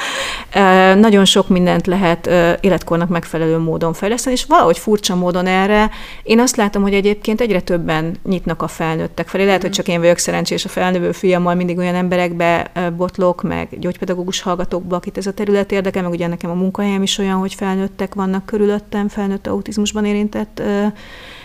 E, 0.51 0.95
nagyon 0.95 1.25
sok 1.25 1.49
mindent 1.49 1.87
lehet 1.87 2.27
e, 2.27 2.59
életkornak 2.61 3.09
megfelelő 3.09 3.59
módon 3.59 3.93
fejleszteni, 3.93 4.35
és 4.35 4.45
valahogy 4.45 4.79
furcsa 4.79 5.15
módon 5.15 5.47
erre 5.47 5.91
én 6.23 6.41
azt 6.41 6.57
látom, 6.57 6.83
hogy 6.83 6.95
egyébként 6.95 7.41
egyre 7.41 7.61
többen 7.61 8.17
nyitnak 8.25 8.63
a 8.63 8.69
felnőttek 8.69 9.29
felé. 9.29 9.45
Lehet, 9.45 9.63
hogy 9.63 9.71
csak 9.71 9.89
én 9.89 10.01
vagyok 10.01 10.19
szerencsés 10.19 10.65
a 10.65 10.69
felnövő 10.69 11.13
fiammal, 11.13 11.55
mindig 11.55 11.76
mindig 11.77 11.93
olyan 11.93 12.05
emberekbe 12.05 12.71
botlok, 12.97 13.43
meg 13.43 13.79
gyógypedagógus 13.79 14.41
hallgatókba, 14.41 14.97
akit 14.97 15.17
ez 15.17 15.27
a 15.27 15.33
terület 15.33 15.73
érdekel, 15.73 16.03
meg 16.03 16.11
ugye 16.11 16.27
nekem 16.27 16.51
a 16.51 16.55
munkahelyem 16.55 17.03
is 17.03 17.19
olyan, 17.19 17.39
hogy 17.39 17.55
felnőttek 17.55 18.15
vannak 18.15 18.47
körülöttem, 18.47 19.09
felnőtt 19.09 19.47
autizmusban 19.47 20.05
érintett 20.05 20.63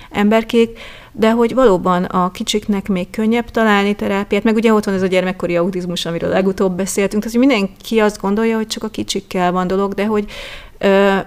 emberkék, 0.10 0.80
de 1.12 1.32
hogy 1.32 1.54
valóban 1.54 2.04
a 2.04 2.32
kicsiknek 2.32 2.88
még 2.88 3.10
könnyebb 3.10 3.50
találni 3.50 3.96
terápiát, 3.96 4.44
meg 4.44 4.56
ugye 4.56 4.74
ott 4.74 4.84
van 4.84 4.94
ez 4.94 5.02
a 5.02 5.08
gyermekkori 5.08 5.56
autizmus, 5.56 6.06
amiről 6.06 6.30
legutóbb 6.30 6.76
beszéltünk, 6.76 7.24
tehát 7.24 7.38
hogy 7.38 7.48
mindenki 7.48 8.00
azt 8.00 8.22
gondolja, 8.22 8.56
hogy 8.56 8.68
csak 8.68 8.84
a 8.84 8.90
kicsikkel 8.90 9.52
van 9.52 9.68
dolog, 9.68 9.94
de 9.94 10.06
hogy 10.06 10.26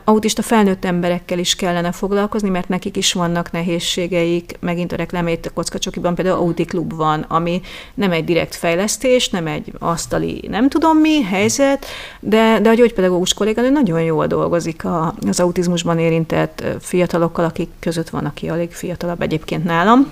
autista 0.04 0.42
felnőtt 0.42 0.84
emberekkel 0.84 1.38
is 1.38 1.54
kellene 1.54 1.92
foglalkozni, 1.92 2.48
mert 2.48 2.68
nekik 2.68 2.96
is 2.96 3.12
vannak 3.12 3.50
nehézségeik, 3.50 4.56
megint 4.60 4.92
a 4.92 4.96
reklámét 4.96 5.46
a 5.46 5.50
kockacsokiban 5.50 6.14
például 6.14 6.36
Audi 6.38 6.64
Klub 6.64 6.94
van, 6.94 7.20
ami 7.28 7.60
nem 7.94 8.12
egy 8.12 8.24
direkt 8.24 8.54
fejlesztés, 8.54 9.28
nem 9.28 9.46
egy 9.46 9.72
asztali 9.78 10.46
nem 10.48 10.68
tudom 10.68 10.98
mi 10.98 11.22
helyzet, 11.22 11.86
de, 12.20 12.58
de 12.60 12.68
a 12.68 12.74
gyógypedagógus 12.74 13.34
kolléganő 13.34 13.70
nagyon 13.70 14.02
jól 14.02 14.26
dolgozik 14.26 14.84
a, 14.84 15.14
az 15.26 15.40
autizmusban 15.40 15.98
érintett 15.98 16.64
fiatalokkal, 16.80 17.44
akik 17.44 17.68
között 17.80 18.08
van, 18.08 18.24
aki 18.24 18.48
alig 18.48 18.72
fiatalabb 18.72 19.22
egyébként 19.22 19.64
nálam, 19.64 20.10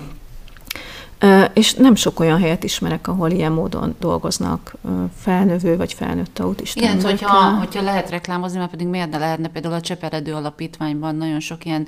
és 1.53 1.73
nem 1.73 1.95
sok 1.95 2.19
olyan 2.19 2.39
helyet 2.39 2.63
ismerek, 2.63 3.07
ahol 3.07 3.31
ilyen 3.31 3.51
módon 3.51 3.95
dolgoznak 3.99 4.75
felnövő 5.19 5.77
vagy 5.77 5.93
felnőtt 5.93 6.39
autista 6.39 6.81
Igen, 6.81 7.01
hogyha, 7.01 7.57
hogyha 7.57 7.81
lehet 7.81 8.09
reklámozni, 8.09 8.57
mert 8.57 8.71
pedig 8.71 8.87
miért 8.87 9.09
ne 9.09 9.17
lehetne 9.17 9.47
például 9.47 9.73
a 9.73 9.81
Cseperedő 9.81 10.33
Alapítványban 10.33 11.15
nagyon 11.15 11.39
sok 11.39 11.65
ilyen 11.65 11.87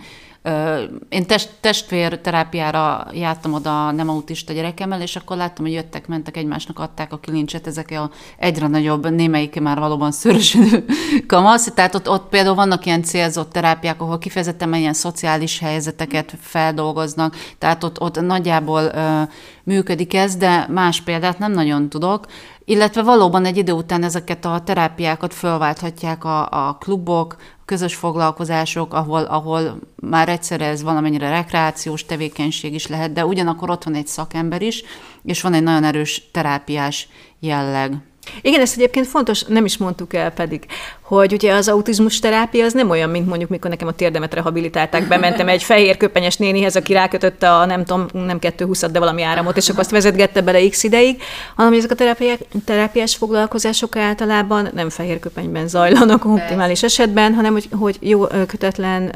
én 1.09 1.25
test, 1.25 1.49
testvérterápiára 1.59 3.07
jártam 3.11 3.53
oda 3.53 3.91
nem 3.91 4.09
autista 4.09 4.53
gyerekemmel, 4.53 5.01
és 5.01 5.15
akkor 5.15 5.37
láttam, 5.37 5.65
hogy 5.65 5.73
jöttek, 5.73 6.07
mentek 6.07 6.37
egymásnak, 6.37 6.79
adták 6.79 7.13
a 7.13 7.17
kilincset, 7.17 7.67
ezek 7.67 7.91
a 7.91 8.09
egyre 8.37 8.67
nagyobb, 8.67 9.09
némelyik 9.09 9.59
már 9.59 9.79
valóban 9.79 10.11
szörösödő 10.11 10.85
kamasz. 11.27 11.73
Tehát 11.73 11.95
ott, 11.95 12.09
ott 12.09 12.29
például 12.29 12.55
vannak 12.55 12.85
ilyen 12.85 13.03
célzott 13.03 13.51
terápiák, 13.51 14.01
ahol 14.01 14.17
kifejezetten 14.17 14.73
ilyen 14.73 14.93
szociális 14.93 15.59
helyzeteket 15.59 16.33
feldolgoznak, 16.39 17.35
tehát 17.57 17.83
ott, 17.83 18.01
ott 18.01 18.21
nagyjából 18.21 18.81
ö, 18.81 19.21
működik 19.63 20.13
ez, 20.13 20.35
de 20.35 20.67
más 20.69 21.01
példát 21.01 21.39
nem 21.39 21.51
nagyon 21.51 21.89
tudok. 21.89 22.25
Illetve 22.65 23.03
valóban 23.03 23.45
egy 23.45 23.57
idő 23.57 23.71
után 23.71 24.03
ezeket 24.03 24.45
a 24.45 24.61
terápiákat 24.65 25.33
fölválthatják 25.33 26.23
a, 26.23 26.67
a 26.67 26.77
klubok, 26.79 27.35
közös 27.65 27.95
foglalkozások, 27.95 28.93
ahol, 28.93 29.23
ahol 29.23 29.79
már 29.95 30.29
egyszer 30.29 30.61
ez 30.61 30.83
valamennyire 30.83 31.29
rekreációs 31.29 32.05
tevékenység 32.05 32.73
is 32.73 32.87
lehet, 32.87 33.13
de 33.13 33.25
ugyanakkor 33.25 33.69
ott 33.69 33.83
van 33.83 33.95
egy 33.95 34.07
szakember 34.07 34.61
is, 34.61 34.83
és 35.23 35.41
van 35.41 35.53
egy 35.53 35.63
nagyon 35.63 35.83
erős 35.83 36.29
terápiás 36.31 37.07
jelleg. 37.39 37.97
Igen, 38.41 38.61
ezt 38.61 38.75
egyébként 38.75 39.07
fontos, 39.07 39.43
nem 39.43 39.65
is 39.65 39.77
mondtuk 39.77 40.13
el 40.13 40.31
pedig, 40.31 40.65
hogy 41.05 41.33
ugye 41.33 41.53
az 41.53 41.67
autizmus 41.67 42.19
terápia 42.19 42.65
az 42.65 42.73
nem 42.73 42.89
olyan, 42.89 43.09
mint 43.09 43.27
mondjuk, 43.27 43.49
mikor 43.49 43.69
nekem 43.69 43.87
a 43.87 43.91
térdemet 43.91 44.33
rehabilitálták, 44.33 45.07
bementem 45.07 45.47
egy 45.47 45.63
fehér 45.63 45.97
köpenyes 45.97 46.37
nénihez, 46.37 46.75
aki 46.75 46.93
rákötötte 46.93 47.51
a 47.51 47.65
nem 47.65 47.85
tudom, 47.85 48.05
nem 48.25 48.39
220 48.39 48.85
de 48.91 48.99
valami 48.99 49.21
áramot, 49.21 49.57
és 49.57 49.69
akkor 49.69 49.79
azt 49.79 49.91
vezetgette 49.91 50.41
bele 50.41 50.67
x 50.69 50.83
ideig, 50.83 51.21
hanem 51.55 51.73
ezek 51.73 51.91
a 51.91 51.95
terápiák, 51.95 52.39
terápiás 52.65 53.15
foglalkozások 53.15 53.95
általában 53.95 54.69
nem 54.73 54.89
fehér 54.89 55.19
köpenyben 55.19 55.67
zajlanak 55.67 56.25
optimális 56.25 56.83
esetben, 56.83 57.33
hanem 57.33 57.53
hogy, 57.53 57.67
hogy 57.79 57.97
jó 57.99 58.27
kötetlen 58.27 59.15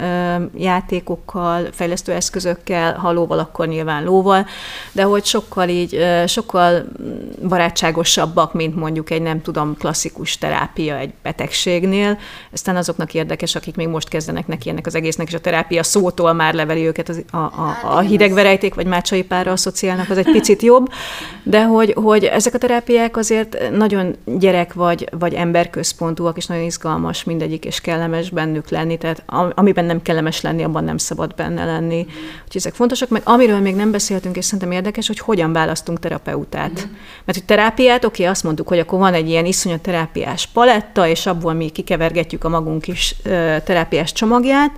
játékokkal, 0.58 1.68
fejlesztő 1.72 2.12
eszközökkel, 2.12 2.94
ha 2.98 3.12
lóval, 3.12 3.40
akkor 3.40 3.68
nyilván 3.68 4.04
lóval, 4.04 4.48
de 4.92 5.04
hogy 5.04 5.26
sokkal 5.26 5.70
így, 5.70 6.06
sokkal 6.28 6.86
barátságosabbak, 7.48 8.54
mint 8.54 8.76
mondjuk 8.76 9.10
egy 9.10 9.22
nem 9.22 9.42
tudom, 9.42 9.76
klasszikus 9.78 10.38
terápia 10.38 10.98
egy 10.98 11.14
betegség 11.22 11.79
betegségnél, 11.80 12.18
aztán 12.52 12.76
azoknak 12.76 13.14
érdekes, 13.14 13.56
akik 13.56 13.76
még 13.76 13.88
most 13.88 14.08
kezdenek 14.08 14.48
neki 14.48 14.70
ennek 14.70 14.86
az 14.86 14.96
egésznek, 14.96 15.28
és 15.28 15.34
a 15.34 15.40
terápia 15.40 15.84
szótól 15.84 16.34
már 16.34 16.54
leveli 16.54 16.86
őket 16.86 17.10
az, 17.10 17.24
a, 17.32 17.38
a, 17.38 17.76
hát 17.82 17.84
a 17.84 18.00
hidegverejték 18.00 18.74
vagy 18.74 18.86
mácsai 18.86 19.24
párra 19.24 19.52
asszociálnak, 19.52 20.10
az 20.10 20.18
egy 20.18 20.32
picit 20.32 20.62
jobb, 20.62 20.92
de 21.44 21.64
hogy, 21.64 21.94
hogy 21.94 22.24
ezek 22.24 22.54
a 22.54 22.58
terápiák 22.58 23.18
azért 23.18 23.58
nagyon 23.72 24.16
gyerek 24.26 24.74
vagy, 24.74 25.10
vagy 25.20 25.34
emberközpontúak, 25.34 26.38
és 26.38 26.46
nagyon 26.46 26.64
izgalmas 26.64 27.24
mindegyik, 27.24 27.66
és 27.66 27.82
kellemes 27.82 28.30
bennük 28.30 28.70
lenni, 28.70 28.98
tehát 28.98 29.24
amiben 29.56 29.86
nem 29.86 30.02
kellemes 30.02 30.42
lenni, 30.42 30.64
abban 30.64 30.84
nem 30.84 30.98
szabad 30.98 31.36
benne 31.36 31.66
lenni. 31.66 32.06
Úgyhogy 32.44 32.62
ezek 32.62 32.74
fontosak, 32.74 33.10
meg 33.10 33.22
amiről 33.26 33.60
még 33.60 33.76
nem 33.76 33.92
beszéltünk, 33.92 34.38
és 34.38 34.46
szerintem 34.46 34.72
érdekes, 34.72 35.08
hogy 35.08 35.20
hogyan 35.20 35.54
választunk 35.54 36.00
terapeutát. 36.00 36.72
Mm. 36.72 36.92
Mert 37.26 37.38
hogy 37.38 37.46
terápiát, 37.46 38.06
oké, 38.06 38.24
azt 38.24 38.44
mondtuk, 38.44 38.68
hogy 38.68 38.80
akkor 38.80 39.00
van 39.00 39.14
egy 39.14 39.30
ilyen 39.30 39.46
iszonyat 39.46 39.82
terápiás 39.82 40.48
paletta, 40.48 41.08
és 41.08 41.26
abból 41.26 41.54
mi 41.54 41.69
kikevergetjük 41.72 42.44
a 42.44 42.50
magunk 42.50 42.88
is 42.88 43.16
terápiás 43.64 44.12
csomagját, 44.12 44.72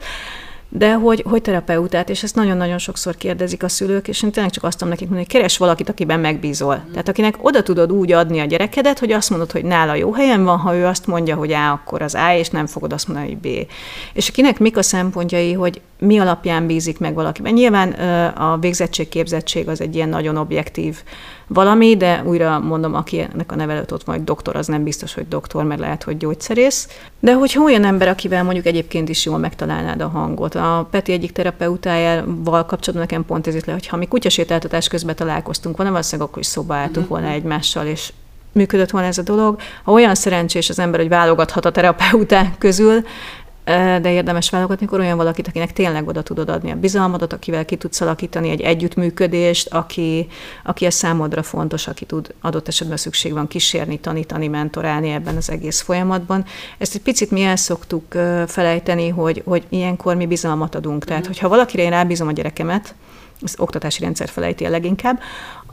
de 0.74 0.94
hogy, 0.94 1.24
hogy 1.30 1.42
terapeutát, 1.42 2.10
és 2.10 2.24
ezt 2.24 2.36
nagyon-nagyon 2.36 2.78
sokszor 2.78 3.16
kérdezik 3.16 3.64
a 3.64 3.70
szülők, 3.70 4.08
és 4.08 4.24
én 4.24 4.32
tényleg 4.32 4.52
csak 4.52 4.64
azt 4.64 4.78
tudom 4.78 4.90
nekik 4.94 5.08
mondani, 5.08 5.28
hogy 5.32 5.40
keres 5.40 5.58
valakit, 5.58 5.90
akiben 5.90 6.20
megbízol. 6.20 6.76
Mm. 6.76 6.92
Tehát 6.92 7.10
akinek 7.10 7.36
oda 7.42 7.64
tudod 7.64 7.92
úgy 7.92 8.12
adni 8.12 8.40
a 8.40 8.46
gyerekedet, 8.46 9.00
hogy 9.00 9.12
azt 9.12 9.30
mondod, 9.30 9.52
hogy 9.52 9.64
nála 9.64 9.96
jó 9.96 10.14
helyen 10.14 10.44
van, 10.44 10.58
ha 10.58 10.76
ő 10.76 10.86
azt 10.86 11.08
mondja, 11.08 11.36
hogy 11.36 11.52
A, 11.52 11.72
akkor 11.72 12.02
az 12.02 12.16
A, 12.16 12.34
és 12.34 12.50
nem 12.50 12.68
fogod 12.68 12.94
azt 12.94 13.08
mondani, 13.08 13.28
hogy 13.28 13.38
B. 13.38 13.68
És 14.14 14.30
akinek 14.30 14.60
mik 14.60 14.78
a 14.78 14.82
szempontjai, 14.82 15.54
hogy 15.54 15.82
mi 16.00 16.20
alapján 16.20 16.68
bízik 16.68 17.00
meg 17.00 17.14
valakiben. 17.14 17.54
Nyilván 17.54 17.92
a 18.32 18.58
végzettség, 18.58 19.10
képzettség 19.10 19.68
az 19.68 19.82
egy 19.82 19.96
ilyen 19.96 20.10
nagyon 20.10 20.38
objektív 20.38 21.04
valami, 21.54 21.98
de 21.98 22.24
újra 22.26 22.60
mondom, 22.60 22.94
akinek 22.94 23.52
a 23.52 23.56
nevelőt 23.56 23.92
ott 23.92 24.04
van, 24.04 24.16
hogy 24.16 24.24
doktor, 24.24 24.56
az 24.56 24.68
nem 24.68 24.84
biztos, 24.84 25.14
hogy 25.14 25.28
doktor, 25.28 25.64
mert 25.64 25.80
lehet, 25.80 26.04
hogy 26.04 26.18
gyógyszerész. 26.18 26.88
De 27.20 27.34
hogyha 27.34 27.64
olyan 27.64 27.84
ember, 27.84 28.08
akivel 28.08 28.44
mondjuk 28.44 28.66
egyébként 28.66 29.10
is 29.10 29.26
jól 29.26 29.38
megtalálnád 29.38 30.02
a 30.02 30.08
hangot, 30.08 30.56
a 30.56 30.88
Peti 30.92 31.12
egyik 31.12 31.32
terapeutájával 31.32 32.66
kapcsolatban 32.66 33.08
nekem 33.10 33.26
pont 33.26 33.48
ez 33.48 33.56
itt 33.56 33.66
le, 33.66 33.74
hogy 33.74 33.88
ha 33.88 33.98
mi 33.98 34.06
kutyasétáltatás 34.06 34.88
közben 34.88 35.16
találkoztunk 35.16 35.78
volna, 35.78 35.92
valószínűleg 35.92 36.30
akkor 36.30 36.42
is 36.42 36.48
szoba 36.48 36.76
álltunk 36.76 37.08
volna 37.08 37.26
mhm. 37.26 37.36
egymással, 37.36 37.86
és 37.86 38.14
működött 38.52 38.90
volna 38.90 39.08
ez 39.08 39.18
a 39.18 39.22
dolog. 39.22 39.60
Ha 39.84 39.92
olyan 39.92 40.16
szerencsés 40.16 40.70
az 40.70 40.80
ember, 40.80 41.00
hogy 41.00 41.10
válogathat 41.10 41.66
a 41.66 41.72
terapeuták 41.72 42.58
közül, 42.58 43.04
de 44.02 44.12
érdemes 44.12 44.50
válogatni, 44.50 44.86
akkor 44.86 45.00
olyan 45.00 45.18
valakit, 45.18 45.48
akinek 45.48 45.74
tényleg 45.74 46.08
oda 46.08 46.22
tudod 46.22 46.50
adni 46.50 46.72
a 46.72 46.76
bizalmadat, 46.76 47.34
akivel 47.34 47.66
ki 47.66 47.76
tudsz 47.76 48.02
alakítani 48.02 48.50
egy 48.50 48.62
együttműködést, 48.62 49.74
aki, 49.74 50.28
aki 50.64 50.86
a 50.86 50.92
számodra 50.92 51.44
fontos, 51.44 51.88
aki 51.88 52.06
tud 52.06 52.34
adott 52.42 52.68
esetben 52.68 52.98
szükség 52.98 53.34
van 53.34 53.48
kísérni, 53.48 54.00
tanítani, 54.00 54.48
mentorálni 54.48 55.10
ebben 55.10 55.36
az 55.36 55.50
egész 55.50 55.82
folyamatban. 55.82 56.46
Ezt 56.78 56.96
egy 56.96 57.02
picit 57.02 57.32
mi 57.32 57.42
el 57.42 57.56
szoktuk 57.56 58.04
felejteni, 58.48 59.10
hogy, 59.10 59.42
hogy 59.46 59.64
ilyenkor 59.70 60.16
mi 60.16 60.26
bizalmat 60.26 60.76
adunk. 60.76 61.06
Tehát, 61.06 61.22
mhm. 61.22 61.32
hogyha 61.32 61.50
valakire 61.50 61.84
én 61.84 61.90
rábízom 61.90 62.28
a 62.28 62.32
gyerekemet, 62.32 62.96
az 63.42 63.56
oktatási 63.58 64.04
rendszer 64.04 64.30
felejti 64.30 64.66
a 64.66 64.70
leginkább, 64.70 65.22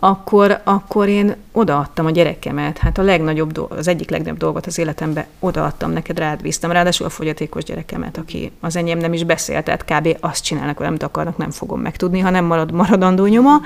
akkor, 0.01 0.61
akkor 0.65 1.09
én 1.09 1.37
odaadtam 1.53 2.07
a 2.07 2.11
gyerekemet. 2.11 2.79
Hát 2.79 2.99
a 2.99 3.03
legnagyobb, 3.03 3.53
do- 3.53 3.71
az 3.71 3.89
egyik 3.89 4.11
legnagyobb 4.11 4.39
dolgot 4.39 4.67
az 4.67 4.79
életemben 4.79 5.25
odaadtam 5.41 5.91
neked, 5.91 6.19
rád 6.19 6.43
bíztam. 6.43 6.71
Ráadásul 6.71 7.07
a 7.07 7.11
fogyatékos 7.11 7.65
gyerekemet, 7.65 8.19
aki 8.19 8.53
az 8.61 8.77
enyém 8.77 8.99
nem 8.99 9.13
is 9.13 9.25
beszélt, 9.25 9.65
tehát 9.65 9.85
kb. 9.85 10.17
azt 10.21 10.45
csinálnak, 10.45 10.81
amit 10.81 11.03
akarnak, 11.03 11.37
nem 11.37 11.51
fogom 11.51 11.81
megtudni, 11.81 12.19
ha 12.19 12.31
nem 12.31 12.45
marad 12.45 12.73
maradandó 12.73 13.27
nyoma. 13.27 13.61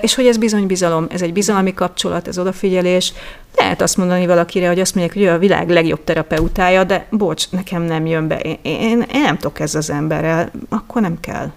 És 0.00 0.14
hogy 0.14 0.26
ez 0.26 0.36
bizony 0.36 0.66
bizalom, 0.66 1.06
ez 1.10 1.22
egy 1.22 1.32
bizalmi 1.32 1.74
kapcsolat, 1.74 2.28
ez 2.28 2.38
odafigyelés. 2.38 3.12
Lehet 3.56 3.82
azt 3.82 3.96
mondani 3.96 4.26
valakire, 4.26 4.68
hogy 4.68 4.80
azt 4.80 4.94
mondják, 4.94 5.16
hogy 5.16 5.26
ő 5.26 5.30
a 5.30 5.38
világ 5.38 5.68
legjobb 5.68 6.04
terapeutája, 6.04 6.84
de 6.84 7.06
bocs, 7.10 7.50
nekem 7.50 7.82
nem 7.82 8.06
jön 8.06 8.28
be. 8.28 8.38
Én, 8.38 8.58
én, 8.62 9.04
én 9.12 9.20
nem 9.20 9.36
tudok 9.36 9.60
ez 9.60 9.74
az 9.74 9.90
emberrel, 9.90 10.50
akkor 10.68 11.02
nem 11.02 11.20
kell. 11.20 11.50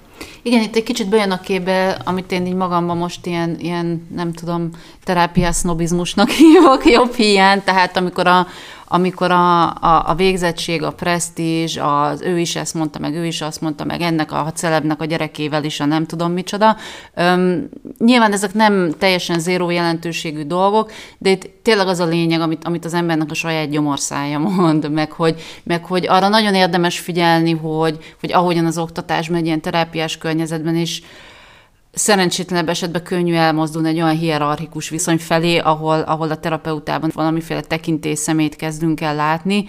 Igen, 0.46 0.62
itt 0.62 0.76
egy 0.76 0.84
kicsit 0.84 1.10
bejön 1.10 1.32
a 1.32 1.40
képbe, 1.40 2.02
amit 2.04 2.32
én 2.32 2.46
így 2.46 2.54
magamban 2.54 2.98
most 2.98 3.26
ilyen, 3.26 3.56
ilyen 3.60 4.08
nem 4.16 4.34
tudom, 4.34 4.70
terápiás 5.04 5.56
sznobizmusnak 5.56 6.30
hívok, 6.42 6.86
jobb 6.86 7.14
hiány, 7.14 7.64
tehát 7.64 7.98
amikor 7.98 8.28
a, 8.28 8.48
amikor 8.94 9.32
a, 9.32 9.64
a, 9.70 10.10
a 10.10 10.16
végzettség, 10.16 10.84
a 10.84 10.92
presztízs, 10.92 11.78
az 11.78 12.22
ő 12.22 12.40
is 12.40 12.56
ezt 12.56 12.74
mondta, 12.74 13.00
meg 13.00 13.16
ő 13.16 13.26
is 13.26 13.42
azt 13.42 13.62
mondta, 13.62 13.84
meg 13.84 14.02
ennek 14.02 14.32
a 14.32 14.52
celebnek 14.56 15.02
a 15.02 15.06
gyerekével 15.06 15.64
is 15.64 15.80
a 15.80 15.86
nem 15.86 16.06
tudom 16.06 16.32
micsoda. 16.32 16.78
Öm, 17.16 17.70
nyilván 17.98 18.32
ezek 18.32 18.54
nem 18.54 18.94
teljesen 18.98 19.40
zéró 19.40 19.70
jelentőségű 19.70 20.44
dolgok, 20.44 20.92
de 21.18 21.30
itt 21.30 21.50
tényleg 21.62 21.88
az 21.88 22.00
a 22.00 22.06
lényeg, 22.06 22.42
amit, 22.42 22.64
amit 22.64 22.86
az 22.86 22.94
embernek 22.94 23.32
a 23.32 23.34
saját 23.34 23.70
gyomorszája 23.70 24.40
mond, 24.50 24.92
meg 24.92 25.12
hogy, 25.12 25.42
meg 25.64 25.86
hogy 25.86 26.08
arra 26.08 26.28
nagyon 26.28 26.54
érdemes 26.54 27.00
figyelni, 27.00 27.52
hogy, 27.52 28.16
hogy 28.20 28.34
ahogyan 28.34 28.66
az 28.66 28.78
oktatás 28.78 29.30
megy 29.30 29.46
ilyen 29.46 29.62
terápiás 29.62 30.18
környezetben 30.18 30.76
is, 30.76 31.02
szerencsétlenebb 31.94 32.70
esetben 32.70 33.04
könnyű 33.04 33.34
elmozdulni 33.34 33.90
egy 33.90 34.02
olyan 34.02 34.18
hierarchikus 34.18 34.90
viszony 34.90 35.18
felé, 35.18 35.58
ahol, 35.58 36.00
ahol 36.00 36.32
a 36.32 36.38
terapeutában 36.40 37.12
valamiféle 37.14 37.62
tekintély 37.62 38.16
szemét 38.16 38.56
kezdünk 38.56 39.02
el 39.02 39.16
látni, 39.16 39.66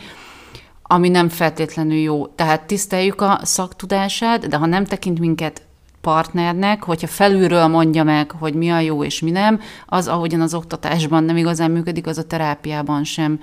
ami 0.82 1.08
nem 1.08 1.28
feltétlenül 1.28 1.96
jó. 1.96 2.26
Tehát 2.26 2.66
tiszteljük 2.66 3.20
a 3.20 3.40
szaktudását, 3.42 4.48
de 4.48 4.56
ha 4.56 4.66
nem 4.66 4.84
tekint 4.84 5.18
minket 5.18 5.62
partnernek, 6.00 6.82
hogyha 6.82 7.06
felülről 7.06 7.66
mondja 7.66 8.04
meg, 8.04 8.30
hogy 8.30 8.54
mi 8.54 8.70
a 8.70 8.78
jó 8.78 9.04
és 9.04 9.20
mi 9.20 9.30
nem, 9.30 9.60
az, 9.86 10.08
ahogyan 10.08 10.40
az 10.40 10.54
oktatásban 10.54 11.24
nem 11.24 11.36
igazán 11.36 11.70
működik, 11.70 12.06
az 12.06 12.18
a 12.18 12.26
terápiában 12.26 13.04
sem 13.04 13.40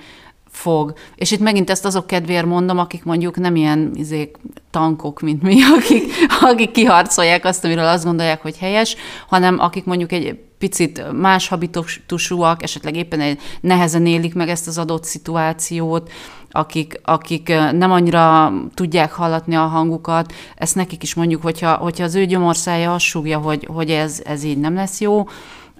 fog. 0.52 0.94
És 1.16 1.32
itt 1.32 1.40
megint 1.40 1.70
ezt 1.70 1.86
azok 1.86 2.08
kedvéért 2.08 2.46
mondom, 2.46 2.78
akik 2.78 3.04
mondjuk 3.04 3.38
nem 3.38 3.56
ilyen 3.56 3.92
izék, 3.94 4.38
tankok, 4.70 5.20
mint 5.20 5.42
mi, 5.42 5.58
akik, 5.78 6.04
akik 6.42 6.72
kiharcolják 6.72 7.46
azt, 7.46 7.66
amiről 7.66 7.86
azt 7.86 8.06
gondolják, 8.06 8.42
hogy 8.42 8.58
helyes, 8.58 8.96
hanem 9.28 9.60
akik 9.60 9.86
mondjuk 9.86 10.12
egy 10.12 10.40
picit 10.58 11.12
más 11.12 11.48
habitusúak, 11.48 12.64
esetleg 12.64 12.96
éppen 12.96 13.20
egy 13.20 13.40
nehezen 13.62 14.06
élik 14.06 14.34
meg 14.34 14.50
ezt 14.50 14.68
az 14.68 14.78
adott 14.78 15.04
szituációt, 15.04 16.12
akik, 16.52 17.00
akik 17.04 17.48
nem 17.72 17.92
annyira 17.92 18.54
tudják 18.74 19.12
hallatni 19.12 19.56
a 19.56 19.66
hangukat, 19.66 20.34
ezt 20.56 20.76
nekik 20.76 21.04
is 21.04 21.14
mondjuk, 21.14 21.42
hogyha, 21.42 21.74
hogyha 21.74 22.04
az 22.04 22.16
ő 22.16 22.26
gyomorszája 22.26 22.94
azt 22.94 23.06
súgja, 23.06 23.40
hogy, 23.40 23.68
hogy 23.74 23.90
ez, 23.92 24.22
ez 24.26 24.44
így 24.44 24.58
nem 24.58 24.74
lesz 24.74 25.00
jó, 25.00 25.28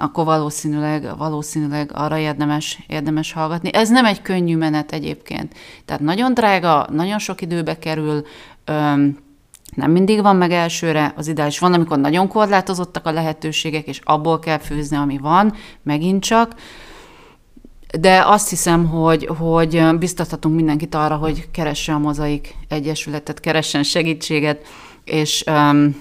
akkor 0.02 0.26
valószínűleg, 0.26 1.18
valószínűleg 1.18 1.92
arra 1.94 2.18
érdemes, 2.18 2.84
érdemes 2.88 3.34
hallgatni. 3.34 3.74
Ez 3.74 3.90
nem 3.90 4.06
egy 4.06 4.22
könnyű 4.22 4.58
menet 4.58 4.92
egyébként. 4.92 5.54
Tehát 5.86 6.02
nagyon 6.02 6.34
drága, 6.34 6.88
nagyon 6.92 7.20
sok 7.20 7.42
időbe 7.42 7.80
kerül, 7.80 8.26
öm, 8.66 9.18
nem 9.76 9.92
mindig 9.92 10.22
van 10.22 10.36
meg 10.36 10.52
elsőre, 10.52 11.14
az 11.16 11.28
ideális 11.28 11.60
van, 11.60 11.74
amikor 11.74 12.00
nagyon 12.00 12.28
korlátozottak 12.28 13.06
a 13.06 13.12
lehetőségek, 13.12 13.88
és 13.88 14.00
abból 14.04 14.40
kell 14.40 14.58
főzni, 14.58 14.98
ami 14.98 15.18
van, 15.18 15.54
megint 15.84 16.24
csak. 16.24 16.56
De 18.00 18.24
azt 18.26 18.50
hiszem, 18.50 18.88
hogy, 18.88 19.26
hogy 19.38 19.98
biztathatunk 20.00 20.56
mindenkit 20.56 20.96
arra, 20.96 21.16
hogy 21.16 21.52
keresse 21.52 21.94
a 21.94 22.00
Mozaik 22.00 22.56
Egyesületet, 22.68 23.40
keressen 23.40 23.84
segítséget, 23.84 24.68
és 25.04 25.44
um, 25.48 25.96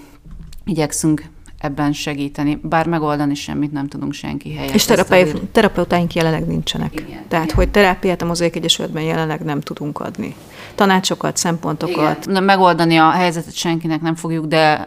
igyekszünk 0.64 1.24
ebben 1.60 1.92
segíteni, 1.92 2.60
bár 2.62 2.86
megoldani 2.86 3.34
semmit 3.34 3.72
nem 3.72 3.88
tudunk 3.88 4.12
senki 4.12 4.54
helyett. 4.54 4.74
És 4.74 4.84
terapei, 4.84 5.32
terapeutáink 5.52 6.14
jelenleg 6.14 6.46
nincsenek. 6.46 6.92
Igen, 6.92 7.24
Tehát, 7.28 7.44
igen. 7.44 7.56
hogy 7.56 7.70
terápiát 7.70 8.22
a 8.22 8.26
Mozaik 8.26 8.56
Egyesületben 8.56 9.02
jelenleg 9.02 9.40
nem 9.40 9.60
tudunk 9.60 10.00
adni. 10.00 10.34
Tanácsokat, 10.74 11.36
szempontokat. 11.36 12.26
Igen. 12.26 12.44
Megoldani 12.44 12.96
a 12.96 13.10
helyzetet 13.10 13.54
senkinek 13.54 14.00
nem 14.00 14.14
fogjuk, 14.14 14.46
de 14.46 14.86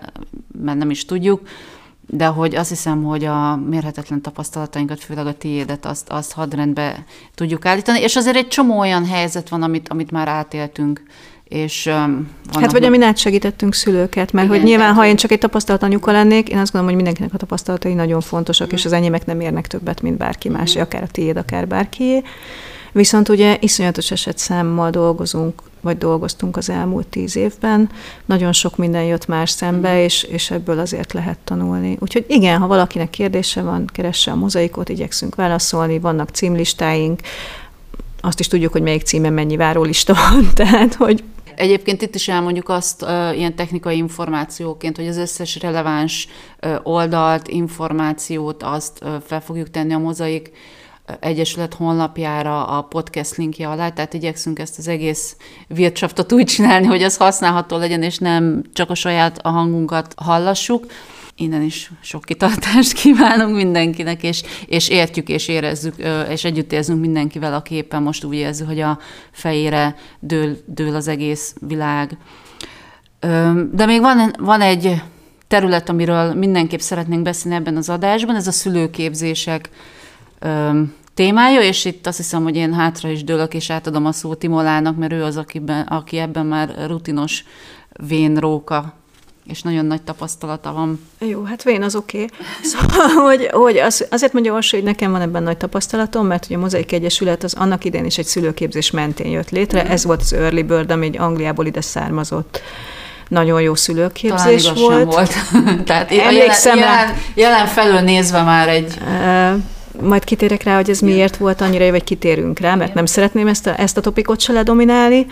mert 0.62 0.78
nem 0.78 0.90
is 0.90 1.06
tudjuk, 1.06 1.42
de 2.08 2.26
hogy 2.26 2.56
azt 2.56 2.70
hiszem, 2.70 3.04
hogy 3.04 3.26
a 3.26 3.56
mérhetetlen 3.56 4.22
tapasztalatainkat, 4.22 5.04
főleg 5.04 5.28
a 5.28 5.34
tiédet, 5.34 5.86
azt, 5.86 6.10
azt 6.10 6.34
hadrendbe 6.34 7.06
tudjuk 7.36 7.66
állítani, 7.66 8.00
és 8.00 8.16
azért 8.16 8.36
egy 8.36 8.48
csomó 8.48 8.80
olyan 8.80 9.06
helyzet 9.06 9.50
van, 9.50 9.62
amit, 9.62 9.90
amit 9.90 10.12
már 10.12 10.28
átéltünk, 10.28 11.04
és 11.54 11.86
um, 11.86 12.30
Hát 12.60 12.72
vagy 12.72 12.84
amin 12.84 13.02
átsegítettünk 13.02 13.74
szülőket, 13.74 14.32
mert 14.32 14.48
igen, 14.48 14.60
hogy 14.60 14.68
nyilván, 14.68 14.88
tehát, 14.88 15.02
ha 15.02 15.10
én 15.10 15.16
csak 15.16 15.32
egy 15.32 15.40
tapasztalat 15.40 15.84
anyuka 15.84 16.12
lennék, 16.12 16.50
én 16.50 16.58
azt 16.58 16.72
gondolom, 16.72 16.86
hogy 16.86 16.96
mindenkinek 16.96 17.34
a 17.34 17.38
tapasztalatai 17.38 17.94
nagyon 17.94 18.22
fontosak, 18.22 18.68
mm. 18.68 18.76
és 18.76 18.86
az 18.86 18.92
enyémek 18.94 19.26
nem 19.26 19.40
érnek 19.40 19.68
többet, 19.68 20.02
mint 20.02 20.18
bárki 20.18 20.50
más, 20.50 20.78
mm. 20.78 20.82
akár 20.82 21.04
a 21.04 21.08
tiéd, 21.08 21.38
akár 21.38 21.68
bárkié. 21.68 22.24
Viszont 22.92 23.30
ugye 23.30 23.58
iszonyatos 23.60 24.12
esetszámmal 24.12 24.90
dolgozunk, 24.90 25.62
vagy 25.82 25.98
dolgoztunk 25.98 26.58
az 26.58 26.70
elmúlt 26.70 27.08
tíz 27.08 27.36
évben. 27.36 27.90
Nagyon 28.26 28.52
sok 28.52 28.78
minden 28.78 29.04
jött 29.04 29.28
más 29.28 29.50
szembe, 29.50 29.94
mm. 29.94 29.98
és, 29.98 30.24
és 30.24 30.52
ebből 30.52 30.80
azért 30.80 31.14
lehet 31.14 31.38
tanulni. 31.44 31.98
Úgyhogy 32.00 32.26
igen, 32.28 32.60
ha 32.60 32.68
valakinek 32.68 33.10
kérdése 33.10 33.62
van, 33.62 33.90
keresse 33.94 34.32
a 34.32 34.36
mozaikot, 34.36 34.90
igyekszünk 34.90 35.36
válaszolni, 35.36 36.00
vannak 36.00 36.30
címlistáink, 36.30 37.20
azt 38.26 38.40
is 38.40 38.48
tudjuk, 38.48 38.72
hogy 38.72 38.82
melyik 38.82 39.02
címen 39.02 39.34
mennyi 39.34 39.56
várólista 39.56 40.14
van, 40.14 40.50
tehát 40.54 40.94
hogy 40.94 41.24
Egyébként 41.56 42.02
itt 42.02 42.16
is 42.16 42.28
elmondjuk 42.28 42.70
azt 42.70 43.02
ilyen 43.36 43.56
technikai 43.56 43.98
információként, 43.98 44.96
hogy 44.96 45.08
az 45.08 45.18
összes 45.18 45.60
releváns 45.60 46.28
oldalt, 46.84 47.48
információt 47.48 48.64
azt 48.64 49.04
fel 49.26 49.42
fogjuk 49.42 49.70
tenni 49.70 49.94
a 49.94 50.00
mozaik 50.00 50.52
Egyesület 51.20 51.74
honlapjára 51.74 52.68
a 52.68 52.82
podcast 52.82 53.36
linkje 53.36 53.68
alá, 53.68 53.90
tehát 53.90 54.14
igyekszünk 54.14 54.60
ezt 54.60 54.78
az 54.78 54.88
egész 54.88 55.36
vircsaftot 55.68 56.32
úgy 56.32 56.46
csinálni, 56.46 56.86
hogy 56.86 57.04
az 57.04 57.18
használható 57.18 57.78
legyen, 57.78 58.04
és 58.04 58.18
nem 58.18 58.62
csak 58.74 58.90
a 58.90 58.96
saját 58.96 59.38
a 59.38 59.50
hangunkat 59.50 60.14
hallassuk. 60.18 60.86
Innen 61.36 61.62
is 61.62 61.92
sok 62.02 62.24
kitartást 62.24 62.94
kívánunk 63.02 63.56
mindenkinek, 63.56 64.24
és, 64.24 64.44
és 64.66 64.90
értjük 64.90 65.30
és 65.30 65.48
érezzük, 65.48 65.96
és 66.30 66.44
együtt 66.44 66.72
érzünk 66.72 67.00
mindenkivel, 67.00 67.54
aki 67.54 67.76
éppen 67.76 68.04
most 68.04 68.24
úgy 68.24 68.36
érzi, 68.36 68.64
hogy 68.64 68.80
a 68.80 69.00
fejére 69.32 69.96
dől, 70.20 70.58
dől 70.66 70.96
az 70.96 71.08
egész 71.08 71.56
világ. 71.60 72.18
De 73.72 73.86
még 73.86 74.00
van, 74.00 74.34
van 74.40 74.62
egy 74.62 75.02
terület, 75.48 75.90
amiről 75.90 76.34
mindenképp 76.34 76.80
szeretnénk 76.80 77.22
beszélni 77.22 77.58
ebben 77.58 77.78
az 77.78 77.90
adásban, 77.90 78.36
ez 78.36 78.48
a 78.48 78.52
szülőképzések 78.52 79.70
témája, 81.14 81.62
és 81.62 81.86
itt 81.86 82.08
azt 82.08 82.18
hiszem, 82.18 82.44
hogy 82.44 82.56
én 82.56 82.74
hátra 82.74 83.10
is 83.10 83.24
dőlök, 83.24 83.54
és 83.54 83.70
átadom 83.70 84.06
a 84.06 84.12
szót 84.12 84.40
Timolának, 84.40 84.98
mert 84.98 85.14
ő 85.14 85.24
az, 85.24 85.38
akiben, 85.38 85.82
aki 85.82 86.18
ebben 86.18 86.46
már 86.46 86.86
rutinos 86.88 87.46
vénróka 88.08 89.03
és 89.46 89.62
nagyon 89.62 89.86
nagy 89.86 90.02
tapasztalata 90.02 90.74
van. 90.74 91.08
Jó, 91.20 91.44
hát 91.44 91.64
vén 91.64 91.84
az 91.84 91.96
oké. 91.96 92.24
Okay. 92.24 92.38
Szóval, 92.72 93.08
hogy, 93.08 93.50
hogy 93.52 93.78
az, 93.78 94.06
azért 94.10 94.34
mondja 94.34 94.54
Orsi, 94.54 94.76
hogy 94.76 94.86
nekem 94.86 95.12
van 95.12 95.22
ebben 95.22 95.44
nagy 95.44 95.58
tapasztalatom, 95.58 96.28
mert 96.28 96.46
ugye 96.46 96.56
a 96.56 96.60
Mozaik 96.60 96.92
Egyesület 96.92 97.44
az 97.44 97.54
annak 97.54 97.86
idén 97.86 98.06
is 98.06 98.18
egy 98.18 98.26
szülőképzés 98.26 98.92
mentén 98.92 99.32
jött 99.32 99.50
létre. 99.50 99.84
Mm. 99.84 99.92
Ez 99.92 100.06
volt 100.06 100.22
az 100.22 100.34
Early 100.34 100.62
Bird, 100.62 100.92
ami 100.92 101.06
egy 101.06 101.18
Angliából 101.18 101.66
ide 101.66 101.82
származott 101.82 102.62
nagyon 103.28 103.62
jó 103.62 103.76
szülőképzés 103.76 104.64
Talán 104.64 105.06
volt. 105.06 105.14
volt. 105.14 105.34
Tehát 105.86 106.12
Emlékszem 106.12 106.78
jelen, 106.78 106.98
jelen, 106.98 107.16
jelen 107.34 107.68
felől 107.68 108.00
nézve 108.00 108.42
már 108.42 108.70
egy... 108.70 108.98
Uh, 109.02 109.62
majd 110.02 110.24
kitérek 110.24 110.64
rá, 110.64 110.76
hogy 110.76 110.90
ez 110.90 111.00
miért 111.00 111.38
volt 111.38 111.62
annyira, 111.62 111.92
vagy 111.92 112.04
kitérünk 112.04 112.60
rá, 112.60 112.76
mert 112.76 112.94
nem 112.94 113.06
szeretném 113.06 113.48
ezt 113.48 113.68
a, 113.68 113.80
ezt 113.80 113.98
a 113.98 114.02
topikot 114.02 114.40
se 114.40 114.54
ledominálni, 114.54 115.26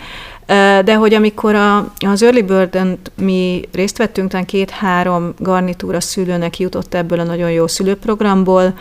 de 0.84 0.94
hogy 0.94 1.14
amikor 1.14 1.54
a, 1.54 1.92
az 2.06 2.22
Early 2.22 2.40
bird 2.40 2.98
mi 3.16 3.68
részt 3.72 3.98
vettünk, 3.98 4.30
talán 4.30 4.46
két-három 4.46 5.34
garnitúra 5.38 6.00
szülőnek 6.00 6.58
jutott 6.58 6.94
ebből 6.94 7.20
a 7.20 7.24
nagyon 7.24 7.50
jó 7.50 7.66
szülőprogramból, 7.66 8.74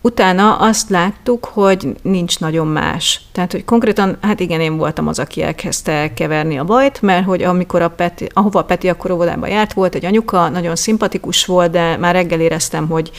Utána 0.00 0.56
azt 0.56 0.90
láttuk, 0.90 1.44
hogy 1.44 1.96
nincs 2.02 2.38
nagyon 2.38 2.66
más. 2.66 3.20
Tehát, 3.32 3.52
hogy 3.52 3.64
konkrétan, 3.64 4.16
hát 4.20 4.40
igen, 4.40 4.60
én 4.60 4.76
voltam 4.76 5.08
az, 5.08 5.18
aki 5.18 5.42
elkezdte 5.42 6.12
keverni 6.14 6.58
a 6.58 6.64
bajt, 6.64 7.02
mert 7.02 7.24
hogy 7.24 7.42
amikor 7.42 7.82
a 7.82 7.90
Peti, 7.90 8.28
ahova 8.32 8.58
a 8.58 8.64
Peti 8.64 8.88
akkor 8.88 9.10
óvodába 9.10 9.46
járt, 9.46 9.72
volt 9.72 9.94
egy 9.94 10.04
anyuka, 10.04 10.48
nagyon 10.48 10.76
szimpatikus 10.76 11.46
volt, 11.46 11.70
de 11.70 11.96
már 11.96 12.14
reggel 12.14 12.40
éreztem, 12.40 12.88
hogy 12.88 13.10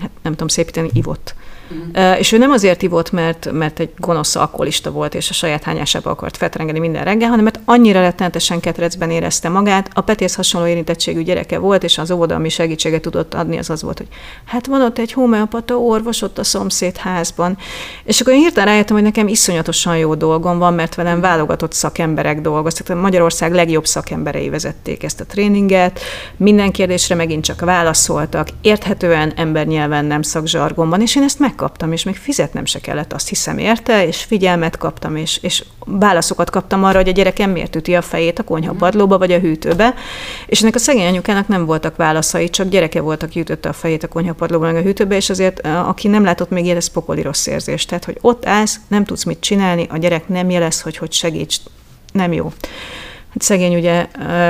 hát 0.00 0.10
nem 0.22 0.32
tudom 0.32 0.48
szépíteni, 0.48 0.90
ivott. 0.92 1.34
Uh-huh. 1.70 2.18
És 2.18 2.32
ő 2.32 2.38
nem 2.38 2.50
azért 2.50 2.82
ivott, 2.82 3.10
mert, 3.10 3.52
mert 3.52 3.80
egy 3.80 3.90
gonosz 3.96 4.36
alkoholista 4.36 4.90
volt, 4.90 5.14
és 5.14 5.30
a 5.30 5.32
saját 5.32 5.62
hányásába 5.62 6.10
akart 6.10 6.36
fetrengeni 6.36 6.78
minden 6.78 7.04
reggel, 7.04 7.28
hanem 7.28 7.44
mert 7.44 7.60
annyira 7.64 8.00
rettenetesen 8.00 8.60
ketrecben 8.60 9.10
érezte 9.10 9.48
magát. 9.48 9.90
A 9.92 10.00
Petész 10.00 10.34
hasonló 10.34 10.66
érintettségű 10.66 11.22
gyereke 11.22 11.58
volt, 11.58 11.84
és 11.84 11.98
az 11.98 12.10
óvoda, 12.10 12.34
ami 12.34 12.48
segítséget 12.48 13.02
tudott 13.02 13.34
adni, 13.34 13.58
az 13.58 13.70
az 13.70 13.82
volt, 13.82 13.98
hogy 13.98 14.08
hát 14.44 14.66
van 14.66 14.82
ott 14.82 14.98
egy 14.98 15.12
homeopata 15.12 15.78
orvos 15.78 16.22
ott 16.22 16.38
a 16.38 16.44
szomszéd 16.44 16.96
házban. 16.96 17.58
És 18.04 18.20
akkor 18.20 18.32
én 18.32 18.38
hirtelen 18.38 18.68
rájöttem, 18.68 18.96
hogy 18.96 19.04
nekem 19.04 19.28
iszonyatosan 19.28 19.96
jó 19.96 20.14
dolgom 20.14 20.58
van, 20.58 20.74
mert 20.74 20.94
velem 20.94 21.20
válogatott 21.20 21.72
szakemberek 21.72 22.40
dolgoztak. 22.40 22.86
Tehát 22.86 23.02
Magyarország 23.02 23.52
legjobb 23.52 23.86
szakemberei 23.86 24.48
vezették 24.48 25.02
ezt 25.02 25.20
a 25.20 25.24
tréninget. 25.24 26.00
Minden 26.36 26.70
kérdésre 26.70 27.14
megint 27.14 27.44
csak 27.44 27.60
válaszoltak, 27.60 28.48
érthetően 28.60 29.32
embernyelven, 29.36 30.04
nem 30.04 30.22
szakzsargonban, 30.22 31.00
és 31.00 31.16
én 31.16 31.22
ezt 31.22 31.38
meg 31.38 31.53
megkaptam, 31.54 31.92
és 31.92 32.02
még 32.02 32.16
fizetnem 32.16 32.64
se 32.64 32.80
kellett, 32.80 33.12
azt 33.12 33.28
hiszem 33.28 33.58
érte, 33.58 34.06
és 34.06 34.22
figyelmet 34.22 34.76
kaptam, 34.76 35.16
és, 35.16 35.38
és 35.42 35.64
válaszokat 35.84 36.50
kaptam 36.50 36.84
arra, 36.84 36.96
hogy 36.96 37.08
a 37.08 37.12
gyerekem 37.12 37.50
miért 37.50 37.76
üti 37.76 37.94
a 37.94 38.02
fejét 38.02 38.38
a 38.38 38.42
konyhapadlóba 38.42 39.18
vagy 39.18 39.32
a 39.32 39.38
hűtőbe, 39.38 39.94
és 40.46 40.62
ennek 40.62 40.74
a 40.74 40.78
szegény 40.78 41.06
anyukának 41.06 41.48
nem 41.48 41.66
voltak 41.66 41.96
válaszai, 41.96 42.50
csak 42.50 42.68
gyereke 42.68 43.00
volt, 43.00 43.22
aki 43.22 43.40
ütötte 43.40 43.68
a 43.68 43.72
fejét 43.72 44.02
a 44.02 44.08
konyhapadlóba 44.08 44.66
vagy 44.66 44.76
a 44.76 44.82
hűtőbe, 44.82 45.16
és 45.16 45.30
azért 45.30 45.66
aki 45.66 46.08
nem 46.08 46.24
látott 46.24 46.50
még 46.50 46.64
ilyet, 46.64 46.76
ez 46.76 46.86
pokoli 46.86 47.22
rossz 47.22 47.46
érzés. 47.46 47.84
Tehát, 47.84 48.04
hogy 48.04 48.18
ott 48.20 48.46
állsz, 48.46 48.80
nem 48.88 49.04
tudsz 49.04 49.24
mit 49.24 49.40
csinálni, 49.40 49.86
a 49.90 49.96
gyerek 49.96 50.28
nem 50.28 50.50
jelez, 50.50 50.80
hogy 50.80 50.96
hogy 50.96 51.12
segíts, 51.12 51.56
nem 52.12 52.32
jó. 52.32 52.52
Hát 53.34 53.42
szegény 53.42 53.74
ugye 53.74 54.06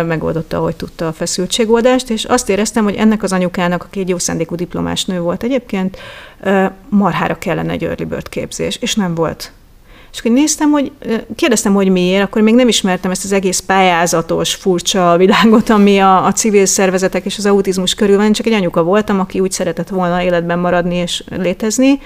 megoldotta, 0.06 0.59
hogy 0.59 0.76
tudta 0.76 1.06
a 1.06 1.12
feszültségoldást, 1.12 2.10
és 2.10 2.24
azt 2.24 2.48
éreztem, 2.48 2.85
hogy 2.85 2.94
ennek 2.94 3.22
az 3.22 3.32
anyukának, 3.32 3.82
aki 3.82 4.01
egy 4.01 4.09
jó 4.09 4.18
szendékú 4.18 4.55
diplomás 4.55 5.05
nő 5.05 5.20
volt 5.20 5.43
egyébként, 5.43 5.98
marhára 6.88 7.38
kellene 7.38 7.72
egy 7.72 7.84
early 7.84 8.04
bird 8.04 8.28
képzés, 8.28 8.76
és 8.80 8.94
nem 8.94 9.14
volt. 9.14 9.52
És 10.12 10.20
akkor 10.20 10.32
néztem, 10.32 10.70
hogy 10.70 10.92
kérdeztem, 11.36 11.74
hogy 11.74 11.88
miért, 11.88 12.22
akkor 12.22 12.42
még 12.42 12.54
nem 12.54 12.68
ismertem 12.68 13.10
ezt 13.10 13.24
az 13.24 13.32
egész 13.32 13.58
pályázatos, 13.58 14.54
furcsa 14.54 15.16
világot, 15.16 15.70
ami 15.70 15.98
a, 15.98 16.24
a 16.26 16.32
civil 16.32 16.66
szervezetek 16.66 17.24
és 17.24 17.38
az 17.38 17.46
autizmus 17.46 17.94
körül 17.94 18.16
van, 18.16 18.32
csak 18.32 18.46
egy 18.46 18.52
anyuka 18.52 18.82
voltam, 18.82 19.20
aki 19.20 19.40
úgy 19.40 19.52
szeretett 19.52 19.88
volna 19.88 20.22
életben 20.22 20.58
maradni 20.58 20.94
és 20.94 21.24
létezni, 21.28 22.00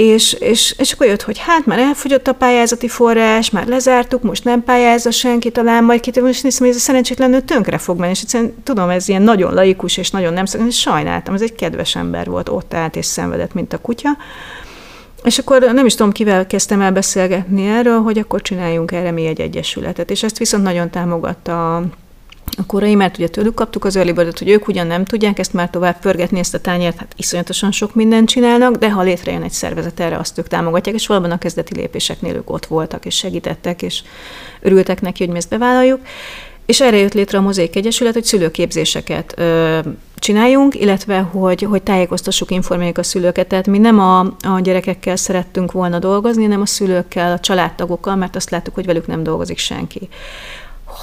és, 0.00 0.32
és, 0.32 0.74
és 0.78 0.92
akkor 0.92 1.06
jött, 1.06 1.22
hogy 1.22 1.38
hát 1.38 1.66
már 1.66 1.78
elfogyott 1.78 2.28
a 2.28 2.32
pályázati 2.32 2.88
forrás, 2.88 3.50
már 3.50 3.66
lezártuk, 3.66 4.22
most 4.22 4.44
nem 4.44 4.64
pályázza 4.64 5.10
senki, 5.10 5.50
talán 5.50 5.84
majd 5.84 6.00
kitől, 6.00 6.24
most 6.24 6.42
nézem, 6.42 6.60
hogy 6.60 6.68
ez 6.68 6.76
a 6.76 6.84
szerencsétlen 6.84 7.30
nő 7.30 7.40
tönkre 7.40 7.78
fog 7.78 7.98
menni, 7.98 8.12
és 8.12 8.20
egyszerűen 8.20 8.54
tudom, 8.62 8.88
ez 8.88 9.08
ilyen 9.08 9.22
nagyon 9.22 9.54
laikus, 9.54 9.96
és 9.96 10.10
nagyon 10.10 10.32
nem 10.32 10.44
és 10.66 10.80
sajnáltam, 10.80 11.34
ez 11.34 11.42
egy 11.42 11.54
kedves 11.54 11.96
ember 11.96 12.26
volt, 12.26 12.48
ott 12.48 12.74
állt 12.74 12.96
és 12.96 13.06
szenvedett, 13.06 13.54
mint 13.54 13.72
a 13.72 13.78
kutya. 13.78 14.10
És 15.24 15.38
akkor 15.38 15.60
nem 15.72 15.86
is 15.86 15.94
tudom, 15.94 16.12
kivel 16.12 16.46
kezdtem 16.46 16.80
el 16.80 16.92
beszélgetni 16.92 17.66
erről, 17.66 18.00
hogy 18.00 18.18
akkor 18.18 18.42
csináljunk 18.42 18.92
erre 18.92 19.10
mi 19.10 19.26
egy 19.26 19.40
egyesületet. 19.40 20.10
És 20.10 20.22
ezt 20.22 20.38
viszont 20.38 20.62
nagyon 20.62 20.90
támogatta 20.90 21.76
a 21.76 21.84
a 22.56 22.66
korai, 22.66 22.94
mert 22.94 23.18
ugye 23.18 23.28
tőlük 23.28 23.54
kaptuk 23.54 23.84
az 23.84 23.96
early 23.96 24.12
bird 24.12 24.38
hogy 24.38 24.48
ők 24.48 24.68
ugyan 24.68 24.86
nem 24.86 25.04
tudják 25.04 25.38
ezt 25.38 25.52
már 25.52 25.70
tovább 25.70 25.98
pörgetni, 26.00 26.38
ezt 26.38 26.54
a 26.54 26.60
tányért, 26.60 26.98
hát 26.98 27.12
iszonyatosan 27.16 27.72
sok 27.72 27.94
mindent 27.94 28.28
csinálnak, 28.28 28.76
de 28.76 28.90
ha 28.90 29.02
létrejön 29.02 29.42
egy 29.42 29.50
szervezet, 29.50 30.00
erre 30.00 30.16
azt 30.16 30.38
ők 30.38 30.48
támogatják, 30.48 30.94
és 30.94 31.06
valóban 31.06 31.30
a 31.30 31.38
kezdeti 31.38 31.74
lépéseknél 31.74 32.34
ők 32.34 32.50
ott 32.50 32.66
voltak, 32.66 33.04
és 33.04 33.14
segítettek, 33.14 33.82
és 33.82 34.02
örültek 34.60 35.00
neki, 35.00 35.22
hogy 35.22 35.32
mi 35.32 35.38
ezt 35.38 35.48
bevállaljuk. 35.48 36.00
És 36.66 36.80
erre 36.80 36.96
jött 36.96 37.14
létre 37.14 37.38
a 37.38 37.40
Mozaik 37.40 37.76
Egyesület, 37.76 38.12
hogy 38.12 38.24
szülőképzéseket 38.24 39.34
ö, 39.36 39.78
csináljunk, 40.16 40.74
illetve 40.74 41.18
hogy, 41.18 41.62
hogy 41.62 41.82
tájékoztassuk, 41.82 42.50
informáljuk 42.50 42.98
a 42.98 43.02
szülőket. 43.02 43.46
Tehát 43.46 43.66
mi 43.66 43.78
nem 43.78 44.00
a, 44.00 44.20
a 44.20 44.60
gyerekekkel 44.62 45.16
szerettünk 45.16 45.72
volna 45.72 45.98
dolgozni, 45.98 46.42
hanem 46.42 46.60
a 46.60 46.66
szülőkkel, 46.66 47.32
a 47.32 47.38
családtagokkal, 47.38 48.16
mert 48.16 48.36
azt 48.36 48.50
láttuk, 48.50 48.74
hogy 48.74 48.86
velük 48.86 49.06
nem 49.06 49.22
dolgozik 49.22 49.58
senki 49.58 50.08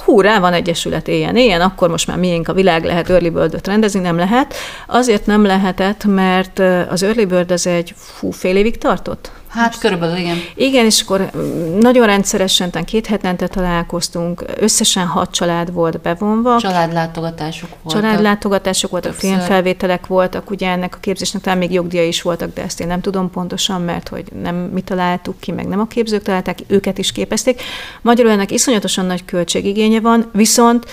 hú, 0.04 0.22
van 0.22 0.52
egyesület 0.52 1.08
éljen, 1.08 1.36
éljen, 1.36 1.60
akkor 1.60 1.88
most 1.88 2.06
már 2.06 2.18
miénk 2.18 2.48
a 2.48 2.52
világ 2.52 2.84
lehet 2.84 3.10
Early 3.10 3.28
bird 3.28 3.66
rendezni, 3.66 4.00
nem 4.00 4.16
lehet. 4.16 4.54
Azért 4.86 5.26
nem 5.26 5.44
lehetett, 5.44 6.04
mert 6.04 6.58
az 6.88 7.02
Early 7.02 7.24
Bird 7.24 7.50
az 7.50 7.66
egy 7.66 7.94
fú, 7.96 8.30
fél 8.30 8.56
évig 8.56 8.78
tartott. 8.78 9.30
Hát 9.48 9.78
körülbelül, 9.78 10.16
igen. 10.16 10.36
Igen, 10.54 10.84
és 10.84 11.00
akkor 11.00 11.30
mm, 11.36 11.78
nagyon 11.78 12.06
rendszeresen, 12.06 12.70
tehát 12.70 12.86
két 12.86 13.06
hetente 13.06 13.46
találkoztunk, 13.46 14.44
összesen 14.56 15.06
hat 15.06 15.30
család 15.30 15.72
volt 15.72 16.00
bevonva. 16.00 16.58
Családlátogatások 16.58 17.68
voltak. 17.82 18.00
Családlátogatások 18.02 18.90
voltak, 18.90 19.10
Többször. 19.10 19.30
filmfelvételek 19.30 20.06
voltak, 20.06 20.50
ugye 20.50 20.68
ennek 20.68 20.94
a 20.94 20.98
képzésnek 21.00 21.42
talán 21.42 21.58
még 21.58 21.72
jogdíja 21.72 22.06
is 22.06 22.22
voltak, 22.22 22.54
de 22.54 22.62
ezt 22.62 22.80
én 22.80 22.86
nem 22.86 23.00
tudom 23.00 23.30
pontosan, 23.30 23.80
mert 23.80 24.08
hogy 24.08 24.24
nem 24.42 24.54
mi 24.54 24.80
találtuk 24.80 25.40
ki, 25.40 25.52
meg 25.52 25.66
nem 25.66 25.80
a 25.80 25.86
képzők 25.86 26.22
találták, 26.22 26.58
őket 26.66 26.98
is 26.98 27.12
képezték. 27.12 27.62
Magyarul 28.02 28.32
ennek 28.32 28.50
iszonyatosan 28.50 29.06
nagy 29.06 29.24
költségigénye 29.24 30.00
van, 30.00 30.30
viszont 30.32 30.86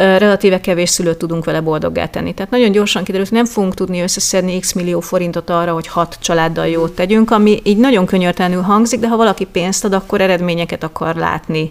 relatíve 0.00 0.60
kevés 0.60 0.88
szülőt 0.88 1.18
tudunk 1.18 1.44
vele 1.44 1.60
boldoggá 1.60 2.06
tenni. 2.06 2.34
Tehát 2.34 2.50
nagyon 2.50 2.72
gyorsan 2.72 3.04
kiderült, 3.04 3.28
hogy 3.28 3.38
nem 3.38 3.46
fogunk 3.46 3.74
tudni 3.74 4.00
összeszedni 4.00 4.58
x 4.58 4.72
millió 4.72 5.00
forintot 5.00 5.50
arra, 5.50 5.72
hogy 5.72 5.86
hat 5.86 6.18
családdal 6.20 6.66
jót 6.66 6.92
tegyünk, 6.92 7.30
ami 7.30 7.60
így 7.62 7.76
nagyon 7.76 8.06
könyörtelenül 8.06 8.62
hangzik, 8.62 9.00
de 9.00 9.08
ha 9.08 9.16
valaki 9.16 9.44
pénzt 9.44 9.84
ad, 9.84 9.92
akkor 9.92 10.20
eredményeket 10.20 10.82
akar 10.82 11.14
látni. 11.14 11.70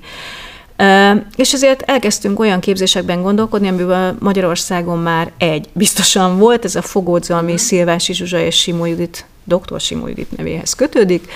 És 1.35 1.53
ezért 1.53 1.81
elkezdtünk 1.81 2.39
olyan 2.39 2.59
képzésekben 2.59 3.21
gondolkodni, 3.21 3.67
amiből 3.67 4.15
Magyarországon 4.19 4.97
már 4.97 5.31
egy 5.37 5.69
biztosan 5.73 6.37
volt, 6.37 6.65
ez 6.65 6.75
a 6.75 6.81
Fogódza, 6.81 7.37
ami 7.37 7.57
Szilvási 7.57 8.13
Zsuzsa 8.13 8.39
és 8.39 8.55
Simó 8.55 8.85
Judit, 8.85 9.25
dr. 9.43 9.79
Simó 9.79 10.07
Judit 10.07 10.37
nevéhez 10.37 10.73
kötődik, 10.73 11.31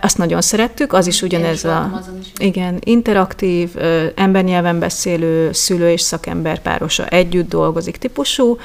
azt 0.00 0.18
nagyon 0.18 0.40
szerettük, 0.40 0.92
az 0.92 1.06
is 1.06 1.22
ugyanez 1.22 1.64
a 1.64 2.02
igen, 2.36 2.78
interaktív, 2.84 3.70
embernyelven 4.14 4.78
beszélő 4.78 5.52
szülő 5.52 5.90
és 5.90 6.00
szakember 6.00 6.62
párosa 6.62 7.06
együtt 7.06 7.48
dolgozik 7.48 7.96
típusú, 7.96 8.56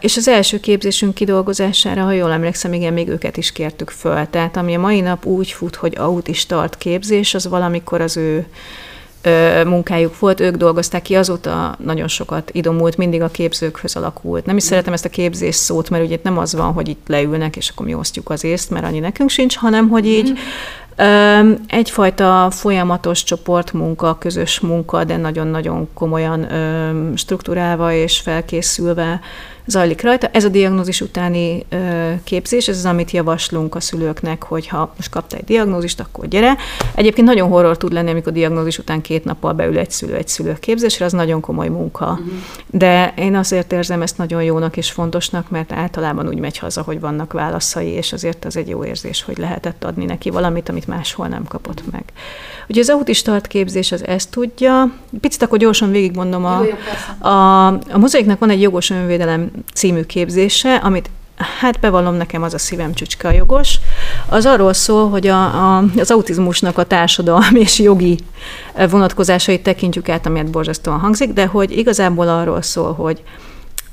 és 0.00 0.16
az 0.16 0.28
első 0.28 0.60
képzésünk 0.60 1.14
kidolgozására, 1.14 2.02
ha 2.02 2.12
jól 2.12 2.32
emlékszem, 2.32 2.72
igen, 2.72 2.92
még 2.92 3.08
őket 3.08 3.36
is 3.36 3.52
kértük 3.52 3.90
föl. 3.90 4.26
Tehát 4.30 4.56
ami 4.56 4.74
a 4.74 4.80
mai 4.80 5.00
nap 5.00 5.26
úgy 5.26 5.50
fut, 5.50 5.76
hogy 5.76 5.94
autistart 5.98 6.78
képzés, 6.78 7.34
az 7.34 7.48
valamikor 7.48 8.00
az 8.00 8.16
ő 8.16 8.46
munkájuk 9.66 10.18
volt, 10.18 10.40
ők 10.40 10.56
dolgozták 10.56 11.02
ki, 11.02 11.14
azóta 11.14 11.76
nagyon 11.84 12.08
sokat 12.08 12.50
idomult, 12.52 12.96
mindig 12.96 13.22
a 13.22 13.28
képzőkhöz 13.28 13.96
alakult. 13.96 14.46
Nem 14.46 14.56
is 14.56 14.62
szeretem 14.62 14.92
ezt 14.92 15.04
a 15.04 15.08
képzés 15.08 15.54
szót, 15.54 15.90
mert 15.90 16.04
ugye 16.04 16.14
itt 16.14 16.22
nem 16.22 16.38
az 16.38 16.54
van, 16.54 16.72
hogy 16.72 16.88
itt 16.88 17.08
leülnek, 17.08 17.56
és 17.56 17.68
akkor 17.68 17.86
mi 17.86 17.94
osztjuk 17.94 18.30
az 18.30 18.44
észt, 18.44 18.70
mert 18.70 18.84
annyi 18.84 18.98
nekünk 18.98 19.30
sincs, 19.30 19.56
hanem 19.56 19.88
hogy 19.88 20.06
így 20.06 20.38
Egyfajta 21.66 22.48
folyamatos 22.50 23.24
csoportmunka, 23.24 24.18
közös 24.18 24.60
munka, 24.60 25.04
de 25.04 25.16
nagyon-nagyon 25.16 25.88
komolyan 25.94 26.46
struktúrálva 27.16 27.92
és 27.92 28.18
felkészülve 28.18 29.20
zajlik 29.66 30.02
rajta. 30.02 30.28
Ez 30.32 30.44
a 30.44 30.48
diagnózis 30.48 31.00
utáni 31.00 31.66
képzés, 32.24 32.68
ez 32.68 32.76
az, 32.76 32.84
amit 32.84 33.10
javaslunk 33.10 33.74
a 33.74 33.80
szülőknek, 33.80 34.42
hogy 34.42 34.66
ha 34.66 34.92
most 34.96 35.10
kapta 35.10 35.36
egy 35.36 35.44
diagnózist, 35.44 36.00
akkor 36.00 36.28
gyere. 36.28 36.56
Egyébként 36.94 37.26
nagyon 37.26 37.48
horror 37.48 37.76
tud 37.76 37.92
lenni, 37.92 38.10
amikor 38.10 38.32
diagnózis 38.32 38.78
után 38.78 39.00
két 39.00 39.24
nappal 39.24 39.52
beül 39.52 39.78
egy 39.78 39.90
szülő 39.90 40.14
egy 40.14 40.28
szülő 40.28 40.56
képzésre, 40.60 41.04
az 41.04 41.12
nagyon 41.12 41.40
komoly 41.40 41.68
munka. 41.68 42.10
Uh-huh. 42.10 42.28
De 42.70 43.14
én 43.16 43.36
azért 43.36 43.72
érzem 43.72 44.02
ezt 44.02 44.18
nagyon 44.18 44.42
jónak 44.42 44.76
és 44.76 44.90
fontosnak, 44.90 45.50
mert 45.50 45.72
általában 45.72 46.28
úgy 46.28 46.38
megy 46.38 46.58
haza, 46.58 46.82
hogy 46.82 47.00
vannak 47.00 47.32
válaszai, 47.32 47.88
és 47.88 48.12
azért 48.12 48.44
az 48.44 48.56
egy 48.56 48.68
jó 48.68 48.84
érzés, 48.84 49.22
hogy 49.22 49.38
lehetett 49.38 49.84
adni 49.84 50.04
neki 50.04 50.30
valamit, 50.30 50.68
amit 50.68 50.86
máshol 50.86 51.26
nem 51.26 51.44
kapott 51.44 51.82
meg. 51.92 52.04
Ugye 52.68 52.80
az 52.80 52.88
autista 52.88 53.40
képzés 53.40 53.92
az 53.92 54.06
ezt 54.06 54.30
tudja. 54.30 54.92
Picit 55.20 55.42
akkor 55.42 55.58
gyorsan 55.58 55.90
végigmondom. 55.90 56.44
A, 56.44 56.62
jó, 56.62 56.68
jó, 56.68 57.30
a, 57.30 57.66
a 57.66 57.98
mozaiknak 57.98 58.38
van 58.38 58.50
egy 58.50 58.60
jogos 58.60 58.90
önvédelem 58.90 59.50
című 59.74 60.02
képzése, 60.02 60.74
amit 60.74 61.10
hát 61.60 61.80
bevallom 61.80 62.14
nekem 62.14 62.42
az 62.42 62.54
a 62.54 62.58
szívem 62.58 62.94
csücske 62.94 63.28
a 63.28 63.32
jogos, 63.32 63.78
az 64.28 64.46
arról 64.46 64.72
szól, 64.72 65.08
hogy 65.08 65.26
a, 65.26 65.44
a, 65.76 65.84
az 65.96 66.10
autizmusnak 66.10 66.78
a 66.78 66.84
társadalmi 66.84 67.60
és 67.60 67.78
jogi 67.78 68.18
vonatkozásait 68.90 69.62
tekintjük 69.62 70.08
át, 70.08 70.26
amiért 70.26 70.50
borzasztóan 70.50 70.98
hangzik, 70.98 71.32
de 71.32 71.46
hogy 71.46 71.78
igazából 71.78 72.28
arról 72.28 72.62
szól, 72.62 72.92
hogy 72.92 73.22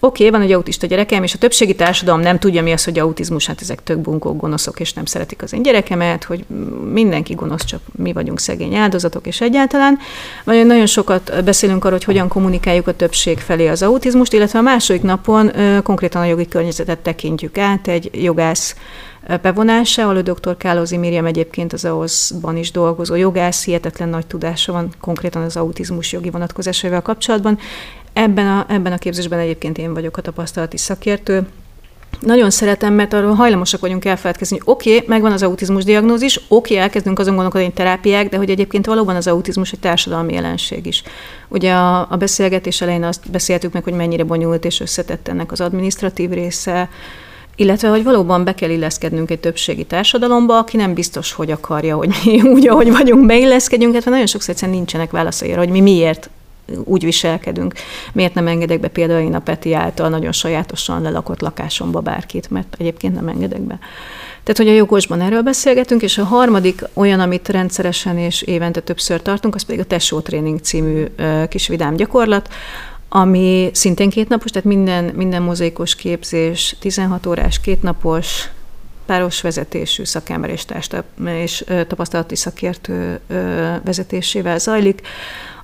Oké, 0.06 0.26
okay, 0.26 0.40
van 0.40 0.48
egy 0.48 0.54
autista 0.56 0.88
gyerekem, 0.88 1.24
és 1.24 1.34
a 1.34 1.38
többségi 1.38 1.76
társadalom 1.76 2.22
nem 2.22 2.40
tudja, 2.40 2.64
mi 2.64 2.72
az, 2.72 2.84
hogy 2.84 3.00
autizmus, 3.00 3.48
hát 3.48 3.62
ezek 3.62 3.84
tök 3.84 3.98
bunkók, 3.98 4.38
gonoszok, 4.38 4.80
és 4.80 4.94
nem 4.94 5.06
szeretik 5.06 5.42
az 5.42 5.54
én 5.54 5.64
gyerekemet, 5.64 6.24
hogy 6.24 6.46
mindenki 6.92 7.34
gonosz, 7.34 7.66
csak 7.66 7.82
mi 7.92 8.14
vagyunk 8.14 8.40
szegény 8.40 8.76
áldozatok, 8.76 9.28
és 9.28 9.42
egyáltalán. 9.42 10.00
Vagy 10.44 10.66
nagyon 10.66 10.86
sokat 10.86 11.44
beszélünk 11.44 11.86
arról, 11.86 11.98
hogy 11.98 12.06
hogyan 12.06 12.28
kommunikáljuk 12.28 12.88
a 12.88 12.96
többség 12.96 13.40
felé 13.40 13.68
az 13.68 13.84
autizmust, 13.84 14.34
illetve 14.34 14.60
a 14.60 14.62
második 14.62 15.02
napon 15.02 15.52
konkrétan 15.84 16.22
a 16.22 16.26
jogi 16.26 16.48
környezetet 16.48 17.00
tekintjük 17.00 17.58
át, 17.58 17.88
egy 17.88 18.10
jogász 18.24 18.76
bevonása, 19.42 20.04
ahol 20.04 20.18
a 20.18 20.22
dr. 20.22 20.58
Kálózi 20.58 20.98
Miriam 20.98 21.26
egyébként 21.26 21.74
az 21.74 21.86
AOSZ-ban 21.86 22.58
is 22.58 22.72
dolgozó 22.72 23.16
jogász, 23.16 23.66
hihetetlen 23.66 24.10
nagy 24.10 24.26
tudása 24.26 24.72
van 24.72 24.90
konkrétan 25.00 25.42
az 25.42 25.58
autizmus 25.58 26.12
jogi 26.12 26.30
vonatkozásaival 26.30 27.02
kapcsolatban. 27.02 27.60
Ebben 28.14 28.48
a, 28.48 28.66
ebben 28.70 28.92
a 28.92 28.98
képzésben 28.98 29.40
egyébként 29.40 29.78
én 29.78 29.94
vagyok 29.94 30.18
a 30.18 30.22
tapasztalati 30.22 30.78
szakértő, 30.78 31.48
nagyon 32.20 32.50
szeretem, 32.50 32.94
mert 32.94 33.14
arról 33.14 33.34
hajlamosak 33.34 33.80
vagyunk 33.80 34.06
elfeledkezni, 34.06 34.58
hogy 34.58 34.74
oké, 34.74 34.96
okay, 34.96 35.08
megvan 35.08 35.32
az 35.32 35.44
autizmus 35.44 35.84
diagnózis, 35.84 36.38
oké, 36.38 36.48
okay, 36.48 36.78
elkezdünk 36.78 37.20
azon 37.20 37.34
gondolkodni, 37.34 37.66
hogy 37.66 37.76
terápiák, 37.76 38.30
de 38.30 38.38
hogy 38.38 38.50
egyébként 38.50 38.86
valóban 38.86 39.16
az 39.16 39.28
autizmus 39.28 39.72
egy 39.72 39.80
társadalmi 39.80 40.34
jelenség 40.34 40.86
is. 40.86 41.04
Ugye 41.48 41.74
a, 41.74 42.12
a 42.12 42.18
beszélgetés 42.18 42.82
elején 42.82 43.04
azt 43.04 43.32
beszéltük 43.32 43.74
meg, 43.74 43.84
hogy 43.84 43.94
mennyire 43.94 44.24
bonyolult 44.24 44.66
és 44.66 44.80
összetett 44.80 45.28
ennek 45.28 45.52
az 45.52 45.62
administratív 45.62 46.30
része, 46.30 46.90
illetve, 47.56 47.88
hogy 47.88 48.04
valóban 48.04 48.44
be 48.44 48.54
kell 48.54 48.70
illeszkednünk 48.70 49.32
egy 49.32 49.40
többségi 49.40 49.84
társadalomba, 49.84 50.58
aki 50.58 50.78
nem 50.78 50.94
biztos, 50.94 51.32
hogy 51.32 51.52
akarja, 51.52 51.96
hogy 51.96 52.10
mi 52.24 52.42
úgy, 52.54 52.68
ahogy 52.68 52.92
vagyunk, 52.92 53.26
beilleszkedjünk, 53.26 53.94
hát 53.94 54.06
nagyon 54.06 54.28
sokszor 54.28 54.50
egyszerűen 54.50 54.78
nincsenek 54.78 55.12
válaszai 55.12 55.52
hogy 55.52 55.70
mi 55.70 55.82
miért 55.82 56.30
úgy 56.84 57.04
viselkedünk. 57.04 57.74
Miért 58.14 58.34
nem 58.34 58.48
engedek 58.48 58.80
be 58.80 58.88
például 58.88 59.20
én 59.20 59.36
a 59.36 59.40
Peti 59.40 59.74
által 59.74 60.10
nagyon 60.10 60.32
sajátosan 60.32 61.02
lelakott 61.02 61.42
lakásomba 61.42 62.00
bárkit, 62.00 62.50
mert 62.50 62.76
egyébként 62.80 63.16
nem 63.16 63.28
engedek 63.28 63.62
be. 63.62 63.80
Tehát, 64.44 64.58
hogy 64.58 64.68
a 64.68 64.74
jogosban 64.74 65.22
erről 65.22 65.42
beszélgetünk, 65.42 66.02
és 66.02 66.18
a 66.18 66.24
harmadik 66.24 66.82
olyan, 66.94 67.20
amit 67.20 67.50
rendszeresen 67.50 68.18
és 68.18 68.42
évente 68.42 68.80
többször 68.80 69.22
tartunk, 69.22 69.56
az 69.56 69.64
pedig 69.64 69.80
a 69.80 69.86
Tesó 69.86 70.20
Tréning 70.20 70.60
című 70.60 71.06
kis 71.50 71.68
vidám 71.68 71.96
gyakorlat, 71.96 72.50
ami 73.10 73.70
szintén 73.74 74.10
kétnapos, 74.10 74.52
tehát 74.52 74.68
minden, 74.68 75.04
minden 75.04 75.42
mozaikos 75.42 75.96
képzés, 75.96 76.76
16 76.80 77.26
órás, 77.26 77.60
kétnapos, 77.60 78.50
páros 79.06 79.42
vezetésű 79.42 80.04
szakember 80.04 80.50
és, 80.50 80.66
és 81.26 81.66
tapasztalati 81.88 82.36
szakértő 82.36 83.20
vezetésével 83.84 84.58
zajlik. 84.58 85.02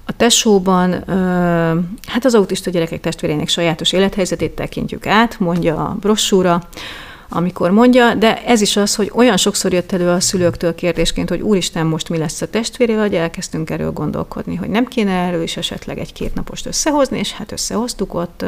A 0.10 0.14
tesóban 0.18 0.92
hát 2.08 2.26
az 2.26 2.36
autista 2.36 2.70
gyerekek 2.70 3.00
testvérének 3.00 3.48
sajátos 3.48 3.92
élethelyzetét 3.92 4.52
tekintjük 4.52 5.08
át, 5.08 5.40
mondja 5.40 5.76
a 5.76 5.98
brossúra, 6.00 6.62
amikor 7.30 7.72
mondja, 7.72 8.14
de 8.14 8.44
ez 8.46 8.62
is 8.62 8.78
az, 8.78 8.96
hogy 8.96 9.12
olyan 9.14 9.38
sokszor 9.38 9.74
jött 9.74 9.92
elő 9.92 10.10
a 10.10 10.20
szülőktől 10.20 10.76
kérdésként, 10.76 11.30
hogy 11.30 11.42
úristen, 11.42 11.86
most 11.86 12.10
mi 12.10 12.18
lesz 12.18 12.42
a 12.42 12.50
testvérével, 12.50 13.02
hogy 13.02 13.16
elkezdtünk 13.16 13.70
erről 13.70 13.92
gondolkodni, 13.92 14.56
hogy 14.56 14.70
nem 14.70 14.86
kéne 14.86 15.12
erről 15.12 15.42
is 15.42 15.58
esetleg 15.58 15.98
egy-két 15.98 16.34
napost 16.34 16.66
összehozni, 16.66 17.20
és 17.20 17.32
hát 17.32 17.52
összehoztuk 17.52 18.14
ott, 18.14 18.46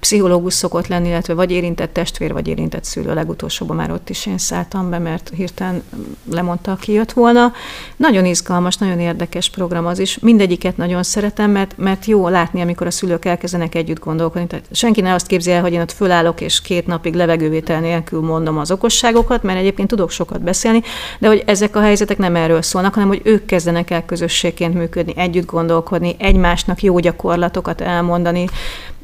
pszichológus 0.00 0.54
szokott 0.54 0.86
lenni, 0.86 1.08
illetve 1.08 1.34
vagy 1.34 1.50
érintett 1.50 1.92
testvér, 1.92 2.32
vagy 2.32 2.48
érintett 2.48 2.84
szülő. 2.84 3.14
Legutolsóban 3.14 3.76
már 3.76 3.90
ott 3.90 4.10
is 4.10 4.26
én 4.26 4.38
szálltam 4.38 4.90
be, 4.90 4.98
mert 4.98 5.30
hirtelen 5.36 5.82
lemondta, 6.30 6.72
aki 6.72 6.92
jött 6.92 7.12
volna. 7.12 7.52
Nagyon 7.96 8.24
izgalmas, 8.24 8.76
nagyon 8.76 8.98
érdekes 8.98 9.50
program 9.50 9.86
az 9.86 9.98
is. 9.98 10.18
Mindegyiket 10.18 10.76
nagyon 10.76 11.02
szeretem, 11.02 11.50
mert, 11.50 11.74
mert 11.76 12.04
jó 12.04 12.28
látni, 12.28 12.60
amikor 12.60 12.86
a 12.86 12.90
szülők 12.90 13.24
elkezdenek 13.24 13.74
együtt 13.74 13.98
gondolkodni. 13.98 14.46
Tehát 14.46 14.64
senki 14.72 15.00
ne 15.00 15.14
azt 15.14 15.26
képzi 15.26 15.50
el, 15.50 15.60
hogy 15.60 15.72
én 15.72 15.80
ott 15.80 15.92
fölállok, 15.92 16.40
és 16.40 16.60
két 16.60 16.86
napig 16.86 17.14
levegővétel 17.14 17.80
nélkül 17.80 18.20
mondom 18.20 18.58
az 18.58 18.70
okosságokat, 18.70 19.42
mert 19.42 19.58
egyébként 19.58 19.88
tudok 19.88 20.10
sokat 20.10 20.40
beszélni, 20.42 20.82
de 21.18 21.28
hogy 21.28 21.42
ezek 21.46 21.76
a 21.76 21.80
helyzetek 21.80 22.18
nem 22.18 22.36
erről 22.36 22.62
szólnak, 22.62 22.94
hanem 22.94 23.08
hogy 23.08 23.20
ők 23.24 23.46
kezdenek 23.46 23.90
el 23.90 24.04
közösségként 24.04 24.74
működni, 24.74 25.12
együtt 25.16 25.46
gondolkodni, 25.46 26.16
egymásnak 26.18 26.82
jó 26.82 26.98
gyakorlatokat 26.98 27.80
elmondani, 27.80 28.46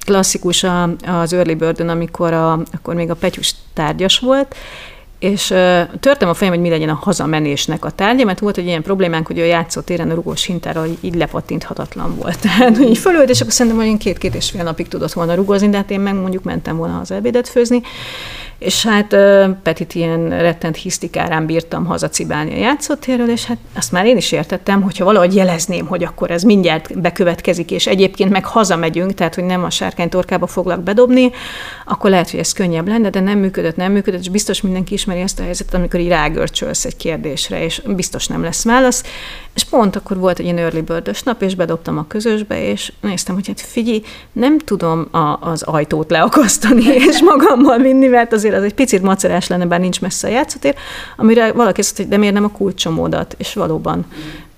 klasszikus 0.05 0.62
a, 0.62 0.82
az 1.06 1.32
Early 1.32 1.55
Birdön, 1.55 1.89
amikor 1.89 2.32
a, 2.32 2.52
akkor 2.52 2.94
még 2.94 3.10
a 3.10 3.14
Petyus 3.14 3.55
tárgyas 3.72 4.18
volt, 4.18 4.55
és 5.18 5.47
törtem 6.01 6.28
a 6.28 6.35
fejem, 6.35 6.52
hogy 6.52 6.62
mi 6.62 6.68
legyen 6.68 6.89
a 6.89 6.98
hazamenésnek 7.02 7.85
a 7.85 7.90
tárgya, 7.90 8.24
mert 8.24 8.39
volt 8.39 8.56
egy 8.56 8.66
ilyen 8.66 8.82
problémánk, 8.82 9.26
hogy 9.26 9.40
a 9.40 9.44
játszótéren 9.44 10.10
a 10.10 10.14
rugós 10.14 10.44
hintára 10.44 10.85
így 11.01 11.14
lepattinthatatlan 11.14 12.16
volt. 12.16 12.40
Tehát 12.56 12.78
így 12.78 12.98
fölült, 12.98 13.28
és 13.28 13.40
akkor 13.40 13.52
szerintem, 13.52 13.81
hogy 13.81 13.90
én 13.90 13.98
két-két 13.98 14.35
és 14.35 14.51
fél 14.51 14.62
napig 14.62 14.89
tudott 14.89 15.12
volna 15.12 15.35
rugozni, 15.35 15.68
de 15.68 15.76
hát 15.76 15.90
én 15.90 16.01
meg 16.01 16.14
mondjuk 16.14 16.43
mentem 16.43 16.76
volna 16.76 17.01
az 17.01 17.10
ebédet 17.10 17.48
főzni, 17.48 17.82
és 18.59 18.86
hát 18.86 19.16
Petit 19.62 19.94
ilyen 19.94 20.28
rettent 20.28 20.76
hisztikárán 20.76 21.47
bírtam 21.47 21.85
hazacibálni 21.85 22.52
a 22.52 22.56
játszótérről, 22.56 23.31
és 23.31 23.44
hát 23.44 23.59
azt 23.76 23.93
már 23.93 24.06
én 24.06 24.16
is 24.16 24.32
értettem, 24.32 24.82
hogyha 24.82 25.05
valahogy 25.05 25.35
jelezném, 25.35 25.86
hogy 25.86 26.05
akkor 26.05 26.31
ez 26.31 26.43
mindjárt 26.43 27.01
bekövetkezik, 27.01 27.70
és 27.70 27.86
egyébként 27.86 28.31
meg 28.31 28.44
hazamegyünk, 28.44 29.14
tehát 29.14 29.35
hogy 29.35 29.44
nem 29.44 29.64
a 29.64 29.70
sárkány 29.70 30.09
torkába 30.09 30.47
foglak 30.47 30.82
bedobni, 30.82 31.31
akkor 31.85 32.10
lehet, 32.10 32.31
hogy 32.31 32.40
ez 32.40 32.52
könnyebb 32.52 32.89
lenne, 32.89 33.10
de 33.10 33.20
nem 33.20 33.39
működött, 33.39 33.76
nem 33.76 33.93
működött, 33.93 34.20
és 34.20 34.28
biztos 34.28 34.60
mindenki 34.60 34.94
ismeri 34.94 35.20
ezt 35.20 35.40
a 35.40 35.43
helyzetet, 35.43 35.74
amikor 35.74 36.01
így 36.01 36.09
rágörcsölsz 36.09 36.85
egy 36.85 36.97
kérdésre, 36.97 37.64
és 37.64 37.82
biztos 37.86 38.26
nem 38.26 38.43
lesz 38.43 38.64
válasz. 38.64 39.02
És 39.55 39.64
pont 39.64 39.97
akkor 39.97 40.16
volt 40.16 40.39
egy 40.39 40.44
ilyen 40.44 40.59
early 40.59 40.81
bird 40.81 41.16
nap, 41.24 41.43
és 41.43 41.55
bedobtam 41.55 41.98
a 41.98 42.06
közösbe, 42.06 42.62
és 42.62 42.93
néztem, 43.01 43.35
hogy 43.35 43.47
hát 43.47 43.60
figyelj, 43.60 44.02
nem 44.32 44.59
tudom 44.59 45.09
a, 45.10 45.39
az 45.40 45.62
ajtót 45.62 46.10
leakasztani, 46.10 46.85
és 47.09 47.22
magammal 47.22 47.78
vinni, 47.78 48.06
mert 48.06 48.32
azért 48.32 48.55
az 48.55 48.62
egy 48.62 48.74
picit 48.74 49.02
macerás 49.02 49.47
lenne, 49.47 49.66
bár 49.66 49.81
nincs 49.81 50.01
messze 50.01 50.28
a 50.28 50.31
játszótér, 50.31 50.74
amire 51.16 51.52
valaki 51.52 51.81
azt 51.81 51.97
hogy 51.97 52.09
de 52.09 52.16
miért 52.16 52.35
nem 52.35 52.44
a 52.44 52.51
kulcsomódat, 52.51 53.35
és 53.39 53.55
valóban 53.55 54.06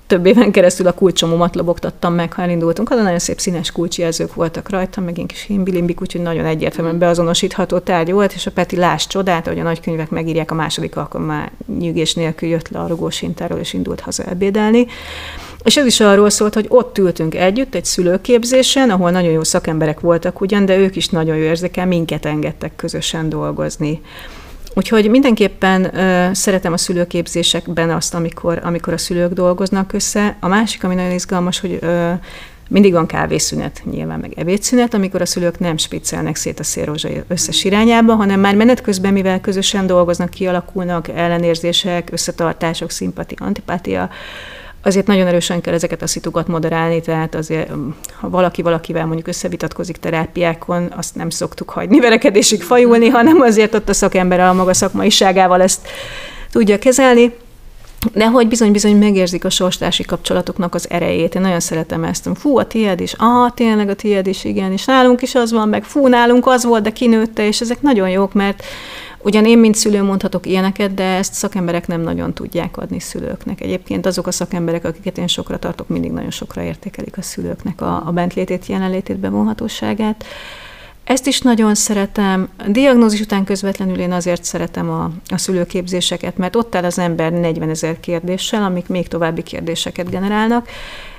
több 0.06 0.26
éven 0.26 0.50
keresztül 0.50 0.86
a 0.86 0.92
kulcsomomat 0.92 1.54
lobogtattam 1.54 2.14
meg, 2.14 2.32
ha 2.32 2.42
elindultunk. 2.42 2.90
Az 2.90 3.02
nagyon 3.02 3.18
szép 3.18 3.40
színes 3.40 3.72
kulcsjelzők 3.72 4.34
voltak 4.34 4.70
rajta, 4.70 5.00
meg 5.00 5.18
én 5.18 5.26
kis 5.26 5.42
himbilimbik, 5.42 6.00
úgyhogy 6.00 6.22
nagyon 6.22 6.44
egyértelműen 6.44 6.98
beazonosítható 6.98 7.78
tárgy 7.78 8.12
volt, 8.12 8.32
és 8.32 8.46
a 8.46 8.50
Peti 8.50 8.76
Lás 8.76 9.06
csodát, 9.06 9.46
hogy 9.46 9.58
a 9.58 9.62
nagykönyvek 9.62 10.10
megírják, 10.10 10.50
a 10.50 10.54
második 10.54 10.96
alkalommal 10.96 11.50
nyűgés 11.78 12.14
nélkül 12.14 12.48
jött 12.48 12.68
le 12.68 12.78
a 12.78 12.86
rugósintáról, 12.86 13.58
és 13.58 13.72
indult 13.72 14.00
haza 14.00 14.24
ebédelni. 14.24 14.86
És 15.64 15.76
ez 15.76 15.86
is 15.86 16.00
arról 16.00 16.30
szólt, 16.30 16.54
hogy 16.54 16.66
ott 16.68 16.98
ültünk 16.98 17.34
együtt 17.34 17.74
egy 17.74 17.84
szülőképzésen, 17.84 18.90
ahol 18.90 19.10
nagyon 19.10 19.30
jó 19.30 19.42
szakemberek 19.42 20.00
voltak 20.00 20.40
ugyan, 20.40 20.64
de 20.64 20.76
ők 20.76 20.96
is 20.96 21.08
nagyon 21.08 21.36
jó 21.36 21.42
érzékel, 21.42 21.86
minket 21.86 22.24
engedtek 22.24 22.76
közösen 22.76 23.28
dolgozni. 23.28 24.00
Úgyhogy 24.78 25.10
mindenképpen 25.10 25.84
uh, 25.84 26.32
szeretem 26.32 26.72
a 26.72 26.76
szülőképzésekben 26.76 27.90
azt, 27.90 28.14
amikor, 28.14 28.60
amikor 28.62 28.92
a 28.92 28.98
szülők 28.98 29.32
dolgoznak 29.32 29.92
össze. 29.92 30.36
A 30.40 30.48
másik, 30.48 30.84
ami 30.84 30.94
nagyon 30.94 31.12
izgalmas, 31.12 31.60
hogy 31.60 31.78
uh, 31.82 32.12
mindig 32.68 32.92
van 32.92 33.06
kávészünet, 33.06 33.82
nyilván 33.90 34.20
meg 34.20 34.32
ebédszünet, 34.36 34.94
amikor 34.94 35.20
a 35.20 35.26
szülők 35.26 35.58
nem 35.58 35.76
spiccelnek 35.76 36.36
szét 36.36 36.58
a 36.58 36.62
szélrózsa 36.62 37.08
összes 37.28 37.64
irányába, 37.64 38.14
hanem 38.14 38.40
már 38.40 38.54
menet 38.54 38.80
közben, 38.80 39.12
mivel 39.12 39.40
közösen 39.40 39.86
dolgoznak, 39.86 40.30
kialakulnak 40.30 41.08
ellenérzések, 41.08 42.08
összetartások, 42.12 42.90
szimpatia, 42.90 43.46
antipátia, 43.46 44.10
azért 44.86 45.06
nagyon 45.06 45.26
erősen 45.26 45.60
kell 45.60 45.74
ezeket 45.74 46.02
a 46.02 46.06
szitukat 46.06 46.46
moderálni, 46.46 47.00
tehát 47.00 47.34
azért, 47.34 47.70
ha 48.20 48.28
valaki 48.28 48.62
valakivel 48.62 49.06
mondjuk 49.06 49.26
összevitatkozik 49.26 49.96
terápiákon, 49.96 50.92
azt 50.96 51.14
nem 51.14 51.30
szoktuk 51.30 51.70
hagyni 51.70 52.00
verekedésig 52.00 52.62
fajulni, 52.62 53.08
hanem 53.08 53.40
azért 53.40 53.74
ott 53.74 53.88
a 53.88 53.92
szakember 53.92 54.40
a 54.40 54.52
maga 54.52 54.74
szakmaiságával 54.74 55.62
ezt 55.62 55.88
tudja 56.52 56.78
kezelni. 56.78 57.34
De 58.12 58.26
hogy 58.26 58.48
bizony-bizony 58.48 58.96
megérzik 58.96 59.44
a 59.44 59.50
sorstársi 59.50 60.04
kapcsolatoknak 60.04 60.74
az 60.74 60.90
erejét. 60.90 61.34
Én 61.34 61.42
nagyon 61.42 61.60
szeretem 61.60 62.04
ezt. 62.04 62.28
Fú, 62.34 62.58
a 62.58 62.66
tiéd 62.66 63.00
is. 63.00 63.14
Ah, 63.18 63.50
tényleg 63.54 63.88
a 63.88 63.94
tiéd 63.94 64.26
is, 64.26 64.44
igen. 64.44 64.72
És 64.72 64.84
nálunk 64.84 65.22
is 65.22 65.34
az 65.34 65.52
van, 65.52 65.68
meg 65.68 65.84
fú, 65.84 66.06
nálunk 66.06 66.46
az 66.46 66.64
volt, 66.64 66.82
de 66.82 66.90
kinőtte, 66.90 67.46
és 67.46 67.60
ezek 67.60 67.82
nagyon 67.82 68.08
jók, 68.08 68.32
mert 68.32 68.62
Ugyan 69.26 69.44
én, 69.44 69.58
mint 69.58 69.74
szülő 69.74 70.02
mondhatok 70.02 70.46
ilyeneket, 70.46 70.94
de 70.94 71.02
ezt 71.02 71.32
szakemberek 71.32 71.86
nem 71.86 72.00
nagyon 72.00 72.34
tudják 72.34 72.76
adni 72.76 73.00
szülőknek. 73.00 73.60
Egyébként 73.60 74.06
azok 74.06 74.26
a 74.26 74.30
szakemberek, 74.30 74.84
akiket 74.84 75.18
én 75.18 75.26
sokra 75.26 75.58
tartok, 75.58 75.88
mindig 75.88 76.10
nagyon 76.10 76.30
sokra 76.30 76.62
értékelik 76.62 77.18
a 77.18 77.22
szülőknek 77.22 77.80
a, 77.80 78.02
a 78.06 78.10
bentlétét, 78.10 78.66
jelenlétét, 78.66 79.18
bevonhatóságát. 79.18 80.24
Ezt 81.04 81.26
is 81.26 81.40
nagyon 81.40 81.74
szeretem. 81.74 82.48
Diagnózis 82.68 83.20
után 83.20 83.44
közvetlenül 83.44 83.98
én 83.98 84.12
azért 84.12 84.44
szeretem 84.44 84.90
a, 84.90 85.10
a 85.28 85.38
szülőképzéseket, 85.38 86.36
mert 86.36 86.56
ott 86.56 86.74
áll 86.74 86.84
az 86.84 86.98
ember 86.98 87.32
40 87.32 87.68
ezer 87.68 88.00
kérdéssel, 88.00 88.62
amik 88.62 88.88
még 88.88 89.08
további 89.08 89.42
kérdéseket 89.42 90.10
generálnak, 90.10 90.68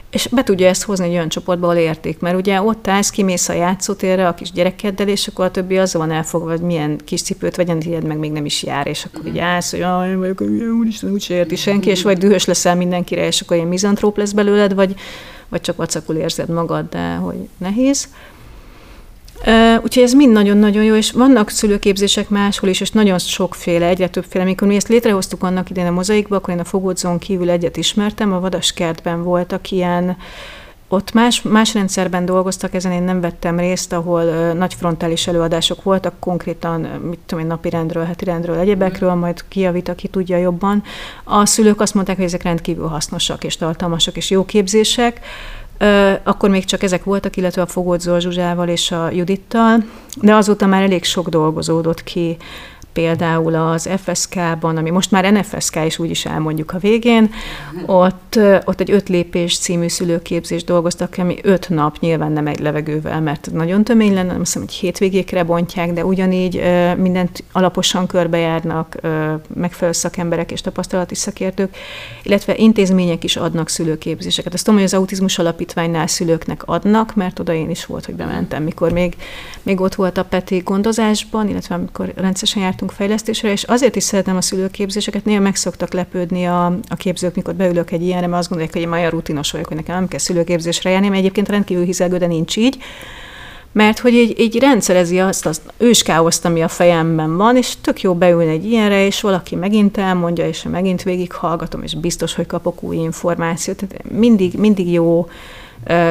és 0.09 0.27
be 0.27 0.43
tudja 0.43 0.67
ezt 0.67 0.83
hozni 0.83 1.05
egy 1.05 1.11
olyan 1.11 1.29
csoportba, 1.29 1.67
ahol 1.67 1.79
érték, 1.79 2.19
mert 2.19 2.37
ugye 2.37 2.61
ott 2.61 2.87
állsz, 2.87 3.09
kimész 3.09 3.49
a 3.49 3.53
játszótérre 3.53 4.27
a 4.27 4.33
kis 4.33 4.51
gyerekeddel, 4.51 5.07
és 5.07 5.27
akkor 5.27 5.45
a 5.45 5.51
többi 5.51 5.77
az 5.77 5.93
van 5.93 6.11
elfogva, 6.11 6.49
hogy 6.49 6.61
milyen 6.61 6.99
kis 7.05 7.21
cipőt 7.21 7.55
vegyen, 7.55 7.79
tiéd 7.79 8.03
meg 8.03 8.17
még 8.17 8.31
nem 8.31 8.45
is 8.45 8.63
jár, 8.63 8.87
és 8.87 9.05
akkor 9.05 9.25
így 9.27 9.37
állsz, 9.37 9.71
hogy 9.71 9.79
jaj, 9.79 10.15
úristen, 10.79 11.11
úgyse 11.11 11.33
érti 11.33 11.55
senki, 11.55 11.89
és 11.89 12.01
vagy 12.01 12.17
dühös 12.17 12.45
leszel 12.45 12.75
mindenkire, 12.75 13.25
és 13.25 13.41
akkor 13.41 13.55
ilyen 13.55 13.69
mizantróp 13.69 14.17
lesz 14.17 14.31
belőled, 14.31 14.73
vagy, 14.73 14.95
vagy 15.49 15.61
csak 15.61 15.75
vacakul 15.75 16.15
érzed 16.15 16.49
magad, 16.49 16.89
de 16.89 17.15
hogy 17.15 17.49
nehéz. 17.57 18.07
Úgyhogy 19.83 20.03
ez 20.03 20.13
mind 20.13 20.31
nagyon-nagyon 20.31 20.83
jó, 20.83 20.95
és 20.95 21.11
vannak 21.11 21.49
szülőképzések 21.49 22.29
máshol 22.29 22.69
is, 22.69 22.81
és 22.81 22.91
nagyon 22.91 23.19
sokféle, 23.19 23.87
egyre 23.87 24.07
többféle. 24.07 24.43
Amikor 24.43 24.67
mi 24.67 24.75
ezt 24.75 24.87
létrehoztuk 24.87 25.43
annak 25.43 25.69
idején 25.69 25.89
a 25.89 25.93
mozaikba, 25.93 26.35
akkor 26.35 26.53
én 26.53 26.59
a 26.59 26.63
fogódzón 26.63 27.19
kívül 27.19 27.49
egyet 27.49 27.77
ismertem, 27.77 28.33
a 28.33 28.39
Vadaskertben 28.39 29.23
voltak 29.23 29.71
ilyen 29.71 30.17
ott 30.89 31.13
más, 31.13 31.41
más 31.41 31.73
rendszerben 31.73 32.25
dolgoztak, 32.25 32.73
ezen 32.73 32.91
én 32.91 33.03
nem 33.03 33.21
vettem 33.21 33.59
részt, 33.59 33.93
ahol 33.93 34.23
uh, 34.23 34.53
nagy 34.53 34.73
frontális 34.73 35.27
előadások 35.27 35.83
voltak, 35.83 36.13
konkrétan, 36.19 36.81
mit 36.81 37.19
tudom 37.25 37.43
én, 37.43 37.49
napirendről, 37.49 38.03
hetirendről, 38.03 38.57
egyebekről, 38.57 39.13
mm. 39.13 39.19
majd 39.19 39.43
kijavít, 39.47 39.89
aki 39.89 40.07
tudja 40.07 40.37
jobban. 40.37 40.83
A 41.23 41.45
szülők 41.45 41.81
azt 41.81 41.93
mondták, 41.93 42.15
hogy 42.15 42.25
ezek 42.25 42.43
rendkívül 42.43 42.87
hasznosak 42.87 43.43
és 43.43 43.57
tartalmasak 43.57 44.17
és 44.17 44.29
jó 44.29 44.45
képzések, 44.45 45.19
akkor 46.23 46.49
még 46.49 46.65
csak 46.65 46.83
ezek 46.83 47.03
voltak, 47.03 47.37
illetve 47.37 47.61
a 47.61 47.65
Fogót 47.65 48.01
Zolzsuzsával 48.01 48.67
és 48.67 48.91
a 48.91 49.09
Judittal, 49.11 49.83
de 50.21 50.35
azóta 50.35 50.65
már 50.65 50.81
elég 50.81 51.03
sok 51.03 51.29
dolgozódott 51.29 52.03
ki 52.03 52.37
például 52.97 53.55
az 53.55 53.89
FSK-ban, 54.03 54.77
ami 54.77 54.89
most 54.89 55.11
már 55.11 55.31
NFSK 55.33 55.85
is 55.85 55.99
úgyis 55.99 56.25
elmondjuk 56.25 56.73
a 56.73 56.77
végén, 56.77 57.33
ott, 57.85 58.39
ott 58.65 58.79
egy 58.79 58.91
öt 58.91 59.09
lépés 59.09 59.57
című 59.57 59.87
szülőképzést 59.87 60.65
dolgoztak, 60.65 61.15
ami 61.17 61.37
öt 61.41 61.69
nap 61.69 61.99
nyilván 61.99 62.31
nem 62.31 62.47
egy 62.47 62.59
levegővel, 62.59 63.21
mert 63.21 63.49
nagyon 63.53 63.83
tömény 63.83 64.13
lenne, 64.13 64.31
nem 64.31 64.39
hiszem, 64.39 64.61
hogy 64.61 64.73
hétvégékre 64.73 65.43
bontják, 65.43 65.93
de 65.93 66.05
ugyanígy 66.05 66.61
mindent 66.97 67.43
alaposan 67.51 68.07
körbejárnak 68.07 68.95
megfelelő 69.53 69.93
szakemberek 69.93 70.51
és 70.51 70.61
tapasztalati 70.61 71.15
szakértők, 71.15 71.75
illetve 72.23 72.55
intézmények 72.55 73.23
is 73.23 73.35
adnak 73.35 73.69
szülőképzéseket. 73.69 74.53
Azt 74.53 74.63
tudom, 74.63 74.79
hogy 74.79 74.89
az 74.89 74.93
autizmus 74.93 75.39
alapítványnál 75.39 76.07
szülőknek 76.07 76.63
adnak, 76.65 77.15
mert 77.15 77.39
oda 77.39 77.53
én 77.53 77.69
is 77.69 77.85
volt, 77.85 78.05
hogy 78.05 78.15
bementem, 78.15 78.63
mikor 78.63 78.91
még, 78.91 79.15
még 79.63 79.81
ott 79.81 79.95
volt 79.95 80.17
a 80.17 80.23
Peti 80.23 80.57
gondozásban, 80.57 81.49
illetve 81.49 81.75
amikor 81.75 82.11
rendszeresen 82.15 82.61
jártunk 82.61 82.86
jártunk 82.87 82.91
fejlesztésre, 82.91 83.51
és 83.51 83.63
azért 83.63 83.95
is 83.95 84.03
szeretem 84.03 84.35
a 84.35 84.41
szülőképzéseket, 84.41 85.25
néha 85.25 85.39
meg 85.39 85.55
szoktak 85.55 85.93
lepődni 85.93 86.45
a, 86.45 86.65
a 86.65 86.95
képzők, 86.95 87.35
mikor 87.35 87.55
beülök 87.55 87.91
egy 87.91 88.01
ilyenre, 88.01 88.27
mert 88.27 88.39
azt 88.39 88.49
gondolják, 88.49 88.75
hogy 88.75 88.83
én 88.83 88.91
olyan 88.91 89.09
rutinos 89.09 89.51
vagyok, 89.51 89.67
hogy 89.67 89.75
nekem 89.77 89.95
nem 89.95 90.07
kell 90.07 90.19
szülőképzésre 90.19 90.89
járni, 90.89 91.07
mert 91.07 91.19
egyébként 91.19 91.49
rendkívül 91.49 91.85
hizelgő, 91.85 92.17
de 92.17 92.27
nincs 92.27 92.57
így 92.57 92.77
mert 93.71 93.99
hogy 93.99 94.13
így, 94.13 94.39
így 94.39 94.59
rendszerezi 94.59 95.19
azt 95.19 95.45
az 95.45 95.61
őskáoszt, 95.77 96.45
ami 96.45 96.61
a 96.61 96.67
fejemben 96.67 97.37
van, 97.37 97.57
és 97.57 97.73
tök 97.81 98.01
jó 98.01 98.15
beülni 98.15 98.51
egy 98.51 98.65
ilyenre, 98.65 99.05
és 99.05 99.21
valaki 99.21 99.55
megint 99.55 99.97
elmondja, 99.97 100.47
és 100.47 100.63
megint 100.63 101.03
végighallgatom, 101.03 101.83
és 101.83 101.95
biztos, 101.95 102.35
hogy 102.35 102.45
kapok 102.45 102.83
új 102.83 102.95
információt. 102.95 103.77
Tehát 103.77 104.11
mindig, 104.11 104.53
mindig 104.53 104.91
jó 104.91 105.27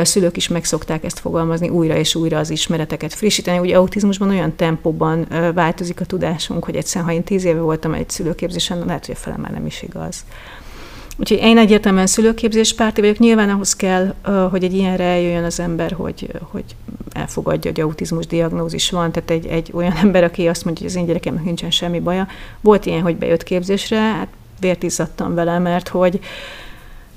szülők 0.02 0.36
is 0.36 0.48
megszokták 0.48 1.04
ezt 1.04 1.18
fogalmazni, 1.18 1.68
újra 1.68 1.96
és 1.96 2.14
újra 2.14 2.38
az 2.38 2.50
ismereteket 2.50 3.14
frissíteni. 3.14 3.58
Ugye 3.58 3.76
autizmusban 3.76 4.28
olyan 4.28 4.56
tempóban 4.56 5.26
változik 5.54 6.00
a 6.00 6.04
tudásunk, 6.04 6.64
hogy 6.64 6.76
egyszerűen, 6.76 7.10
ha 7.10 7.16
én 7.16 7.22
tíz 7.22 7.44
éve 7.44 7.60
voltam 7.60 7.94
egy 7.94 8.10
szülőképzésen, 8.10 8.84
lehet, 8.86 9.06
hogy 9.06 9.14
a 9.14 9.18
fele 9.18 9.36
már 9.36 9.50
nem 9.50 9.66
is 9.66 9.82
igaz. 9.82 10.24
Úgyhogy 11.18 11.38
én 11.38 11.58
egyértelműen 11.58 12.06
szülőképzés 12.06 12.74
párti 12.74 13.00
vagyok. 13.00 13.18
Nyilván 13.18 13.50
ahhoz 13.50 13.76
kell, 13.76 14.14
hogy 14.50 14.64
egy 14.64 14.74
ilyenre 14.74 15.04
eljöjjön 15.04 15.44
az 15.44 15.60
ember, 15.60 15.92
hogy, 15.92 16.30
hogy 16.50 16.64
elfogadja, 17.12 17.70
hogy 17.70 17.80
autizmus 17.80 18.26
diagnózis 18.26 18.90
van. 18.90 19.12
Tehát 19.12 19.30
egy, 19.30 19.46
egy 19.46 19.70
olyan 19.74 19.92
ember, 20.02 20.24
aki 20.24 20.46
azt 20.46 20.64
mondja, 20.64 20.82
hogy 20.82 20.92
az 20.92 20.98
én 20.98 21.06
gyerekemnek 21.06 21.44
nincsen 21.44 21.70
semmi 21.70 22.00
baja. 22.00 22.26
Volt 22.60 22.86
ilyen, 22.86 23.02
hogy 23.02 23.16
bejött 23.16 23.42
képzésre, 23.42 23.98
hát 23.98 24.28
vért 24.60 24.82
izzadtam 24.82 25.34
vele, 25.34 25.58
mert 25.58 25.88
hogy 25.88 26.20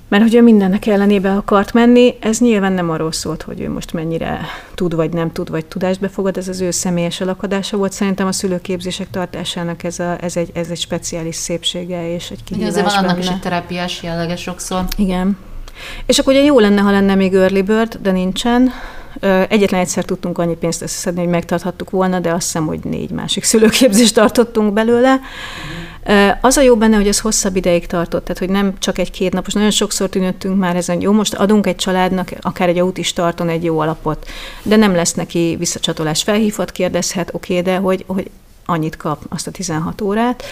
mert 0.09 0.23
hogy 0.23 0.35
ő 0.35 0.41
mindennek 0.41 0.85
ellenébe 0.85 1.31
akart 1.31 1.73
menni, 1.73 2.15
ez 2.19 2.39
nyilván 2.39 2.73
nem 2.73 2.89
arról 2.89 3.11
szólt, 3.11 3.41
hogy 3.41 3.61
ő 3.61 3.69
most 3.69 3.93
mennyire 3.93 4.41
tud 4.75 4.95
vagy 4.95 5.13
nem 5.13 5.31
tud, 5.31 5.49
vagy 5.49 5.65
tudást 5.65 5.99
befogad, 5.99 6.37
ez 6.37 6.47
az 6.47 6.61
ő 6.61 6.71
személyes 6.71 7.21
alakadása 7.21 7.77
volt. 7.77 7.91
Szerintem 7.91 8.27
a 8.27 8.31
szülőképzések 8.31 9.09
tartásának 9.09 9.83
ez, 9.83 9.99
a, 9.99 10.17
ez, 10.21 10.37
egy, 10.37 10.49
ez 10.53 10.69
egy 10.69 10.79
speciális 10.79 11.35
szépsége 11.35 12.13
és 12.13 12.31
egy 12.31 12.43
kihívás 12.43 12.69
Igen, 12.69 12.83
azért 12.83 12.95
van 12.95 13.03
annak 13.03 13.23
is 13.23 13.29
egy 13.29 13.39
terápiás 13.39 14.03
jellege 14.03 14.35
sokszor. 14.35 14.83
Igen. 14.97 15.37
És 16.05 16.19
akkor 16.19 16.33
ugye 16.33 16.43
jó 16.43 16.59
lenne, 16.59 16.81
ha 16.81 16.91
lenne 16.91 17.15
még 17.15 17.33
early 17.33 17.61
bird, 17.61 17.99
de 18.01 18.11
nincsen. 18.11 18.71
Egyetlen 19.47 19.79
egyszer 19.79 20.03
tudtunk 20.03 20.37
annyi 20.37 20.55
pénzt 20.55 20.81
összeszedni, 20.81 21.19
hogy 21.19 21.29
megtarthattuk 21.29 21.89
volna, 21.89 22.19
de 22.19 22.33
azt 22.33 22.45
hiszem, 22.45 22.65
hogy 22.65 22.79
négy 22.83 23.09
másik 23.09 23.43
szülőképzést 23.43 24.13
tartottunk 24.13 24.73
belőle. 24.73 25.15
Mm. 25.15 25.88
Az 26.41 26.57
a 26.57 26.61
jó 26.61 26.75
benne, 26.75 26.95
hogy 26.95 27.07
ez 27.07 27.19
hosszabb 27.19 27.55
ideig 27.55 27.87
tartott, 27.87 28.23
tehát 28.23 28.39
hogy 28.39 28.49
nem 28.49 28.73
csak 28.79 28.97
egy-két 28.97 29.33
napos, 29.33 29.53
nagyon 29.53 29.71
sokszor 29.71 30.09
tűnöttünk 30.09 30.59
már 30.59 30.75
ezen, 30.75 31.01
jó, 31.01 31.11
most 31.11 31.33
adunk 31.33 31.67
egy 31.67 31.75
családnak, 31.75 32.31
akár 32.41 32.69
egy 32.69 32.77
autistarton 32.77 33.49
egy 33.49 33.63
jó 33.63 33.79
alapot, 33.79 34.27
de 34.63 34.75
nem 34.75 34.95
lesz 34.95 35.13
neki 35.13 35.55
visszacsatolás. 35.59 36.23
Felhívhat, 36.23 36.71
kérdezhet, 36.71 37.33
oké, 37.33 37.61
de 37.61 37.77
hogy, 37.77 38.03
hogy 38.07 38.29
annyit 38.65 38.97
kap 38.97 39.21
azt 39.29 39.47
a 39.47 39.51
16 39.51 40.01
órát. 40.01 40.43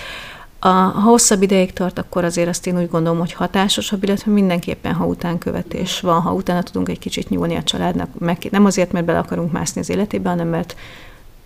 A, 0.59 0.67
ha 0.67 1.01
hosszabb 1.01 1.41
ideig 1.41 1.73
tart, 1.73 1.99
akkor 1.99 2.23
azért 2.23 2.47
azt 2.47 2.67
én 2.67 2.79
úgy 2.79 2.89
gondolom, 2.89 3.19
hogy 3.19 3.33
hatásosabb, 3.33 4.03
illetve 4.03 4.31
mindenképpen, 4.31 4.93
ha 4.93 5.05
utánkövetés 5.05 5.99
van, 5.99 6.21
ha 6.21 6.33
utána 6.33 6.63
tudunk 6.63 6.89
egy 6.89 6.99
kicsit 6.99 7.29
nyúlni 7.29 7.55
a 7.55 7.63
családnak, 7.63 8.09
meg, 8.19 8.47
nem 8.51 8.65
azért, 8.65 8.91
mert 8.91 9.05
bele 9.05 9.19
akarunk 9.19 9.51
mászni 9.51 9.81
az 9.81 9.89
életébe, 9.89 10.29
hanem 10.29 10.47
mert 10.47 10.75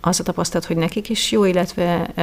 az 0.02 0.20
a 0.20 0.24
tapasztalat, 0.24 0.66
hogy 0.66 0.76
nekik 0.76 1.10
is 1.10 1.32
jó, 1.32 1.46
illetve 1.46 2.14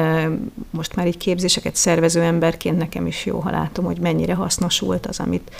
most 0.70 0.96
már 0.96 1.06
így 1.06 1.16
képzéseket 1.16 1.76
szervező 1.76 2.22
emberként 2.22 2.78
nekem 2.78 3.06
is 3.06 3.26
jó, 3.26 3.38
ha 3.38 3.50
látom, 3.50 3.84
hogy 3.84 3.98
mennyire 3.98 4.34
hasznos 4.34 4.78
volt 4.78 5.06
az, 5.06 5.20
amit 5.20 5.50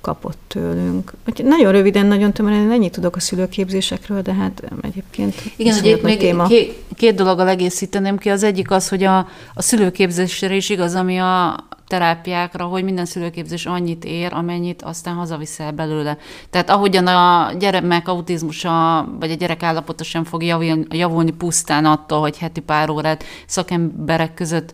kapott 0.00 0.38
tőlünk. 0.46 1.12
Úgyhogy 1.28 1.46
nagyon 1.46 1.72
röviden, 1.72 2.06
nagyon 2.06 2.32
tömören, 2.32 2.70
ennyit 2.70 2.92
tudok 2.92 3.16
a 3.16 3.20
szülőképzésekről, 3.20 4.22
de 4.22 4.34
hát 4.34 4.62
még 4.82 5.04
Igen, 5.56 5.78
ugye 5.78 5.96
még 6.02 6.18
téma. 6.18 6.46
Két, 6.46 6.84
két 6.96 7.14
dologgal 7.14 7.48
egészíteném 7.48 8.18
ki. 8.18 8.28
Az 8.28 8.42
egyik 8.42 8.70
az, 8.70 8.88
hogy 8.88 9.02
a, 9.02 9.18
a 9.54 9.62
szülőképzésre 9.62 10.54
is 10.54 10.68
igaz, 10.68 10.94
ami 10.94 11.18
a 11.18 11.64
terápiákra, 11.88 12.64
hogy 12.64 12.84
minden 12.84 13.04
szülőképzés 13.04 13.66
annyit 13.66 14.04
ér, 14.04 14.32
amennyit 14.32 14.82
aztán 14.82 15.14
hazaviszel 15.14 15.72
belőle. 15.72 16.16
Tehát 16.50 16.70
ahogyan 16.70 17.06
a 17.06 17.52
gyermek 17.58 18.08
autizmusa, 18.08 19.06
vagy 19.20 19.30
a 19.30 19.34
gyerek 19.34 19.62
állapota 19.62 20.04
sem 20.04 20.24
fog 20.24 20.42
javulni, 20.90 21.30
pusztán 21.30 21.84
attól, 21.84 22.20
hogy 22.20 22.38
heti 22.38 22.60
pár 22.60 22.90
órát 22.90 23.24
szakemberek 23.46 24.34
között 24.34 24.72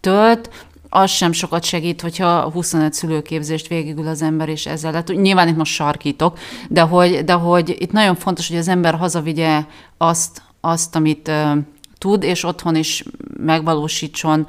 tölt, 0.00 0.50
az 0.88 1.10
sem 1.10 1.32
sokat 1.32 1.64
segít, 1.64 2.00
hogyha 2.00 2.50
25 2.50 2.92
szülőképzést 2.92 3.68
végigül 3.68 4.08
az 4.08 4.22
ember, 4.22 4.48
és 4.48 4.66
ezzel 4.66 4.90
lehet. 4.90 5.08
Nyilván 5.08 5.48
itt 5.48 5.56
most 5.56 5.72
sarkítok, 5.72 6.38
de 6.68 6.80
hogy, 6.80 7.24
de 7.24 7.32
hogy 7.32 7.76
itt 7.78 7.92
nagyon 7.92 8.14
fontos, 8.14 8.48
hogy 8.48 8.56
az 8.56 8.68
ember 8.68 8.94
hazavigye 8.94 9.64
azt, 9.96 10.42
azt 10.60 10.96
amit 10.96 11.28
uh, 11.28 11.58
tud, 11.98 12.22
és 12.22 12.44
otthon 12.44 12.76
is 12.76 13.04
megvalósítson 13.36 14.46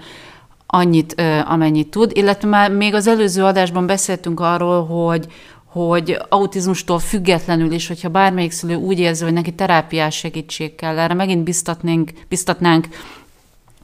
annyit, 0.76 1.22
amennyit 1.46 1.90
tud. 1.90 2.12
Illetve 2.14 2.48
már 2.48 2.72
még 2.72 2.94
az 2.94 3.08
előző 3.08 3.44
adásban 3.44 3.86
beszéltünk 3.86 4.40
arról, 4.40 4.86
hogy, 4.86 5.28
hogy 5.66 6.18
autizmustól 6.30 7.00
függetlenül 7.00 7.72
is, 7.72 7.88
hogyha 7.88 8.10
bármelyik 8.10 8.52
szülő 8.52 8.76
úgy 8.76 9.00
érzi, 9.00 9.24
hogy 9.24 9.34
neki 9.34 9.54
terápiás 9.54 10.16
segítség 10.16 10.76
kell, 10.76 11.00
erre 11.00 11.14
megint 11.14 11.44
biztatnánk, 11.44 12.12
biztatnánk 12.28 12.88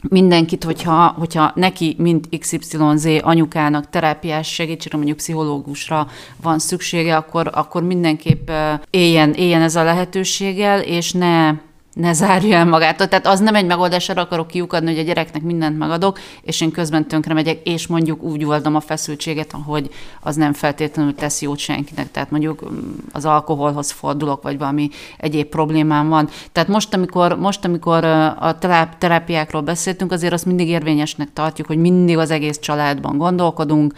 mindenkit, 0.10 0.64
hogyha, 0.64 1.16
hogyha 1.18 1.52
neki, 1.56 1.96
mint 1.98 2.40
XYZ 2.40 3.08
anyukának 3.22 3.90
terápiás 3.90 4.54
segítségre, 4.54 4.98
mondjuk 4.98 5.18
pszichológusra 5.18 6.08
van 6.42 6.60
szüksége, 6.60 7.16
akkor, 7.16 7.50
akkor 7.54 7.84
mindenképp 7.84 8.50
éljen, 8.90 9.34
éljen 9.34 9.62
ez 9.62 9.76
a 9.76 9.84
lehetőséggel, 9.84 10.80
és 10.80 11.12
ne 11.12 11.54
ne 11.94 12.14
zárja 12.14 12.58
el 12.58 12.66
magát. 12.66 13.10
Tehát 13.10 13.28
az 13.28 13.40
nem 13.40 13.56
egy 13.56 13.66
megoldás, 13.66 14.10
arra 14.10 14.22
akarok 14.22 14.48
kiukadni, 14.48 14.90
hogy 14.90 15.00
a 15.00 15.04
gyereknek 15.04 15.42
mindent 15.42 15.78
megadok, 15.78 16.20
és 16.42 16.62
én 16.62 16.72
közben 16.72 17.08
tönkre 17.08 17.34
megyek, 17.34 17.60
és 17.64 17.88
mondjuk 17.88 18.24
úgy 18.24 18.46
oldom 18.46 18.76
a 18.76 18.80
feszültséget, 18.80 19.56
hogy 19.66 19.90
az 20.22 20.36
nem 20.36 20.54
feltétlenül 20.54 21.16
tesz 21.16 21.42
jót 21.42 21.58
senkinek. 21.58 22.12
Tehát 22.12 22.32
mondjuk 22.32 22.72
mm, 22.72 22.78
az 23.12 23.26
alkoholhoz 23.26 23.92
fordulok, 23.92 24.44
vagy 24.44 24.58
valami 24.58 24.90
egyéb 25.18 25.48
problémám 25.48 26.10
van. 26.10 26.30
Tehát 26.52 26.70
most, 26.70 26.94
amikor, 26.94 27.40
most, 27.40 27.66
amikor 27.66 28.04
a 28.40 28.58
terápiákról 28.98 29.62
beszéltünk, 29.62 30.12
azért 30.12 30.34
azt 30.34 30.46
mindig 30.46 30.68
érvényesnek 30.68 31.34
tartjuk, 31.34 31.68
hogy 31.68 31.78
mindig 31.78 32.18
az 32.18 32.32
egész 32.32 32.60
családban 32.60 33.18
gondolkodunk, 33.18 33.94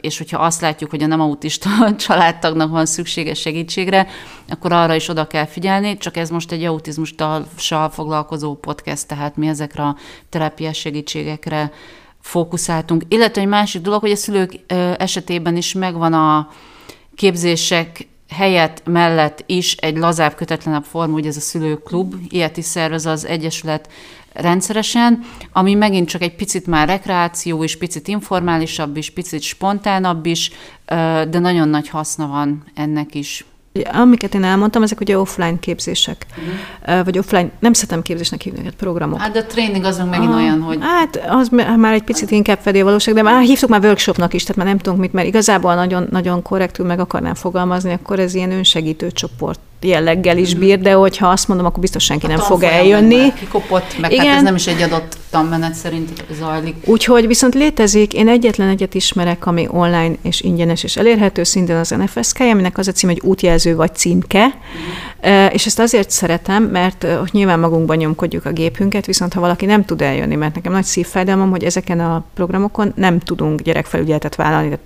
és 0.00 0.18
hogyha 0.18 0.38
azt 0.38 0.60
látjuk, 0.60 0.90
hogy 0.90 1.02
a 1.02 1.06
nem 1.06 1.20
autista 1.20 1.70
családtagnak 2.06 2.70
van 2.70 2.86
szüksége 2.86 3.34
segítségre, 3.34 4.06
akkor 4.48 4.72
arra 4.72 4.94
is 4.94 5.08
oda 5.08 5.26
kell 5.26 5.46
figyelni, 5.46 5.96
csak 5.96 6.16
ez 6.16 6.30
most 6.30 6.52
egy 6.52 6.64
autizmussal 6.64 7.90
foglalkozó 7.90 8.54
podcast, 8.54 9.06
tehát 9.06 9.36
mi 9.36 9.46
ezekre 9.46 9.82
a 9.82 9.96
terápiás 10.28 10.78
segítségekre 10.78 11.72
fókuszáltunk. 12.20 13.02
Illetve 13.08 13.40
egy 13.40 13.48
másik 13.48 13.82
dolog, 13.82 14.00
hogy 14.00 14.10
a 14.10 14.16
szülők 14.16 14.52
esetében 14.98 15.56
is 15.56 15.72
megvan 15.72 16.12
a 16.12 16.48
képzések 17.14 18.08
helyett 18.28 18.82
mellett 18.84 19.42
is 19.46 19.74
egy 19.74 19.96
lazább, 19.96 20.34
kötetlenebb 20.34 20.84
forma, 20.84 21.14
ugye 21.14 21.28
ez 21.28 21.36
a 21.36 21.40
szülőklub, 21.40 22.14
ilyet 22.28 22.56
is 22.56 22.64
szervez 22.64 23.06
az 23.06 23.26
Egyesület 23.26 23.88
rendszeresen, 24.36 25.24
ami 25.52 25.74
megint 25.74 26.08
csak 26.08 26.22
egy 26.22 26.34
picit 26.36 26.66
már 26.66 26.88
rekreáció 26.88 27.62
is, 27.62 27.76
picit 27.76 28.08
informálisabb 28.08 28.96
is, 28.96 29.10
picit 29.10 29.42
spontánabb 29.42 30.26
is, 30.26 30.50
de 31.30 31.38
nagyon 31.38 31.68
nagy 31.68 31.88
haszna 31.88 32.26
van 32.26 32.64
ennek 32.74 33.14
is. 33.14 33.44
Amiket 33.92 34.34
én 34.34 34.44
elmondtam, 34.44 34.82
ezek 34.82 35.00
ugye 35.00 35.18
offline 35.18 35.58
képzések, 35.58 36.26
uh-huh. 36.30 37.04
vagy 37.04 37.18
offline, 37.18 37.50
nem 37.58 37.72
szeretem 37.72 38.02
képzésnek 38.02 38.40
hívni 38.40 38.60
őket, 38.60 38.74
programok. 38.74 39.20
Hát 39.20 39.36
a 39.36 39.46
tréning 39.46 39.84
az 39.84 39.96
meg 39.96 40.08
megint 40.08 40.32
ah, 40.32 40.36
olyan, 40.36 40.60
hogy... 40.60 40.78
Hát 40.80 41.24
az 41.28 41.48
már 41.76 41.92
egy 41.92 42.02
picit 42.02 42.30
inkább 42.30 42.58
fedé 42.58 42.82
valóság, 42.82 43.14
de 43.14 43.22
már 43.22 43.42
hívtuk 43.42 43.68
már 43.68 43.84
workshopnak 43.84 44.34
is, 44.34 44.42
tehát 44.42 44.56
már 44.56 44.66
nem 44.66 44.78
tudunk 44.78 45.00
mit, 45.00 45.12
mert 45.12 45.26
igazából 45.26 45.74
nagyon, 45.74 46.06
nagyon 46.10 46.42
korrektül 46.42 46.86
meg 46.86 47.00
akarnám 47.00 47.34
fogalmazni, 47.34 47.92
akkor 47.92 48.18
ez 48.18 48.34
ilyen 48.34 48.52
önsegítő 48.52 49.10
csoport 49.10 49.60
jelleggel 49.80 50.38
is 50.38 50.54
bír, 50.54 50.80
de 50.80 50.92
hogyha 50.92 51.28
azt 51.28 51.48
mondom, 51.48 51.66
akkor 51.66 51.80
biztos 51.80 52.04
senki 52.04 52.26
a 52.26 52.28
nem 52.28 52.38
fog 52.38 52.62
eljönni. 52.62 53.32
Kikopott, 53.32 53.98
meg 53.98 54.12
Igen. 54.12 54.26
hát 54.26 54.36
ez 54.36 54.42
nem 54.42 54.54
is 54.54 54.66
egy 54.66 54.82
adott 54.82 55.16
tanmenet 55.30 55.74
szerint 55.74 56.24
zajlik. 56.38 56.74
Úgyhogy 56.84 57.26
viszont 57.26 57.54
létezik, 57.54 58.12
én 58.12 58.28
egyetlen 58.28 58.68
egyet 58.68 58.94
ismerek, 58.94 59.46
ami 59.46 59.66
online 59.70 60.12
és 60.22 60.40
ingyenes 60.40 60.82
és 60.82 60.96
elérhető, 60.96 61.42
szintén 61.42 61.76
az 61.76 61.90
NFSK, 61.90 62.40
aminek 62.40 62.78
az 62.78 62.88
a 62.88 62.92
cím, 62.92 63.08
hogy 63.08 63.20
útjelző 63.22 63.76
vagy 63.76 63.94
címke, 63.94 64.46
mm. 64.46 64.50
És 65.52 65.66
ezt 65.66 65.78
azért 65.78 66.10
szeretem, 66.10 66.62
mert 66.62 67.06
hogy 67.18 67.30
nyilván 67.32 67.58
magunkban 67.58 67.96
nyomkodjuk 67.96 68.44
a 68.44 68.52
gépünket, 68.52 69.06
viszont 69.06 69.32
ha 69.32 69.40
valaki 69.40 69.66
nem 69.66 69.84
tud 69.84 70.02
eljönni, 70.02 70.34
mert 70.34 70.54
nekem 70.54 70.72
nagy 70.72 70.84
szívfájdalmam, 70.84 71.50
hogy 71.50 71.64
ezeken 71.64 72.00
a 72.00 72.24
programokon 72.34 72.92
nem 72.96 73.18
tudunk 73.18 73.60
gyerekfelügyeletet 73.60 74.34
vállalni, 74.34 74.78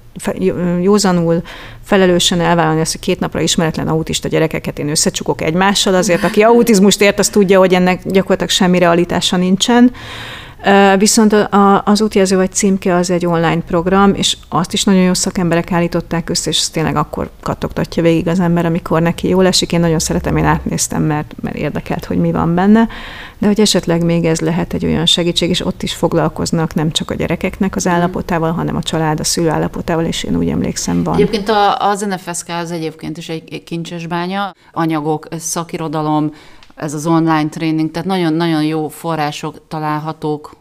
józanul, 0.80 1.42
felelősen 1.84 2.40
elvállalni 2.40 2.80
azt, 2.80 2.92
hogy 2.92 3.00
két 3.00 3.20
napra 3.20 3.40
ismeretlen 3.40 3.88
autista 3.88 4.28
gyerekeket 4.28 4.78
én 4.78 4.88
összecsukok 4.88 5.42
egymással, 5.42 5.94
azért 5.94 6.24
aki 6.24 6.42
autizmust 6.42 7.00
ért, 7.02 7.18
az 7.18 7.28
tudja, 7.28 7.58
hogy 7.58 7.74
ennek 7.74 8.00
gyakorlatilag 8.04 8.50
semmi 8.50 8.78
realitása 8.78 9.36
nincsen. 9.36 9.92
Viszont 10.98 11.48
az 11.84 12.00
útjelző 12.00 12.36
vagy 12.36 12.52
címke 12.52 12.94
az 12.94 13.10
egy 13.10 13.26
online 13.26 13.60
program, 13.60 14.14
és 14.14 14.36
azt 14.48 14.72
is 14.72 14.84
nagyon 14.84 15.02
jó 15.02 15.14
szakemberek 15.14 15.72
állították 15.72 16.30
össze, 16.30 16.50
és 16.50 16.58
ezt 16.58 16.72
tényleg 16.72 16.96
akkor 16.96 17.30
kattogtatja 17.42 18.02
végig 18.02 18.28
az 18.28 18.40
ember, 18.40 18.66
amikor 18.66 19.02
neki 19.02 19.28
jól 19.28 19.46
esik. 19.46 19.72
Én 19.72 19.80
nagyon 19.80 19.98
szeretem, 19.98 20.36
én 20.36 20.44
átnéztem, 20.44 21.02
mert, 21.02 21.34
mert 21.40 21.56
érdekelt, 21.56 22.04
hogy 22.04 22.16
mi 22.16 22.32
van 22.32 22.54
benne, 22.54 22.88
de 23.38 23.46
hogy 23.46 23.60
esetleg 23.60 24.04
még 24.04 24.24
ez 24.24 24.40
lehet 24.40 24.72
egy 24.72 24.84
olyan 24.84 25.06
segítség, 25.06 25.48
és 25.50 25.66
ott 25.66 25.82
is 25.82 25.94
foglalkoznak 25.94 26.74
nem 26.74 26.90
csak 26.90 27.10
a 27.10 27.14
gyerekeknek 27.14 27.76
az 27.76 27.86
állapotával, 27.86 28.52
hanem 28.52 28.76
a 28.76 28.82
család, 28.82 29.20
a 29.20 29.24
szülő 29.24 29.48
állapotával, 29.48 30.04
és 30.04 30.22
én 30.22 30.36
úgy 30.36 30.48
emlékszem 30.48 31.02
van. 31.02 31.14
Egyébként 31.14 31.48
a, 31.48 31.88
az 31.88 32.00
NFSK 32.00 32.48
az 32.48 32.70
egyébként 32.70 33.18
is 33.18 33.28
egy 33.28 33.62
kincses 33.64 34.06
bánya, 34.06 34.54
anyagok, 34.72 35.26
szakirodalom, 35.38 36.30
ez 36.80 36.94
az 36.94 37.06
online 37.06 37.48
tréning, 37.48 37.90
tehát 37.90 38.08
nagyon-nagyon 38.08 38.64
jó 38.64 38.88
források 38.88 39.68
találhatók 39.68 40.56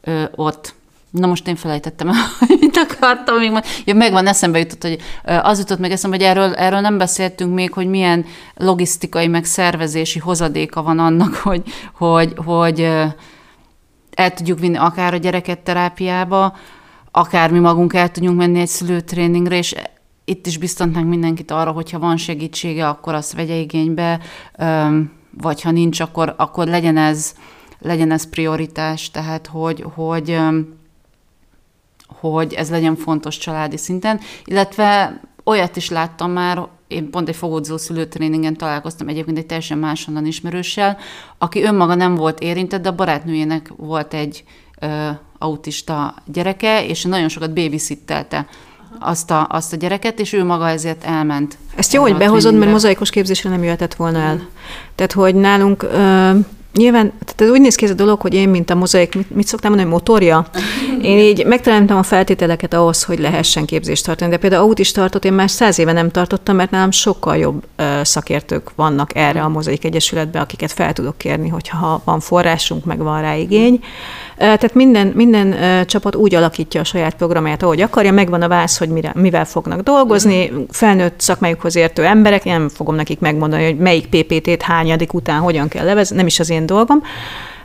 ö, 0.00 0.24
ott. 0.34 0.74
Na 1.10 1.26
most 1.26 1.48
én 1.48 1.56
felejtettem, 1.56 2.10
mit 2.60 2.76
akartam 2.76 3.38
még. 3.38 3.52
Ja, 3.84 3.94
megvan, 3.94 4.26
eszembe 4.26 4.58
jutott, 4.58 4.82
hogy 4.82 4.98
az 5.42 5.58
jutott 5.58 5.78
meg 5.78 5.90
eszembe, 5.90 6.16
hogy 6.16 6.24
erről, 6.24 6.54
erről 6.54 6.80
nem 6.80 6.98
beszéltünk 6.98 7.54
még, 7.54 7.72
hogy 7.72 7.88
milyen 7.88 8.24
logisztikai, 8.54 9.26
meg 9.26 9.44
szervezési 9.44 10.18
hozadéka 10.18 10.82
van 10.82 10.98
annak, 10.98 11.34
hogy, 11.48 11.62
hogy, 11.94 12.32
hogy 12.44 12.80
el 14.14 14.34
tudjuk 14.34 14.58
vinni 14.58 14.76
akár 14.76 15.14
a 15.14 15.16
gyereket 15.16 15.58
terápiába, 15.58 16.56
akár 17.10 17.50
mi 17.50 17.58
magunk 17.58 17.94
el 17.94 18.10
tudjunk 18.10 18.38
menni 18.38 18.60
egy 18.60 18.68
szülőtréningre, 18.68 19.56
és 19.56 19.74
itt 20.24 20.46
is 20.46 20.58
biztatnánk 20.58 21.08
mindenkit 21.08 21.50
arra, 21.50 21.70
hogyha 21.70 21.98
van 21.98 22.16
segítsége, 22.16 22.88
akkor 22.88 23.14
azt 23.14 23.34
vegye 23.34 23.54
igénybe, 23.54 24.20
vagy 25.40 25.62
ha 25.62 25.70
nincs, 25.70 26.00
akkor, 26.00 26.34
akkor 26.36 26.66
legyen 26.66 26.96
ez, 26.96 27.34
legyen 27.80 28.10
ez 28.10 28.28
prioritás, 28.28 29.10
tehát 29.10 29.46
hogy, 29.46 29.84
hogy, 29.94 30.38
hogy 32.06 32.52
ez 32.52 32.70
legyen 32.70 32.96
fontos 32.96 33.38
családi 33.38 33.76
szinten, 33.76 34.20
illetve 34.44 35.20
olyat 35.44 35.76
is 35.76 35.90
láttam 35.90 36.30
már, 36.30 36.66
én 36.88 37.10
pont 37.10 37.28
egy 37.28 37.36
fogódzó 37.36 37.76
szülőtréningen 37.76 38.56
találkoztam 38.56 39.08
egyébként 39.08 39.38
egy 39.38 39.46
teljesen 39.46 39.78
máshonnan 39.78 40.26
ismerőssel, 40.26 40.98
aki 41.38 41.62
önmaga 41.62 41.94
nem 41.94 42.14
volt 42.14 42.40
érintett, 42.40 42.82
de 42.82 42.88
a 42.88 42.94
barátnőjének 42.94 43.72
volt 43.76 44.14
egy 44.14 44.44
ö, 44.80 45.08
autista 45.38 46.14
gyereke, 46.24 46.86
és 46.86 47.02
nagyon 47.02 47.28
sokat 47.28 47.54
babysittelte 47.54 48.46
azt 48.98 49.30
a, 49.30 49.46
azt 49.50 49.72
a 49.72 49.76
gyereket, 49.76 50.20
és 50.20 50.32
ő 50.32 50.44
maga 50.44 50.68
ezért 50.68 51.04
elment. 51.04 51.58
Ezt 51.74 51.92
jó, 51.92 52.02
hogy 52.02 52.16
behozod, 52.16 52.54
mert 52.54 52.70
mozaikos 52.70 53.10
képzésre 53.10 53.50
nem 53.50 53.62
jöhetett 53.62 53.94
volna 53.94 54.18
el. 54.18 54.48
Tehát, 54.94 55.12
hogy 55.12 55.34
nálunk 55.34 55.82
ö, 55.82 56.30
nyilván, 56.78 57.12
tehát 57.24 57.40
ez 57.40 57.50
úgy 57.50 57.60
néz 57.60 57.74
ki 57.74 57.84
ez 57.84 57.90
a 57.90 57.94
dolog, 57.94 58.20
hogy 58.20 58.34
én, 58.34 58.48
mint 58.48 58.70
a 58.70 58.74
mozaik, 58.74 59.14
mit, 59.14 59.34
mit 59.34 59.46
szoktam 59.46 59.70
mondani, 59.70 59.92
motorja, 59.92 60.46
én 61.02 61.18
így 61.18 61.46
megtaláltam 61.46 61.96
a 61.96 62.02
feltételeket 62.02 62.74
ahhoz, 62.74 63.02
hogy 63.02 63.18
lehessen 63.18 63.64
képzést 63.64 64.04
tartani. 64.04 64.30
De 64.30 64.36
például 64.36 64.62
autis 64.62 64.92
tartott 64.92 65.24
én 65.24 65.32
már 65.32 65.50
száz 65.50 65.78
éve 65.78 65.92
nem 65.92 66.10
tartottam, 66.10 66.56
mert 66.56 66.70
nálam 66.70 66.90
sokkal 66.90 67.36
jobb 67.36 67.64
szakértők 68.02 68.70
vannak 68.74 69.16
erre 69.16 69.42
a 69.42 69.48
Mozaik 69.48 69.84
Egyesületbe, 69.84 70.40
akiket 70.40 70.72
fel 70.72 70.92
tudok 70.92 71.18
kérni, 71.18 71.48
hogyha 71.48 72.02
van 72.04 72.20
forrásunk, 72.20 72.84
meg 72.84 72.98
van 72.98 73.20
rá 73.20 73.36
igény. 73.36 73.80
Tehát 74.36 74.74
minden, 74.74 75.06
minden 75.06 75.54
csapat 75.86 76.14
úgy 76.14 76.34
alakítja 76.34 76.80
a 76.80 76.84
saját 76.84 77.14
programját, 77.14 77.62
ahogy 77.62 77.80
akarja, 77.80 78.12
megvan 78.12 78.42
a 78.42 78.48
vász, 78.48 78.78
hogy 78.78 78.88
mire, 78.88 79.12
mivel 79.14 79.44
fognak 79.44 79.80
dolgozni, 79.80 80.52
felnőtt 80.70 81.20
szakmájukhoz 81.20 81.76
értő 81.76 82.04
emberek, 82.04 82.44
nem 82.44 82.68
fogom 82.68 82.94
nekik 82.94 83.18
megmondani, 83.20 83.64
hogy 83.64 83.76
melyik 83.76 84.06
PPT-t 84.06 84.62
hányadik 84.62 85.12
után 85.14 85.40
hogyan 85.40 85.68
kell 85.68 85.84
levezni, 85.84 86.16
nem 86.16 86.26
is 86.26 86.40
az 86.40 86.50
én 86.50 86.66
dolgom. 86.68 87.02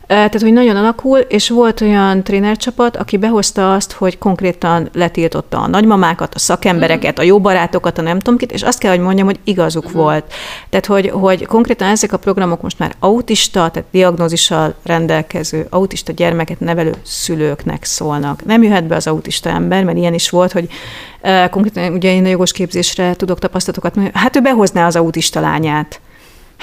Tehát, 0.08 0.42
hogy 0.42 0.54
nagyon 0.54 0.76
alakul, 0.76 1.18
és 1.18 1.50
volt 1.50 1.82
olyan 1.82 2.24
trénercsapat, 2.24 2.98
aki 2.98 3.18
behozta 3.18 3.74
azt, 3.74 3.92
hogy 3.92 4.18
konkrétan 4.18 4.90
letiltotta 4.94 5.58
a 5.58 5.68
nagymamákat, 5.68 6.36
a 6.36 6.40
szakembereket, 6.40 7.20
a 7.20 7.22
jó 7.22 7.40
barátokat, 7.40 7.98
a 7.98 8.02
nem 8.02 8.20
tudom 8.20 8.40
kit, 8.40 8.52
és 8.52 8.62
azt 8.62 8.80
kell, 8.80 8.92
hogy 8.92 9.00
mondjam, 9.00 9.26
hogy 9.26 9.40
igazuk 9.44 9.86
uh-huh. 9.86 10.02
volt. 10.02 10.34
Tehát, 10.70 10.86
hogy, 10.86 11.10
hogy 11.10 11.46
konkrétan 11.46 11.88
ezek 11.88 12.14
a 12.14 12.18
programok 12.18 12.62
most 12.62 12.80
már 12.80 12.96
autista, 13.00 13.70
tehát 13.70 13.90
diagnózissal 13.92 14.74
rendelkező, 14.84 15.68
autista 15.70 16.12
gyermeket 16.12 16.60
nevelő 16.60 16.94
szülőknek 17.04 17.84
szólnak. 17.84 18.46
Nem 18.46 18.64
jöhet 18.64 18.88
be 18.88 18.96
az 18.96 19.08
autista 19.08 19.50
ember, 19.50 19.84
mert 19.84 19.98
ilyen 19.98 20.14
is 20.14 20.30
volt, 20.30 20.52
hogy 20.52 20.68
konkrétan 21.50 21.94
ugye 21.94 22.14
én 22.14 22.26
a 22.26 22.30
jogos 22.30 22.52
képzésre 22.52 23.14
tudok 23.14 23.40
tapasztalatokat, 23.40 24.12
hát 24.14 24.36
ő 24.36 24.40
behozná 24.40 24.86
az 24.86 24.96
autista 24.96 25.40
lányát. 25.40 26.02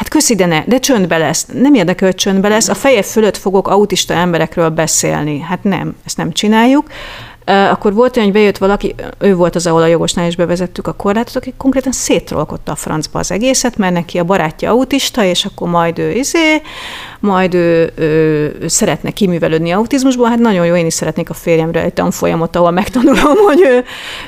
Hát 0.01 0.09
köszi, 0.09 0.35
de 0.35 0.47
ne, 0.47 0.65
de 0.67 0.79
csöndbe 0.79 1.19
lesz. 1.19 1.47
Nem 1.53 1.75
érdekel, 1.75 2.09
hogy 2.09 2.17
csöndbe 2.17 2.49
lesz. 2.49 2.69
A 2.69 2.75
feje 2.75 3.03
fölött 3.03 3.37
fogok 3.37 3.69
autista 3.69 4.15
emberekről 4.15 4.69
beszélni. 4.69 5.41
Hát 5.41 5.65
nem, 5.65 5.97
ezt 6.05 6.17
nem 6.17 6.33
csináljuk. 6.33 6.87
Akkor 7.45 7.95
volt 7.95 8.17
olyan, 8.17 8.29
hogy 8.29 8.39
bejött 8.39 8.59
valaki, 8.59 8.95
ő 9.19 9.35
volt 9.35 9.55
az, 9.55 9.67
ahol 9.67 9.83
a 9.83 9.87
jogosnál 9.87 10.27
is 10.27 10.37
bevezettük 10.37 10.87
a 10.87 10.93
korlátot, 10.93 11.37
aki 11.37 11.55
konkrétan 11.57 11.93
szétrolkodta 11.93 12.73
a 12.73 12.77
francba 12.77 13.19
az 13.19 13.31
egészet, 13.31 13.77
mert 13.77 13.93
neki 13.93 14.19
a 14.19 14.25
barátja 14.25 14.71
autista, 14.71 15.25
és 15.25 15.45
akkor 15.45 15.69
majd 15.69 15.99
ő 15.99 16.13
izé, 16.13 16.63
majd 17.21 17.55
ő, 17.55 17.93
ő, 17.95 18.05
ő 18.61 18.69
szeretne 18.69 19.11
kiművelődni 19.11 19.71
autizmusból, 19.71 20.29
hát 20.29 20.39
nagyon 20.39 20.67
jó, 20.67 20.75
én 20.75 20.87
is 20.87 20.95
szeretnék 20.95 21.31
a 21.31 21.35
férjemre 21.35 21.83
egy 21.83 21.93
tanfolyamot, 21.93 22.57
ahol 22.57 22.71
megtanulom, 22.71 23.37
hogy 23.49 23.61
ő, 23.61 23.85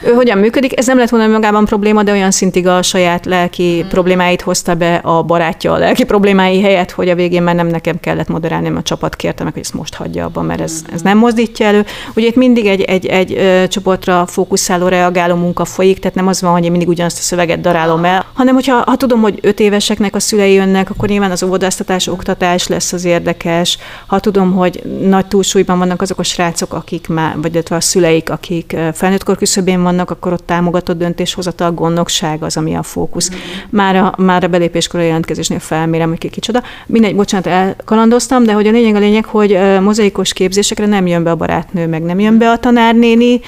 ő 0.09 0.13
hogyan 0.13 0.39
működik. 0.39 0.79
Ez 0.79 0.87
nem 0.87 0.99
lett 0.99 1.09
volna 1.09 1.27
magában 1.27 1.65
probléma, 1.65 2.03
de 2.03 2.13
olyan 2.13 2.31
szintig 2.31 2.67
a 2.67 2.83
saját 2.83 3.27
lelki 3.27 3.83
mm. 3.85 3.89
problémáit 3.89 4.41
hozta 4.41 4.75
be 4.75 4.95
a 4.95 5.23
barátja 5.23 5.73
a 5.73 5.79
lelki 5.79 6.05
problémái 6.05 6.61
helyett, 6.61 6.91
hogy 6.91 7.09
a 7.09 7.15
végén 7.15 7.43
már 7.43 7.55
nem 7.55 7.67
nekem 7.67 8.01
kellett 8.01 8.29
moderálni, 8.29 8.69
mert 8.69 8.81
a 8.81 8.83
csapat 8.83 9.17
kérte 9.17 9.45
meg, 9.45 9.53
hogy 9.53 9.63
ezt 9.63 9.75
most 9.75 9.95
hagyja 9.95 10.25
abban, 10.25 10.45
mert 10.45 10.61
ez, 10.61 10.83
ez 10.93 11.03
nem 11.03 11.19
mozdítja 11.19 11.67
elő. 11.67 11.85
Ugye 12.15 12.27
itt 12.27 12.37
mindig 12.37 12.67
egy, 12.67 12.81
egy, 12.81 13.07
egy 13.07 13.33
ö, 13.33 13.69
csoportra 13.69 14.27
fókuszáló, 14.27 14.89
reagáló 14.89 15.35
munka 15.35 15.65
folyik, 15.65 15.99
tehát 15.99 16.17
nem 16.17 16.27
az 16.27 16.41
van, 16.41 16.53
hogy 16.53 16.65
én 16.65 16.71
mindig 16.71 16.89
ugyanazt 16.89 17.19
a 17.19 17.23
szöveget 17.23 17.61
darálom 17.61 18.05
el, 18.05 18.25
hanem 18.33 18.55
hogyha 18.55 18.83
ha 18.87 18.97
tudom, 18.97 19.21
hogy 19.21 19.39
öt 19.43 19.61
éveseknek 19.61 20.15
a 20.15 20.21
szülei 20.21 20.53
jönnek, 20.53 20.91
akkor 20.91 21.09
nyilván 21.09 21.31
az 21.31 21.43
óvodáztatás, 21.43 22.07
oktatás 22.07 22.67
lesz 22.67 22.82
lesz 22.83 22.93
az 22.93 23.05
érdekes. 23.05 23.79
Ha 24.07 24.21
tudom, 24.21 24.53
hogy 24.53 24.83
nagy 25.01 25.27
túlsúlyban 25.27 25.79
vannak 25.79 26.03
azok 26.03 26.19
a 26.19 26.23
srácok, 26.23 26.73
akik 26.73 27.09
már, 27.09 27.41
vagy 27.41 27.63
a 27.71 27.81
szüleik, 27.81 28.31
akik 28.31 28.77
felnőttkor 28.93 29.37
küszöbén 29.37 29.83
vannak, 29.83 30.11
akkor 30.11 30.33
ott 30.33 30.47
támogatott 30.47 30.99
döntéshozatal, 30.99 31.73
gondnokság 31.73 32.43
az, 32.43 32.57
ami 32.57 32.75
a 32.75 32.83
fókusz. 32.83 33.31
Már 33.71 33.97
a, 33.97 34.15
már 34.17 34.45
a 34.45 34.49
belépéskor 34.49 35.01
a 35.01 35.03
jelentkezésnél 35.03 35.59
felmérem, 35.59 36.09
hogy 36.09 36.19
ki 36.19 36.29
kicsoda. 36.29 36.63
Mindegy, 36.87 37.17
bocsánat, 37.17 37.47
elkalandoztam, 37.47 38.45
de 38.45 38.53
hogy 38.53 38.67
a 38.67 38.71
lényeg 38.71 38.95
a 38.95 38.99
lényeg, 38.99 39.25
hogy 39.25 39.59
mozaikos 39.81 40.33
képzésekre 40.33 40.87
nem 40.87 41.07
jön 41.07 41.23
be 41.23 41.31
a 41.31 41.37
barátnő, 41.37 41.87
meg 41.87 42.03
nem 42.03 42.21
jön 42.21 42.39
be 42.39 42.51
a 42.51 42.59
tanárnéni, 42.59 43.41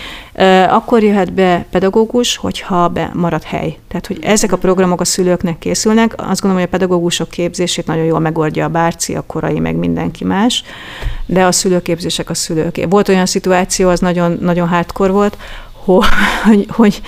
akkor 0.69 1.03
jöhet 1.03 1.33
be 1.33 1.67
pedagógus, 1.71 2.37
hogyha 2.37 2.89
be 2.89 3.11
marad 3.13 3.43
hely. 3.43 3.79
Tehát, 3.89 4.07
hogy 4.07 4.19
ezek 4.23 4.53
a 4.53 4.57
programok 4.57 5.01
a 5.01 5.05
szülőknek 5.05 5.59
készülnek. 5.59 6.15
Azt 6.17 6.41
gondolom, 6.41 6.55
hogy 6.55 6.73
a 6.73 6.79
pedagógusok 6.79 7.29
képzését 7.29 7.87
nagyon 7.87 8.05
jól 8.05 8.19
megoldja 8.19 8.65
a 8.65 8.69
bárci, 8.69 9.15
a 9.15 9.25
korai, 9.27 9.59
meg 9.59 9.77
mindenki 9.77 10.25
más, 10.25 10.65
de 11.27 11.45
a 11.45 11.53
szülőképzések 11.53 12.31
a 12.31 12.35
szülők. 12.35 12.87
Volt 12.89 13.09
olyan 13.09 13.27
szituáció, 13.27 13.89
az 13.89 14.01
nagyon, 14.01 14.39
nagyon 14.41 14.69
hardcore 14.69 15.13
volt, 15.13 15.37
hogy, 16.47 16.67
hogy 16.69 17.03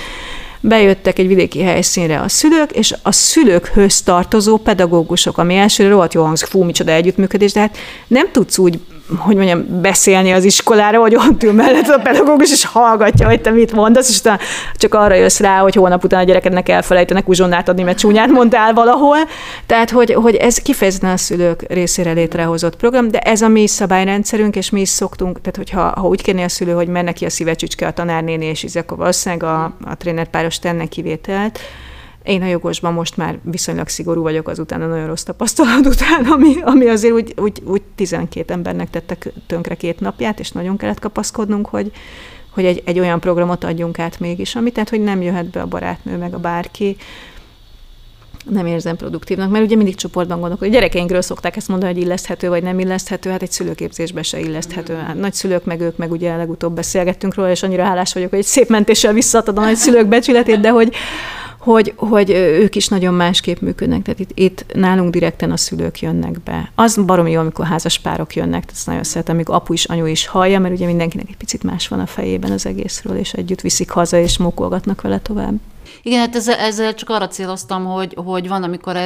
bejöttek 0.61 1.19
egy 1.19 1.27
vidéki 1.27 1.63
helyszínre 1.63 2.21
a 2.21 2.29
szülők, 2.29 2.71
és 2.71 2.95
a 3.03 3.13
szülőkhöz 3.13 4.03
tartozó 4.03 4.57
pedagógusok, 4.57 5.39
ami 5.39 5.57
elsőre 5.57 5.89
rohadt 5.89 6.15
jó 6.15 6.25
hangzik, 6.25 6.49
fú, 6.49 6.63
micsoda 6.63 6.93
együttműködés, 6.93 7.53
de 7.53 7.61
hát 7.61 7.77
nem 8.07 8.31
tudsz 8.31 8.59
úgy 8.59 8.81
hogy 9.19 9.37
mondjam, 9.37 9.81
beszélni 9.81 10.33
az 10.33 10.45
iskolára, 10.45 10.99
hogy 10.99 11.15
ott 11.15 11.43
ül 11.43 11.53
mellett 11.53 11.89
a 11.89 11.99
pedagógus, 11.99 12.51
és 12.51 12.65
hallgatja, 12.65 13.27
hogy 13.27 13.41
te 13.41 13.51
mit 13.51 13.73
mondasz, 13.73 14.09
és 14.09 14.19
utána 14.19 14.39
csak 14.75 14.95
arra 14.95 15.15
jössz 15.15 15.41
rá, 15.41 15.59
hogy 15.59 15.75
hónap 15.75 16.05
után 16.05 16.21
a 16.21 16.25
gyerekednek 16.25 16.69
elfelejtenek 16.69 17.29
uzsonnát 17.29 17.69
adni, 17.69 17.83
mert 17.83 17.99
csúnyát 17.99 18.29
mondtál 18.29 18.73
valahol. 18.73 19.19
Tehát, 19.67 19.91
hogy, 19.91 20.13
hogy 20.13 20.35
ez 20.35 20.59
kifejezetten 20.59 21.11
a 21.11 21.17
szülők 21.17 21.65
részére 21.69 22.13
létrehozott 22.13 22.77
program, 22.77 23.09
de 23.11 23.19
ez 23.19 23.43
a 23.43 23.49
mi 23.49 23.67
szabályrendszerünk, 23.67 24.57
és 24.57 24.71
mi 24.71 24.81
is 24.81 24.89
szoktunk, 24.89 25.41
tehát 25.41 25.57
hogyha 25.57 26.01
ha 26.01 26.09
úgy 26.09 26.23
kérni 26.23 26.43
a 26.43 26.49
szülő, 26.49 26.73
hogy 26.73 26.89
mennek 26.89 27.15
ki 27.15 27.25
a 27.25 27.31
szívecsücske 27.31 27.87
a 27.87 27.93
tanárnéni, 27.93 28.45
és 28.45 28.63
így 28.63 28.79
akkor 28.79 28.97
valószínűleg 28.97 29.43
a, 29.43 29.65
a 29.65 29.97
trénerpáros 29.97 30.59
tenne 30.59 30.87
kivételt, 30.87 31.61
én 32.27 32.43
a 32.43 32.47
jogosban 32.47 32.93
most 32.93 33.17
már 33.17 33.39
viszonylag 33.43 33.89
szigorú 33.89 34.23
vagyok 34.23 34.49
azután 34.49 34.83
a 34.83 34.87
nagyon 34.87 35.07
rossz 35.07 35.23
tapasztalat 35.23 35.87
után, 35.95 36.25
ami, 36.25 36.55
ami 36.63 36.89
azért 36.89 37.15
úgy, 37.15 37.35
úgy, 37.37 37.63
úgy 37.65 37.83
12 37.95 38.53
embernek 38.53 38.91
tettek 38.91 39.33
tönkre 39.47 39.75
két 39.75 40.01
napját, 40.01 40.41
és 40.41 40.51
nagyon 40.51 40.77
kellett 40.77 40.99
kapaszkodnunk, 40.99 41.67
hogy, 41.67 41.93
hogy 42.51 42.65
egy, 42.65 42.83
egy 42.85 42.99
olyan 42.99 43.21
programot 43.21 43.65
adjunk 43.65 43.99
át 43.99 44.21
mégis, 44.21 44.55
ami 44.55 44.73
tehát, 44.73 44.89
hogy 44.89 45.01
nem 45.01 45.23
jöhet 45.23 45.51
be 45.51 45.61
a 45.61 45.67
barátnő, 45.67 46.17
meg 46.17 46.35
a 46.35 46.39
bárki, 46.39 46.97
nem 48.51 48.67
érzem 48.67 48.97
produktívnak, 48.97 49.51
mert 49.51 49.65
ugye 49.65 49.77
mindig 49.77 49.95
csoportban 49.95 50.37
gondolok, 50.37 50.59
hogy 50.59 50.71
gyerekeinkről 50.71 51.21
szokták 51.21 51.57
ezt 51.57 51.69
mondani, 51.69 51.93
hogy 51.93 52.03
illeszthető 52.03 52.49
vagy 52.49 52.63
nem 52.63 52.79
illeszthető, 52.79 53.31
hát 53.31 53.43
egy 53.43 53.51
szülőképzésbe 53.51 54.23
se 54.23 54.41
illeszthető. 54.41 54.95
Hát 54.95 55.15
nagy 55.15 55.33
szülők 55.33 55.65
meg 55.65 55.81
ők 55.81 55.97
meg 55.97 56.11
ugye 56.11 56.37
legutóbb 56.37 56.75
beszélgettünk 56.75 57.35
róla, 57.35 57.51
és 57.51 57.63
annyira 57.63 57.85
hálás 57.85 58.13
vagyok, 58.13 58.31
hogy 58.31 58.39
egy 58.39 58.45
szép 58.45 58.69
mentéssel 58.69 59.13
visszaadom 59.13 59.59
a 59.59 59.61
nagy 59.61 59.77
szülők 59.77 60.07
becsületét, 60.07 60.61
de 60.61 60.71
hogy, 60.71 60.95
hogy, 61.67 61.93
hogy 61.97 62.31
ők 62.31 62.75
is 62.75 62.89
nagyon 62.89 63.15
másképp 63.15 63.61
működnek. 63.61 64.03
Tehát 64.03 64.21
itt, 64.21 64.31
itt 64.35 64.65
nálunk 64.75 65.13
direkten 65.13 65.51
a 65.51 65.57
szülők 65.57 66.01
jönnek 66.01 66.41
be. 66.41 66.71
Az 66.75 66.97
baromi 67.07 67.31
jó, 67.31 67.41
amikor 67.41 67.65
házas 67.65 67.99
párok 67.99 68.35
jönnek, 68.35 68.61
tehát 68.61 68.71
ezt 68.71 68.87
nagyon 68.87 69.03
szeretem, 69.03 69.35
amikor 69.35 69.55
apu 69.55 69.73
is, 69.73 69.85
anyu 69.85 70.05
is 70.05 70.27
hallja, 70.27 70.59
mert 70.59 70.75
ugye 70.75 70.87
mindenkinek 70.87 71.29
egy 71.29 71.37
picit 71.37 71.63
más 71.63 71.89
van 71.89 72.01
a 72.01 72.07
fejében 72.07 72.51
az 72.51 72.67
egészről, 72.67 73.17
és 73.17 73.33
együtt 73.33 73.61
viszik 73.61 73.91
haza, 73.91 74.19
és 74.19 74.39
mókolgatnak 74.39 75.01
vele 75.01 75.19
tovább. 75.19 75.55
Igen, 76.07 76.21
hát 76.21 76.37
ezzel, 76.37 76.59
ezzel 76.59 76.95
csak 76.95 77.11
arra 77.11 77.29
céloztam, 77.29 77.85
hogy, 77.85 78.17
hogy 78.25 78.49
van, 78.49 78.63
amikor 78.63 78.99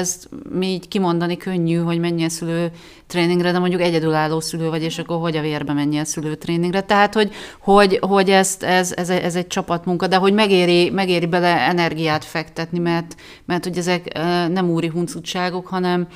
mi 0.51 0.67
így 0.67 0.89
kimondani 0.89 1.37
könnyű, 1.37 1.77
hogy 1.77 1.99
menjél 1.99 2.29
szülő 2.29 2.71
tréningre, 3.07 3.53
de 3.53 3.59
mondjuk 3.59 3.81
egyedülálló 3.81 4.41
szülő 4.41 4.69
vagy, 4.69 4.83
és 4.83 4.99
akkor 4.99 5.21
hogy 5.21 5.37
a 5.37 5.41
vérbe 5.41 5.73
menjél 5.73 6.05
szülő 6.05 6.35
tréningre. 6.35 6.81
Tehát, 6.81 7.15
hogy, 7.15 7.33
hogy, 7.61 7.99
hogy 8.01 8.31
ezt, 8.31 8.63
ez, 8.63 8.93
ez, 8.97 9.09
ez, 9.09 9.35
egy 9.35 9.47
csapatmunka, 9.47 10.07
de 10.07 10.17
hogy 10.17 10.33
megéri, 10.33 10.91
megéri 10.91 11.27
bele 11.27 11.57
energiát 11.57 12.25
fektetni, 12.25 12.79
mert, 12.79 13.15
mert 13.45 13.65
hogy 13.65 13.79
ezek 13.79 14.13
nem 14.49 14.71
úri 14.71 14.89
huncutságok, 14.89 15.67
hanem, 15.67 16.09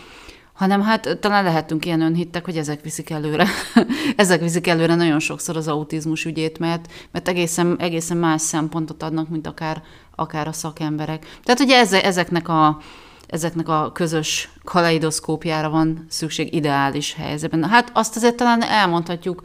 hanem 0.53 0.83
hát 0.83 1.19
talán 1.21 1.45
lehetünk 1.45 1.87
ilyen 1.87 2.01
önhittek, 2.01 2.45
hogy 2.45 2.57
ezek 2.57 2.81
viszik 2.81 3.11
előre. 3.11 3.47
ezek 4.17 4.41
viszik 4.41 4.67
előre 4.67 4.95
nagyon 4.95 5.21
sokszor 5.21 5.57
az 5.57 5.69
autizmus 5.69 6.25
ügyét, 6.25 6.59
mert, 6.59 6.93
mert 7.11 7.29
egészen, 7.29 7.77
egészen 7.79 8.17
más 8.17 8.41
szempontot 8.41 9.03
adnak, 9.03 9.29
mint 9.29 9.47
akár, 9.47 9.83
akár 10.15 10.49
a 10.49 10.53
szakemberek. 10.53 11.39
Tehát 11.45 11.61
ugye 11.61 12.03
ezeknek 12.03 12.49
a, 12.49 12.79
ezeknek 13.27 13.69
a 13.69 13.91
közös 13.93 14.51
kaleidoszkópjára 14.65 15.71
van 15.71 16.07
szükség 16.09 16.55
ideális 16.55 17.15
helyzetben. 17.15 17.65
Hát 17.65 17.91
azt 17.93 18.17
azért 18.17 18.37
talán 18.37 18.63
elmondhatjuk 18.63 19.43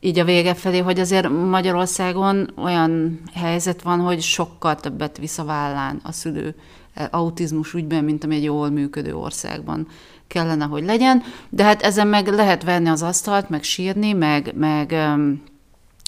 így 0.00 0.18
a 0.18 0.24
vége 0.24 0.54
felé, 0.54 0.78
hogy 0.78 1.00
azért 1.00 1.28
Magyarországon 1.28 2.52
olyan 2.56 3.20
helyzet 3.34 3.82
van, 3.82 4.00
hogy 4.00 4.20
sokkal 4.20 4.74
többet 4.74 5.18
visz 5.18 5.38
a 5.38 6.12
szülő 6.12 6.54
eh, 6.94 7.06
autizmus 7.10 7.74
ügyben, 7.74 8.04
mint 8.04 8.24
ami 8.24 8.34
egy 8.34 8.44
jól 8.44 8.70
működő 8.70 9.14
országban 9.14 9.86
kellene, 10.30 10.64
hogy 10.64 10.84
legyen. 10.84 11.22
De 11.48 11.64
hát 11.64 11.82
ezen 11.82 12.06
meg 12.06 12.28
lehet 12.28 12.64
venni 12.64 12.88
az 12.88 13.02
asztalt, 13.02 13.48
meg 13.48 13.62
sírni, 13.62 14.12
meg, 14.12 14.52
meg 14.56 14.94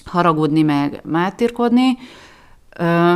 haragudni, 0.05 0.61
meg 0.61 1.01
mártírkodni, 1.03 1.97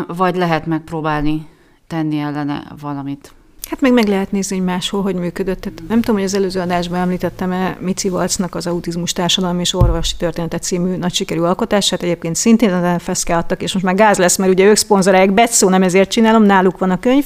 vagy 0.07 0.35
lehet 0.35 0.65
megpróbálni 0.65 1.47
tenni 1.87 2.17
ellene 2.17 2.63
valamit. 2.81 3.36
Hát 3.69 3.81
meg 3.81 3.93
meg 3.93 4.07
lehet 4.07 4.31
nézni, 4.31 4.55
hogy 4.57 4.65
máshol 4.65 5.01
hogy 5.01 5.15
működött. 5.15 5.61
Tehát 5.61 5.81
nem 5.87 5.99
tudom, 5.99 6.15
hogy 6.15 6.23
az 6.23 6.33
előző 6.33 6.59
adásban 6.59 6.99
említettem-e 6.99 7.77
Mici 7.79 8.09
Valcnak 8.09 8.55
az 8.55 8.67
Autizmus 8.67 9.13
Társadalmi 9.13 9.61
és 9.61 9.73
Orvosi 9.73 10.15
Történetet 10.17 10.63
című 10.63 10.95
nagy 10.95 11.13
sikerű 11.13 11.39
alkotását. 11.39 12.03
Egyébként 12.03 12.35
szintén 12.35 12.73
az 12.73 12.95
nfsz 12.95 13.29
adtak, 13.29 13.61
és 13.61 13.73
most 13.73 13.85
már 13.85 13.95
gáz 13.95 14.17
lesz, 14.17 14.37
mert 14.37 14.51
ugye 14.51 14.65
ők 14.65 14.75
szponzorálják, 14.75 15.33
Betszó 15.33 15.69
nem 15.69 15.83
ezért 15.83 16.09
csinálom, 16.09 16.43
náluk 16.43 16.77
van 16.77 16.91
a 16.91 16.99
könyv, 16.99 17.25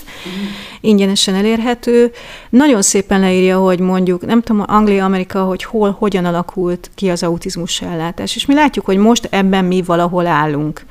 ingyenesen 0.81 1.35
elérhető. 1.35 2.11
Nagyon 2.49 2.81
szépen 2.81 3.19
leírja, 3.19 3.59
hogy 3.59 3.79
mondjuk, 3.79 4.25
nem 4.25 4.41
tudom, 4.41 4.63
Anglia, 4.67 5.05
Amerika, 5.05 5.43
hogy 5.43 5.63
hol, 5.63 5.95
hogyan 5.99 6.25
alakult 6.25 6.91
ki 6.95 7.09
az 7.09 7.23
autizmus 7.23 7.81
ellátás. 7.81 8.35
És 8.35 8.45
mi 8.45 8.53
látjuk, 8.53 8.85
hogy 8.85 8.97
most 8.97 9.27
ebben 9.31 9.65
mi 9.65 9.81
valahol 9.81 10.27
állunk. 10.27 10.85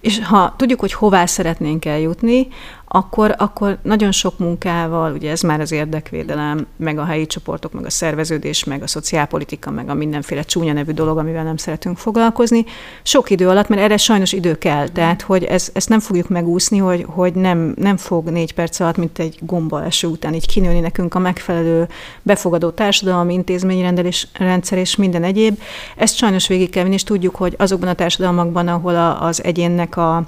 És 0.00 0.18
ha 0.18 0.54
tudjuk, 0.56 0.80
hogy 0.80 0.92
hová 0.92 1.26
szeretnénk 1.26 1.84
eljutni, 1.84 2.48
akkor, 2.96 3.34
akkor 3.38 3.78
nagyon 3.82 4.12
sok 4.12 4.38
munkával, 4.38 5.12
ugye 5.12 5.30
ez 5.30 5.40
már 5.40 5.60
az 5.60 5.72
érdekvédelem, 5.72 6.66
meg 6.76 6.98
a 6.98 7.04
helyi 7.04 7.26
csoportok, 7.26 7.72
meg 7.72 7.84
a 7.84 7.90
szerveződés, 7.90 8.64
meg 8.64 8.82
a 8.82 8.86
szociálpolitika, 8.86 9.70
meg 9.70 9.88
a 9.88 9.94
mindenféle 9.94 10.42
csúnya 10.42 10.72
nevű 10.72 10.92
dolog, 10.92 11.18
amivel 11.18 11.44
nem 11.44 11.56
szeretünk 11.56 11.98
foglalkozni, 11.98 12.64
sok 13.02 13.30
idő 13.30 13.48
alatt, 13.48 13.68
mert 13.68 13.82
erre 13.82 13.96
sajnos 13.96 14.32
idő 14.32 14.58
kell, 14.58 14.88
tehát 14.88 15.22
hogy 15.22 15.44
ez, 15.44 15.70
ezt 15.72 15.88
nem 15.88 16.00
fogjuk 16.00 16.28
megúszni, 16.28 16.78
hogy, 16.78 17.06
hogy 17.08 17.34
nem, 17.34 17.74
nem 17.76 17.96
fog 17.96 18.28
négy 18.28 18.52
perc 18.52 18.80
alatt, 18.80 18.96
mint 18.96 19.18
egy 19.18 19.38
gomba 19.40 19.84
eső 19.84 20.08
után 20.08 20.34
így 20.34 20.46
kinőni 20.46 20.80
nekünk 20.80 21.14
a 21.14 21.18
megfelelő 21.18 21.88
befogadó 22.22 22.70
társadalmi 22.70 23.32
intézményrendelés 23.32 24.28
rendszer 24.32 24.78
és 24.78 24.96
minden 24.96 25.24
egyéb. 25.24 25.60
Ezt 25.96 26.16
sajnos 26.16 26.48
végig 26.48 26.70
kell 26.70 26.82
vinni, 26.82 26.94
és 26.94 27.02
tudjuk, 27.02 27.34
hogy 27.36 27.54
azokban 27.58 27.88
a 27.88 27.94
társadalmakban, 27.94 28.68
ahol 28.68 28.94
a, 28.94 29.22
az 29.22 29.44
egyénnek 29.44 29.96
a 29.96 30.26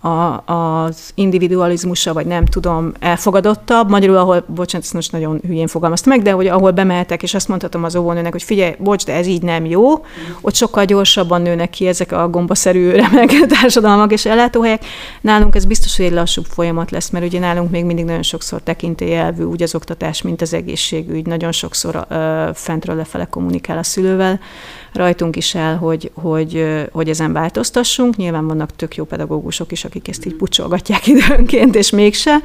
a, 0.00 0.42
az 0.52 1.10
individualizmusa, 1.14 2.12
vagy 2.12 2.26
nem 2.26 2.44
tudom, 2.44 2.92
elfogadottabb. 3.00 3.90
Magyarul, 3.90 4.16
ahol, 4.16 4.44
bocsánat, 4.46 4.86
ezt 4.86 4.94
most 4.94 5.12
nagyon 5.12 5.40
hülyén 5.46 5.66
fogalmaztam 5.66 6.12
meg, 6.12 6.22
de 6.22 6.32
hogy 6.32 6.46
ahol 6.46 6.70
bemehetek, 6.70 7.22
és 7.22 7.34
azt 7.34 7.48
mondhatom 7.48 7.84
az 7.84 7.96
óvónőnek, 7.96 8.32
hogy 8.32 8.42
figyelj, 8.42 8.74
bocs, 8.78 9.04
de 9.04 9.14
ez 9.14 9.26
így 9.26 9.42
nem 9.42 9.64
jó, 9.64 10.04
ott 10.40 10.54
sokkal 10.54 10.84
gyorsabban 10.84 11.42
nőnek 11.42 11.70
ki 11.70 11.86
ezek 11.86 12.12
a 12.12 12.28
gombaszerű 12.28 12.90
remek 13.00 13.46
társadalmak 13.46 14.12
és 14.12 14.26
ellátóhelyek. 14.26 14.84
Nálunk 15.20 15.54
ez 15.54 15.64
biztos, 15.64 15.96
hogy 15.96 16.06
egy 16.06 16.12
lassúbb 16.12 16.44
folyamat 16.44 16.90
lesz, 16.90 17.10
mert 17.10 17.24
ugye 17.24 17.38
nálunk 17.38 17.70
még 17.70 17.84
mindig 17.84 18.04
nagyon 18.04 18.22
sokszor 18.22 18.60
tekintélyelvű, 18.62 19.42
úgy 19.42 19.62
az 19.62 19.74
oktatás, 19.74 20.22
mint 20.22 20.40
az 20.40 20.54
egészségügy, 20.54 21.26
nagyon 21.26 21.52
sokszor 21.52 22.06
uh, 22.10 22.54
fentről 22.54 22.96
lefele 22.96 23.24
kommunikál 23.24 23.78
a 23.78 23.82
szülővel 23.82 24.40
rajtunk 24.92 25.36
is 25.36 25.54
el, 25.54 25.76
hogy, 25.76 26.10
hogy, 26.14 26.66
hogy 26.92 27.08
ezen 27.08 27.32
változtassunk. 27.32 28.16
Nyilván 28.16 28.46
vannak 28.46 28.76
tök 28.76 28.96
jó 28.96 29.04
pedagógusok 29.04 29.72
is, 29.72 29.84
akik 29.84 30.08
ezt 30.08 30.26
így 30.26 30.34
pucsolgatják 30.34 31.06
időnként, 31.06 31.74
és 31.74 31.90
mégse. 31.90 32.36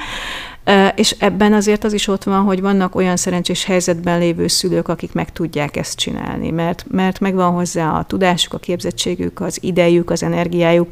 És 0.96 1.16
ebben 1.20 1.54
azért 1.54 1.84
az 1.84 1.94
is 1.94 2.08
ott 2.08 2.24
van, 2.24 2.44
hogy 2.44 2.62
vannak 2.62 2.96
olyan 2.96 3.16
szerencsés 3.16 3.64
helyzetben 3.64 4.20
lévő 4.20 4.48
szülők, 4.48 4.88
akik 4.88 5.14
meg 5.14 5.32
tudják 5.32 5.78
ezt 5.78 5.98
csinálni, 5.98 6.50
mert, 6.50 6.86
mert 6.90 7.20
megvan 7.20 7.52
hozzá 7.52 7.90
a 7.90 8.04
tudásuk, 8.04 8.54
a 8.54 8.58
képzettségük, 8.58 9.42
az 9.42 9.58
idejük, 9.62 10.10
az 10.10 10.24
energiájuk. 10.24 10.88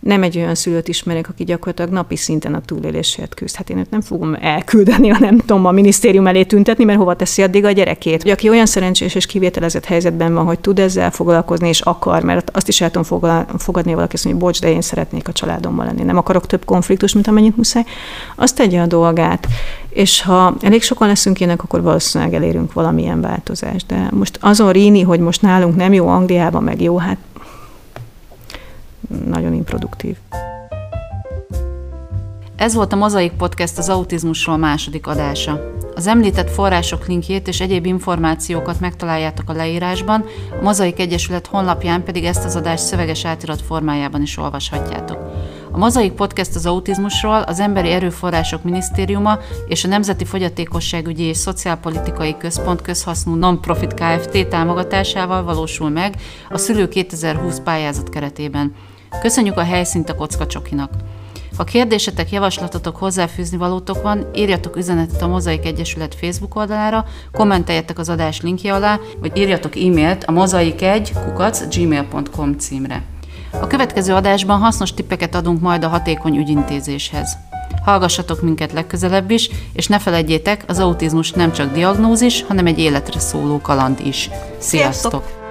Nem 0.00 0.22
egy 0.22 0.36
olyan 0.36 0.54
szülőt 0.54 0.88
ismerek, 0.88 1.28
aki 1.28 1.44
gyakorlatilag 1.44 1.90
napi 1.90 2.16
szinten 2.16 2.54
a 2.54 2.60
túlélésért 2.60 3.34
küzd. 3.34 3.56
Hát 3.56 3.70
én 3.70 3.78
őt 3.78 3.90
nem 3.90 4.00
fogom 4.00 4.36
elküldeni, 4.40 5.08
ha 5.08 5.18
nem 5.18 5.38
tudom, 5.38 5.66
a 5.66 5.70
minisztérium 5.70 6.26
elé 6.26 6.44
tüntetni, 6.44 6.84
mert 6.84 6.98
hova 6.98 7.16
teszi 7.16 7.42
addig 7.42 7.64
a 7.64 7.70
gyerekét. 7.70 8.22
Hogy 8.22 8.30
aki 8.30 8.48
olyan 8.48 8.66
szerencsés 8.66 9.14
és 9.14 9.26
kivételezett 9.26 9.84
helyzetben 9.84 10.34
van, 10.34 10.44
hogy 10.44 10.58
tud 10.58 10.78
ezzel 10.78 11.10
foglalkozni 11.10 11.68
és 11.68 11.80
akar, 11.80 12.22
mert 12.22 12.50
azt 12.56 12.68
is 12.68 12.80
el 12.80 12.90
tudom 12.90 13.36
fogadni 13.58 13.94
valaki, 13.94 14.16
mondja, 14.24 14.46
bocs, 14.46 14.60
de 14.60 14.70
én 14.70 14.80
szeretnék 14.80 15.28
a 15.28 15.32
családommal 15.32 15.86
lenni, 15.86 16.02
nem 16.02 16.16
akarok 16.16 16.46
több 16.46 16.64
konfliktus, 16.64 17.12
mint 17.12 17.26
amennyit 17.26 17.56
muszáj, 17.56 17.84
azt 18.36 18.56
tegye 18.56 18.80
a 18.80 18.86
dolga 18.86 19.13
magát. 19.14 19.46
És 19.88 20.22
ha 20.22 20.54
elég 20.60 20.82
sokan 20.82 21.08
leszünk 21.08 21.40
ilyenek, 21.40 21.62
akkor 21.62 21.82
valószínűleg 21.82 22.34
elérünk 22.34 22.72
valamilyen 22.72 23.20
változást. 23.20 23.86
De 23.86 24.08
most 24.10 24.38
azon 24.40 24.72
ríni, 24.72 25.02
hogy 25.02 25.20
most 25.20 25.42
nálunk 25.42 25.76
nem 25.76 25.92
jó, 25.92 26.08
Angliában 26.08 26.62
meg 26.62 26.82
jó, 26.82 26.98
hát 26.98 27.18
nagyon 29.26 29.54
improduktív. 29.54 30.16
Ez 32.56 32.74
volt 32.74 32.92
a 32.92 32.96
Mozaik 32.96 33.32
Podcast 33.32 33.78
az 33.78 33.88
autizmusról 33.88 34.56
második 34.56 35.06
adása. 35.06 35.72
Az 35.94 36.06
említett 36.06 36.50
források 36.50 37.06
linkjét 37.06 37.48
és 37.48 37.60
egyéb 37.60 37.86
információkat 37.86 38.80
megtaláljátok 38.80 39.50
a 39.50 39.52
leírásban, 39.52 40.24
a 40.60 40.62
Mozaik 40.62 41.00
Egyesület 41.00 41.46
honlapján 41.46 42.04
pedig 42.04 42.24
ezt 42.24 42.44
az 42.44 42.56
adást 42.56 42.84
szöveges 42.84 43.24
átirat 43.24 43.62
formájában 43.62 44.22
is 44.22 44.38
olvashatjátok. 44.38 45.18
A 45.74 45.78
Mozaik 45.78 46.12
Podcast 46.12 46.54
az 46.54 46.66
autizmusról 46.66 47.42
az 47.42 47.60
Emberi 47.60 47.90
Erőforrások 47.90 48.62
Minisztériuma 48.62 49.38
és 49.68 49.84
a 49.84 49.88
Nemzeti 49.88 50.24
Fogyatékosságügyi 50.24 51.22
és 51.22 51.36
Szociálpolitikai 51.36 52.36
Központ 52.36 52.82
közhasznú 52.82 53.34
non-profit 53.34 53.94
Kft. 53.94 54.48
támogatásával 54.48 55.44
valósul 55.44 55.88
meg 55.88 56.16
a 56.50 56.58
Szülő 56.58 56.88
2020 56.88 57.60
pályázat 57.60 58.08
keretében. 58.08 58.74
Köszönjük 59.20 59.56
a 59.56 59.62
helyszínt 59.62 60.10
a 60.10 60.14
Kocka 60.14 60.46
Csokinak! 60.46 60.90
Ha 61.56 61.64
kérdésetek, 61.64 62.30
javaslatotok, 62.30 62.96
hozzáfűzni 62.96 63.56
valótok 63.56 64.02
van, 64.02 64.26
írjatok 64.34 64.76
üzenetet 64.76 65.22
a 65.22 65.28
Mozaik 65.28 65.66
Egyesület 65.66 66.14
Facebook 66.14 66.56
oldalára, 66.56 67.04
kommenteljetek 67.32 67.98
az 67.98 68.08
adás 68.08 68.40
linkje 68.40 68.74
alá, 68.74 68.98
vagy 69.20 69.38
írjatok 69.38 69.76
e-mailt 69.76 70.24
a 70.24 70.32
mozaik1 70.32 71.10
kukac 71.24 71.76
gmail.com 71.76 72.58
címre. 72.58 73.13
A 73.60 73.66
következő 73.66 74.14
adásban 74.14 74.58
hasznos 74.58 74.94
tippeket 74.94 75.34
adunk 75.34 75.60
majd 75.60 75.84
a 75.84 75.88
hatékony 75.88 76.36
ügyintézéshez. 76.36 77.36
Hallgassatok 77.84 78.42
minket 78.42 78.72
legközelebb 78.72 79.30
is, 79.30 79.50
és 79.72 79.86
ne 79.86 79.98
felejtjétek, 79.98 80.64
az 80.66 80.78
autizmus 80.78 81.32
nem 81.32 81.52
csak 81.52 81.72
diagnózis, 81.72 82.42
hanem 82.42 82.66
egy 82.66 82.78
életre 82.78 83.20
szóló 83.20 83.60
kaland 83.60 84.00
is. 84.00 84.30
Sziasztok! 84.58 85.10
Sziasztok! 85.10 85.43